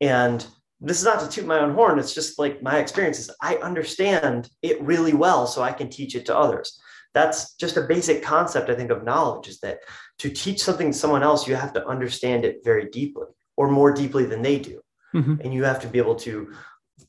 And 0.00 0.46
this 0.80 0.98
is 0.98 1.04
not 1.04 1.20
to 1.20 1.28
toot 1.28 1.46
my 1.46 1.58
own 1.58 1.74
horn. 1.74 1.98
It's 1.98 2.14
just 2.14 2.38
like 2.38 2.62
my 2.62 2.78
experiences. 2.78 3.30
I 3.42 3.56
understand 3.56 4.48
it 4.62 4.80
really 4.82 5.12
well, 5.12 5.46
so 5.46 5.62
I 5.62 5.72
can 5.72 5.90
teach 5.90 6.14
it 6.14 6.26
to 6.26 6.36
others. 6.36 6.80
That's 7.12 7.54
just 7.54 7.76
a 7.76 7.82
basic 7.82 8.22
concept, 8.22 8.70
I 8.70 8.74
think, 8.74 8.90
of 8.90 9.04
knowledge 9.04 9.48
is 9.48 9.60
that 9.60 9.80
to 10.18 10.30
teach 10.30 10.62
something 10.62 10.92
to 10.92 10.96
someone 10.96 11.22
else, 11.22 11.46
you 11.46 11.54
have 11.56 11.72
to 11.74 11.86
understand 11.86 12.44
it 12.44 12.58
very 12.64 12.88
deeply 12.88 13.26
or 13.56 13.68
more 13.68 13.92
deeply 13.92 14.24
than 14.24 14.42
they 14.42 14.58
do. 14.58 14.80
Mm-hmm. 15.14 15.40
And 15.40 15.52
you 15.52 15.64
have 15.64 15.80
to 15.82 15.88
be 15.88 15.98
able 15.98 16.14
to, 16.16 16.52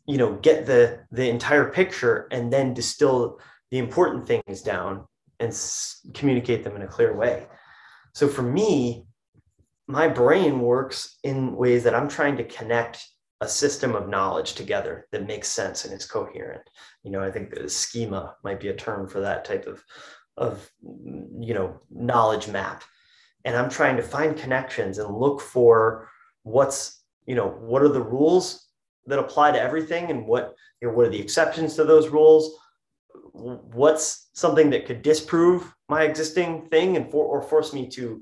you 0.07 0.17
know, 0.17 0.33
get 0.37 0.65
the 0.65 1.05
the 1.11 1.29
entire 1.29 1.69
picture 1.71 2.27
and 2.31 2.51
then 2.51 2.73
distill 2.73 3.39
the 3.69 3.77
important 3.77 4.27
things 4.27 4.61
down 4.61 5.05
and 5.39 5.49
s- 5.49 6.01
communicate 6.13 6.63
them 6.63 6.75
in 6.75 6.81
a 6.81 6.87
clear 6.87 7.15
way. 7.15 7.45
So 8.13 8.27
for 8.27 8.41
me, 8.41 9.05
my 9.87 10.07
brain 10.07 10.59
works 10.59 11.17
in 11.23 11.55
ways 11.55 11.83
that 11.83 11.95
I'm 11.95 12.09
trying 12.09 12.37
to 12.37 12.43
connect 12.43 13.07
a 13.41 13.47
system 13.47 13.95
of 13.95 14.07
knowledge 14.07 14.53
together 14.53 15.07
that 15.11 15.27
makes 15.27 15.47
sense 15.47 15.83
and 15.83 15.93
is 15.93 16.05
coherent. 16.05 16.61
You 17.03 17.11
know, 17.11 17.23
I 17.23 17.31
think 17.31 17.53
the 17.53 17.67
schema 17.67 18.35
might 18.43 18.59
be 18.59 18.69
a 18.69 18.75
term 18.75 19.07
for 19.07 19.19
that 19.19 19.43
type 19.43 19.65
of, 19.65 19.83
of 20.37 20.69
you 20.81 21.53
know, 21.55 21.79
knowledge 21.89 22.47
map. 22.47 22.83
And 23.43 23.57
I'm 23.57 23.69
trying 23.69 23.97
to 23.97 24.03
find 24.03 24.37
connections 24.37 24.99
and 24.99 25.17
look 25.17 25.41
for 25.41 26.07
what's, 26.43 27.03
you 27.25 27.33
know, 27.33 27.47
what 27.47 27.81
are 27.81 27.89
the 27.89 28.01
rules 28.01 28.67
that 29.07 29.17
apply 29.17 29.51
to 29.51 29.61
everything 29.61 30.11
and 30.11 30.27
what, 30.27 30.53
you 30.79 30.87
know, 30.87 30.93
what 30.93 31.07
are 31.07 31.09
the 31.09 31.19
exceptions 31.19 31.75
to 31.75 31.83
those 31.83 32.09
rules? 32.09 32.59
What's 33.33 34.29
something 34.33 34.69
that 34.69 34.85
could 34.85 35.01
disprove 35.01 35.73
my 35.89 36.03
existing 36.03 36.67
thing 36.67 36.95
and 36.95 37.09
for, 37.09 37.25
or 37.25 37.41
force 37.41 37.73
me 37.73 37.89
to 37.89 38.21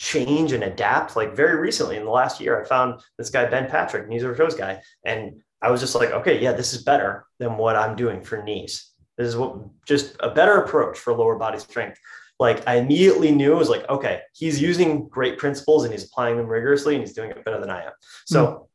change 0.00 0.52
and 0.52 0.64
adapt. 0.64 1.14
Like 1.14 1.36
very 1.36 1.60
recently 1.60 1.96
in 1.98 2.06
the 2.06 2.10
last 2.10 2.40
year, 2.40 2.60
I 2.60 2.64
found 2.64 3.02
this 3.18 3.28
guy, 3.28 3.44
Ben 3.44 3.68
Patrick, 3.68 4.08
knees 4.08 4.24
over 4.24 4.34
toes 4.34 4.54
guy. 4.54 4.80
And 5.04 5.42
I 5.60 5.70
was 5.70 5.78
just 5.78 5.94
like, 5.94 6.10
okay, 6.10 6.40
yeah, 6.40 6.52
this 6.52 6.72
is 6.72 6.82
better 6.82 7.26
than 7.38 7.58
what 7.58 7.76
I'm 7.76 7.96
doing 7.96 8.22
for 8.22 8.42
knees. 8.42 8.92
This 9.18 9.28
is 9.28 9.36
what 9.36 9.58
just 9.84 10.16
a 10.20 10.30
better 10.30 10.62
approach 10.62 10.98
for 10.98 11.12
lower 11.12 11.36
body 11.36 11.58
strength. 11.58 11.98
Like 12.38 12.66
I 12.66 12.76
immediately 12.76 13.30
knew 13.30 13.52
it 13.52 13.58
was 13.58 13.68
like, 13.68 13.86
okay, 13.90 14.22
he's 14.32 14.60
using 14.60 15.06
great 15.06 15.36
principles 15.36 15.84
and 15.84 15.92
he's 15.92 16.04
applying 16.04 16.38
them 16.38 16.46
rigorously 16.46 16.94
and 16.94 17.04
he's 17.04 17.12
doing 17.12 17.30
it 17.30 17.44
better 17.44 17.60
than 17.60 17.68
I 17.68 17.82
am. 17.82 17.92
So 18.24 18.68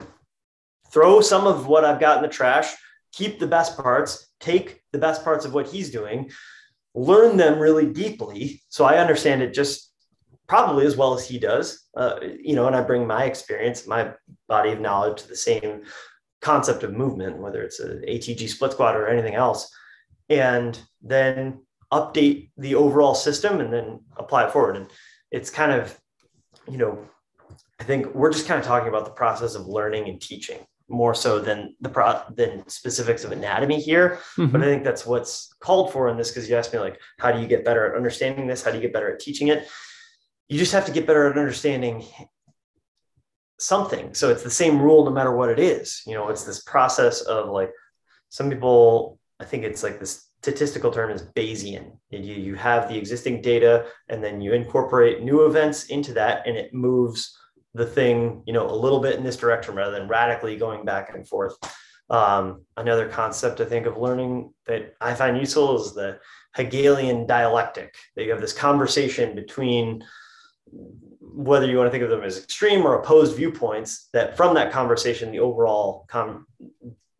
mm-hmm. 0.00 0.06
throw 0.92 1.20
some 1.20 1.48
of 1.48 1.66
what 1.66 1.84
I've 1.84 1.98
got 1.98 2.18
in 2.18 2.22
the 2.22 2.28
trash, 2.28 2.72
keep 3.12 3.40
the 3.40 3.48
best 3.48 3.76
parts, 3.76 4.28
take 4.38 4.80
the 4.92 4.98
best 4.98 5.24
parts 5.24 5.44
of 5.44 5.54
what 5.54 5.66
he's 5.66 5.90
doing, 5.90 6.30
learn 6.94 7.36
them 7.36 7.58
really 7.58 7.86
deeply. 7.86 8.62
So 8.68 8.84
I 8.84 8.98
understand 8.98 9.42
it 9.42 9.52
just 9.52 9.87
probably 10.48 10.86
as 10.86 10.96
well 10.96 11.14
as 11.14 11.28
he 11.28 11.38
does. 11.38 11.88
Uh, 11.96 12.16
you 12.40 12.54
know, 12.54 12.66
and 12.66 12.74
I 12.74 12.80
bring 12.80 13.06
my 13.06 13.24
experience, 13.24 13.86
my 13.86 14.12
body 14.48 14.72
of 14.72 14.80
knowledge 14.80 15.22
to 15.22 15.28
the 15.28 15.36
same 15.36 15.82
concept 16.40 16.82
of 16.82 16.94
movement, 16.94 17.38
whether 17.38 17.62
it's 17.62 17.80
a 17.80 17.96
ATG 18.08 18.48
split 18.48 18.72
squat 18.72 18.96
or 18.96 19.08
anything 19.08 19.34
else, 19.34 19.70
and 20.28 20.80
then 21.02 21.60
update 21.92 22.50
the 22.56 22.74
overall 22.74 23.14
system 23.14 23.60
and 23.60 23.72
then 23.72 24.00
apply 24.16 24.46
it 24.46 24.52
forward. 24.52 24.76
And 24.76 24.90
it's 25.30 25.50
kind 25.50 25.72
of, 25.72 25.98
you 26.68 26.78
know, 26.78 26.98
I 27.80 27.84
think 27.84 28.14
we're 28.14 28.32
just 28.32 28.46
kind 28.46 28.60
of 28.60 28.66
talking 28.66 28.88
about 28.88 29.04
the 29.04 29.10
process 29.10 29.54
of 29.54 29.66
learning 29.66 30.08
and 30.08 30.20
teaching 30.20 30.58
more 30.88 31.14
so 31.14 31.38
than 31.38 31.74
the 31.82 31.88
pro 31.88 32.20
than 32.34 32.66
specifics 32.68 33.22
of 33.22 33.32
anatomy 33.32 33.78
here. 33.78 34.20
Mm-hmm. 34.36 34.46
But 34.46 34.62
I 34.62 34.64
think 34.64 34.84
that's 34.84 35.04
what's 35.04 35.54
called 35.60 35.92
for 35.92 36.08
in 36.08 36.16
this 36.16 36.30
because 36.30 36.48
you 36.48 36.56
asked 36.56 36.72
me 36.72 36.78
like, 36.78 36.98
how 37.18 37.30
do 37.30 37.40
you 37.40 37.46
get 37.46 37.64
better 37.64 37.90
at 37.90 37.96
understanding 37.96 38.46
this? 38.46 38.62
How 38.62 38.70
do 38.70 38.78
you 38.78 38.82
get 38.82 38.92
better 38.92 39.12
at 39.12 39.20
teaching 39.20 39.48
it? 39.48 39.68
You 40.48 40.58
just 40.58 40.72
have 40.72 40.86
to 40.86 40.92
get 40.92 41.06
better 41.06 41.30
at 41.30 41.38
understanding 41.38 42.04
something. 43.58 44.14
So 44.14 44.30
it's 44.30 44.42
the 44.42 44.50
same 44.50 44.80
rule 44.80 45.04
no 45.04 45.10
matter 45.10 45.34
what 45.34 45.50
it 45.50 45.58
is. 45.58 46.02
You 46.06 46.14
know, 46.14 46.28
it's 46.28 46.44
this 46.44 46.62
process 46.62 47.22
of 47.22 47.48
like 47.48 47.70
some 48.28 48.50
people, 48.50 49.18
I 49.40 49.44
think 49.44 49.64
it's 49.64 49.82
like 49.82 50.00
this 50.00 50.28
statistical 50.40 50.90
term 50.90 51.10
is 51.10 51.22
Bayesian. 51.22 51.92
You, 52.10 52.34
you 52.34 52.54
have 52.54 52.88
the 52.88 52.96
existing 52.96 53.42
data 53.42 53.86
and 54.08 54.22
then 54.22 54.40
you 54.40 54.52
incorporate 54.52 55.22
new 55.22 55.46
events 55.46 55.86
into 55.86 56.12
that 56.14 56.46
and 56.46 56.56
it 56.56 56.72
moves 56.72 57.36
the 57.74 57.86
thing, 57.86 58.42
you 58.46 58.52
know, 58.52 58.68
a 58.68 58.74
little 58.74 59.00
bit 59.00 59.16
in 59.16 59.24
this 59.24 59.36
direction 59.36 59.74
rather 59.74 59.92
than 59.92 60.08
radically 60.08 60.56
going 60.56 60.84
back 60.84 61.14
and 61.14 61.26
forth. 61.28 61.54
Um, 62.10 62.62
another 62.76 63.08
concept 63.08 63.60
I 63.60 63.66
think 63.66 63.86
of 63.86 63.98
learning 63.98 64.54
that 64.66 64.94
I 65.00 65.14
find 65.14 65.36
useful 65.36 65.80
is 65.80 65.94
the 65.94 66.18
Hegelian 66.54 67.26
dialectic. 67.26 67.94
That 68.16 68.24
you 68.24 68.30
have 68.30 68.40
this 68.40 68.54
conversation 68.54 69.34
between 69.34 70.02
whether 71.20 71.66
you 71.66 71.76
want 71.76 71.86
to 71.86 71.90
think 71.90 72.04
of 72.04 72.10
them 72.10 72.22
as 72.22 72.38
extreme 72.38 72.84
or 72.84 72.98
opposed 72.98 73.36
viewpoints, 73.36 74.08
that 74.12 74.36
from 74.36 74.54
that 74.54 74.72
conversation, 74.72 75.30
the 75.30 75.38
overall 75.38 76.06
com- 76.08 76.46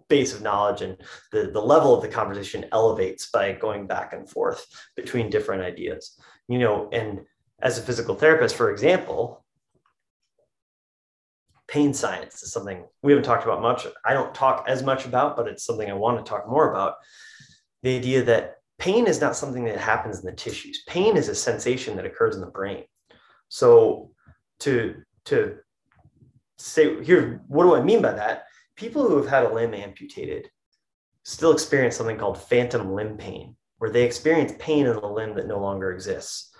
base 0.09 0.35
of 0.35 0.43
knowledge 0.43 0.83
and 0.83 0.97
the, 1.33 1.51
the 1.53 1.61
level 1.61 1.95
of 1.95 2.03
the 2.03 2.09
conversation 2.09 2.65
elevates 2.73 3.31
by 3.31 3.53
going 3.53 3.87
back 3.87 4.13
and 4.13 4.29
forth 4.29 4.67
between 4.97 5.31
different 5.31 5.63
ideas. 5.63 6.19
You 6.49 6.59
know, 6.59 6.89
and 6.93 7.21
as 7.61 7.79
a 7.79 7.83
physical 7.83 8.15
therapist, 8.15 8.57
for 8.57 8.71
example, 8.71 9.45
pain 11.69 11.93
science 11.93 12.43
is 12.43 12.53
something 12.53 12.85
we 13.03 13.13
haven't 13.13 13.25
talked 13.25 13.45
about 13.45 13.61
much. 13.61 13.87
I 14.05 14.15
don't 14.15 14.35
talk 14.35 14.65
as 14.67 14.83
much 14.83 15.05
about, 15.05 15.37
but 15.37 15.47
it's 15.47 15.65
something 15.65 15.91
I 15.91 15.95
want 15.95 16.25
to 16.25 16.29
talk 16.29 16.49
more 16.49 16.71
about. 16.71 16.95
The 17.83 17.97
idea 17.97 18.25
that 18.25 18.57
pain 18.79 19.07
is 19.07 19.21
not 19.21 19.37
something 19.37 19.65
that 19.65 19.77
happens 19.77 20.21
in 20.21 20.27
the 20.27 20.33
tissues. 20.33 20.83
Pain 20.89 21.17
is 21.17 21.29
a 21.29 21.35
sensation 21.35 21.97
that 21.97 22.07
occurs 22.07 22.35
in 22.35 22.41
the 22.41 22.47
brain. 22.47 22.85
So 23.49 24.11
to 24.61 25.03
to 25.27 25.59
say 26.57 27.03
here, 27.05 27.43
what 27.49 27.65
do 27.65 27.75
I 27.75 27.83
mean 27.83 28.03
by 28.03 28.13
that? 28.13 28.45
People 28.77 29.09
who 29.09 29.17
have 29.17 29.29
had 29.29 29.45
a 29.45 29.53
limb 29.53 29.75
amputated 29.75 30.49
still 31.25 31.53
experience 31.53 31.97
something 31.97 32.17
called 32.17 32.41
phantom 32.41 32.93
limb 32.95 33.17
pain, 33.17 33.57
where 33.79 33.91
they 33.91 34.05
experience 34.05 34.53
pain 34.59 34.87
in 34.87 34.95
the 34.95 35.07
limb 35.07 35.35
that 35.35 35.47
no 35.47 35.61
longer 35.61 35.93
exists. 35.93 36.55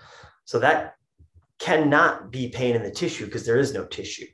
So 0.45 0.59
that 0.59 0.95
cannot 1.59 2.31
be 2.31 2.49
pain 2.49 2.75
in 2.75 2.83
the 2.83 2.91
tissue 2.91 3.25
because 3.25 3.45
there 3.45 3.59
is 3.59 3.73
no 3.73 3.85
tissue. 3.85 4.27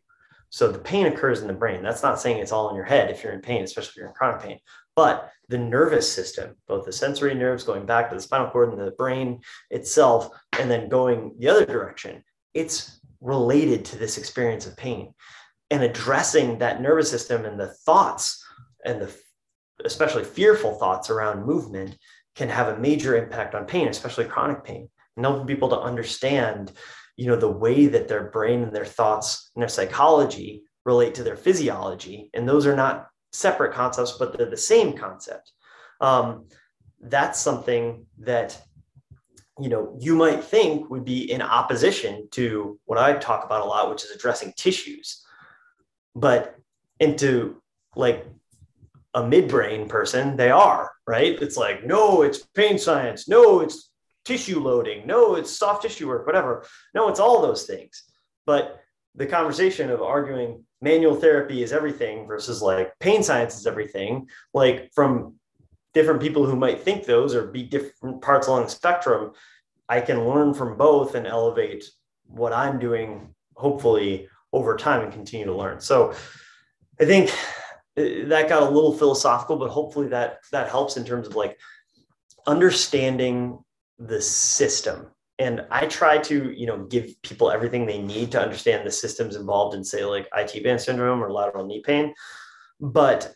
So 0.49 0.71
the 0.71 0.79
pain 0.79 1.07
occurs 1.07 1.41
in 1.41 1.47
the 1.47 1.53
brain. 1.53 1.83
That's 1.83 2.03
not 2.03 2.19
saying 2.19 2.37
it's 2.37 2.51
all 2.51 2.69
in 2.69 2.75
your 2.75 2.85
head 2.85 3.09
if 3.09 3.23
you're 3.23 3.33
in 3.33 3.41
pain, 3.41 3.63
especially 3.63 3.89
if 3.89 3.95
you're 3.97 4.07
in 4.07 4.13
chronic 4.13 4.41
pain. 4.41 4.59
But 4.95 5.29
the 5.49 5.57
nervous 5.57 6.09
system, 6.11 6.55
both 6.67 6.85
the 6.85 6.93
sensory 6.93 7.33
nerves 7.33 7.63
going 7.63 7.85
back 7.85 8.09
to 8.09 8.15
the 8.15 8.21
spinal 8.21 8.49
cord 8.49 8.69
and 8.71 8.79
the 8.79 8.91
brain 8.91 9.41
itself, 9.69 10.29
and 10.57 10.71
then 10.71 10.87
going 10.87 11.35
the 11.39 11.49
other 11.49 11.65
direction, 11.65 12.23
it's 12.55 12.99
related 13.21 13.85
to 13.85 13.97
this 13.97 14.17
experience 14.17 14.65
of 14.65 14.77
pain. 14.77 15.13
And 15.69 15.83
addressing 15.83 16.59
that 16.59 16.81
nervous 16.81 17.09
system 17.09 17.45
and 17.45 17.59
the 17.59 17.67
thoughts 17.85 18.43
and 18.83 19.01
the 19.01 19.15
especially 19.83 20.23
fearful 20.23 20.75
thoughts 20.75 21.09
around 21.09 21.45
movement 21.45 21.97
can 22.35 22.47
have 22.47 22.69
a 22.69 22.79
major 22.79 23.17
impact 23.17 23.53
on 23.53 23.65
pain 23.65 23.87
especially 23.89 24.25
chronic 24.25 24.63
pain. 24.63 24.89
And 25.17 25.25
helping 25.25 25.47
people 25.47 25.69
to 25.69 25.79
understand 25.79 26.71
you 27.17 27.27
know 27.27 27.35
the 27.35 27.51
way 27.51 27.87
that 27.87 28.07
their 28.07 28.25
brain 28.25 28.63
and 28.63 28.75
their 28.75 28.85
thoughts 28.85 29.51
and 29.55 29.61
their 29.61 29.69
psychology 29.69 30.63
relate 30.85 31.15
to 31.15 31.23
their 31.23 31.37
physiology. 31.37 32.29
And 32.33 32.47
those 32.47 32.65
are 32.65 32.75
not 32.75 33.07
separate 33.33 33.73
concepts 33.73 34.13
but 34.13 34.37
they're 34.37 34.49
the 34.49 34.57
same 34.57 34.93
concept. 34.93 35.51
Um, 35.99 36.47
that's 37.01 37.39
something 37.39 38.05
that 38.19 38.61
you 39.59 39.69
know 39.69 39.95
you 39.99 40.15
might 40.15 40.43
think 40.43 40.89
would 40.89 41.05
be 41.05 41.31
in 41.31 41.41
opposition 41.41 42.27
to 42.31 42.77
what 42.85 42.99
i 42.99 43.13
talk 43.13 43.45
about 43.45 43.61
a 43.61 43.65
lot 43.65 43.89
which 43.89 44.03
is 44.03 44.11
addressing 44.11 44.53
tissues. 44.57 45.21
But 46.17 46.55
into 46.99 47.61
like 47.95 48.25
a 49.13 49.21
midbrain 49.21 49.87
person 49.89 50.37
they 50.37 50.49
are 50.49 50.91
right? 51.07 51.41
It's 51.41 51.57
like 51.57 51.85
no 51.85 52.21
it's 52.23 52.39
pain 52.55 52.77
science. 52.77 53.27
No 53.27 53.61
it's 53.61 53.89
tissue 54.23 54.59
loading. 54.59 55.05
No 55.05 55.35
it's 55.35 55.55
soft 55.55 55.83
tissue 55.83 56.07
work 56.07 56.25
whatever. 56.25 56.65
No 56.93 57.09
it's 57.09 57.19
all 57.19 57.41
those 57.41 57.65
things. 57.65 58.03
But 58.45 58.81
the 59.15 59.25
conversation 59.25 59.89
of 59.89 60.01
arguing 60.01 60.63
manual 60.81 61.15
therapy 61.15 61.63
is 61.63 61.71
everything 61.71 62.27
versus 62.27 62.61
like 62.61 62.93
pain 62.99 63.23
science 63.23 63.55
is 63.55 63.67
everything 63.67 64.27
like 64.53 64.91
from 64.93 65.35
different 65.95 66.21
people 66.21 66.45
who 66.45 66.57
might 66.57 66.81
think 66.81 67.05
those 67.05 67.33
or 67.33 67.47
be 67.47 67.63
different 67.63 68.21
parts 68.21 68.47
along 68.47 68.65
the 68.65 68.69
spectrum, 68.69 69.31
I 69.89 70.01
can 70.01 70.27
learn 70.27 70.53
from 70.53 70.77
both 70.77 71.15
and 71.15 71.25
elevate 71.25 71.85
what 72.27 72.53
I'm 72.53 72.77
doing, 72.77 73.33
hopefully 73.55 74.27
over 74.51 74.75
time 74.75 75.01
and 75.01 75.11
continue 75.11 75.45
to 75.45 75.55
learn. 75.55 75.79
So 75.79 76.13
I 76.99 77.05
think 77.05 77.29
uh, 77.97 78.27
that 78.27 78.49
got 78.49 78.63
a 78.63 78.69
little 78.69 78.95
philosophical, 78.95 79.55
but 79.55 79.69
hopefully 79.69 80.07
that 80.09 80.39
that 80.51 80.69
helps 80.69 80.97
in 80.97 81.05
terms 81.05 81.27
of 81.27 81.35
like 81.35 81.57
understanding 82.45 83.63
the 83.97 84.21
system. 84.21 85.07
And 85.39 85.65
I 85.71 85.85
try 85.87 86.17
to, 86.17 86.51
you 86.51 86.65
know, 86.65 86.85
give 86.85 87.21
people 87.21 87.51
everything 87.51 87.85
they 87.85 88.01
need 88.01 88.31
to 88.33 88.41
understand 88.41 88.85
the 88.85 88.91
systems 88.91 89.35
involved 89.35 89.75
in, 89.75 89.83
say, 89.83 90.03
like 90.05 90.27
IT 90.35 90.63
band 90.63 90.81
syndrome 90.81 91.23
or 91.23 91.31
lateral 91.31 91.65
knee 91.65 91.81
pain. 91.81 92.13
But 92.79 93.33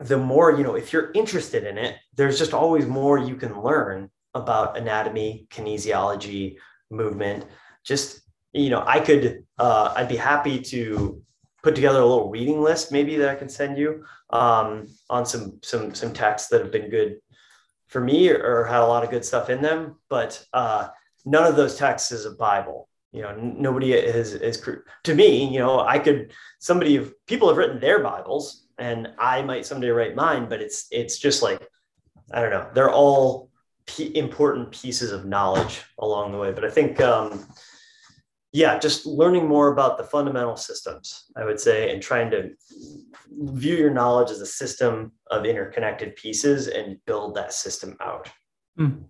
the 0.00 0.16
more 0.16 0.52
you 0.52 0.62
know 0.62 0.74
if 0.74 0.92
you're 0.92 1.10
interested 1.12 1.64
in 1.64 1.76
it 1.76 1.96
there's 2.14 2.38
just 2.38 2.54
always 2.54 2.86
more 2.86 3.18
you 3.18 3.34
can 3.34 3.62
learn 3.62 4.10
about 4.34 4.76
anatomy 4.76 5.46
kinesiology 5.50 6.56
movement. 6.90 7.44
Just 7.84 8.20
you 8.52 8.70
know 8.70 8.82
i 8.86 8.98
could 8.98 9.44
uh, 9.58 9.92
i'd 9.96 10.08
be 10.08 10.16
happy 10.16 10.60
to 10.60 11.22
put 11.62 11.74
together 11.74 12.00
a 12.00 12.06
little 12.06 12.30
reading 12.30 12.62
list 12.62 12.92
maybe 12.92 13.16
that 13.16 13.28
i 13.28 13.34
can 13.34 13.48
send 13.48 13.76
you 13.76 14.04
um, 14.30 14.86
on 15.10 15.26
some 15.26 15.58
some 15.62 15.94
some 15.94 16.12
texts 16.12 16.48
that 16.48 16.62
have 16.62 16.72
been 16.72 16.90
good 16.90 17.18
for 17.88 18.00
me 18.00 18.30
or, 18.30 18.42
or 18.42 18.64
had 18.66 18.80
a 18.80 18.86
lot 18.86 19.02
of 19.02 19.10
good 19.10 19.24
stuff 19.24 19.50
in 19.50 19.62
them. 19.62 19.96
But 20.08 20.44
uh, 20.52 20.88
none 21.24 21.46
of 21.46 21.56
those 21.56 21.76
texts 21.76 22.12
is 22.12 22.26
a 22.26 22.32
bible. 22.32 22.88
You 23.12 23.22
know 23.22 23.34
nobody 23.34 23.94
is 23.94 24.34
is 24.34 24.62
to 25.04 25.14
me 25.14 25.50
you 25.50 25.58
know 25.58 25.80
i 25.80 25.98
could 25.98 26.30
somebody 26.58 27.10
people 27.26 27.48
have 27.48 27.56
written 27.56 27.80
their 27.80 28.02
bibles 28.02 28.67
and 28.78 29.08
I 29.18 29.42
might 29.42 29.66
someday 29.66 29.88
write 29.88 30.14
mine, 30.14 30.48
but 30.48 30.60
it's 30.60 30.86
it's 30.90 31.18
just 31.18 31.42
like 31.42 31.66
I 32.32 32.40
don't 32.40 32.50
know. 32.50 32.68
They're 32.74 32.90
all 32.90 33.50
p- 33.86 34.16
important 34.16 34.70
pieces 34.70 35.12
of 35.12 35.24
knowledge 35.24 35.82
along 35.98 36.32
the 36.32 36.38
way. 36.38 36.52
But 36.52 36.64
I 36.64 36.70
think 36.70 37.00
um, 37.00 37.46
yeah, 38.52 38.78
just 38.78 39.06
learning 39.06 39.46
more 39.46 39.72
about 39.72 39.98
the 39.98 40.04
fundamental 40.04 40.56
systems, 40.56 41.30
I 41.36 41.44
would 41.44 41.60
say, 41.60 41.92
and 41.92 42.02
trying 42.02 42.30
to 42.30 42.50
view 43.30 43.76
your 43.76 43.90
knowledge 43.90 44.30
as 44.30 44.40
a 44.40 44.46
system 44.46 45.12
of 45.30 45.44
interconnected 45.44 46.16
pieces 46.16 46.68
and 46.68 46.98
build 47.04 47.34
that 47.36 47.52
system 47.52 47.96
out. 48.00 48.30
Mm. 48.78 49.04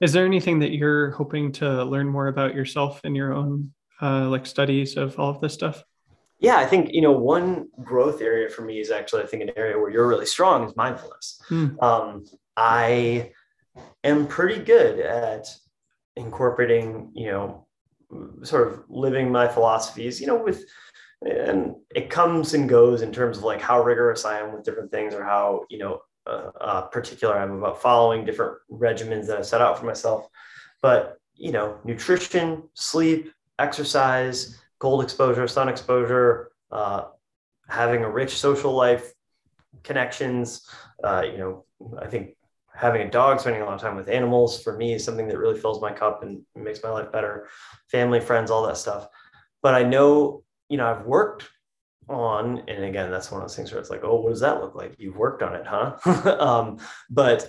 Is 0.00 0.14
there 0.14 0.24
anything 0.24 0.58
that 0.60 0.72
you're 0.72 1.10
hoping 1.10 1.52
to 1.52 1.84
learn 1.84 2.08
more 2.08 2.28
about 2.28 2.54
yourself 2.54 3.04
in 3.04 3.14
your 3.14 3.34
own 3.34 3.72
uh, 4.00 4.28
like 4.28 4.46
studies 4.46 4.96
of 4.96 5.18
all 5.18 5.28
of 5.28 5.42
this 5.42 5.52
stuff? 5.52 5.84
Yeah, 6.40 6.56
I 6.56 6.66
think 6.66 6.90
you 6.92 7.02
know 7.02 7.12
one 7.12 7.68
growth 7.84 8.20
area 8.20 8.48
for 8.48 8.62
me 8.62 8.80
is 8.80 8.90
actually 8.90 9.22
I 9.22 9.26
think 9.26 9.42
an 9.42 9.50
area 9.56 9.78
where 9.78 9.90
you're 9.90 10.08
really 10.08 10.26
strong 10.26 10.64
is 10.64 10.74
mindfulness. 10.76 11.40
Mm. 11.50 11.82
Um, 11.82 12.24
I 12.56 13.32
am 14.02 14.26
pretty 14.26 14.62
good 14.62 15.00
at 15.00 15.46
incorporating 16.16 17.12
you 17.14 17.26
know 17.26 17.66
sort 18.42 18.68
of 18.68 18.84
living 18.88 19.30
my 19.30 19.46
philosophies, 19.48 20.20
you 20.20 20.26
know, 20.26 20.42
with 20.42 20.64
and 21.22 21.74
it 21.94 22.08
comes 22.08 22.54
and 22.54 22.68
goes 22.68 23.02
in 23.02 23.12
terms 23.12 23.38
of 23.38 23.44
like 23.44 23.60
how 23.60 23.82
rigorous 23.82 24.24
I 24.24 24.38
am 24.40 24.54
with 24.54 24.64
different 24.64 24.90
things 24.90 25.14
or 25.14 25.22
how, 25.22 25.66
you 25.68 25.78
know, 25.78 26.00
uh, 26.26 26.50
uh, 26.60 26.82
particular 26.82 27.38
I'm 27.38 27.58
about 27.58 27.82
following 27.82 28.24
different 28.24 28.56
regimens 28.70 29.26
that 29.26 29.38
I 29.38 29.42
set 29.42 29.60
out 29.60 29.78
for 29.78 29.84
myself. 29.84 30.28
But, 30.80 31.18
you 31.34 31.52
know, 31.52 31.78
nutrition, 31.84 32.62
sleep, 32.72 33.32
exercise, 33.58 34.58
cold 34.80 35.04
exposure, 35.04 35.46
sun 35.46 35.68
exposure, 35.68 36.50
uh, 36.72 37.04
having 37.68 38.02
a 38.02 38.10
rich 38.10 38.36
social 38.36 38.72
life, 38.72 39.12
connections, 39.84 40.68
uh, 41.04 41.22
you 41.24 41.38
know, 41.38 41.64
I 42.00 42.08
think 42.08 42.36
having 42.74 43.02
a 43.02 43.10
dog, 43.10 43.40
spending 43.40 43.62
a 43.62 43.64
lot 43.64 43.74
of 43.74 43.80
time 43.80 43.94
with 43.94 44.08
animals 44.08 44.62
for 44.62 44.76
me 44.76 44.94
is 44.94 45.04
something 45.04 45.28
that 45.28 45.38
really 45.38 45.58
fills 45.58 45.80
my 45.80 45.92
cup 45.92 46.22
and 46.22 46.42
makes 46.56 46.82
my 46.82 46.90
life 46.90 47.12
better. 47.12 47.48
Family, 47.90 48.20
friends, 48.20 48.50
all 48.50 48.66
that 48.66 48.76
stuff. 48.76 49.06
But 49.62 49.74
I 49.74 49.82
know, 49.82 50.42
you 50.68 50.78
know, 50.78 50.86
I've 50.86 51.04
worked 51.04 51.48
on, 52.08 52.62
and 52.66 52.84
again, 52.84 53.10
that's 53.10 53.30
one 53.30 53.42
of 53.42 53.48
those 53.48 53.56
things 53.56 53.70
where 53.70 53.80
it's 53.80 53.90
like, 53.90 54.02
oh, 54.02 54.20
what 54.20 54.30
does 54.30 54.40
that 54.40 54.60
look 54.60 54.74
like? 54.74 54.96
You've 54.98 55.16
worked 55.16 55.42
on 55.42 55.54
it, 55.54 55.66
huh? 55.66 55.96
um, 56.40 56.78
but 57.10 57.48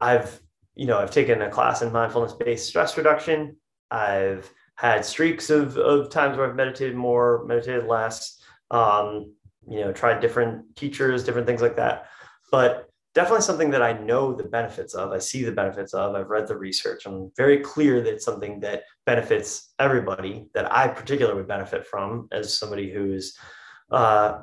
I've, 0.00 0.40
you 0.74 0.86
know, 0.86 0.98
I've 0.98 1.10
taken 1.10 1.42
a 1.42 1.50
class 1.50 1.82
in 1.82 1.92
mindfulness 1.92 2.32
based 2.34 2.68
stress 2.68 2.96
reduction. 2.96 3.56
I've 3.90 4.50
had 4.76 5.04
streaks 5.04 5.50
of, 5.50 5.76
of 5.76 6.10
times 6.10 6.36
where 6.36 6.48
I've 6.48 6.56
meditated 6.56 6.96
more, 6.96 7.44
meditated 7.46 7.86
less, 7.86 8.40
um, 8.70 9.34
you 9.68 9.80
know, 9.80 9.92
tried 9.92 10.20
different 10.20 10.76
teachers, 10.76 11.24
different 11.24 11.46
things 11.46 11.62
like 11.62 11.76
that. 11.76 12.06
But 12.50 12.88
definitely 13.14 13.42
something 13.42 13.70
that 13.70 13.82
I 13.82 13.92
know 13.92 14.32
the 14.32 14.44
benefits 14.44 14.94
of. 14.94 15.12
I 15.12 15.18
see 15.18 15.44
the 15.44 15.52
benefits 15.52 15.94
of. 15.94 16.14
I've 16.14 16.30
read 16.30 16.48
the 16.48 16.56
research. 16.56 17.06
I'm 17.06 17.30
very 17.36 17.58
clear 17.58 18.00
that 18.00 18.14
it's 18.14 18.24
something 18.24 18.60
that 18.60 18.84
benefits 19.04 19.72
everybody 19.78 20.46
that 20.54 20.72
I 20.72 20.88
particularly 20.88 21.36
would 21.36 21.48
benefit 21.48 21.86
from 21.86 22.28
as 22.32 22.56
somebody 22.56 22.90
who's, 22.90 23.36
uh, 23.90 24.40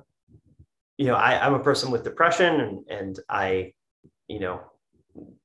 you 0.97 1.05
know, 1.05 1.15
I, 1.15 1.45
I'm 1.45 1.55
a 1.55 1.63
person 1.63 1.91
with 1.91 2.03
depression 2.03 2.59
and, 2.59 2.85
and 2.89 3.19
I, 3.29 3.73
you 4.27 4.39
know, 4.39 4.61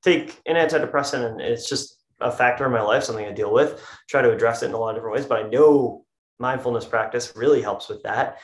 take 0.03 0.39
an 0.45 0.55
antidepressant 0.55 1.25
and 1.25 1.41
it's 1.41 1.67
just 1.67 1.94
a 2.21 2.31
factor 2.31 2.65
in 2.65 2.71
my 2.71 2.81
life, 2.81 3.03
something 3.03 3.25
I 3.25 3.31
deal 3.31 3.53
with, 3.53 3.81
try 4.09 4.21
to 4.21 4.31
address 4.31 4.63
it 4.63 4.67
in 4.67 4.73
a 4.73 4.77
lot 4.77 4.89
of 4.89 4.95
different 4.95 5.15
ways. 5.15 5.25
But 5.25 5.45
I 5.45 5.49
know 5.49 6.05
mindfulness 6.39 6.85
practice 6.85 7.33
really 7.35 7.61
helps 7.61 7.89
with 7.89 8.03
that. 8.03 8.37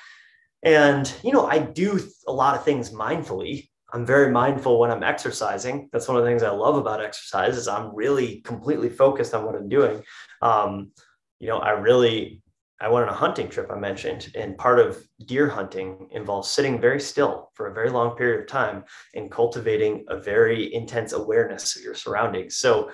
And, 0.64 1.12
you 1.24 1.32
know, 1.32 1.48
I 1.48 1.60
do 1.60 2.00
a 2.28 2.32
lot 2.32 2.56
of 2.56 2.64
things 2.64 2.92
mindfully 2.92 3.70
I'm 3.94 4.06
very 4.06 4.32
mindful 4.32 4.80
when 4.80 4.92
I'm 4.92 5.04
exercising. 5.04 5.90
That's 5.92 6.08
one 6.08 6.18
of 6.18 6.24
the 6.24 6.30
things 6.30 6.44
I 6.44 6.50
love 6.50 6.76
about 6.76 7.04
exercise 7.04 7.58
is 7.58 7.68
I'm 7.68 7.94
really 7.94 8.42
completely 8.42 8.90
focused 8.90 9.34
on 9.34 9.46
what 9.46 9.56
I'm 9.56 9.70
doing. 9.70 10.04
Um, 10.42 10.92
you 11.40 11.48
know, 11.48 11.58
I 11.58 11.72
really 11.72 12.42
I 12.80 12.88
went 12.88 13.08
on 13.08 13.14
a 13.14 13.18
hunting 13.18 13.48
trip 13.48 13.70
I 13.72 13.78
mentioned, 13.78 14.32
and 14.34 14.58
part 14.58 14.80
of 14.80 14.98
deer 15.28 15.48
hunting 15.48 16.08
involves 16.12 16.50
sitting 16.50 16.82
very 16.82 17.00
still 17.00 17.52
for 17.54 17.68
a 17.68 17.74
very 17.74 17.92
long 17.92 18.16
period 18.16 18.42
of 18.42 18.48
time 18.48 18.86
and 19.14 19.30
cultivating 19.30 20.04
a 20.08 20.20
very 20.20 20.74
intense 20.74 21.14
awareness 21.14 21.76
of 21.76 21.84
your 21.84 21.94
surroundings. 21.94 22.58
So, 22.58 22.90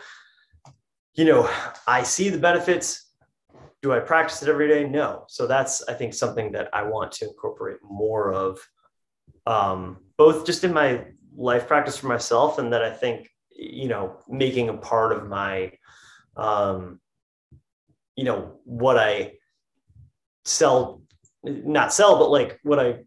you 1.18 1.26
know, 1.26 1.49
I 1.88 2.03
see 2.03 2.30
the 2.30 2.38
benefits. 2.38 3.11
Do 3.81 3.91
I 3.91 3.99
practice 3.99 4.41
it 4.44 4.49
every 4.49 4.68
day? 4.68 4.88
No. 4.88 5.26
So 5.27 5.48
that's 5.48 5.84
I 5.89 5.94
think 5.94 6.14
something 6.14 6.52
that 6.52 6.69
I 6.73 6.84
want 6.84 7.11
to 7.14 7.27
incorporate 7.27 7.77
more 7.84 8.31
of 8.31 8.60
um, 9.48 9.98
both 10.15 10.45
just 10.45 10.64
in 10.64 10.72
my 10.72 11.06
life 11.35 11.68
practice 11.68 11.98
for 11.98 12.07
myself 12.07 12.60
and 12.60 12.72
that 12.72 12.84
I 12.84 12.91
think, 12.91 13.30
you 13.49 13.88
know, 13.88 14.18
making 14.30 14.69
a 14.69 14.77
part 14.77 15.11
of 15.11 15.27
my, 15.27 15.72
um, 16.35 16.99
you 18.15 18.23
know, 18.23 18.60
what 18.64 18.98
I 18.98 19.34
sell, 20.45 21.02
not 21.44 21.94
sell, 21.94 22.19
but 22.19 22.30
like 22.30 22.60
what 22.64 22.80
I 22.80 22.99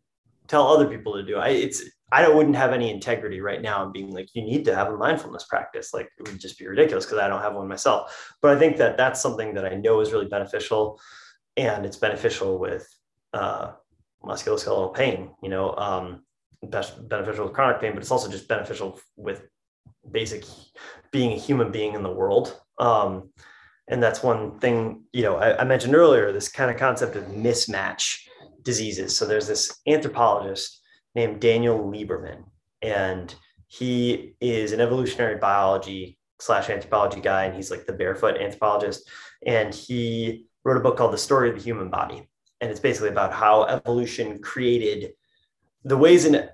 tell 0.48 0.66
other 0.66 0.88
people 0.88 1.14
to 1.14 1.22
do. 1.22 1.36
I, 1.36 1.48
it's, 1.48 1.82
I 2.12 2.28
wouldn't 2.28 2.56
have 2.56 2.72
any 2.72 2.90
integrity 2.90 3.40
right 3.40 3.62
now 3.62 3.84
and 3.84 3.92
being 3.92 4.10
like, 4.10 4.28
you 4.34 4.42
need 4.42 4.64
to 4.64 4.74
have 4.74 4.88
a 4.88 4.96
mindfulness 4.96 5.44
practice. 5.44 5.94
Like 5.94 6.10
it 6.18 6.28
would 6.28 6.40
just 6.40 6.58
be 6.58 6.66
ridiculous 6.66 7.04
because 7.04 7.18
I 7.18 7.28
don't 7.28 7.42
have 7.42 7.54
one 7.54 7.68
myself. 7.68 8.34
But 8.42 8.56
I 8.56 8.58
think 8.58 8.78
that 8.78 8.96
that's 8.96 9.20
something 9.20 9.54
that 9.54 9.64
I 9.64 9.76
know 9.76 10.00
is 10.00 10.12
really 10.12 10.26
beneficial 10.26 11.00
and 11.56 11.86
it's 11.86 11.96
beneficial 11.96 12.58
with 12.58 12.88
uh, 13.32 13.72
musculoskeletal 14.24 14.94
pain, 14.94 15.30
you 15.42 15.48
know, 15.48 15.74
um, 15.76 16.24
beneficial 16.62 17.44
with 17.44 17.54
chronic 17.54 17.80
pain, 17.80 17.92
but 17.92 18.02
it's 18.02 18.10
also 18.10 18.30
just 18.30 18.48
beneficial 18.48 19.00
with 19.16 19.46
basic 20.10 20.44
being 21.12 21.32
a 21.32 21.36
human 21.36 21.70
being 21.70 21.94
in 21.94 22.02
the 22.02 22.10
world. 22.10 22.60
Um, 22.78 23.30
and 23.88 24.02
that's 24.02 24.22
one 24.22 24.58
thing, 24.58 25.04
you 25.12 25.22
know, 25.22 25.36
I, 25.36 25.60
I 25.60 25.64
mentioned 25.64 25.94
earlier, 25.94 26.32
this 26.32 26.48
kind 26.48 26.70
of 26.70 26.76
concept 26.76 27.16
of 27.16 27.24
mismatch 27.24 28.18
diseases. 28.62 29.16
So 29.16 29.26
there's 29.26 29.48
this 29.48 29.80
anthropologist 29.86 30.79
named 31.14 31.40
Daniel 31.40 31.78
Lieberman, 31.78 32.44
and 32.82 33.34
he 33.66 34.34
is 34.40 34.72
an 34.72 34.80
evolutionary 34.80 35.36
biology 35.36 36.18
slash 36.40 36.70
anthropology 36.70 37.20
guy, 37.20 37.44
and 37.44 37.54
he's 37.54 37.70
like 37.70 37.86
the 37.86 37.92
barefoot 37.92 38.36
anthropologist. 38.36 39.08
And 39.46 39.74
he 39.74 40.46
wrote 40.64 40.76
a 40.76 40.80
book 40.80 40.96
called 40.96 41.12
The 41.12 41.18
Story 41.18 41.50
of 41.50 41.56
the 41.56 41.62
Human 41.62 41.90
Body. 41.90 42.28
And 42.60 42.70
it's 42.70 42.80
basically 42.80 43.08
about 43.08 43.32
how 43.32 43.64
evolution 43.64 44.40
created 44.40 45.12
the 45.84 45.96
ways 45.96 46.26
in 46.26 46.48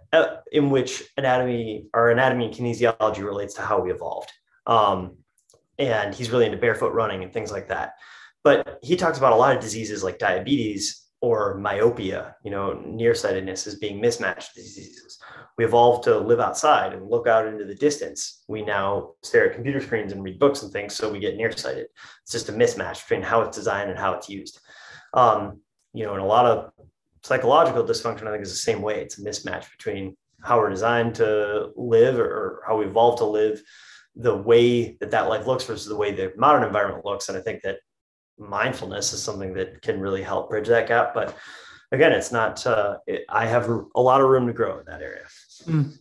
in 0.53 0.71
which 0.71 1.03
anatomy 1.17 1.87
or 1.93 2.11
anatomy 2.11 2.47
and 2.47 2.55
kinesiology 2.55 3.25
relates 3.25 3.55
to 3.55 3.63
how 3.63 3.81
we 3.81 3.91
evolved. 3.91 4.31
Um, 4.67 5.17
and 5.79 6.15
he's 6.15 6.31
really 6.31 6.47
into 6.47 6.59
barefoot 6.59 6.93
running 6.93 7.23
and 7.23 7.33
things 7.33 7.51
like 7.51 7.69
that. 7.69 7.95
But 8.45 8.79
he 8.83 8.95
talks 8.95 9.19
about 9.19 9.33
a 9.33 9.37
lot 9.37 9.57
of 9.57 9.63
diseases 9.63 10.05
like 10.05 10.19
diabetes 10.19 11.06
or 11.27 11.57
myopia, 11.57 12.37
you 12.45 12.53
know, 12.53 12.81
nearsightedness 12.87 13.67
as 13.67 13.75
being 13.75 14.01
mismatched 14.01 14.55
diseases. 14.55 15.19
We 15.59 15.65
evolved 15.65 16.05
to 16.05 16.17
live 16.19 16.39
outside 16.39 16.93
and 16.93 17.11
look 17.11 17.27
out 17.27 17.49
into 17.49 17.65
the 17.65 17.75
distance. 17.75 18.45
We 18.47 18.63
now 18.63 19.15
stare 19.25 19.49
at 19.49 19.55
computer 19.55 19.81
screens 19.81 20.13
and 20.13 20.23
read 20.23 20.39
books 20.39 20.63
and 20.63 20.73
things, 20.73 20.95
so 20.95 21.11
we 21.11 21.19
get 21.19 21.37
nearsighted. 21.37 21.87
It's 22.23 22.31
just 22.31 22.49
a 22.49 22.53
mismatch 22.53 23.03
between 23.03 23.23
how 23.23 23.41
it's 23.41 23.57
designed 23.57 23.91
and 23.91 23.99
how 23.99 24.13
it's 24.13 24.29
used. 24.29 24.61
Um, 25.15 25.61
you 25.93 26.05
know, 26.05 26.13
and 26.13 26.23
a 26.23 26.27
lot 26.27 26.47
of 26.47 26.71
psychological 27.25 27.83
dysfunction, 27.83 28.29
I 28.29 28.31
think, 28.31 28.45
is 28.45 28.53
the 28.53 28.71
same 28.71 28.81
way. 28.81 29.01
It's 29.01 29.19
a 29.19 29.25
mismatch 29.25 29.69
between 29.77 30.17
how 30.43 30.59
we're 30.59 30.71
designed 30.71 31.17
to 31.17 31.71
live 31.75 32.21
or 32.21 32.63
how 32.69 32.77
we 32.77 32.85
evolved 32.85 33.19
to 33.19 33.25
live, 33.25 33.61
the 34.15 34.37
way 34.37 34.97
that 35.01 35.11
that 35.11 35.29
life 35.29 35.47
looks 35.49 35.65
versus 35.65 35.89
the 35.89 35.97
way 35.97 36.13
the 36.13 36.33
modern 36.37 36.63
environment 36.63 37.05
looks. 37.05 37.29
And 37.29 37.37
I 37.37 37.41
think 37.41 37.63
that 37.63 37.79
mindfulness 38.39 39.13
is 39.13 39.23
something 39.23 39.55
that 39.55 39.83
can 39.83 40.01
really 40.01 40.23
help 40.23 40.51
bridge 40.51 40.69
that 40.69 40.89
gap. 40.89 41.15
But 41.15 41.37
again, 41.93 42.13
it's 42.13 42.33
not, 42.33 42.67
uh, 42.67 42.99
it, 43.07 43.25
I 43.29 43.47
have 43.47 43.69
a 43.69 44.01
lot 44.01 44.21
of 44.21 44.29
room 44.29 44.47
to 44.47 44.53
grow 44.53 44.79
in 44.79 44.85
that 44.87 45.03
area. 45.03 45.27
Mm. 45.65 45.97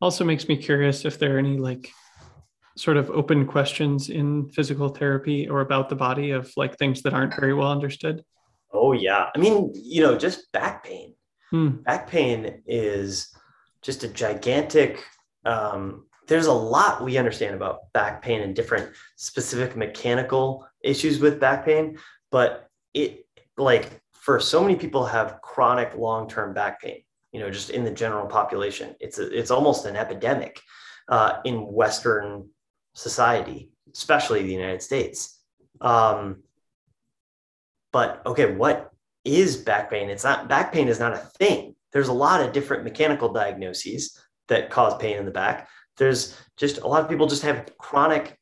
Also 0.00 0.24
makes 0.24 0.48
me 0.48 0.56
curious 0.56 1.04
if 1.04 1.18
there 1.18 1.36
are 1.36 1.38
any 1.38 1.56
like 1.56 1.90
sort 2.76 2.98
of 2.98 3.10
open 3.10 3.46
questions 3.46 4.10
in 4.10 4.48
physical 4.50 4.90
therapy 4.90 5.48
or 5.48 5.62
about 5.62 5.88
the 5.88 5.96
body 5.96 6.30
of 6.32 6.52
like 6.56 6.76
things 6.76 7.02
that 7.02 7.14
aren't 7.14 7.34
very 7.34 7.54
well 7.54 7.70
understood. 7.70 8.22
Oh 8.72 8.92
yeah. 8.92 9.30
I 9.34 9.38
mean, 9.38 9.72
you 9.74 10.02
know, 10.02 10.18
just 10.18 10.52
back 10.52 10.84
pain. 10.84 11.14
Hmm. 11.50 11.68
Back 11.86 12.08
pain 12.08 12.62
is 12.66 13.34
just 13.80 14.04
a 14.04 14.08
gigantic 14.08 15.02
um, 15.46 16.06
there's 16.26 16.46
a 16.46 16.52
lot 16.52 17.04
we 17.04 17.16
understand 17.16 17.54
about 17.54 17.92
back 17.92 18.22
pain 18.22 18.42
and 18.42 18.54
different 18.54 18.90
specific 19.16 19.76
mechanical 19.76 20.66
issues 20.82 21.20
with 21.20 21.40
back 21.40 21.64
pain, 21.64 21.98
but 22.30 22.68
it 22.94 23.26
like 23.56 24.00
for 24.12 24.40
so 24.40 24.60
many 24.60 24.76
people 24.76 25.06
have 25.06 25.40
chronic 25.40 25.94
long-term 25.96 26.52
back 26.52 26.80
pain, 26.80 27.02
you 27.32 27.40
know, 27.40 27.50
just 27.50 27.70
in 27.70 27.84
the 27.84 27.90
general 27.90 28.26
population. 28.26 28.94
It's 29.00 29.18
a, 29.18 29.38
it's 29.38 29.50
almost 29.50 29.86
an 29.86 29.96
epidemic 29.96 30.60
uh, 31.08 31.40
in 31.44 31.66
Western 31.72 32.48
society, 32.94 33.70
especially 33.94 34.42
the 34.42 34.52
United 34.52 34.82
States. 34.82 35.40
Um, 35.80 36.42
but 37.92 38.22
okay, 38.26 38.52
what 38.52 38.90
is 39.24 39.56
back 39.56 39.90
pain? 39.90 40.10
It's 40.10 40.24
not 40.24 40.48
back 40.48 40.72
pain 40.72 40.88
is 40.88 40.98
not 40.98 41.12
a 41.12 41.18
thing. 41.18 41.74
There's 41.92 42.08
a 42.08 42.12
lot 42.12 42.40
of 42.40 42.52
different 42.52 42.84
mechanical 42.84 43.32
diagnoses 43.32 44.20
that 44.48 44.70
cause 44.70 44.96
pain 44.98 45.16
in 45.16 45.24
the 45.24 45.30
back. 45.30 45.68
There's 45.96 46.36
just 46.56 46.78
a 46.78 46.86
lot 46.86 47.02
of 47.02 47.08
people 47.08 47.26
just 47.26 47.42
have 47.42 47.70
chronic 47.78 48.38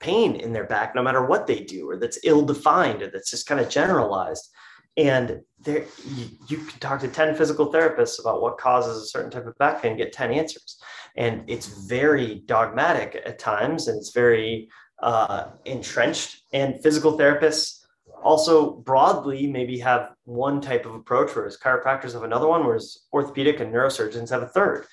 pain 0.00 0.36
in 0.36 0.52
their 0.52 0.64
back 0.64 0.94
no 0.94 1.02
matter 1.02 1.24
what 1.24 1.46
they 1.46 1.60
do, 1.60 1.90
or 1.90 1.96
that's 1.96 2.18
ill 2.24 2.44
defined, 2.44 3.02
or 3.02 3.10
that's 3.10 3.30
just 3.30 3.46
kind 3.46 3.60
of 3.60 3.68
generalized. 3.68 4.48
And 4.96 5.42
there, 5.60 5.84
you, 6.04 6.26
you, 6.48 6.56
can 6.58 6.80
talk 6.80 7.00
to 7.00 7.08
10 7.08 7.36
physical 7.36 7.72
therapists 7.72 8.20
about 8.20 8.42
what 8.42 8.58
causes 8.58 9.00
a 9.00 9.06
certain 9.06 9.30
type 9.30 9.46
of 9.46 9.56
back 9.58 9.80
pain 9.80 9.92
and 9.92 9.98
get 9.98 10.12
10 10.12 10.32
answers. 10.32 10.80
And 11.16 11.44
it's 11.46 11.66
very 11.66 12.42
dogmatic 12.46 13.22
at 13.24 13.38
times, 13.38 13.86
and 13.86 13.96
it's 13.96 14.10
very 14.10 14.68
uh, 15.00 15.50
entrenched. 15.64 16.42
And 16.52 16.82
physical 16.82 17.16
therapists 17.16 17.84
also 18.24 18.72
broadly 18.72 19.46
maybe 19.46 19.78
have 19.78 20.10
one 20.24 20.60
type 20.60 20.84
of 20.84 20.94
approach, 20.94 21.34
whereas 21.34 21.56
chiropractors 21.56 22.14
have 22.14 22.24
another 22.24 22.48
one, 22.48 22.64
whereas 22.64 22.98
orthopedic 23.12 23.60
and 23.60 23.72
neurosurgeons 23.72 24.30
have 24.30 24.42
a 24.42 24.48
third. 24.48 24.86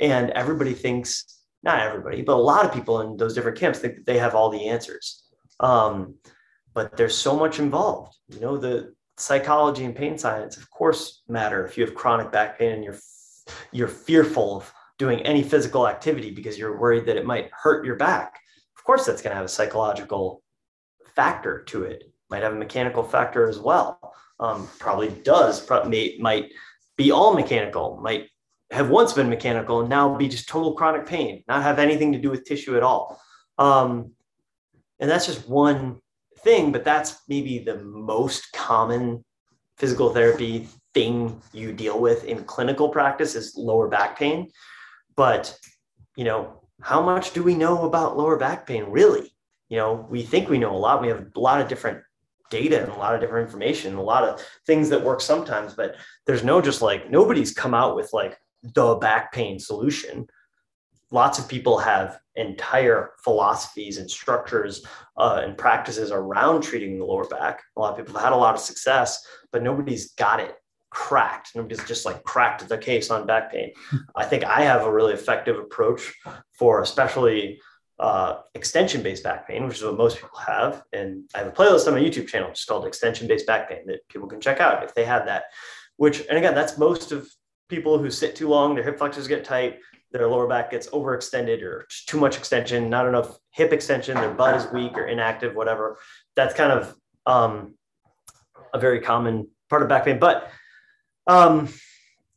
And 0.00 0.30
everybody 0.30 0.74
thinks, 0.74 1.41
not 1.62 1.80
everybody, 1.80 2.22
but 2.22 2.36
a 2.36 2.40
lot 2.40 2.64
of 2.64 2.72
people 2.72 3.00
in 3.00 3.16
those 3.16 3.34
different 3.34 3.58
camps 3.58 3.78
think 3.78 3.96
that 3.96 4.06
they 4.06 4.18
have 4.18 4.34
all 4.34 4.50
the 4.50 4.68
answers. 4.68 5.24
Um, 5.60 6.16
but 6.74 6.96
there's 6.96 7.16
so 7.16 7.36
much 7.36 7.58
involved. 7.58 8.16
You 8.28 8.40
know, 8.40 8.56
the 8.56 8.94
psychology 9.16 9.84
and 9.84 9.94
pain 9.94 10.18
science, 10.18 10.56
of 10.56 10.68
course, 10.70 11.22
matter. 11.28 11.64
If 11.64 11.76
you 11.76 11.84
have 11.84 11.94
chronic 11.94 12.32
back 12.32 12.58
pain 12.58 12.72
and 12.72 12.84
you're 12.84 12.98
you're 13.72 13.88
fearful 13.88 14.58
of 14.58 14.72
doing 14.98 15.20
any 15.22 15.42
physical 15.42 15.88
activity 15.88 16.30
because 16.30 16.58
you're 16.58 16.78
worried 16.78 17.06
that 17.06 17.16
it 17.16 17.26
might 17.26 17.50
hurt 17.52 17.84
your 17.84 17.96
back, 17.96 18.38
of 18.76 18.84
course, 18.84 19.04
that's 19.04 19.22
going 19.22 19.32
to 19.32 19.36
have 19.36 19.44
a 19.44 19.48
psychological 19.48 20.42
factor 21.14 21.62
to 21.64 21.84
it. 21.84 22.04
Might 22.30 22.42
have 22.42 22.54
a 22.54 22.56
mechanical 22.56 23.02
factor 23.02 23.48
as 23.48 23.58
well. 23.58 24.14
Um, 24.40 24.68
probably 24.78 25.08
does. 25.08 25.60
Probably 25.60 26.18
might 26.20 26.52
be 26.96 27.10
all 27.10 27.34
mechanical. 27.34 28.00
Might 28.02 28.28
have 28.72 28.88
once 28.88 29.12
been 29.12 29.28
mechanical 29.28 29.80
and 29.80 29.88
now 29.90 30.16
be 30.16 30.28
just 30.28 30.48
total 30.48 30.74
chronic 30.74 31.06
pain, 31.06 31.44
not 31.46 31.62
have 31.62 31.78
anything 31.78 32.12
to 32.12 32.18
do 32.18 32.30
with 32.30 32.44
tissue 32.44 32.76
at 32.76 32.82
all. 32.82 33.20
Um, 33.58 34.12
and 34.98 35.10
that's 35.10 35.26
just 35.26 35.48
one 35.48 36.00
thing, 36.38 36.72
but 36.72 36.84
that's 36.84 37.20
maybe 37.28 37.58
the 37.58 37.78
most 37.78 38.50
common 38.52 39.24
physical 39.76 40.10
therapy 40.10 40.68
thing 40.94 41.40
you 41.52 41.72
deal 41.72 42.00
with 42.00 42.24
in 42.24 42.44
clinical 42.44 42.88
practice 42.88 43.34
is 43.34 43.54
lower 43.56 43.88
back 43.88 44.18
pain. 44.18 44.50
But, 45.16 45.56
you 46.16 46.24
know, 46.24 46.62
how 46.80 47.02
much 47.02 47.32
do 47.32 47.42
we 47.42 47.54
know 47.54 47.84
about 47.84 48.16
lower 48.16 48.38
back 48.38 48.66
pain 48.66 48.84
really? 48.84 49.34
You 49.68 49.78
know, 49.78 50.06
we 50.10 50.22
think 50.22 50.48
we 50.48 50.58
know 50.58 50.74
a 50.74 50.78
lot. 50.78 51.02
We 51.02 51.08
have 51.08 51.26
a 51.34 51.40
lot 51.40 51.60
of 51.60 51.68
different 51.68 52.02
data 52.48 52.82
and 52.82 52.92
a 52.92 52.96
lot 52.96 53.14
of 53.14 53.20
different 53.20 53.46
information, 53.46 53.94
a 53.94 54.02
lot 54.02 54.24
of 54.24 54.44
things 54.66 54.88
that 54.90 55.02
work 55.02 55.20
sometimes, 55.20 55.74
but 55.74 55.96
there's 56.26 56.44
no 56.44 56.60
just 56.60 56.82
like 56.82 57.10
nobody's 57.10 57.52
come 57.52 57.74
out 57.74 57.96
with 57.96 58.10
like 58.12 58.38
the 58.62 58.94
back 58.96 59.32
pain 59.32 59.58
solution. 59.58 60.26
Lots 61.10 61.38
of 61.38 61.48
people 61.48 61.78
have 61.78 62.18
entire 62.36 63.10
philosophies 63.22 63.98
and 63.98 64.10
structures 64.10 64.84
uh, 65.18 65.42
and 65.44 65.58
practices 65.58 66.10
around 66.10 66.62
treating 66.62 66.98
the 66.98 67.04
lower 67.04 67.26
back. 67.26 67.62
A 67.76 67.80
lot 67.80 67.92
of 67.92 67.98
people 67.98 68.14
have 68.14 68.24
had 68.24 68.32
a 68.32 68.36
lot 68.36 68.54
of 68.54 68.60
success, 68.60 69.26
but 69.50 69.62
nobody's 69.62 70.12
got 70.12 70.40
it 70.40 70.54
cracked. 70.90 71.54
Nobody's 71.54 71.84
just 71.84 72.06
like 72.06 72.22
cracked 72.22 72.66
the 72.68 72.78
case 72.78 73.10
on 73.10 73.26
back 73.26 73.52
pain. 73.52 73.72
I 74.16 74.24
think 74.24 74.44
I 74.44 74.62
have 74.62 74.84
a 74.84 74.92
really 74.92 75.14
effective 75.14 75.58
approach 75.58 76.12
for 76.52 76.80
especially 76.80 77.60
uh, 77.98 78.40
extension 78.54 79.02
based 79.02 79.22
back 79.22 79.46
pain, 79.46 79.66
which 79.66 79.78
is 79.78 79.84
what 79.84 79.96
most 79.96 80.16
people 80.16 80.38
have. 80.38 80.82
And 80.92 81.24
I 81.34 81.38
have 81.38 81.46
a 81.48 81.52
playlist 81.52 81.86
on 81.86 81.94
my 81.94 82.00
YouTube 82.00 82.28
channel 82.28 82.50
just 82.50 82.66
called 82.66 82.86
extension 82.86 83.28
based 83.28 83.46
back 83.46 83.68
pain 83.68 83.86
that 83.86 84.06
people 84.08 84.28
can 84.28 84.40
check 84.40 84.60
out 84.60 84.82
if 84.82 84.94
they 84.94 85.04
have 85.04 85.26
that. 85.26 85.44
Which, 85.96 86.26
and 86.28 86.38
again, 86.38 86.54
that's 86.54 86.78
most 86.78 87.12
of 87.12 87.30
people 87.72 87.96
who 87.96 88.10
sit 88.10 88.36
too 88.36 88.48
long, 88.48 88.74
their 88.74 88.84
hip 88.84 88.98
flexors 88.98 89.26
get 89.26 89.44
tight, 89.44 89.80
their 90.10 90.28
lower 90.28 90.46
back 90.46 90.70
gets 90.70 90.88
overextended 90.90 91.62
or 91.62 91.86
too 92.06 92.20
much 92.20 92.36
extension, 92.36 92.90
not 92.90 93.08
enough 93.08 93.38
hip 93.50 93.72
extension, 93.72 94.14
their 94.14 94.34
butt 94.34 94.54
is 94.54 94.70
weak 94.72 94.92
or 94.98 95.06
inactive, 95.06 95.54
whatever. 95.54 95.96
That's 96.36 96.52
kind 96.54 96.70
of 96.70 96.94
um, 97.24 97.74
a 98.74 98.78
very 98.78 99.00
common 99.00 99.48
part 99.70 99.80
of 99.80 99.88
back 99.88 100.04
pain. 100.04 100.18
But 100.18 100.50
um, 101.26 101.70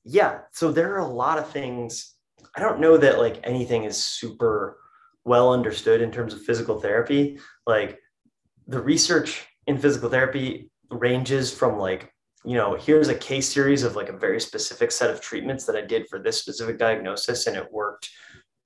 yeah, 0.06 0.40
so 0.54 0.72
there 0.72 0.94
are 0.94 1.00
a 1.00 1.08
lot 1.08 1.38
of 1.38 1.50
things. 1.50 2.14
I 2.56 2.62
don't 2.62 2.80
know 2.80 2.96
that 2.96 3.20
like 3.20 3.42
anything 3.44 3.84
is 3.84 4.02
super 4.02 4.78
well 5.26 5.52
understood 5.52 6.00
in 6.00 6.12
terms 6.14 6.34
of 6.34 6.44
physical 6.44 6.80
therapy. 6.80 7.40
Like 7.68 8.00
the 8.68 8.82
research 8.82 9.46
in 9.68 9.80
physical 9.80 10.10
therapy 10.10 10.72
ranges 10.90 11.54
from 11.54 11.78
like 11.78 12.15
you 12.46 12.56
know, 12.56 12.76
here's 12.76 13.08
a 13.08 13.16
case 13.16 13.52
series 13.52 13.84
of 13.84 13.96
like 13.96 14.10
a 14.10 14.18
very 14.18 14.40
specific 14.40 14.92
set 14.92 15.10
of 15.10 15.22
treatments 15.22 15.66
that 15.66 15.76
I 15.76 15.82
did 15.82 16.08
for 16.08 16.20
this 16.20 16.40
specific 16.40 16.78
diagnosis 16.78 17.48
and 17.48 17.58
it 17.58 17.72
worked 17.72 18.10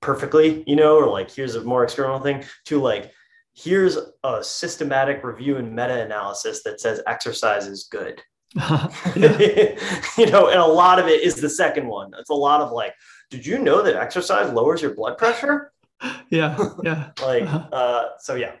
perfectly, 0.00 0.64
you 0.66 0.76
know, 0.76 0.96
or 0.96 1.08
like 1.08 1.30
here's 1.30 1.54
a 1.54 1.64
more 1.64 1.84
experimental 1.84 2.22
thing 2.22 2.44
to 2.66 2.80
like, 2.80 3.12
here's 3.54 3.98
a 4.24 4.42
systematic 4.44 5.24
review 5.24 5.56
and 5.56 5.70
meta 5.70 6.02
analysis 6.02 6.62
that 6.62 6.80
says 6.80 7.02
exercise 7.06 7.66
is 7.66 7.88
good. 7.90 8.22
you 9.16 10.26
know, 10.26 10.48
and 10.48 10.60
a 10.60 10.66
lot 10.66 10.98
of 10.98 11.06
it 11.06 11.22
is 11.22 11.36
the 11.36 11.50
second 11.50 11.86
one. 11.86 12.10
It's 12.18 12.30
a 12.30 12.34
lot 12.34 12.60
of 12.60 12.72
like, 12.72 12.94
did 13.30 13.46
you 13.46 13.58
know 13.58 13.82
that 13.82 13.96
exercise 13.96 14.52
lowers 14.52 14.82
your 14.82 14.94
blood 14.94 15.18
pressure? 15.18 15.72
Yeah. 16.30 16.56
Yeah. 16.82 17.10
like, 17.22 17.42
uh-huh. 17.42 17.68
uh, 17.72 18.08
so 18.20 18.34
yeah, 18.34 18.52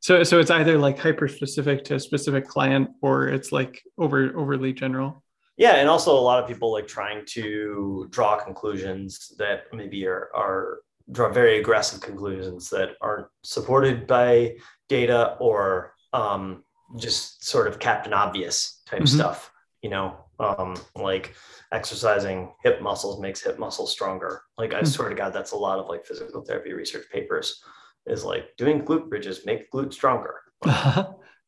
so 0.00 0.22
so 0.22 0.38
it's 0.38 0.50
either 0.50 0.78
like 0.78 0.98
hyper 0.98 1.28
specific 1.28 1.84
to 1.84 1.94
a 1.94 2.00
specific 2.00 2.46
client 2.46 2.90
or 3.02 3.28
it's 3.28 3.52
like 3.52 3.82
over 3.98 4.36
overly 4.36 4.72
general. 4.72 5.22
Yeah, 5.56 5.76
and 5.76 5.88
also 5.88 6.18
a 6.18 6.20
lot 6.20 6.42
of 6.42 6.48
people 6.48 6.72
like 6.72 6.88
trying 6.88 7.24
to 7.26 8.08
draw 8.10 8.36
conclusions 8.38 9.32
that 9.38 9.64
maybe 9.72 10.06
are 10.06 10.28
are 10.34 10.80
draw 11.10 11.30
very 11.30 11.58
aggressive 11.58 12.00
conclusions 12.00 12.70
that 12.70 12.90
aren't 13.00 13.26
supported 13.42 14.06
by 14.06 14.56
data 14.88 15.36
or 15.38 15.94
um, 16.12 16.64
just 16.96 17.44
sort 17.44 17.66
of 17.66 17.78
captain 17.78 18.12
obvious 18.12 18.82
type 18.86 19.02
mm-hmm. 19.02 19.16
stuff. 19.16 19.52
You 19.82 19.90
know, 19.90 20.16
um, 20.40 20.76
like 20.96 21.34
exercising 21.72 22.52
hip 22.62 22.80
muscles 22.80 23.20
makes 23.20 23.42
hip 23.42 23.58
muscles 23.58 23.92
stronger. 23.92 24.42
Like 24.58 24.72
I 24.72 24.78
mm-hmm. 24.78 24.86
swear 24.86 25.08
to 25.08 25.14
God, 25.14 25.32
that's 25.32 25.52
a 25.52 25.56
lot 25.56 25.78
of 25.78 25.88
like 25.88 26.04
physical 26.04 26.42
therapy 26.42 26.72
research 26.72 27.06
papers 27.12 27.62
is 28.06 28.24
like 28.24 28.56
doing 28.56 28.82
glute 28.82 29.08
bridges 29.08 29.46
make 29.46 29.70
glute 29.70 29.92
stronger. 29.92 30.34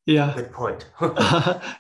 yeah. 0.07 0.33
Good 0.35 0.53
point. 0.53 0.89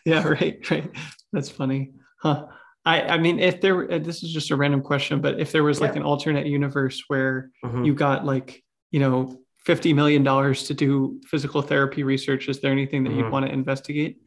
yeah, 0.04 0.26
right, 0.26 0.70
right. 0.70 0.90
That's 1.32 1.50
funny. 1.50 1.92
Huh. 2.20 2.46
I, 2.84 3.02
I 3.02 3.18
mean, 3.18 3.40
if 3.40 3.60
there, 3.60 3.90
uh, 3.90 3.98
this 3.98 4.22
is 4.22 4.32
just 4.32 4.50
a 4.50 4.56
random 4.56 4.80
question, 4.80 5.20
but 5.20 5.40
if 5.40 5.50
there 5.50 5.64
was 5.64 5.80
like 5.80 5.92
yeah. 5.92 6.00
an 6.00 6.02
alternate 6.04 6.46
universe 6.46 7.02
where 7.08 7.50
mm-hmm. 7.64 7.84
you 7.84 7.94
got 7.94 8.24
like, 8.24 8.62
you 8.90 9.00
know, 9.00 9.40
$50 9.66 9.94
million 9.94 10.24
to 10.24 10.74
do 10.74 11.20
physical 11.26 11.62
therapy 11.62 12.04
research, 12.04 12.48
is 12.48 12.60
there 12.60 12.70
anything 12.70 13.02
that 13.04 13.10
mm-hmm. 13.10 13.20
you'd 13.20 13.32
want 13.32 13.44
to 13.46 13.52
investigate? 13.52 14.20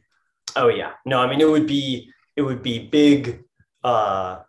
Oh 0.56 0.68
yeah. 0.68 0.92
No, 1.06 1.20
I 1.20 1.28
mean, 1.28 1.40
it 1.40 1.48
would 1.48 1.66
be, 1.66 2.10
it 2.36 2.42
would 2.42 2.62
be 2.62 2.86
big, 2.86 3.44
uh, 3.82 4.40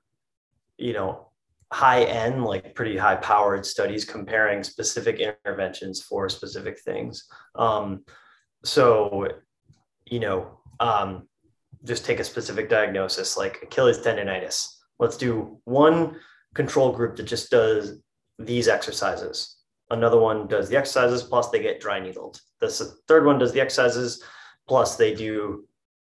you 0.78 0.94
know, 0.94 1.31
high 1.72 2.04
end, 2.04 2.44
like 2.44 2.76
pretty 2.76 2.98
high 2.98 3.16
powered 3.16 3.66
studies 3.66 4.04
comparing 4.06 4.64
specific 4.64 5.20
interventions 5.20 6.02
for 6.02 6.28
specific 6.30 6.80
things. 6.82 7.28
Um, 7.56 8.04
so, 8.64 9.28
you 10.06 10.20
know, 10.20 10.60
um, 10.80 11.28
just 11.86 12.06
take 12.06 12.20
a 12.20 12.24
specific 12.24 12.70
diagnosis 12.70 13.38
like 13.38 13.60
Achilles 13.64 14.00
tendonitis. 14.00 14.68
Let's 15.00 15.18
do 15.18 15.60
one 15.64 16.20
control 16.54 16.92
group 16.92 17.16
that 17.16 17.24
just 17.24 17.50
does 17.50 18.00
these 18.38 18.68
exercises. 18.68 19.58
Another 19.90 20.20
one 20.20 20.48
does 20.48 20.70
the 20.70 20.78
exercises 20.78 21.24
plus 21.24 21.50
they 21.50 21.62
get 21.62 21.80
dry 21.80 22.00
needled. 22.00 22.40
The 22.60 22.70
third 23.08 23.26
one 23.26 23.40
does 23.40 23.54
the 23.54 23.62
exercises 23.62 24.24
plus 24.68 24.96
they 24.96 25.16
do, 25.16 25.68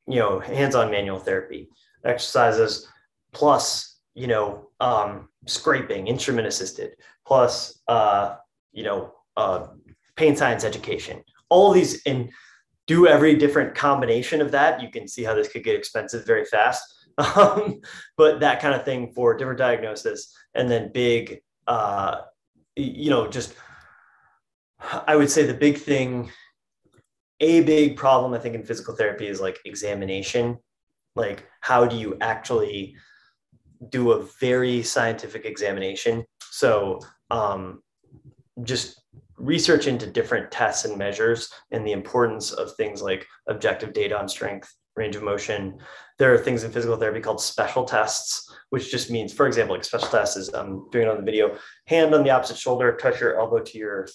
you 0.08 0.20
know, 0.20 0.40
hands-on 0.40 0.90
manual 0.90 1.20
therapy 1.20 1.70
exercises 2.04 2.88
plus 3.32 3.89
you 4.16 4.28
know, 4.28 4.70
um, 4.80 5.30
scraping, 5.46 6.08
instrument 6.08 6.48
assisted, 6.48 6.96
plus, 7.26 7.80
uh, 7.88 8.36
you 8.72 8.84
know, 8.84 9.14
uh, 9.38 9.68
pain 10.16 10.36
science 10.36 10.64
education, 10.64 11.24
all 11.50 11.72
these 11.72 12.02
and 12.06 12.30
do 12.88 13.08
every 13.08 13.36
different 13.36 13.76
combination 13.76 14.42
of 14.42 14.52
that. 14.52 14.82
You 14.82 14.90
can 14.90 15.08
see 15.08 15.24
how 15.24 15.36
this 15.36 15.48
could 15.48 15.64
get 15.64 15.76
expensive 15.76 16.26
very 16.26 16.46
fast. 16.46 16.84
Um, 17.36 17.82
but 18.16 18.40
that 18.40 18.62
kind 18.62 18.74
of 18.74 18.86
thing 18.86 19.12
for 19.14 19.36
different 19.36 19.60
diagnosis 19.60 20.34
and 20.54 20.72
then 20.72 20.90
big, 20.94 21.42
uh, 21.68 22.22
you 22.78 23.10
know, 23.10 23.28
just, 23.28 23.56
I 25.06 25.18
would 25.18 25.30
say 25.30 25.46
the 25.46 25.54
big 25.54 25.80
thing, 25.80 26.32
a 27.42 27.60
big 27.60 27.98
problem 27.98 28.34
I 28.34 28.40
think 28.40 28.56
in 28.56 28.64
physical 28.64 28.96
therapy 28.96 29.28
is 29.28 29.42
like 29.42 29.60
examination. 29.66 30.60
Like, 31.18 31.46
how 31.60 31.86
do 31.86 31.98
you 31.98 32.18
actually 32.22 32.96
do 33.88 34.12
a 34.12 34.24
very 34.40 34.84
scientific 34.84 35.46
examination. 35.46 36.26
So 36.52 37.00
um, 37.32 37.82
just 38.64 39.02
research 39.38 39.88
into 39.88 40.06
different 40.06 40.52
tests 40.52 40.86
and 40.86 40.98
measures 40.98 41.50
and 41.72 41.88
the 41.88 41.94
importance 41.94 42.52
of 42.52 42.76
things 42.76 43.02
like 43.02 43.26
objective 43.48 43.94
data 43.94 44.20
on 44.20 44.28
strength, 44.28 44.74
range 44.96 45.16
of 45.16 45.24
motion. 45.24 45.80
There 46.18 46.34
are 46.34 46.38
things 46.38 46.66
in 46.66 46.72
physical 46.72 46.98
therapy 46.98 47.22
called 47.22 47.42
special 47.42 47.86
tests, 47.86 48.54
which 48.70 48.92
just 48.92 49.10
means, 49.10 49.34
for 49.34 49.48
example, 49.48 49.76
like 49.76 49.86
special 49.86 50.10
tests 50.10 50.36
is 50.36 50.50
I'm 50.54 50.90
doing 50.90 51.08
it 51.08 51.12
on 51.12 51.18
the 51.18 51.24
video, 51.24 51.58
hand 51.86 52.14
on 52.14 52.24
the 52.24 52.32
opposite 52.32 52.58
shoulder, 52.58 52.98
touch 52.98 53.22
your 53.22 53.40
elbow 53.40 53.60
to 53.60 53.78
your 53.78 54.08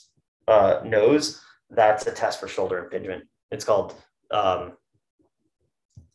uh, 0.46 0.80
nose. 0.84 1.42
that's 1.70 2.06
a 2.06 2.12
test 2.12 2.38
for 2.38 2.48
shoulder 2.48 2.78
impingement. 2.78 3.24
It's 3.50 3.64
called 3.64 3.94
um, 4.30 4.72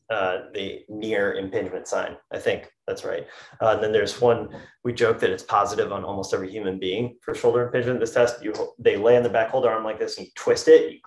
uh, 0.09 0.41
the 0.53 0.84
Neer 0.89 1.34
impingement 1.34 1.88
sign. 1.88 2.17
I 2.31 2.38
think 2.38 2.69
that's 2.90 3.06
right. 3.06 3.28
Uh, 3.61 3.74
and 3.76 3.84
then 3.84 3.91
there's 3.91 4.20
one 4.20 4.49
we 4.84 4.91
joke 4.91 5.20
that 5.20 5.30
it's 5.30 5.44
positive 5.44 5.91
on 5.91 6.03
almost 6.03 6.34
every 6.34 6.49
human 6.49 6.80
being 6.80 7.16
for 7.22 7.36
shoulder 7.36 7.61
impingement. 7.61 7.99
This 7.99 8.14
test, 8.14 8.44
you 8.44 8.52
they 8.80 8.98
lay 8.98 9.16
on 9.16 9.24
the 9.24 9.30
back, 9.30 9.49
hold 9.49 9.64
their 9.64 9.72
arm 9.72 9.84
like 9.84 9.99
this, 9.99 10.18
and 10.18 10.26
you 10.26 10.32
twist 10.36 10.68
it 10.68 10.99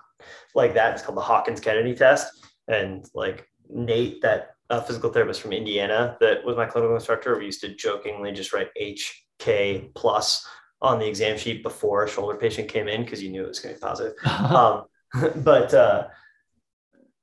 like 0.55 0.73
that. 0.75 0.93
It's 0.93 1.03
called 1.03 1.17
the 1.17 1.21
Hawkins 1.21 1.59
Kennedy 1.59 1.93
test. 1.93 2.33
And 2.69 3.05
like 3.13 3.49
Nate, 3.69 4.21
that 4.21 4.55
uh, 4.69 4.79
physical 4.81 5.11
therapist 5.11 5.41
from 5.41 5.51
Indiana, 5.51 6.15
that 6.21 6.45
was 6.45 6.55
my 6.55 6.65
clinical 6.65 6.95
instructor, 6.95 7.37
we 7.37 7.45
used 7.45 7.61
to 7.61 7.75
jokingly 7.75 8.31
just 8.31 8.53
write 8.53 8.69
HK 8.79 9.93
plus 9.93 10.47
on 10.81 10.99
the 10.99 11.07
exam 11.07 11.37
sheet 11.37 11.63
before 11.63 12.05
a 12.05 12.09
shoulder 12.09 12.37
patient 12.37 12.69
came 12.69 12.87
in 12.87 13.03
because 13.03 13.21
you 13.21 13.29
knew 13.29 13.43
it 13.43 13.49
was 13.49 13.59
going 13.59 13.75
to 13.75 13.79
be 13.79 13.85
positive. 13.85 14.13
um, 14.25 14.85
but 15.43 15.73
uh, 15.73 16.07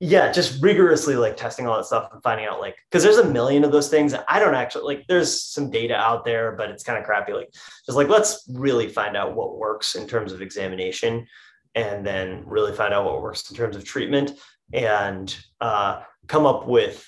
yeah, 0.02 0.32
just 0.32 0.62
rigorously 0.62 1.14
like 1.14 1.36
testing 1.36 1.66
all 1.66 1.76
that 1.76 1.84
stuff 1.84 2.08
and 2.10 2.22
finding 2.22 2.46
out 2.46 2.58
like 2.58 2.74
because 2.90 3.02
there's 3.02 3.18
a 3.18 3.30
million 3.30 3.64
of 3.64 3.70
those 3.70 3.90
things. 3.90 4.14
I 4.28 4.40
don't 4.40 4.54
actually 4.54 4.96
like 4.96 5.06
there's 5.06 5.42
some 5.42 5.70
data 5.70 5.94
out 5.94 6.24
there, 6.24 6.52
but 6.52 6.70
it's 6.70 6.82
kind 6.82 6.98
of 6.98 7.04
crappy. 7.04 7.34
Like 7.34 7.52
just 7.84 7.96
like 7.96 8.08
let's 8.08 8.48
really 8.50 8.88
find 8.88 9.14
out 9.14 9.36
what 9.36 9.58
works 9.58 9.96
in 9.96 10.08
terms 10.08 10.32
of 10.32 10.40
examination 10.40 11.26
and 11.74 12.04
then 12.04 12.42
really 12.46 12.72
find 12.74 12.94
out 12.94 13.04
what 13.04 13.20
works 13.20 13.50
in 13.50 13.56
terms 13.56 13.76
of 13.76 13.84
treatment 13.84 14.32
and 14.72 15.36
uh, 15.60 16.00
come 16.28 16.46
up 16.46 16.66
with 16.66 17.06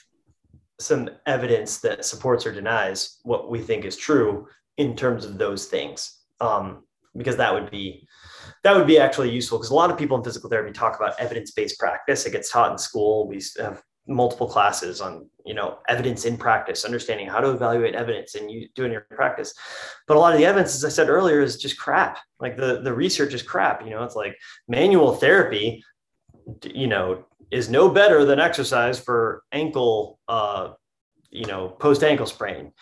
some 0.78 1.08
evidence 1.24 1.78
that 1.78 2.04
supports 2.04 2.44
or 2.44 2.52
denies 2.52 3.20
what 3.22 3.50
we 3.50 3.58
think 3.58 3.86
is 3.86 3.96
true 3.96 4.46
in 4.76 4.94
terms 4.94 5.24
of 5.24 5.38
those 5.38 5.66
things. 5.66 6.20
Um, 6.40 6.84
because 7.16 7.36
that 7.36 7.52
would 7.52 7.70
be 7.70 8.06
that 8.62 8.76
would 8.76 8.86
be 8.86 8.98
actually 8.98 9.30
useful 9.30 9.58
because 9.58 9.70
a 9.70 9.74
lot 9.74 9.90
of 9.90 9.98
people 9.98 10.16
in 10.16 10.24
physical 10.24 10.48
therapy 10.48 10.72
talk 10.72 10.96
about 10.96 11.18
evidence-based 11.18 11.78
practice. 11.78 12.26
It 12.26 12.32
gets 12.32 12.50
taught 12.50 12.72
in 12.72 12.78
school. 12.78 13.26
We 13.26 13.42
have 13.58 13.82
multiple 14.06 14.48
classes 14.48 15.00
on 15.00 15.28
you 15.46 15.54
know 15.54 15.78
evidence 15.88 16.24
in 16.24 16.36
practice 16.36 16.84
understanding 16.84 17.28
how 17.28 17.40
to 17.40 17.50
evaluate 17.50 17.94
evidence 17.94 18.34
and 18.34 18.50
you 18.50 18.68
doing 18.74 18.92
your 18.92 19.02
practice. 19.02 19.54
But 20.08 20.16
a 20.16 20.20
lot 20.20 20.32
of 20.32 20.38
the 20.38 20.46
evidence 20.46 20.74
as 20.74 20.84
i 20.84 20.88
said 20.88 21.08
earlier 21.08 21.40
is 21.40 21.56
just 21.56 21.78
crap. 21.78 22.18
Like 22.40 22.56
the 22.56 22.80
the 22.82 22.92
research 22.92 23.34
is 23.34 23.42
crap 23.42 23.84
you 23.84 23.90
know? 23.90 24.02
It's 24.02 24.16
like 24.16 24.36
manual 24.68 25.14
therapy 25.14 25.84
you 26.64 26.88
know 26.88 27.24
is 27.50 27.68
no 27.68 27.88
better 27.88 28.24
than 28.24 28.40
exercise 28.40 28.98
for 28.98 29.44
ankle 29.52 30.18
uh 30.26 30.72
you 31.30 31.46
know 31.46 31.68
post 31.68 32.02
ankle 32.02 32.26
sprain. 32.26 32.72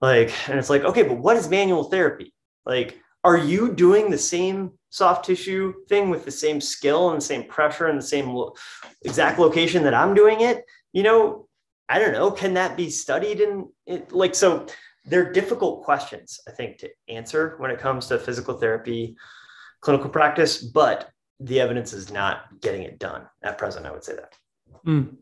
Like 0.00 0.32
and 0.48 0.58
it's 0.58 0.70
like 0.70 0.82
okay 0.82 1.04
but 1.04 1.18
what 1.18 1.36
is 1.36 1.48
manual 1.48 1.84
therapy? 1.84 2.34
Like 2.66 3.01
are 3.24 3.36
you 3.36 3.72
doing 3.72 4.10
the 4.10 4.18
same 4.18 4.72
soft 4.90 5.24
tissue 5.24 5.74
thing 5.88 6.10
with 6.10 6.24
the 6.24 6.30
same 6.30 6.60
skill 6.60 7.10
and 7.10 7.18
the 7.18 7.24
same 7.24 7.44
pressure 7.44 7.86
and 7.86 7.98
the 7.98 8.06
same 8.06 8.30
lo- 8.30 8.54
exact 9.02 9.38
location 9.38 9.84
that 9.84 9.94
I'm 9.94 10.14
doing 10.14 10.40
it? 10.40 10.64
You 10.92 11.02
know, 11.02 11.48
I 11.88 11.98
don't 11.98 12.12
know. 12.12 12.30
Can 12.30 12.54
that 12.54 12.76
be 12.76 12.90
studied 12.90 13.40
in 13.40 13.68
it? 13.86 14.12
Like, 14.12 14.34
so 14.34 14.66
they're 15.04 15.32
difficult 15.32 15.84
questions, 15.84 16.40
I 16.48 16.52
think, 16.52 16.78
to 16.78 16.90
answer 17.08 17.54
when 17.58 17.70
it 17.70 17.78
comes 17.78 18.06
to 18.08 18.18
physical 18.18 18.54
therapy, 18.54 19.16
clinical 19.80 20.10
practice, 20.10 20.62
but 20.62 21.10
the 21.40 21.60
evidence 21.60 21.92
is 21.92 22.12
not 22.12 22.60
getting 22.60 22.82
it 22.82 22.98
done 22.98 23.26
at 23.42 23.58
present. 23.58 23.86
I 23.86 23.92
would 23.92 24.04
say 24.04 24.14
that. 24.14 24.34
Mm. 24.86 25.16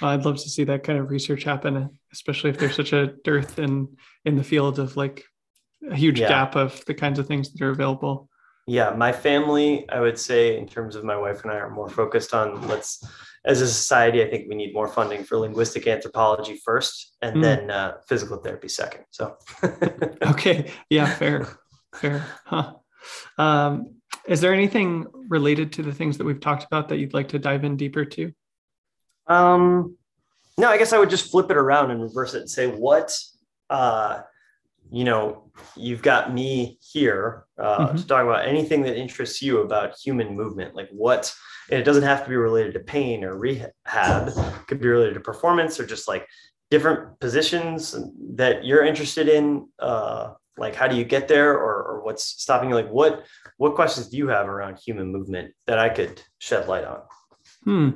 I'd 0.00 0.24
love 0.24 0.36
to 0.36 0.48
see 0.48 0.64
that 0.64 0.84
kind 0.84 0.98
of 0.98 1.10
research 1.10 1.44
happen, 1.44 1.98
especially 2.12 2.50
if 2.50 2.58
there's 2.58 2.76
such 2.76 2.92
a 2.92 3.14
dearth 3.24 3.58
in 3.58 3.88
in 4.24 4.36
the 4.36 4.44
field 4.44 4.78
of 4.78 4.96
like 4.96 5.24
a 5.90 5.96
huge 5.96 6.20
yeah. 6.20 6.28
gap 6.28 6.56
of 6.56 6.84
the 6.86 6.94
kinds 6.94 7.18
of 7.18 7.26
things 7.26 7.52
that 7.52 7.62
are 7.62 7.70
available. 7.70 8.28
Yeah, 8.66 8.90
my 8.90 9.12
family, 9.12 9.88
I 9.88 10.00
would 10.00 10.18
say, 10.18 10.56
in 10.56 10.68
terms 10.68 10.94
of 10.94 11.04
my 11.04 11.16
wife 11.16 11.42
and 11.42 11.50
I, 11.50 11.56
are 11.56 11.70
more 11.70 11.88
focused 11.88 12.32
on 12.32 12.68
let's, 12.68 13.04
as 13.44 13.60
a 13.60 13.66
society, 13.66 14.22
I 14.22 14.30
think 14.30 14.48
we 14.48 14.54
need 14.54 14.72
more 14.72 14.86
funding 14.86 15.24
for 15.24 15.36
linguistic 15.36 15.88
anthropology 15.88 16.60
first, 16.64 17.16
and 17.22 17.36
mm. 17.36 17.42
then 17.42 17.70
uh, 17.70 17.94
physical 18.08 18.36
therapy 18.36 18.68
second. 18.68 19.04
So, 19.10 19.36
okay, 20.22 20.70
yeah, 20.88 21.06
fair, 21.06 21.48
fair. 21.94 22.24
Huh. 22.44 22.74
Um, 23.36 23.96
is 24.28 24.40
there 24.40 24.54
anything 24.54 25.06
related 25.28 25.72
to 25.72 25.82
the 25.82 25.92
things 25.92 26.18
that 26.18 26.24
we've 26.24 26.40
talked 26.40 26.64
about 26.64 26.88
that 26.88 26.98
you'd 26.98 27.14
like 27.14 27.28
to 27.28 27.40
dive 27.40 27.64
in 27.64 27.76
deeper 27.76 28.04
to? 28.04 28.32
Um, 29.26 29.96
no, 30.56 30.68
I 30.68 30.78
guess 30.78 30.92
I 30.92 30.98
would 30.98 31.10
just 31.10 31.30
flip 31.32 31.50
it 31.50 31.56
around 31.56 31.90
and 31.90 32.00
reverse 32.00 32.34
it 32.34 32.40
and 32.40 32.50
say 32.50 32.68
what 32.68 33.18
uh, 33.70 34.20
you 34.92 35.04
know, 35.04 35.50
you've 35.74 36.02
got 36.02 36.34
me 36.34 36.78
here 36.82 37.46
uh, 37.58 37.86
mm-hmm. 37.86 37.96
to 37.96 38.06
talk 38.06 38.22
about 38.24 38.46
anything 38.46 38.82
that 38.82 38.96
interests 38.96 39.40
you 39.40 39.60
about 39.60 39.96
human 39.98 40.36
movement, 40.36 40.74
like 40.74 40.88
what, 40.90 41.34
and 41.70 41.80
it 41.80 41.84
doesn't 41.84 42.02
have 42.02 42.22
to 42.22 42.28
be 42.28 42.36
related 42.36 42.74
to 42.74 42.80
pain 42.80 43.24
or 43.24 43.38
rehab, 43.38 44.28
it 44.28 44.66
could 44.66 44.80
be 44.80 44.88
related 44.88 45.14
to 45.14 45.20
performance 45.20 45.80
or 45.80 45.86
just 45.86 46.08
like 46.08 46.26
different 46.70 47.18
positions 47.20 47.96
that 48.34 48.64
you're 48.64 48.84
interested 48.84 49.28
in. 49.28 49.66
Uh, 49.78 50.34
like, 50.58 50.74
how 50.74 50.86
do 50.86 50.96
you 50.96 51.04
get 51.04 51.26
there 51.26 51.54
or, 51.54 51.82
or 51.84 52.04
what's 52.04 52.24
stopping 52.24 52.68
you? 52.68 52.74
Like, 52.74 52.90
what, 52.90 53.24
what 53.56 53.74
questions 53.74 54.08
do 54.08 54.18
you 54.18 54.28
have 54.28 54.46
around 54.46 54.78
human 54.78 55.10
movement 55.10 55.54
that 55.66 55.78
I 55.78 55.88
could 55.88 56.20
shed 56.38 56.68
light 56.68 56.84
on? 56.84 57.00
Hmm. 57.64 57.90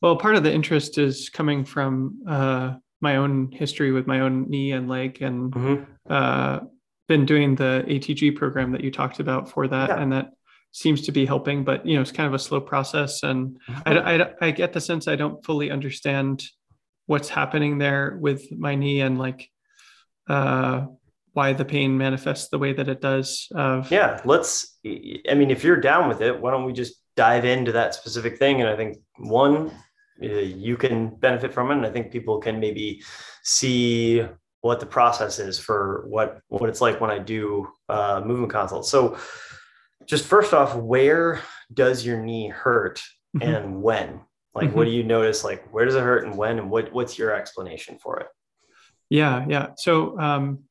Well, 0.00 0.16
part 0.16 0.34
of 0.34 0.42
the 0.42 0.52
interest 0.52 0.98
is 0.98 1.28
coming 1.28 1.64
from 1.64 2.18
uh, 2.28 2.74
my 3.04 3.16
own 3.16 3.52
history 3.52 3.92
with 3.92 4.06
my 4.08 4.20
own 4.20 4.50
knee 4.50 4.72
and 4.72 4.88
leg 4.88 5.22
and 5.22 5.52
mm-hmm. 5.52 5.84
uh, 6.12 6.58
been 7.06 7.24
doing 7.26 7.54
the 7.54 7.84
ATG 7.86 8.34
program 8.34 8.72
that 8.72 8.82
you 8.82 8.90
talked 8.90 9.20
about 9.20 9.48
for 9.48 9.68
that. 9.68 9.90
Yeah. 9.90 10.00
And 10.00 10.12
that 10.12 10.30
seems 10.72 11.02
to 11.02 11.12
be 11.12 11.24
helping, 11.24 11.62
but 11.62 11.86
you 11.86 11.94
know, 11.94 12.00
it's 12.00 12.10
kind 12.10 12.26
of 12.26 12.34
a 12.34 12.38
slow 12.38 12.60
process. 12.60 13.22
And 13.22 13.58
mm-hmm. 13.68 13.88
I, 14.08 14.22
I, 14.22 14.30
I 14.48 14.50
get 14.50 14.72
the 14.72 14.80
sense 14.80 15.06
I 15.06 15.16
don't 15.16 15.44
fully 15.44 15.70
understand 15.70 16.42
what's 17.06 17.28
happening 17.28 17.78
there 17.78 18.16
with 18.20 18.50
my 18.50 18.74
knee 18.74 19.00
and 19.00 19.18
like, 19.18 19.48
uh, 20.28 20.86
why 21.34 21.52
the 21.52 21.64
pain 21.64 21.98
manifests 21.98 22.48
the 22.48 22.58
way 22.58 22.72
that 22.72 22.88
it 22.88 23.00
does. 23.00 23.48
Of 23.54 23.90
yeah, 23.90 24.20
let's. 24.24 24.78
I 24.84 25.34
mean, 25.34 25.50
if 25.50 25.64
you're 25.64 25.80
down 25.80 26.08
with 26.08 26.20
it, 26.22 26.40
why 26.40 26.52
don't 26.52 26.64
we 26.64 26.72
just 26.72 26.94
dive 27.16 27.44
into 27.44 27.72
that 27.72 27.94
specific 27.94 28.38
thing? 28.38 28.60
And 28.60 28.70
I 28.70 28.76
think 28.76 28.98
one, 29.18 29.72
you 30.20 30.76
can 30.76 31.14
benefit 31.16 31.52
from 31.52 31.70
it. 31.70 31.74
And 31.74 31.86
i 31.86 31.90
think 31.90 32.12
people 32.12 32.38
can 32.38 32.60
maybe 32.60 33.02
see 33.42 34.24
what 34.60 34.80
the 34.80 34.86
process 34.86 35.38
is 35.38 35.58
for 35.58 36.04
what 36.08 36.40
what 36.48 36.70
it's 36.70 36.80
like 36.80 37.00
when 37.00 37.10
i 37.10 37.18
do 37.18 37.68
uh, 37.88 38.22
movement 38.24 38.52
consults. 38.52 38.90
So 38.90 39.18
just 40.06 40.26
first 40.26 40.52
off 40.52 40.74
where 40.76 41.40
does 41.72 42.04
your 42.04 42.22
knee 42.22 42.48
hurt 42.48 43.02
mm-hmm. 43.36 43.48
and 43.48 43.82
when? 43.82 44.20
Like 44.54 44.68
mm-hmm. 44.68 44.76
what 44.78 44.84
do 44.84 44.90
you 44.90 45.02
notice? 45.02 45.44
Like 45.44 45.72
where 45.72 45.84
does 45.84 45.94
it 45.94 46.02
hurt 46.02 46.24
and 46.24 46.36
when? 46.36 46.58
And 46.58 46.70
what 46.70 46.92
what's 46.92 47.18
your 47.18 47.34
explanation 47.34 47.98
for 47.98 48.20
it? 48.20 48.26
Yeah 49.10 49.44
yeah. 49.48 49.68
So 49.76 50.18
um, 50.18 50.64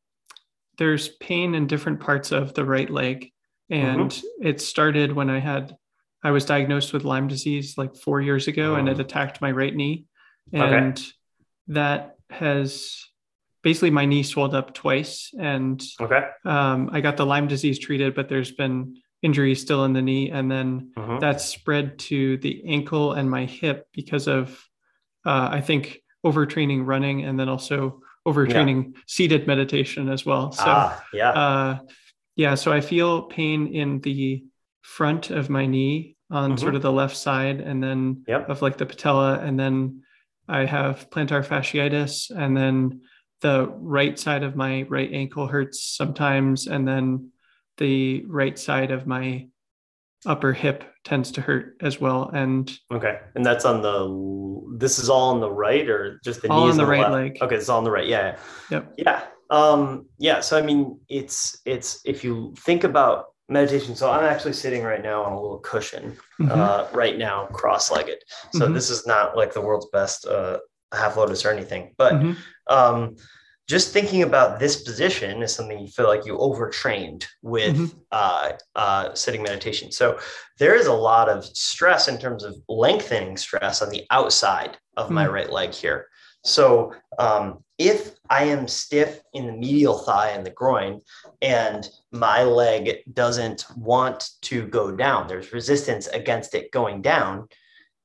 there's 0.78 1.10
pain 1.10 1.56
in 1.56 1.68
different 1.68 2.00
parts 2.00 2.32
of 2.32 2.54
the 2.54 2.66
right 2.66 2.90
leg. 2.90 3.32
And 3.70 4.12
mm-hmm. 4.12 4.48
it 4.48 4.62
started 4.62 5.12
when 5.14 5.30
i 5.30 5.40
had 5.40 5.76
I 6.24 6.32
was 6.32 6.46
diagnosed 6.46 6.94
with 6.94 7.04
Lyme 7.04 7.28
disease 7.28 7.78
like 7.78 7.96
four 7.96 8.22
years 8.22 8.48
ago, 8.48 8.74
oh. 8.74 8.76
and 8.76 8.88
it 8.88 8.98
oh. 8.98 9.02
attacked 9.02 9.42
my 9.42 9.52
right 9.52 9.76
knee, 9.76 10.06
and 10.52 10.98
okay. 10.98 11.08
that 11.68 12.18
has 12.30 13.06
basically 13.62 13.92
my 13.92 14.06
knee 14.06 14.24
swelled 14.24 14.56
up 14.56 14.74
twice, 14.74 15.32
and 15.38 15.84
okay, 16.00 16.28
um, 16.46 16.90
I 16.94 17.02
got 17.02 17.18
the 17.18 17.26
Lyme 17.26 17.48
disease 17.48 17.80
treated, 17.80 18.16
but 18.16 18.30
there's 18.30 18.52
been 18.52 18.98
injury 19.22 19.56
still 19.56 19.86
in 19.86 19.94
the 19.94 20.02
knee, 20.02 20.30
and 20.32 20.50
then 20.50 20.92
uh-huh. 20.96 21.20
that 21.20 21.42
spread 21.42 21.98
to 21.98 22.38
the 22.38 22.64
ankle 22.66 23.14
and 23.14 23.30
my 23.30 23.46
hip 23.46 23.88
because 23.94 24.28
of 24.28 24.50
uh, 25.26 25.50
I 25.52 25.62
think 25.62 26.02
overtraining 26.26 26.86
running, 26.86 27.24
and 27.24 27.40
then 27.40 27.50
also 27.50 28.02
overtraining 28.28 28.94
yeah. 28.94 29.02
seated 29.08 29.48
meditation 29.48 30.10
as 30.10 30.26
well. 30.26 30.52
So 30.52 30.64
ah, 30.66 31.04
yeah, 31.14 31.30
uh, 31.32 31.80
yeah. 32.36 32.56
So 32.56 32.72
I 32.72 32.82
feel 32.82 33.24
pain 33.24 33.68
in 33.68 34.00
the 34.00 34.44
front 34.84 35.32
of 35.32 35.50
my 35.50 35.66
knee 35.66 36.16
on 36.30 36.52
mm-hmm. 36.52 36.60
sort 36.60 36.76
of 36.76 36.82
the 36.82 36.92
left 36.92 37.18
side 37.18 37.60
and 37.60 37.82
then 37.82 38.24
yep. 38.28 38.48
of 38.50 38.62
like 38.62 38.78
the 38.78 38.86
patella. 38.86 39.40
And 39.40 39.60
then 39.60 40.04
i 40.48 40.66
have 40.66 41.10
plantar 41.10 41.46
fasciitis 41.46 42.30
and 42.30 42.56
then 42.56 43.02
the 43.44 43.68
right 43.78 44.18
side 44.18 44.44
of 44.44 44.56
my 44.56 44.84
right 44.84 45.12
ankle 45.12 45.48
hurts 45.48 45.84
sometimes. 45.84 46.68
And 46.68 46.88
then 46.88 47.32
the 47.78 48.24
right 48.28 48.58
side 48.58 48.92
of 48.92 49.06
my 49.06 49.48
upper 50.26 50.54
hip 50.54 50.84
tends 51.04 51.32
to 51.32 51.42
hurt 51.42 51.76
as 51.82 52.00
well. 52.00 52.30
And 52.34 52.72
okay. 52.92 53.20
And 53.36 53.46
that's 53.46 53.66
on 53.66 53.82
the 53.82 54.78
this 54.78 54.98
is 54.98 55.10
all 55.10 55.34
on 55.34 55.42
the 55.42 55.52
right 55.52 55.88
or 55.88 56.20
just 56.24 56.42
the 56.42 56.50
all 56.50 56.70
on 56.70 56.78
the, 56.78 56.84
on 56.84 56.90
right 56.90 57.02
left? 57.02 57.14
leg. 57.14 57.38
Okay 57.42 57.56
it's 57.56 57.70
all 57.70 57.78
on 57.78 57.84
the 57.84 57.92
right. 57.92 58.08
Yeah. 58.08 58.38
Yep. 58.72 58.94
Yeah. 58.98 59.24
Um 59.50 60.08
yeah. 60.18 60.40
So 60.40 60.58
i 60.58 60.62
mean 60.62 61.00
it's 61.10 61.60
it's 61.66 62.02
if 62.06 62.24
you 62.24 62.54
think 62.60 62.86
about 62.86 63.33
meditation. 63.50 63.96
So 63.96 64.10
I'm 64.10 64.24
actually 64.24 64.54
sitting 64.54 64.84
right 64.84 65.04
now 65.04 65.24
on 65.24 65.34
a 65.34 65.42
little 65.42 65.60
cushion, 65.60 66.18
mm-hmm. 66.40 66.52
uh, 66.52 66.88
right 66.94 67.18
now, 67.18 67.46
cross-legged. 67.48 68.20
So 68.54 68.66
mm-hmm. 68.66 68.74
this 68.74 68.90
is 68.90 69.06
not 69.06 69.36
like 69.36 69.54
the 69.54 69.62
world's 69.62 69.88
best 69.92 70.26
uh, 70.26 70.60
half 70.94 71.18
lotus 71.18 71.46
or 71.46 71.52
anything, 71.52 71.94
but 71.98 72.14
mm-hmm. 72.14 72.34
um, 72.74 73.16
just 73.68 73.94
thinking 73.94 74.24
about 74.24 74.60
this 74.60 74.84
position 74.84 75.42
is 75.42 75.54
something 75.54 75.80
you 75.80 75.88
feel 75.88 76.08
like 76.08 76.26
you 76.26 76.38
overtrained 76.38 77.26
with 77.42 77.78
mm-hmm. 77.78 77.98
uh, 78.12 78.52
uh, 78.76 79.14
sitting 79.14 79.42
meditation. 79.42 79.92
So 79.92 80.20
there 80.60 80.76
is 80.76 80.88
a 80.88 80.94
lot 80.94 81.30
of 81.30 81.46
stress 81.46 82.08
in 82.08 82.18
terms 82.18 82.44
of 82.44 82.56
lengthening 82.68 83.38
stress 83.38 83.82
on 83.82 83.90
the 83.90 84.04
outside 84.12 84.78
of 84.98 85.06
mm-hmm. 85.06 85.16
my 85.16 85.28
right 85.28 85.52
leg 85.52 85.72
here. 85.72 86.08
So 86.44 86.94
um, 87.20 87.64
if 87.84 88.16
I 88.30 88.46
am 88.46 88.66
stiff 88.66 89.20
in 89.34 89.46
the 89.46 89.52
medial 89.52 89.98
thigh 89.98 90.30
and 90.30 90.46
the 90.46 90.52
groin, 90.52 91.02
and 91.42 91.86
my 92.12 92.44
leg 92.44 93.04
doesn't 93.14 93.66
want 93.76 94.30
to 94.44 94.66
go 94.68 94.96
down, 94.96 95.28
there's 95.28 95.52
resistance 95.52 96.08
against 96.08 96.56
it 96.56 96.72
going 96.72 97.02
down, 97.02 97.50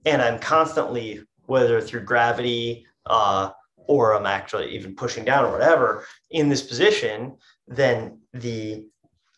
and 0.04 0.20
I'm 0.20 0.40
constantly, 0.40 1.22
whether 1.46 1.80
through 1.80 2.04
gravity, 2.04 2.86
uh, 3.06 3.50
or 3.76 4.14
I'm 4.14 4.26
actually 4.26 4.74
even 4.74 4.96
pushing 4.96 5.24
down 5.24 5.44
or 5.44 5.52
whatever 5.52 6.04
in 6.30 6.48
this 6.48 6.62
position, 6.62 7.36
then 7.68 8.18
the 8.34 8.84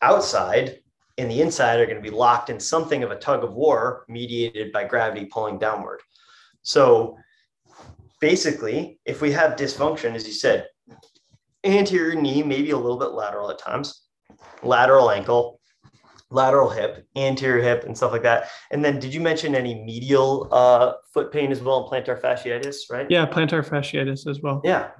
outside 0.00 0.80
and 1.18 1.30
the 1.30 1.42
inside 1.42 1.80
are 1.80 1.84
going 1.86 2.02
to 2.02 2.10
be 2.10 2.16
locked 2.16 2.48
in 2.48 2.58
something 2.58 3.02
of 3.02 3.10
a 3.10 3.18
tug 3.18 3.44
of 3.44 3.52
war 3.52 4.06
mediated 4.08 4.72
by 4.72 4.84
gravity 4.84 5.26
pulling 5.26 5.58
downward. 5.58 6.00
So 6.62 7.18
basically, 8.20 8.98
if 9.05 9.20
we 9.20 9.32
have 9.32 9.56
dysfunction, 9.56 10.14
as 10.14 10.26
you 10.26 10.32
said, 10.32 10.68
anterior 11.64 12.20
knee, 12.20 12.42
maybe 12.42 12.70
a 12.70 12.76
little 12.76 12.98
bit 12.98 13.12
lateral 13.12 13.51
at 13.51 13.59
times, 13.59 14.02
lateral 14.62 15.10
ankle, 15.10 15.60
lateral 16.30 16.70
hip, 16.70 17.06
anterior 17.16 17.62
hip, 17.62 17.84
and 17.84 17.97
stuff 17.97 18.12
like 18.12 18.22
that. 18.22 18.48
And 18.70 18.84
then, 18.84 18.98
did 19.01 19.12
you 19.12 19.20
mention 19.20 19.55
any 19.55 19.82
medial 19.82 20.48
uh, 20.52 20.92
foot 21.12 21.32
pain 21.32 21.51
as 21.51 21.60
well, 21.60 21.82
and 21.82 21.90
plantar 21.90 22.20
fasciitis, 22.20 22.90
right? 22.90 23.06
Yeah, 23.10 23.26
plantar 23.26 23.66
fasciitis 23.66 24.26
as 24.28 24.40
well. 24.40 24.60
Yeah. 24.64 24.90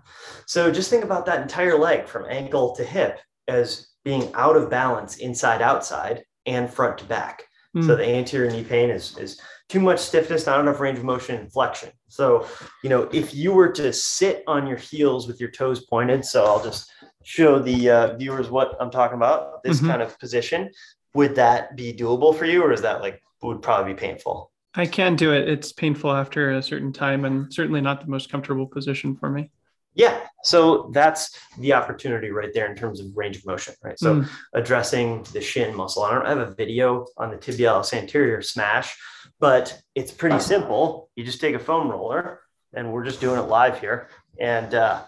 So 0.47 0.73
just 0.73 0.91
think 0.91 1.05
about 1.05 1.27
that 1.27 1.43
entire 1.43 1.79
leg 1.79 2.09
from 2.09 2.27
ankle 2.29 2.75
to 2.77 2.85
hip 2.85 3.21
as 3.49 3.89
being 4.05 4.33
out 4.35 4.57
of 4.57 4.71
balance 4.71 5.19
inside 5.19 5.63
outside 5.63 6.25
and 6.47 6.73
front 6.73 6.99
to 6.99 7.05
back. 7.05 7.45
Mm. 7.77 7.87
So 7.87 7.97
the 7.97 8.07
anterior 8.07 8.51
knee 8.51 8.65
pain 8.65 8.91
is 8.91 9.17
is 9.19 9.41
too 9.71 9.81
much 9.81 10.01
stiffness, 10.01 10.47
not 10.47 10.61
enough 10.61 10.81
range 10.81 10.99
of 10.99 11.05
motion 11.05 11.37
and 11.37 11.53
flexion. 11.53 11.91
So, 12.09 12.47
you 12.83 12.91
know, 12.91 13.09
if 13.13 13.33
you 13.33 13.53
were 13.53 13.71
to 13.73 13.93
sit 13.93 14.43
on 14.47 14.67
your 14.67 14.77
heels 14.77 15.27
with 15.29 15.41
your 15.41 15.51
toes 15.51 15.85
pointed, 15.87 16.25
so 16.25 16.45
I'll 16.45 16.63
just 16.63 16.91
show 17.23 17.59
the 17.59 17.91
uh, 17.91 18.17
viewers 18.17 18.51
what 18.51 18.77
I'm 18.81 18.91
talking 18.91 19.17
about, 19.17 19.63
this 19.63 19.79
mm-hmm. 19.79 19.87
kind 19.87 20.03
of 20.03 20.19
position 20.19 20.71
would 21.15 21.35
that 21.35 21.77
be 21.77 21.93
doable 21.93 22.37
for 22.37 22.45
you 22.45 22.63
or 22.63 22.73
is 22.73 22.83
that 22.83 23.01
like 23.01 23.23
would 23.43 23.63
probably 23.63 23.93
be 23.95 23.99
painful 23.99 24.51
i 24.75 24.87
can 24.87 25.17
do 25.17 25.33
it 25.33 25.49
it's 25.49 25.73
painful 25.73 26.13
after 26.13 26.53
a 26.53 26.63
certain 26.63 26.93
time 26.93 27.25
and 27.25 27.53
certainly 27.53 27.81
not 27.81 28.01
the 28.01 28.11
most 28.11 28.31
comfortable 28.31 28.67
position 28.67 29.17
for 29.17 29.31
me 29.31 29.51
yeah 29.95 30.21
so 30.45 30.91
that's 30.95 31.37
the 31.59 31.73
opportunity 31.73 32.31
right 32.31 32.53
there 32.55 32.71
in 32.71 32.77
terms 32.77 33.01
of 33.01 33.07
range 33.17 33.37
of 33.37 33.47
motion 33.47 33.75
right 33.83 33.99
so 33.99 34.17
mm. 34.17 34.29
addressing 34.55 35.23
the 35.33 35.41
shin 35.41 35.75
muscle 35.75 36.03
i 36.03 36.13
don't 36.13 36.27
have 36.27 36.39
a 36.39 36.55
video 36.55 37.07
on 37.17 37.31
the 37.31 37.37
tibialis 37.37 37.93
anterior 37.93 38.41
smash 38.43 38.97
but 39.41 39.81
it's 39.95 40.13
pretty 40.13 40.39
simple 40.39 41.11
you 41.17 41.25
just 41.25 41.41
take 41.41 41.55
a 41.55 41.59
foam 41.59 41.89
roller 41.89 42.41
and 42.75 42.93
we're 42.93 43.05
just 43.05 43.21
doing 43.21 43.39
it 43.39 43.49
live 43.49 43.81
here 43.81 44.09
and 44.41 44.75
uh, 44.75 45.03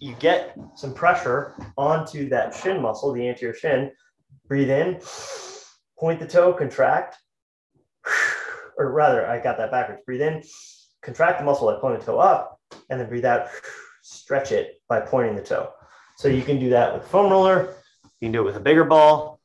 you 0.00 0.14
get 0.18 0.56
some 0.74 0.94
pressure 0.94 1.54
onto 1.76 2.28
that 2.28 2.54
shin 2.54 2.80
muscle 2.80 3.12
the 3.12 3.28
anterior 3.28 3.54
shin 3.54 3.90
Breathe 4.46 4.70
in, 4.70 5.00
point 5.98 6.20
the 6.20 6.26
toe, 6.26 6.52
contract, 6.52 7.16
or 8.76 8.92
rather, 8.92 9.26
I 9.26 9.40
got 9.40 9.56
that 9.56 9.70
backwards. 9.70 10.02
Breathe 10.04 10.20
in, 10.20 10.42
contract 11.02 11.38
the 11.38 11.46
muscle 11.46 11.72
by 11.72 11.80
pointing 11.80 12.00
the 12.00 12.06
toe 12.06 12.18
up, 12.18 12.60
and 12.90 13.00
then 13.00 13.08
breathe 13.08 13.24
out, 13.24 13.48
stretch 14.02 14.52
it 14.52 14.82
by 14.86 15.00
pointing 15.00 15.34
the 15.34 15.42
toe. 15.42 15.70
So 16.18 16.28
you 16.28 16.42
can 16.42 16.60
do 16.60 16.68
that 16.70 16.92
with 16.92 17.04
a 17.04 17.08
foam 17.08 17.32
roller. 17.32 17.74
You 18.20 18.26
can 18.26 18.32
do 18.32 18.42
it 18.42 18.44
with 18.44 18.56
a 18.56 18.60
bigger 18.60 18.84
ball. 18.84 19.40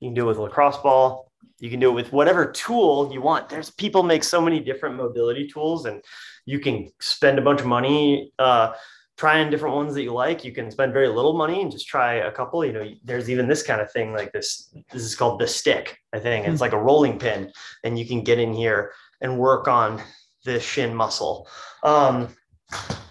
You 0.00 0.08
can 0.08 0.14
do 0.14 0.24
it 0.24 0.28
with 0.28 0.38
a 0.38 0.42
lacrosse 0.42 0.78
ball. 0.78 1.30
You 1.62 1.70
can 1.70 1.78
do 1.78 1.90
it 1.90 1.94
with 1.94 2.12
whatever 2.12 2.50
tool 2.50 3.08
you 3.12 3.22
want. 3.22 3.48
There's 3.48 3.70
people 3.70 4.02
make 4.02 4.24
so 4.24 4.40
many 4.40 4.58
different 4.58 4.96
mobility 4.96 5.46
tools, 5.46 5.86
and 5.86 6.02
you 6.44 6.58
can 6.58 6.88
spend 7.00 7.38
a 7.38 7.42
bunch 7.42 7.60
of 7.60 7.66
money 7.66 8.32
uh, 8.40 8.72
trying 9.16 9.48
different 9.48 9.76
ones 9.76 9.94
that 9.94 10.02
you 10.02 10.12
like. 10.12 10.44
You 10.44 10.50
can 10.50 10.72
spend 10.72 10.92
very 10.92 11.06
little 11.06 11.34
money 11.34 11.62
and 11.62 11.70
just 11.70 11.86
try 11.86 12.14
a 12.14 12.32
couple. 12.32 12.64
You 12.64 12.72
know, 12.72 12.90
there's 13.04 13.30
even 13.30 13.46
this 13.46 13.62
kind 13.62 13.80
of 13.80 13.92
thing 13.92 14.12
like 14.12 14.32
this. 14.32 14.74
This 14.92 15.04
is 15.04 15.14
called 15.14 15.38
the 15.38 15.46
stick, 15.46 15.96
I 16.12 16.18
think. 16.18 16.48
It's 16.48 16.58
hmm. 16.58 16.62
like 16.62 16.72
a 16.72 16.82
rolling 16.82 17.20
pin, 17.20 17.52
and 17.84 17.96
you 17.96 18.06
can 18.06 18.24
get 18.24 18.40
in 18.40 18.52
here 18.52 18.90
and 19.20 19.38
work 19.38 19.68
on 19.68 20.02
the 20.44 20.58
shin 20.58 20.92
muscle. 20.92 21.46
Um, 21.84 22.26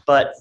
but 0.06 0.34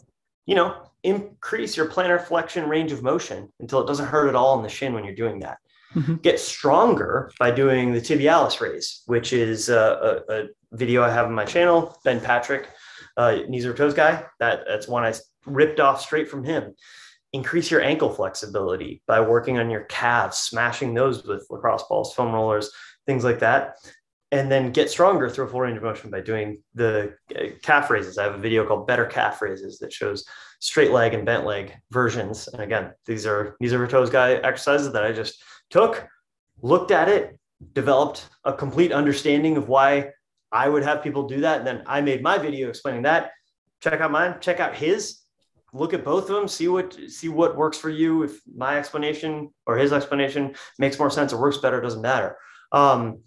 you 0.46 0.56
know, 0.56 0.82
increase 1.04 1.76
your 1.76 1.86
plantar 1.86 2.20
flexion 2.20 2.68
range 2.68 2.90
of 2.90 3.04
motion 3.04 3.52
until 3.60 3.80
it 3.80 3.86
doesn't 3.86 4.06
hurt 4.06 4.28
at 4.28 4.34
all 4.34 4.56
in 4.56 4.64
the 4.64 4.68
shin 4.68 4.94
when 4.94 5.04
you're 5.04 5.14
doing 5.14 5.38
that. 5.38 5.58
Mm-hmm. 5.94 6.16
Get 6.16 6.38
stronger 6.38 7.32
by 7.38 7.50
doing 7.50 7.92
the 7.92 8.00
tibialis 8.00 8.60
raise, 8.60 9.02
which 9.06 9.32
is 9.32 9.68
a, 9.68 10.22
a, 10.28 10.34
a 10.34 10.46
video 10.72 11.02
I 11.02 11.10
have 11.10 11.26
on 11.26 11.34
my 11.34 11.44
channel. 11.44 11.98
Ben 12.04 12.20
Patrick, 12.20 12.68
uh, 13.16 13.38
knees 13.48 13.66
over 13.66 13.76
toes 13.76 13.94
guy. 13.94 14.24
That 14.38 14.64
that's 14.68 14.88
one 14.88 15.04
I 15.04 15.14
ripped 15.46 15.80
off 15.80 16.00
straight 16.00 16.28
from 16.28 16.44
him. 16.44 16.74
Increase 17.32 17.70
your 17.70 17.82
ankle 17.82 18.10
flexibility 18.10 19.02
by 19.06 19.20
working 19.20 19.58
on 19.58 19.70
your 19.70 19.82
calves, 19.84 20.38
smashing 20.38 20.94
those 20.94 21.24
with 21.24 21.46
lacrosse 21.50 21.84
balls, 21.88 22.14
foam 22.14 22.32
rollers, 22.32 22.70
things 23.06 23.24
like 23.24 23.40
that. 23.40 23.76
And 24.32 24.50
then 24.50 24.70
get 24.70 24.90
stronger 24.90 25.28
through 25.28 25.46
a 25.46 25.48
full 25.48 25.60
range 25.60 25.76
of 25.76 25.82
motion 25.82 26.08
by 26.10 26.20
doing 26.20 26.62
the 26.74 27.14
uh, 27.34 27.46
calf 27.62 27.90
raises. 27.90 28.16
I 28.16 28.24
have 28.24 28.34
a 28.34 28.38
video 28.38 28.64
called 28.64 28.86
Better 28.86 29.06
Calf 29.06 29.42
Raises 29.42 29.80
that 29.80 29.92
shows 29.92 30.24
straight 30.60 30.92
leg 30.92 31.14
and 31.14 31.26
bent 31.26 31.44
leg 31.44 31.74
versions. 31.90 32.46
And 32.46 32.62
again, 32.62 32.92
these 33.06 33.26
are 33.26 33.56
these 33.58 33.72
are 33.72 33.86
toes 33.88 34.08
guy 34.08 34.34
exercises 34.34 34.92
that 34.92 35.04
I 35.04 35.10
just 35.10 35.42
took, 35.70 36.06
looked 36.62 36.90
at 36.90 37.08
it, 37.08 37.38
developed 37.72 38.28
a 38.44 38.52
complete 38.52 38.92
understanding 38.92 39.56
of 39.56 39.68
why 39.68 40.10
I 40.52 40.68
would 40.68 40.82
have 40.82 41.02
people 41.02 41.28
do 41.28 41.40
that. 41.40 41.58
And 41.58 41.66
then 41.66 41.82
I 41.86 42.00
made 42.00 42.22
my 42.22 42.38
video 42.38 42.68
explaining 42.68 43.02
that. 43.02 43.30
Check 43.80 44.00
out 44.00 44.10
mine, 44.10 44.36
check 44.40 44.60
out 44.60 44.74
his 44.74 45.20
look 45.72 45.94
at 45.94 46.04
both 46.04 46.28
of 46.28 46.36
them, 46.36 46.48
see 46.48 46.68
what 46.68 46.98
see 47.08 47.28
what 47.28 47.56
works 47.56 47.78
for 47.78 47.90
you. 47.90 48.22
If 48.24 48.40
my 48.54 48.78
explanation 48.78 49.50
or 49.66 49.76
his 49.76 49.92
explanation 49.92 50.54
makes 50.78 50.98
more 50.98 51.10
sense 51.10 51.32
or 51.32 51.40
works 51.40 51.58
better, 51.58 51.80
doesn't 51.80 52.02
matter. 52.02 52.36
Um, 52.72 53.20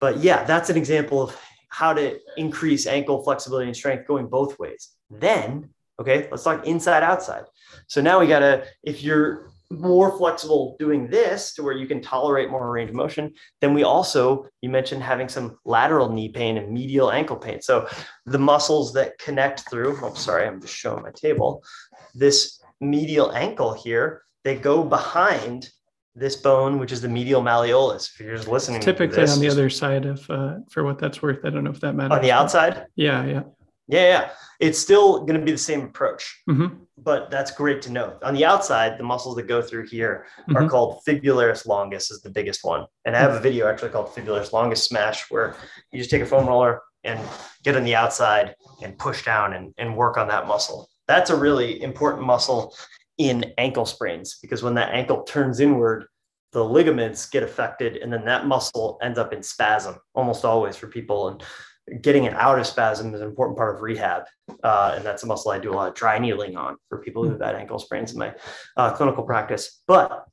but 0.00 0.18
yeah, 0.18 0.44
that's 0.44 0.70
an 0.70 0.76
example 0.76 1.22
of 1.22 1.36
how 1.68 1.92
to 1.92 2.18
increase 2.36 2.86
ankle 2.86 3.22
flexibility 3.22 3.66
and 3.66 3.76
strength 3.76 4.06
going 4.06 4.26
both 4.26 4.58
ways. 4.58 4.90
Then, 5.10 5.70
okay, 6.00 6.28
let's 6.30 6.42
talk 6.42 6.66
inside 6.66 7.02
outside. 7.02 7.44
So 7.86 8.00
now 8.00 8.18
we 8.18 8.26
gotta, 8.26 8.64
if 8.82 9.02
you're 9.02 9.50
more 9.70 10.18
flexible 10.18 10.76
doing 10.78 11.08
this 11.08 11.54
to 11.54 11.62
where 11.62 11.76
you 11.76 11.86
can 11.86 12.02
tolerate 12.02 12.50
more 12.50 12.70
range 12.70 12.90
of 12.90 12.96
motion. 12.96 13.32
Then 13.60 13.72
we 13.72 13.84
also, 13.84 14.46
you 14.62 14.68
mentioned 14.68 15.02
having 15.02 15.28
some 15.28 15.58
lateral 15.64 16.10
knee 16.10 16.28
pain 16.28 16.56
and 16.56 16.72
medial 16.72 17.12
ankle 17.12 17.36
pain. 17.36 17.62
So 17.62 17.88
the 18.26 18.38
muscles 18.38 18.92
that 18.94 19.16
connect 19.18 19.70
through, 19.70 19.98
oh, 20.02 20.14
sorry, 20.14 20.46
I'm 20.46 20.60
just 20.60 20.74
showing 20.74 21.02
my 21.02 21.12
table, 21.14 21.62
this 22.14 22.60
medial 22.80 23.32
ankle 23.32 23.72
here, 23.72 24.22
they 24.42 24.56
go 24.56 24.82
behind 24.82 25.70
this 26.16 26.34
bone, 26.34 26.80
which 26.80 26.90
is 26.90 27.00
the 27.00 27.08
medial 27.08 27.40
malleolus. 27.40 28.10
If 28.12 28.20
you're 28.20 28.36
just 28.36 28.48
listening, 28.48 28.78
it's 28.78 28.84
typically 28.84 29.16
this, 29.16 29.34
on 29.34 29.40
the 29.40 29.48
other 29.48 29.70
side 29.70 30.04
of, 30.04 30.28
uh, 30.28 30.56
for 30.68 30.82
what 30.82 30.98
that's 30.98 31.22
worth. 31.22 31.44
I 31.44 31.50
don't 31.50 31.62
know 31.62 31.70
if 31.70 31.80
that 31.80 31.94
matters. 31.94 32.16
On 32.16 32.22
the 32.22 32.32
outside? 32.32 32.86
Yeah, 32.96 33.24
yeah. 33.24 33.42
Yeah, 33.90 34.06
yeah. 34.06 34.30
It's 34.60 34.78
still 34.78 35.20
going 35.20 35.38
to 35.40 35.44
be 35.44 35.52
the 35.52 35.58
same 35.58 35.82
approach, 35.82 36.42
mm-hmm. 36.48 36.82
but 36.98 37.30
that's 37.30 37.50
great 37.50 37.80
to 37.82 37.92
know. 37.92 38.18
On 38.22 38.34
the 38.34 38.44
outside, 38.44 38.98
the 38.98 39.02
muscles 39.02 39.36
that 39.36 39.48
go 39.48 39.62
through 39.62 39.86
here 39.86 40.26
mm-hmm. 40.42 40.56
are 40.56 40.68
called 40.68 41.00
fibularis 41.06 41.66
longus, 41.66 42.10
is 42.10 42.20
the 42.20 42.30
biggest 42.30 42.62
one. 42.62 42.84
And 43.06 43.16
I 43.16 43.20
have 43.20 43.32
a 43.32 43.40
video 43.40 43.68
actually 43.68 43.88
called 43.88 44.14
fibularis 44.14 44.52
longus 44.52 44.84
smash, 44.84 45.30
where 45.30 45.56
you 45.92 45.98
just 45.98 46.10
take 46.10 46.22
a 46.22 46.26
foam 46.26 46.46
roller 46.46 46.82
and 47.04 47.18
get 47.64 47.76
on 47.76 47.84
the 47.84 47.94
outside 47.94 48.54
and 48.82 48.98
push 48.98 49.24
down 49.24 49.54
and, 49.54 49.72
and 49.78 49.96
work 49.96 50.18
on 50.18 50.28
that 50.28 50.46
muscle. 50.46 50.88
That's 51.08 51.30
a 51.30 51.36
really 51.36 51.82
important 51.82 52.24
muscle 52.24 52.74
in 53.18 53.52
ankle 53.58 53.86
sprains 53.86 54.38
because 54.40 54.62
when 54.62 54.74
that 54.74 54.92
ankle 54.92 55.22
turns 55.22 55.60
inward, 55.60 56.06
the 56.52 56.64
ligaments 56.64 57.28
get 57.28 57.42
affected 57.42 57.96
and 57.96 58.12
then 58.12 58.24
that 58.24 58.46
muscle 58.46 58.98
ends 59.02 59.18
up 59.18 59.32
in 59.32 59.42
spasm 59.42 59.96
almost 60.14 60.44
always 60.44 60.76
for 60.76 60.88
people. 60.88 61.28
And 61.28 61.42
getting 62.02 62.24
it 62.24 62.34
out 62.34 62.58
of 62.58 62.66
spasm 62.66 63.14
is 63.14 63.20
an 63.20 63.28
important 63.28 63.56
part 63.56 63.74
of 63.74 63.82
rehab. 63.82 64.24
Uh, 64.62 64.94
and 64.96 65.04
that's 65.04 65.22
a 65.22 65.26
muscle 65.26 65.50
I 65.50 65.58
do 65.58 65.72
a 65.72 65.74
lot 65.74 65.88
of 65.88 65.94
dry 65.94 66.18
needling 66.18 66.56
on 66.56 66.76
for 66.88 66.98
people 66.98 67.24
who 67.24 67.30
have 67.30 67.40
had 67.40 67.54
ankle 67.54 67.78
sprains 67.78 68.12
in 68.12 68.18
my 68.18 68.34
uh, 68.76 68.92
clinical 68.92 69.22
practice. 69.24 69.82
But, 69.86 70.26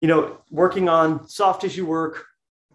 you 0.00 0.08
know, 0.08 0.38
working 0.50 0.88
on 0.88 1.28
soft 1.28 1.62
tissue 1.62 1.86
work, 1.86 2.24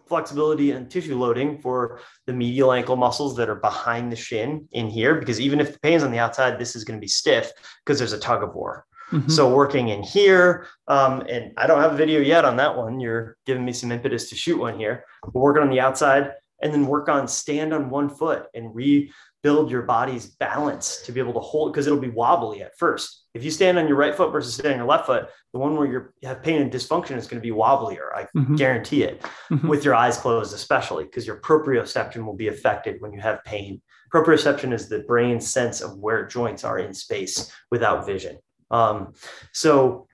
flexibility 0.06 0.70
and 0.70 0.90
tissue 0.90 1.18
loading 1.18 1.60
for 1.60 2.00
the 2.26 2.32
medial 2.32 2.72
ankle 2.72 2.96
muscles 2.96 3.36
that 3.36 3.48
are 3.48 3.56
behind 3.56 4.12
the 4.12 4.16
shin 4.16 4.68
in 4.72 4.88
here, 4.88 5.16
because 5.16 5.40
even 5.40 5.60
if 5.60 5.72
the 5.72 5.80
pain's 5.80 6.04
on 6.04 6.12
the 6.12 6.18
outside, 6.18 6.58
this 6.58 6.76
is 6.76 6.84
going 6.84 6.98
to 6.98 7.00
be 7.00 7.08
stiff 7.08 7.50
because 7.84 7.98
there's 7.98 8.12
a 8.12 8.18
tug 8.18 8.42
of 8.42 8.54
war. 8.54 8.86
Mm-hmm. 9.12 9.30
So 9.30 9.52
working 9.52 9.88
in 9.88 10.02
here, 10.02 10.66
um, 10.88 11.22
and 11.28 11.52
I 11.56 11.66
don't 11.66 11.80
have 11.80 11.92
a 11.92 11.96
video 11.96 12.20
yet 12.20 12.44
on 12.44 12.56
that 12.56 12.76
one. 12.76 12.98
You're 12.98 13.36
giving 13.46 13.64
me 13.64 13.72
some 13.72 13.92
impetus 13.92 14.28
to 14.30 14.36
shoot 14.36 14.58
one 14.58 14.76
here. 14.78 15.04
We're 15.32 15.42
working 15.42 15.62
on 15.62 15.70
the 15.70 15.80
outside 15.80 16.32
and 16.60 16.72
then 16.72 16.86
work 16.86 17.08
on 17.08 17.28
stand 17.28 17.72
on 17.72 17.90
one 17.90 18.08
foot 18.08 18.46
and 18.54 18.74
rebuild 18.74 19.70
your 19.70 19.82
body's 19.82 20.26
balance 20.26 21.02
to 21.02 21.12
be 21.12 21.20
able 21.20 21.34
to 21.34 21.40
hold 21.40 21.72
because 21.72 21.86
it'll 21.86 21.98
be 21.98 22.08
wobbly 22.08 22.62
at 22.62 22.76
first. 22.78 23.24
If 23.34 23.44
you 23.44 23.50
stand 23.50 23.78
on 23.78 23.86
your 23.86 23.96
right 23.96 24.14
foot 24.14 24.32
versus 24.32 24.54
standing 24.54 24.80
on 24.80 24.86
your 24.86 24.88
left 24.88 25.06
foot, 25.06 25.28
the 25.52 25.58
one 25.58 25.76
where 25.76 25.86
you 25.86 26.08
have 26.22 26.42
pain 26.42 26.62
and 26.62 26.72
dysfunction 26.72 27.16
is 27.16 27.26
going 27.26 27.40
to 27.40 27.46
be 27.46 27.52
wobblier. 27.52 28.14
I 28.14 28.22
mm-hmm. 28.36 28.56
guarantee 28.56 29.02
it. 29.02 29.22
Mm-hmm. 29.50 29.68
With 29.68 29.84
your 29.84 29.94
eyes 29.94 30.16
closed, 30.16 30.54
especially 30.54 31.04
because 31.04 31.26
your 31.26 31.40
proprioception 31.40 32.24
will 32.24 32.36
be 32.36 32.48
affected 32.48 33.00
when 33.00 33.12
you 33.12 33.20
have 33.20 33.44
pain. 33.44 33.82
Proprioception 34.12 34.72
is 34.72 34.88
the 34.88 35.00
brain's 35.00 35.46
sense 35.46 35.80
of 35.80 35.98
where 35.98 36.26
joints 36.26 36.64
are 36.64 36.78
in 36.78 36.94
space 36.94 37.52
without 37.70 38.06
vision. 38.06 38.38
Um, 38.70 39.12
so 39.52 40.06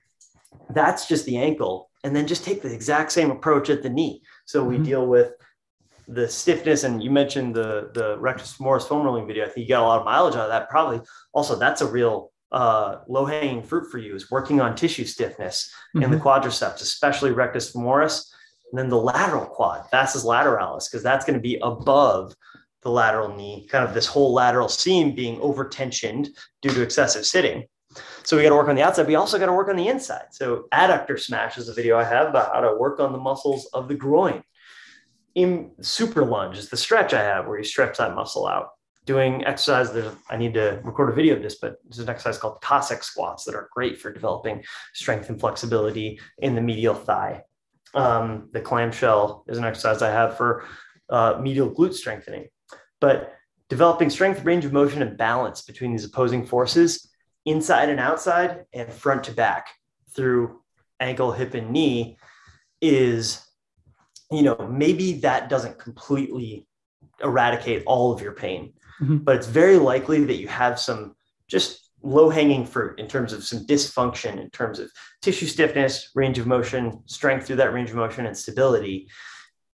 that's 0.69 1.07
just 1.07 1.25
the 1.25 1.37
ankle, 1.37 1.89
and 2.03 2.15
then 2.15 2.27
just 2.27 2.43
take 2.43 2.61
the 2.61 2.73
exact 2.73 3.11
same 3.11 3.31
approach 3.31 3.69
at 3.69 3.83
the 3.83 3.89
knee. 3.89 4.21
So 4.45 4.63
we 4.63 4.75
mm-hmm. 4.75 4.83
deal 4.83 5.07
with 5.07 5.31
the 6.07 6.27
stiffness 6.27 6.83
and 6.83 7.03
you 7.03 7.09
mentioned 7.09 7.55
the 7.55 7.89
the 7.93 8.17
rectus 8.19 8.57
femoris 8.57 8.87
foam 8.87 9.05
rolling 9.05 9.27
video 9.27 9.45
i 9.45 9.47
think 9.47 9.67
you 9.67 9.69
got 9.69 9.83
a 9.83 9.87
lot 9.87 9.99
of 9.99 10.05
mileage 10.05 10.35
out 10.35 10.41
of 10.41 10.49
that 10.49 10.69
probably 10.69 10.99
also 11.33 11.57
that's 11.57 11.81
a 11.81 11.87
real 11.87 12.31
uh, 12.51 12.99
low 13.07 13.25
hanging 13.25 13.63
fruit 13.63 13.89
for 13.89 13.97
you 13.97 14.13
is 14.13 14.29
working 14.29 14.61
on 14.61 14.75
tissue 14.75 15.05
stiffness 15.05 15.73
mm-hmm. 15.95 16.03
in 16.03 16.11
the 16.11 16.17
mm-hmm. 16.17 16.27
quadriceps 16.27 16.81
especially 16.81 17.31
rectus 17.31 17.73
femoris 17.73 18.31
and 18.71 18.77
then 18.77 18.89
the 18.89 18.97
lateral 18.97 19.45
quad 19.45 19.85
vastus 19.89 20.23
lateralis 20.23 20.89
because 20.89 21.01
that's 21.01 21.25
going 21.25 21.37
to 21.37 21.41
be 21.41 21.57
above 21.63 22.35
the 22.83 22.91
lateral 22.91 23.35
knee 23.35 23.67
kind 23.71 23.83
of 23.87 23.95
this 23.95 24.05
whole 24.05 24.33
lateral 24.33 24.69
seam 24.69 25.15
being 25.15 25.39
over 25.41 25.67
tensioned 25.67 26.29
due 26.61 26.69
to 26.69 26.83
excessive 26.83 27.25
sitting 27.25 27.63
so 28.23 28.37
we 28.37 28.43
got 28.43 28.49
to 28.49 28.55
work 28.55 28.69
on 28.69 28.75
the 28.75 28.81
outside. 28.81 29.07
We 29.07 29.15
also 29.15 29.37
got 29.37 29.45
to 29.47 29.53
work 29.53 29.69
on 29.69 29.75
the 29.75 29.87
inside. 29.87 30.25
So 30.31 30.65
adductor 30.73 31.19
smash 31.19 31.57
is 31.57 31.69
a 31.69 31.73
video 31.73 31.97
I 31.97 32.03
have 32.03 32.27
about 32.27 32.53
how 32.53 32.61
to 32.61 32.75
work 32.75 32.99
on 32.99 33.11
the 33.11 33.19
muscles 33.19 33.69
of 33.73 33.87
the 33.87 33.95
groin 33.95 34.41
in 35.35 35.71
super 35.81 36.25
lunge 36.25 36.57
is 36.57 36.69
the 36.69 36.77
stretch 36.77 37.13
I 37.13 37.23
have 37.23 37.47
where 37.47 37.57
you 37.57 37.63
stretch 37.63 37.97
that 37.97 38.15
muscle 38.15 38.47
out. 38.47 38.69
Doing 39.05 39.45
exercise, 39.45 39.91
there's, 39.91 40.13
I 40.29 40.37
need 40.37 40.53
to 40.53 40.79
record 40.83 41.09
a 41.09 41.13
video 41.13 41.35
of 41.35 41.41
this, 41.41 41.55
but 41.55 41.77
there's 41.83 41.99
an 41.99 42.09
exercise 42.09 42.37
called 42.37 42.61
Cossack 42.61 43.03
squats 43.03 43.43
that 43.45 43.55
are 43.55 43.69
great 43.73 43.99
for 43.99 44.13
developing 44.13 44.63
strength 44.93 45.29
and 45.29 45.39
flexibility 45.39 46.19
in 46.37 46.55
the 46.55 46.61
medial 46.61 46.93
thigh. 46.93 47.43
Um, 47.93 48.49
the 48.53 48.61
clamshell 48.61 49.43
is 49.47 49.57
an 49.57 49.65
exercise 49.65 50.01
I 50.01 50.09
have 50.09 50.37
for 50.37 50.65
uh, 51.09 51.37
medial 51.41 51.69
glute 51.69 51.93
strengthening. 51.93 52.47
But 53.01 53.33
developing 53.69 54.09
strength, 54.09 54.45
range 54.45 54.63
of 54.63 54.71
motion, 54.71 55.01
and 55.01 55.17
balance 55.17 55.63
between 55.63 55.91
these 55.91 56.05
opposing 56.05 56.45
forces, 56.45 57.09
inside 57.45 57.89
and 57.89 57.99
outside, 57.99 58.65
and 58.71 58.91
front 58.91 59.25
to 59.25 59.31
back 59.31 59.67
through 60.15 60.61
ankle, 60.99 61.33
hip, 61.33 61.55
and 61.55 61.71
knee 61.71 62.17
is 62.81 63.45
you 64.35 64.43
know, 64.43 64.67
maybe 64.69 65.13
that 65.19 65.49
doesn't 65.49 65.79
completely 65.79 66.67
eradicate 67.21 67.83
all 67.85 68.11
of 68.11 68.21
your 68.21 68.33
pain, 68.33 68.73
mm-hmm. 69.01 69.17
but 69.17 69.35
it's 69.35 69.47
very 69.47 69.77
likely 69.77 70.23
that 70.25 70.37
you 70.37 70.47
have 70.47 70.79
some 70.79 71.15
just 71.47 71.89
low 72.01 72.29
hanging 72.29 72.65
fruit 72.65 72.99
in 72.99 73.07
terms 73.07 73.33
of 73.33 73.43
some 73.43 73.65
dysfunction, 73.65 74.39
in 74.39 74.49
terms 74.49 74.79
of 74.79 74.91
tissue 75.21 75.45
stiffness, 75.45 76.09
range 76.15 76.37
of 76.37 76.47
motion, 76.47 77.01
strength 77.05 77.47
through 77.47 77.55
that 77.55 77.73
range 77.73 77.89
of 77.89 77.95
motion, 77.95 78.25
and 78.25 78.37
stability 78.37 79.07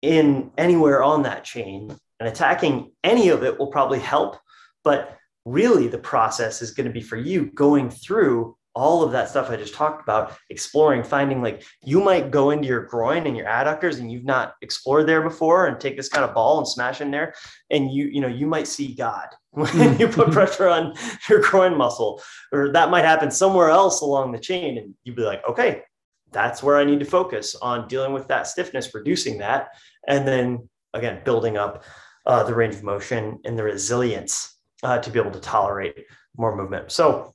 in 0.02 0.50
anywhere 0.56 1.02
on 1.02 1.22
that 1.22 1.44
chain. 1.44 1.94
And 2.20 2.28
attacking 2.28 2.92
any 3.02 3.30
of 3.30 3.42
it 3.42 3.58
will 3.58 3.68
probably 3.68 3.98
help. 3.98 4.36
But 4.84 5.16
really, 5.44 5.88
the 5.88 5.98
process 5.98 6.62
is 6.62 6.72
going 6.72 6.86
to 6.86 6.92
be 6.92 7.00
for 7.00 7.16
you 7.16 7.46
going 7.46 7.90
through 7.90 8.56
all 8.74 9.02
of 9.02 9.12
that 9.12 9.28
stuff 9.28 9.50
I 9.50 9.56
just 9.56 9.74
talked 9.74 10.02
about, 10.02 10.36
exploring, 10.48 11.02
finding 11.02 11.42
like 11.42 11.64
you 11.82 12.00
might 12.00 12.30
go 12.30 12.50
into 12.50 12.68
your 12.68 12.84
groin 12.84 13.26
and 13.26 13.36
your 13.36 13.46
adductors 13.46 13.98
and 13.98 14.10
you've 14.10 14.24
not 14.24 14.54
explored 14.62 15.08
there 15.08 15.22
before 15.22 15.66
and 15.66 15.80
take 15.80 15.96
this 15.96 16.08
kind 16.08 16.24
of 16.24 16.34
ball 16.34 16.58
and 16.58 16.68
smash 16.68 17.00
in 17.00 17.10
there. 17.10 17.34
And 17.70 17.90
you, 17.90 18.06
you 18.06 18.20
know, 18.20 18.28
you 18.28 18.46
might 18.46 18.68
see 18.68 18.94
God 18.94 19.26
when 19.50 19.98
you 19.98 20.08
put 20.08 20.30
pressure 20.32 20.68
on 20.68 20.94
your 21.28 21.40
groin 21.40 21.76
muscle, 21.76 22.22
or 22.52 22.72
that 22.72 22.90
might 22.90 23.04
happen 23.04 23.30
somewhere 23.30 23.70
else 23.70 24.00
along 24.02 24.32
the 24.32 24.38
chain. 24.38 24.78
And 24.78 24.94
you'd 25.04 25.16
be 25.16 25.22
like, 25.22 25.46
okay, 25.48 25.82
that's 26.32 26.62
where 26.62 26.76
I 26.76 26.84
need 26.84 27.00
to 27.00 27.06
focus 27.06 27.56
on 27.56 27.88
dealing 27.88 28.12
with 28.12 28.28
that 28.28 28.46
stiffness, 28.46 28.94
reducing 28.94 29.38
that. 29.38 29.70
And 30.06 30.26
then 30.26 30.68
again, 30.94 31.22
building 31.24 31.56
up 31.56 31.84
uh, 32.26 32.44
the 32.44 32.54
range 32.54 32.76
of 32.76 32.82
motion 32.84 33.40
and 33.44 33.58
the 33.58 33.64
resilience 33.64 34.56
uh, 34.82 34.98
to 34.98 35.10
be 35.10 35.18
able 35.18 35.32
to 35.32 35.40
tolerate 35.40 35.96
more 36.36 36.54
movement. 36.54 36.92
So 36.92 37.34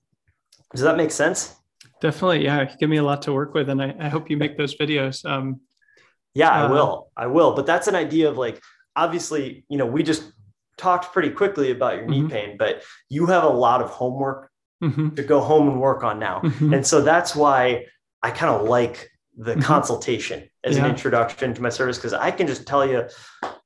does 0.75 0.83
that 0.83 0.97
make 0.97 1.11
sense? 1.11 1.55
Definitely. 2.01 2.43
Yeah. 2.43 2.65
Give 2.79 2.89
me 2.89 2.97
a 2.97 3.03
lot 3.03 3.21
to 3.23 3.33
work 3.33 3.53
with. 3.53 3.69
And 3.69 3.81
I, 3.81 3.95
I 3.99 4.09
hope 4.09 4.29
you 4.29 4.37
make 4.37 4.57
those 4.57 4.75
videos. 4.75 5.25
Um, 5.25 5.61
yeah, 6.33 6.49
I 6.49 6.63
uh, 6.63 6.71
will. 6.71 7.11
I 7.15 7.27
will. 7.27 7.55
But 7.55 7.65
that's 7.65 7.87
an 7.87 7.95
idea 7.95 8.29
of 8.29 8.37
like, 8.37 8.61
obviously, 8.95 9.65
you 9.69 9.77
know, 9.77 9.85
we 9.85 10.03
just 10.03 10.31
talked 10.77 11.13
pretty 11.13 11.29
quickly 11.29 11.71
about 11.71 11.95
your 11.95 12.03
mm-hmm. 12.03 12.27
knee 12.27 12.29
pain, 12.29 12.57
but 12.57 12.83
you 13.09 13.25
have 13.27 13.43
a 13.43 13.49
lot 13.49 13.81
of 13.81 13.89
homework 13.89 14.51
mm-hmm. 14.83 15.15
to 15.15 15.23
go 15.23 15.39
home 15.39 15.69
and 15.69 15.79
work 15.79 16.03
on 16.03 16.19
now. 16.19 16.41
Mm-hmm. 16.41 16.73
And 16.73 16.85
so 16.85 17.01
that's 17.01 17.35
why 17.35 17.85
I 18.21 18.31
kind 18.31 18.53
of 18.53 18.67
like 18.67 19.09
the 19.37 19.53
mm-hmm. 19.53 19.61
consultation 19.61 20.49
as 20.63 20.75
yeah. 20.75 20.83
an 20.83 20.91
introduction 20.91 21.53
to 21.53 21.61
my 21.61 21.69
service 21.69 21.97
because 21.97 22.13
I 22.13 22.31
can 22.31 22.47
just 22.47 22.67
tell 22.67 22.85
you, 22.85 23.07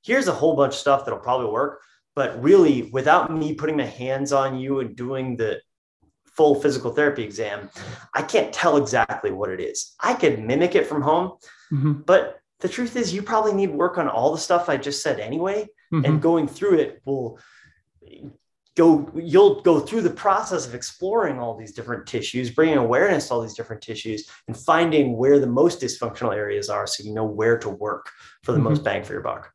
here's 0.03 0.27
a 0.27 0.33
whole 0.33 0.55
bunch 0.55 0.73
of 0.73 0.79
stuff 0.79 1.05
that'll 1.05 1.19
probably 1.19 1.51
work. 1.51 1.81
But 2.15 2.41
really, 2.43 2.89
without 2.91 3.31
me 3.31 3.53
putting 3.53 3.77
my 3.77 3.85
hands 3.85 4.33
on 4.33 4.59
you 4.59 4.79
and 4.81 4.95
doing 4.95 5.37
the 5.37 5.61
full 6.39 6.55
physical 6.55 6.93
therapy 6.93 7.21
exam, 7.21 7.69
I 8.13 8.21
can't 8.21 8.53
tell 8.53 8.77
exactly 8.77 9.29
what 9.29 9.49
it 9.49 9.59
is. 9.59 9.93
I 9.99 10.13
could 10.13 10.39
mimic 10.39 10.73
it 10.73 10.87
from 10.87 11.01
home, 11.01 11.33
mm-hmm. 11.69 11.91
but 12.05 12.39
the 12.61 12.69
truth 12.69 12.95
is, 12.95 13.13
you 13.13 13.21
probably 13.21 13.53
need 13.53 13.71
work 13.71 13.97
on 13.97 14.07
all 14.07 14.31
the 14.31 14.37
stuff 14.37 14.69
I 14.69 14.77
just 14.77 15.03
said 15.03 15.19
anyway. 15.19 15.67
Mm-hmm. 15.93 16.05
And 16.05 16.21
going 16.21 16.47
through 16.47 16.79
it 16.79 17.01
will 17.03 17.39
go, 18.77 19.11
you'll 19.15 19.61
go 19.63 19.81
through 19.81 20.03
the 20.03 20.09
process 20.11 20.65
of 20.65 20.75
exploring 20.75 21.39
all 21.39 21.57
these 21.57 21.73
different 21.73 22.07
tissues, 22.07 22.51
bringing 22.51 22.77
awareness 22.77 23.27
to 23.27 23.33
all 23.33 23.41
these 23.41 23.55
different 23.55 23.81
tissues, 23.81 24.29
and 24.47 24.55
finding 24.55 25.17
where 25.17 25.39
the 25.39 25.47
most 25.47 25.81
dysfunctional 25.81 26.33
areas 26.33 26.69
are 26.69 26.87
so 26.87 27.03
you 27.03 27.13
know 27.13 27.25
where 27.25 27.57
to 27.57 27.69
work 27.69 28.09
for 28.43 28.53
the 28.53 28.59
mm-hmm. 28.59 28.69
most 28.69 28.85
bang 28.85 29.03
for 29.03 29.11
your 29.11 29.23
buck. 29.23 29.51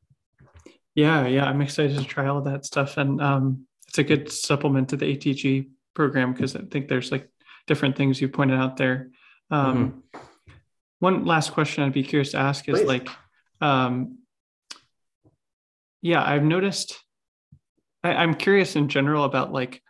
Yeah, 0.95 1.27
yeah, 1.27 1.47
I'm 1.47 1.63
excited 1.63 1.97
to 1.97 2.05
try 2.05 2.27
all 2.27 2.39
of 2.39 2.45
that 2.45 2.67
stuff. 2.67 2.99
And 2.99 3.23
um, 3.23 3.67
it's 3.89 3.97
a 3.99 4.05
good 4.05 4.31
supplement 4.31 4.91
to 4.91 4.97
the 4.97 5.17
ATG 5.17 5.69
program 5.95 6.33
because 6.33 6.57
I 6.57 6.61
think 6.71 6.89
there's 6.89 7.11
like 7.13 7.29
different 7.67 7.97
things 7.97 8.21
you 8.21 8.29
pointed 8.29 8.59
out 8.59 8.77
there. 8.77 9.11
Um, 9.51 10.05
mm-hmm. 10.15 10.21
One 11.01 11.25
last 11.25 11.53
question 11.53 11.85
I'd 11.85 11.93
be 11.93 12.03
curious 12.03 12.33
to 12.33 12.39
ask 12.39 12.69
is 12.69 12.81
Please. 12.81 12.87
like, 12.87 13.09
um, 13.61 14.19
yeah, 16.03 16.23
I've 16.23 16.45
noticed. 16.45 16.99
I, 18.03 18.23
am 18.23 18.35
curious 18.35 18.77
in 18.77 18.89
general 18.89 19.25
about 19.25 19.53
like 19.53 19.83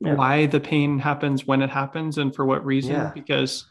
yeah. 0.00 0.14
why 0.14 0.46
the 0.46 0.60
pain 0.60 0.98
happens 0.98 1.46
when 1.46 1.62
it 1.62 1.70
happens 1.70 2.18
and 2.18 2.34
for 2.34 2.44
what 2.44 2.64
reason. 2.64 2.92
Yeah. 2.92 3.12
Because 3.14 3.66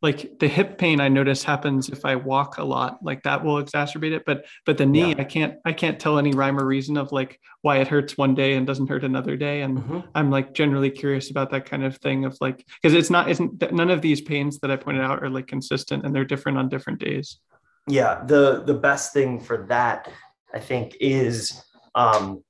like 0.00 0.38
the 0.38 0.48
hip 0.48 0.78
pain 0.78 1.00
i 1.00 1.08
notice 1.08 1.42
happens 1.42 1.88
if 1.88 2.04
i 2.04 2.14
walk 2.14 2.58
a 2.58 2.64
lot 2.64 2.98
like 3.02 3.22
that 3.22 3.44
will 3.44 3.62
exacerbate 3.62 4.12
it 4.12 4.24
but 4.24 4.44
but 4.64 4.78
the 4.78 4.86
knee 4.86 5.10
yeah. 5.10 5.14
i 5.18 5.24
can't 5.24 5.54
i 5.64 5.72
can't 5.72 5.98
tell 5.98 6.18
any 6.18 6.32
rhyme 6.32 6.58
or 6.58 6.64
reason 6.64 6.96
of 6.96 7.10
like 7.10 7.40
why 7.62 7.78
it 7.78 7.88
hurts 7.88 8.16
one 8.16 8.34
day 8.34 8.54
and 8.54 8.66
doesn't 8.66 8.88
hurt 8.88 9.04
another 9.04 9.36
day 9.36 9.62
and 9.62 9.78
mm-hmm. 9.78 10.00
i'm 10.14 10.30
like 10.30 10.54
generally 10.54 10.90
curious 10.90 11.30
about 11.30 11.50
that 11.50 11.66
kind 11.66 11.84
of 11.84 11.96
thing 11.98 12.24
of 12.24 12.36
like 12.40 12.64
because 12.80 12.94
it's 12.94 13.10
not 13.10 13.30
isn't 13.30 13.72
none 13.72 13.90
of 13.90 14.02
these 14.02 14.20
pains 14.20 14.58
that 14.60 14.70
i 14.70 14.76
pointed 14.76 15.02
out 15.02 15.22
are 15.22 15.30
like 15.30 15.46
consistent 15.46 16.04
and 16.04 16.14
they're 16.14 16.24
different 16.24 16.58
on 16.58 16.68
different 16.68 16.98
days 16.98 17.40
yeah 17.88 18.22
the 18.26 18.62
the 18.64 18.74
best 18.74 19.12
thing 19.12 19.40
for 19.40 19.66
that 19.68 20.08
i 20.54 20.58
think 20.58 20.96
is 21.00 21.64
um 21.94 22.42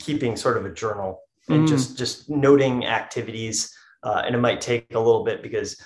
keeping 0.00 0.36
sort 0.36 0.56
of 0.56 0.66
a 0.66 0.72
journal 0.72 1.20
and 1.48 1.64
mm. 1.64 1.68
just 1.68 1.96
just 1.96 2.28
noting 2.28 2.86
activities 2.86 3.72
uh, 4.02 4.22
and 4.24 4.34
it 4.36 4.38
might 4.38 4.60
take 4.60 4.94
a 4.94 4.98
little 4.98 5.24
bit 5.24 5.42
because 5.42 5.80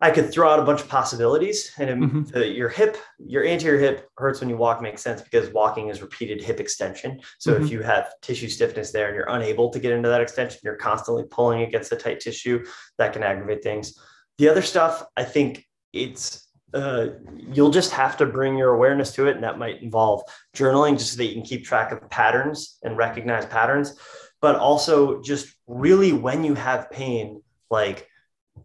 I 0.00 0.10
could 0.10 0.30
throw 0.32 0.48
out 0.48 0.60
a 0.60 0.64
bunch 0.64 0.80
of 0.80 0.88
possibilities. 0.88 1.72
And 1.78 2.02
mm-hmm. 2.02 2.22
the, 2.24 2.46
your 2.46 2.68
hip, 2.68 2.96
your 3.18 3.44
anterior 3.44 3.80
hip 3.80 4.08
hurts 4.16 4.40
when 4.40 4.48
you 4.48 4.56
walk 4.56 4.80
makes 4.80 5.02
sense 5.02 5.22
because 5.22 5.52
walking 5.52 5.88
is 5.88 6.00
repeated 6.00 6.42
hip 6.42 6.60
extension. 6.60 7.20
So 7.38 7.54
mm-hmm. 7.54 7.64
if 7.64 7.70
you 7.70 7.82
have 7.82 8.12
tissue 8.22 8.48
stiffness 8.48 8.92
there 8.92 9.08
and 9.08 9.16
you're 9.16 9.30
unable 9.30 9.70
to 9.70 9.80
get 9.80 9.92
into 9.92 10.08
that 10.08 10.20
extension, 10.20 10.60
you're 10.62 10.76
constantly 10.76 11.24
pulling 11.28 11.62
against 11.62 11.90
the 11.90 11.96
tight 11.96 12.20
tissue, 12.20 12.64
that 12.98 13.12
can 13.12 13.24
aggravate 13.24 13.62
things. 13.62 13.98
The 14.38 14.48
other 14.48 14.62
stuff, 14.62 15.04
I 15.16 15.24
think 15.24 15.66
it's 15.92 16.48
uh, 16.74 17.06
you'll 17.52 17.70
just 17.70 17.92
have 17.92 18.16
to 18.18 18.26
bring 18.26 18.58
your 18.58 18.74
awareness 18.74 19.12
to 19.12 19.26
it, 19.26 19.34
and 19.34 19.42
that 19.42 19.58
might 19.58 19.82
involve 19.82 20.22
journaling 20.54 20.98
just 20.98 21.12
so 21.12 21.16
that 21.16 21.24
you 21.24 21.32
can 21.32 21.42
keep 21.42 21.64
track 21.64 21.92
of 21.92 22.10
patterns 22.10 22.78
and 22.82 22.96
recognize 22.96 23.46
patterns. 23.46 23.98
But 24.40 24.56
also, 24.56 25.22
just 25.22 25.52
really 25.66 26.12
when 26.12 26.44
you 26.44 26.54
have 26.54 26.90
pain, 26.90 27.42
like, 27.70 28.06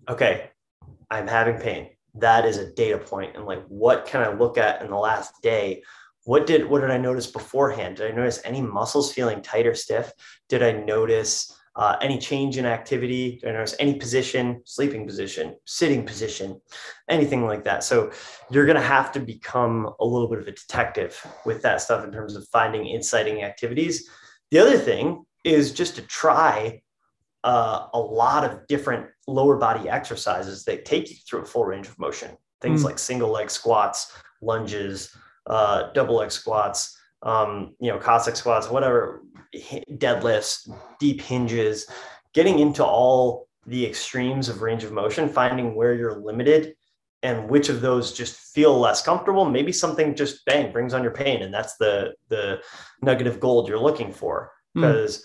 okay, 0.07 0.49
I'm 1.09 1.27
having 1.27 1.57
pain. 1.57 1.89
That 2.15 2.45
is 2.45 2.57
a 2.57 2.71
data 2.73 2.97
point. 2.97 3.35
And 3.35 3.45
like, 3.45 3.63
what 3.67 4.05
can 4.05 4.21
I 4.21 4.33
look 4.33 4.57
at 4.57 4.81
in 4.81 4.89
the 4.89 4.97
last 4.97 5.41
day? 5.41 5.83
What 6.25 6.47
did 6.47 6.69
what 6.69 6.81
did 6.81 6.91
I 6.91 6.97
notice 6.97 7.27
beforehand? 7.27 7.97
Did 7.97 8.11
I 8.11 8.15
notice 8.15 8.39
any 8.45 8.61
muscles 8.61 9.11
feeling 9.11 9.41
tight 9.41 9.67
or 9.67 9.75
stiff? 9.75 10.11
Did 10.47 10.63
I 10.63 10.71
notice 10.71 11.53
uh, 11.75 11.97
any 12.01 12.19
change 12.19 12.57
in 12.57 12.65
activity? 12.65 13.39
Did 13.41 13.49
I 13.49 13.53
notice 13.53 13.75
any 13.79 13.95
position, 13.95 14.61
sleeping 14.63 15.07
position, 15.07 15.55
sitting 15.65 16.05
position, 16.05 16.61
anything 17.09 17.45
like 17.45 17.63
that? 17.63 17.83
So 17.83 18.11
you're 18.51 18.65
going 18.65 18.77
to 18.77 18.81
have 18.81 19.11
to 19.13 19.19
become 19.19 19.91
a 19.99 20.05
little 20.05 20.29
bit 20.29 20.39
of 20.39 20.47
a 20.47 20.51
detective 20.51 21.19
with 21.45 21.61
that 21.63 21.81
stuff 21.81 22.05
in 22.05 22.11
terms 22.11 22.35
of 22.35 22.47
finding 22.49 22.87
inciting 22.87 23.43
activities. 23.43 24.07
The 24.51 24.59
other 24.59 24.77
thing 24.77 25.25
is 25.43 25.73
just 25.73 25.95
to 25.95 26.03
try 26.03 26.83
uh, 27.43 27.87
a 27.93 27.99
lot 27.99 28.43
of 28.45 28.67
different 28.67 29.07
lower 29.27 29.57
body 29.57 29.89
exercises 29.89 30.63
that 30.65 30.85
take 30.85 31.09
you 31.09 31.17
through 31.27 31.41
a 31.41 31.45
full 31.45 31.65
range 31.65 31.87
of 31.87 31.97
motion. 31.99 32.31
Things 32.61 32.81
mm. 32.81 32.85
like 32.85 32.99
single 32.99 33.29
leg 33.29 33.49
squats, 33.49 34.13
lunges, 34.41 35.15
uh, 35.47 35.91
double 35.93 36.15
leg 36.15 36.31
squats, 36.31 36.97
um, 37.21 37.75
you 37.79 37.91
know, 37.91 37.97
Cossack 37.97 38.35
squats, 38.35 38.69
whatever, 38.69 39.23
deadlifts, 39.91 40.69
deep 40.99 41.21
hinges, 41.21 41.87
getting 42.33 42.59
into 42.59 42.83
all 42.83 43.47
the 43.65 43.85
extremes 43.85 44.49
of 44.49 44.61
range 44.61 44.83
of 44.83 44.91
motion, 44.91 45.29
finding 45.29 45.75
where 45.75 45.93
you're 45.93 46.19
limited 46.19 46.75
and 47.21 47.49
which 47.49 47.69
of 47.69 47.79
those 47.79 48.11
just 48.11 48.35
feel 48.53 48.77
less 48.77 49.01
comfortable. 49.01 49.45
Maybe 49.45 49.71
something 49.71 50.13
just 50.13 50.45
bang 50.45 50.71
brings 50.73 50.93
on 50.93 51.01
your 51.01 51.13
pain, 51.13 51.41
and 51.41 51.53
that's 51.53 51.77
the 51.77 52.13
the 52.27 52.61
nugget 53.01 53.27
of 53.27 53.39
gold 53.39 53.69
you're 53.69 53.79
looking 53.79 54.11
for. 54.11 54.51
Because 54.75 55.19
mm. 55.19 55.21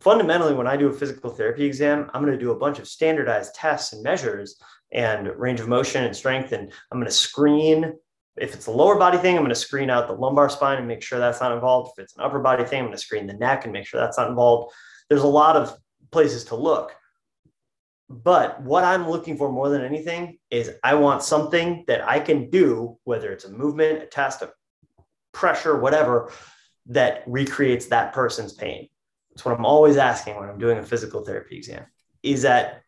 Fundamentally, 0.00 0.54
when 0.54 0.66
I 0.66 0.76
do 0.76 0.88
a 0.88 0.92
physical 0.92 1.30
therapy 1.30 1.64
exam, 1.64 2.10
I'm 2.12 2.24
going 2.24 2.36
to 2.36 2.44
do 2.44 2.52
a 2.52 2.58
bunch 2.58 2.78
of 2.78 2.88
standardized 2.88 3.54
tests 3.54 3.92
and 3.92 4.02
measures 4.02 4.60
and 4.92 5.28
range 5.28 5.60
of 5.60 5.68
motion 5.68 6.04
and 6.04 6.16
strength, 6.16 6.52
and 6.52 6.72
I'm 6.90 6.98
going 6.98 7.06
to 7.06 7.12
screen 7.12 7.94
if 8.36 8.54
it's 8.54 8.66
a 8.66 8.70
lower 8.70 8.96
body 8.96 9.18
thing, 9.18 9.36
I'm 9.36 9.42
going 9.42 9.50
to 9.50 9.54
screen 9.54 9.90
out 9.90 10.06
the 10.06 10.14
lumbar 10.14 10.48
spine 10.48 10.78
and 10.78 10.88
make 10.88 11.02
sure 11.02 11.18
that's 11.18 11.40
not 11.40 11.52
involved. 11.52 11.92
If 11.92 12.04
it's 12.04 12.16
an 12.16 12.22
upper 12.22 12.38
body 12.38 12.64
thing, 12.64 12.80
I'm 12.80 12.86
going 12.86 12.96
to 12.96 13.02
screen 13.02 13.26
the 13.26 13.34
neck 13.34 13.64
and 13.64 13.72
make 13.72 13.86
sure 13.86 14.00
that's 14.00 14.18
not 14.18 14.28
involved. 14.28 14.72
There's 15.08 15.22
a 15.22 15.28
lot 15.28 15.56
of 15.56 15.76
places 16.10 16.44
to 16.46 16.56
look. 16.56 16.94
But 18.08 18.60
what 18.62 18.82
I'm 18.82 19.08
looking 19.08 19.36
for 19.36 19.52
more 19.52 19.68
than 19.68 19.84
anything 19.84 20.38
is 20.50 20.72
I 20.82 20.94
want 20.94 21.22
something 21.22 21.84
that 21.86 22.08
I 22.08 22.18
can 22.18 22.50
do, 22.50 22.98
whether 23.04 23.30
it's 23.30 23.44
a 23.44 23.52
movement, 23.52 24.02
a 24.02 24.06
test, 24.06 24.42
a 24.42 24.52
pressure, 25.32 25.78
whatever, 25.78 26.32
that 26.86 27.22
recreates 27.26 27.86
that 27.86 28.12
person's 28.12 28.52
pain. 28.52 28.88
That's 29.30 29.44
what 29.44 29.56
I'm 29.56 29.66
always 29.66 29.96
asking 29.96 30.36
when 30.36 30.48
I'm 30.48 30.58
doing 30.58 30.78
a 30.78 30.82
physical 30.82 31.24
therapy 31.24 31.56
exam. 31.56 31.86
Is 32.22 32.42
that 32.42 32.82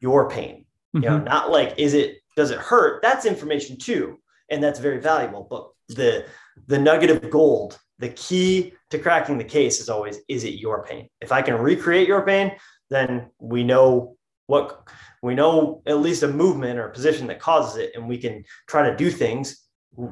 your 0.00 0.28
pain? 0.28 0.66
Mm-hmm. 0.94 1.02
You 1.02 1.10
know, 1.10 1.16
mm-hmm. 1.16 1.24
not 1.24 1.50
like, 1.50 1.74
is 1.78 1.94
it, 1.94 2.18
does 2.36 2.50
it 2.50 2.58
hurt? 2.58 3.02
That's 3.02 3.24
information 3.24 3.78
too 3.78 4.18
and 4.50 4.62
that's 4.62 4.78
very 4.78 5.00
valuable. 5.00 5.46
But 5.48 5.70
the 5.96 6.26
the 6.66 6.78
nugget 6.78 7.10
of 7.10 7.30
gold, 7.30 7.78
the 7.98 8.08
key 8.10 8.72
to 8.90 8.98
cracking 8.98 9.38
the 9.38 9.44
case 9.44 9.80
is 9.80 9.88
always 9.88 10.18
is 10.28 10.44
it 10.44 10.54
your 10.54 10.84
pain? 10.84 11.08
If 11.20 11.32
I 11.32 11.42
can 11.42 11.54
recreate 11.54 12.08
your 12.08 12.24
pain, 12.24 12.52
then 12.90 13.30
we 13.38 13.64
know 13.64 14.16
what 14.46 14.88
we 15.22 15.34
know 15.34 15.82
at 15.86 15.98
least 15.98 16.22
a 16.22 16.28
movement 16.28 16.78
or 16.78 16.88
a 16.88 16.92
position 16.92 17.26
that 17.28 17.40
causes 17.40 17.76
it, 17.76 17.92
and 17.94 18.08
we 18.08 18.18
can 18.18 18.44
try 18.68 18.88
to 18.88 18.96
do 18.96 19.10
things, 19.10 19.64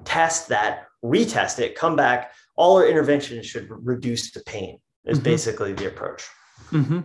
test 0.04 0.48
that, 0.48 0.86
retest 1.04 1.58
it, 1.58 1.76
come 1.76 1.96
back. 1.96 2.32
All 2.56 2.76
our 2.76 2.86
interventions 2.86 3.46
should 3.46 3.68
reduce 3.68 4.30
the 4.30 4.40
pain. 4.40 4.78
Is 5.04 5.18
mm-hmm. 5.18 5.24
basically 5.24 5.72
the 5.74 5.86
approach. 5.86 6.26
Mm-hmm 6.70 7.00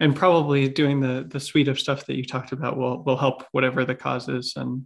and 0.00 0.14
probably 0.14 0.68
doing 0.68 1.00
the 1.00 1.26
the 1.28 1.40
suite 1.40 1.68
of 1.68 1.78
stuff 1.78 2.06
that 2.06 2.16
you 2.16 2.24
talked 2.24 2.52
about 2.52 2.76
will 2.76 3.02
will 3.04 3.16
help 3.16 3.44
whatever 3.52 3.84
the 3.84 3.94
cause 3.94 4.28
is 4.28 4.54
and 4.56 4.84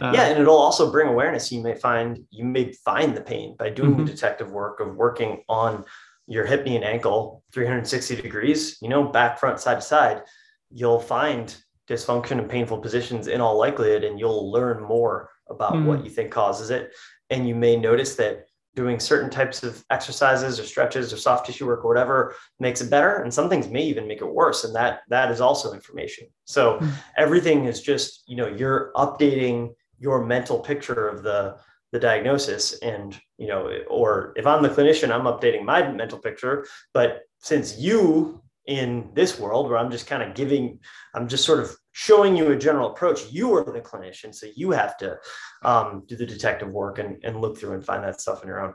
uh, 0.00 0.12
yeah 0.14 0.26
and 0.26 0.40
it'll 0.40 0.56
also 0.56 0.90
bring 0.90 1.08
awareness 1.08 1.50
you 1.50 1.62
may 1.62 1.74
find 1.74 2.20
you 2.30 2.44
may 2.44 2.72
find 2.84 3.16
the 3.16 3.20
pain 3.20 3.56
by 3.58 3.70
doing 3.70 3.92
mm-hmm. 3.92 4.04
the 4.04 4.12
detective 4.12 4.50
work 4.50 4.80
of 4.80 4.94
working 4.96 5.42
on 5.48 5.84
your 6.26 6.44
hip 6.44 6.64
knee 6.64 6.76
and 6.76 6.84
ankle 6.84 7.42
360 7.52 8.16
degrees 8.16 8.78
you 8.80 8.88
know 8.88 9.04
back 9.04 9.38
front 9.38 9.60
side 9.60 9.76
to 9.76 9.82
side 9.82 10.22
you'll 10.70 11.00
find 11.00 11.56
dysfunction 11.88 12.38
and 12.38 12.48
painful 12.48 12.78
positions 12.78 13.26
in 13.26 13.40
all 13.40 13.58
likelihood 13.58 14.04
and 14.04 14.20
you'll 14.20 14.50
learn 14.50 14.82
more 14.82 15.30
about 15.48 15.72
mm-hmm. 15.72 15.86
what 15.86 16.04
you 16.04 16.10
think 16.10 16.30
causes 16.30 16.70
it 16.70 16.92
and 17.30 17.48
you 17.48 17.54
may 17.54 17.76
notice 17.76 18.14
that 18.14 18.44
doing 18.76 19.00
certain 19.00 19.30
types 19.30 19.62
of 19.62 19.84
exercises 19.90 20.60
or 20.60 20.64
stretches 20.64 21.12
or 21.12 21.16
soft 21.16 21.46
tissue 21.46 21.66
work 21.66 21.84
or 21.84 21.88
whatever 21.88 22.34
makes 22.60 22.80
it 22.80 22.90
better. 22.90 23.22
And 23.22 23.32
some 23.32 23.48
things 23.48 23.68
may 23.68 23.82
even 23.82 24.06
make 24.06 24.20
it 24.20 24.32
worse. 24.32 24.64
And 24.64 24.74
that 24.74 25.00
that 25.08 25.30
is 25.30 25.40
also 25.40 25.72
information. 25.72 26.28
So 26.44 26.74
mm-hmm. 26.74 26.90
everything 27.16 27.64
is 27.64 27.82
just 27.82 28.24
you 28.26 28.36
know 28.36 28.46
you're 28.46 28.92
updating 28.94 29.74
your 29.98 30.24
mental 30.24 30.58
picture 30.60 31.08
of 31.08 31.22
the 31.22 31.56
the 31.92 31.98
diagnosis 31.98 32.78
and 32.78 33.20
you 33.36 33.48
know 33.48 33.68
or 33.88 34.32
if 34.36 34.46
i'm 34.46 34.62
the 34.62 34.68
clinician 34.68 35.10
i'm 35.10 35.24
updating 35.24 35.64
my 35.64 35.90
mental 35.90 36.18
picture. 36.18 36.66
But 36.94 37.22
since 37.38 37.78
you 37.78 38.39
in 38.70 39.10
this 39.14 39.38
world 39.38 39.68
where 39.68 39.78
i'm 39.78 39.90
just 39.90 40.06
kind 40.06 40.22
of 40.22 40.34
giving 40.34 40.78
i'm 41.14 41.28
just 41.28 41.44
sort 41.44 41.60
of 41.60 41.70
showing 41.92 42.36
you 42.36 42.50
a 42.52 42.56
general 42.56 42.90
approach. 42.90 43.30
You 43.30 43.54
are 43.54 43.64
the 43.64 43.80
clinician, 43.80 44.34
so 44.34 44.46
you 44.54 44.70
have 44.70 44.96
to 44.98 45.18
um, 45.62 46.04
do 46.06 46.16
the 46.16 46.26
detective 46.26 46.70
work 46.70 46.98
and, 46.98 47.22
and 47.24 47.40
look 47.40 47.58
through 47.58 47.74
and 47.74 47.84
find 47.84 48.04
that 48.04 48.20
stuff 48.20 48.42
on 48.42 48.48
your 48.48 48.64
own. 48.64 48.74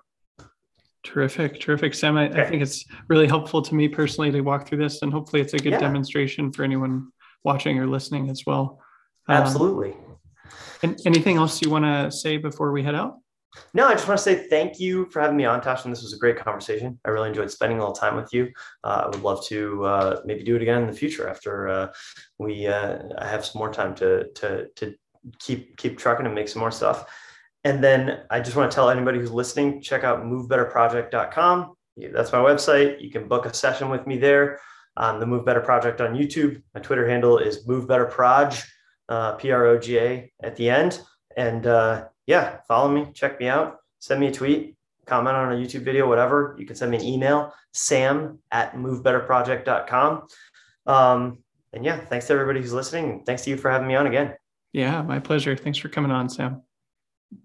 Terrific, 1.03 1.59
terrific, 1.59 1.93
Sam. 1.93 2.17
I, 2.17 2.29
okay. 2.29 2.41
I, 2.41 2.45
think 2.49 2.61
it's 2.61 2.83
really 3.07 3.27
helpful 3.27 3.61
to 3.61 3.75
me 3.75 3.87
personally 3.87 4.31
to 4.31 4.41
walk 4.41 4.67
through 4.67 4.79
this, 4.79 5.01
and 5.01 5.11
hopefully, 5.11 5.41
it's 5.41 5.53
a 5.53 5.57
good 5.57 5.73
yeah. 5.73 5.79
demonstration 5.79 6.51
for 6.51 6.63
anyone 6.63 7.09
watching 7.43 7.77
or 7.77 7.85
listening 7.85 8.29
as 8.29 8.43
well. 8.45 8.79
Um, 9.27 9.37
Absolutely. 9.37 9.91
Um, 9.91 9.99
and 10.83 11.01
anything 11.05 11.37
else 11.37 11.61
you 11.61 11.69
want 11.69 11.85
to 11.85 12.11
say 12.11 12.37
before 12.37 12.71
we 12.71 12.83
head 12.83 12.95
out? 12.95 13.17
No, 13.73 13.87
I 13.87 13.93
just 13.93 14.07
want 14.07 14.17
to 14.17 14.23
say 14.23 14.47
thank 14.47 14.79
you 14.79 15.05
for 15.11 15.21
having 15.21 15.37
me 15.37 15.45
on, 15.45 15.61
Tosh. 15.61 15.85
And 15.85 15.91
this 15.91 16.01
was 16.01 16.13
a 16.13 16.17
great 16.17 16.37
conversation. 16.37 16.99
I 17.05 17.09
really 17.09 17.29
enjoyed 17.29 17.51
spending 17.51 17.77
a 17.77 17.81
little 17.81 17.95
time 17.95 18.15
with 18.15 18.33
you. 18.33 18.51
Uh, 18.83 19.03
I 19.05 19.07
would 19.07 19.21
love 19.21 19.45
to 19.47 19.85
uh, 19.85 20.21
maybe 20.25 20.43
do 20.43 20.55
it 20.55 20.61
again 20.61 20.81
in 20.81 20.87
the 20.87 20.95
future 20.95 21.27
after 21.27 21.67
uh, 21.67 21.87
we 22.37 22.67
uh, 22.67 22.99
have 23.21 23.45
some 23.45 23.59
more 23.59 23.71
time 23.71 23.95
to 23.95 24.29
to 24.33 24.67
to 24.75 24.95
keep 25.39 25.77
keep 25.77 25.97
trucking 25.97 26.25
and 26.25 26.35
make 26.35 26.47
some 26.47 26.59
more 26.59 26.71
stuff. 26.71 27.05
And 27.63 27.83
then 27.83 28.21
I 28.29 28.39
just 28.41 28.55
want 28.55 28.69
to 28.71 28.75
tell 28.75 28.89
anybody 28.89 29.17
who's 29.17 29.31
listening, 29.31 29.81
check 29.81 30.03
out 30.03 30.23
movebetterproject.com. 30.23 31.73
That's 31.97 32.31
my 32.31 32.37
website. 32.37 33.01
You 33.01 33.09
can 33.09 33.27
book 33.27 33.45
a 33.45 33.53
session 33.53 33.89
with 33.89 34.05
me 34.05 34.17
there 34.17 34.59
on 34.97 35.19
the 35.19 35.25
Move 35.25 35.45
Better 35.45 35.61
Project 35.61 35.99
on 35.99 36.13
YouTube. 36.13 36.61
My 36.73 36.81
Twitter 36.81 37.07
handle 37.07 37.39
is 37.39 37.67
Move 37.67 37.87
Better 37.87 38.05
Proj, 38.05 38.63
uh, 39.09 39.33
P 39.33 39.51
R 39.51 39.65
O 39.65 39.79
G 39.79 39.97
A 39.97 40.31
at 40.43 40.55
the 40.55 40.69
end. 40.69 41.01
And 41.35 41.65
uh, 41.65 42.05
yeah, 42.27 42.57
follow 42.67 42.89
me, 42.89 43.11
check 43.13 43.39
me 43.39 43.47
out, 43.47 43.77
send 43.99 44.19
me 44.19 44.27
a 44.27 44.31
tweet, 44.31 44.75
comment 45.05 45.35
on 45.35 45.53
a 45.53 45.55
YouTube 45.55 45.83
video, 45.83 46.07
whatever. 46.07 46.55
You 46.59 46.65
can 46.65 46.75
send 46.75 46.91
me 46.91 46.97
an 46.97 47.03
email, 47.03 47.53
sam 47.73 48.39
at 48.51 48.75
movebetterproject.com. 48.75 50.27
Um, 50.87 51.37
and 51.73 51.83
yeah, 51.83 51.99
thanks 51.99 52.27
to 52.27 52.33
everybody 52.33 52.61
who's 52.61 52.73
listening. 52.73 53.23
Thanks 53.25 53.43
to 53.43 53.49
you 53.49 53.57
for 53.57 53.69
having 53.69 53.87
me 53.87 53.95
on 53.95 54.07
again. 54.07 54.35
Yeah, 54.73 55.01
my 55.01 55.19
pleasure. 55.19 55.55
Thanks 55.55 55.77
for 55.77 55.89
coming 55.89 56.11
on, 56.11 56.29
Sam. 56.29 56.64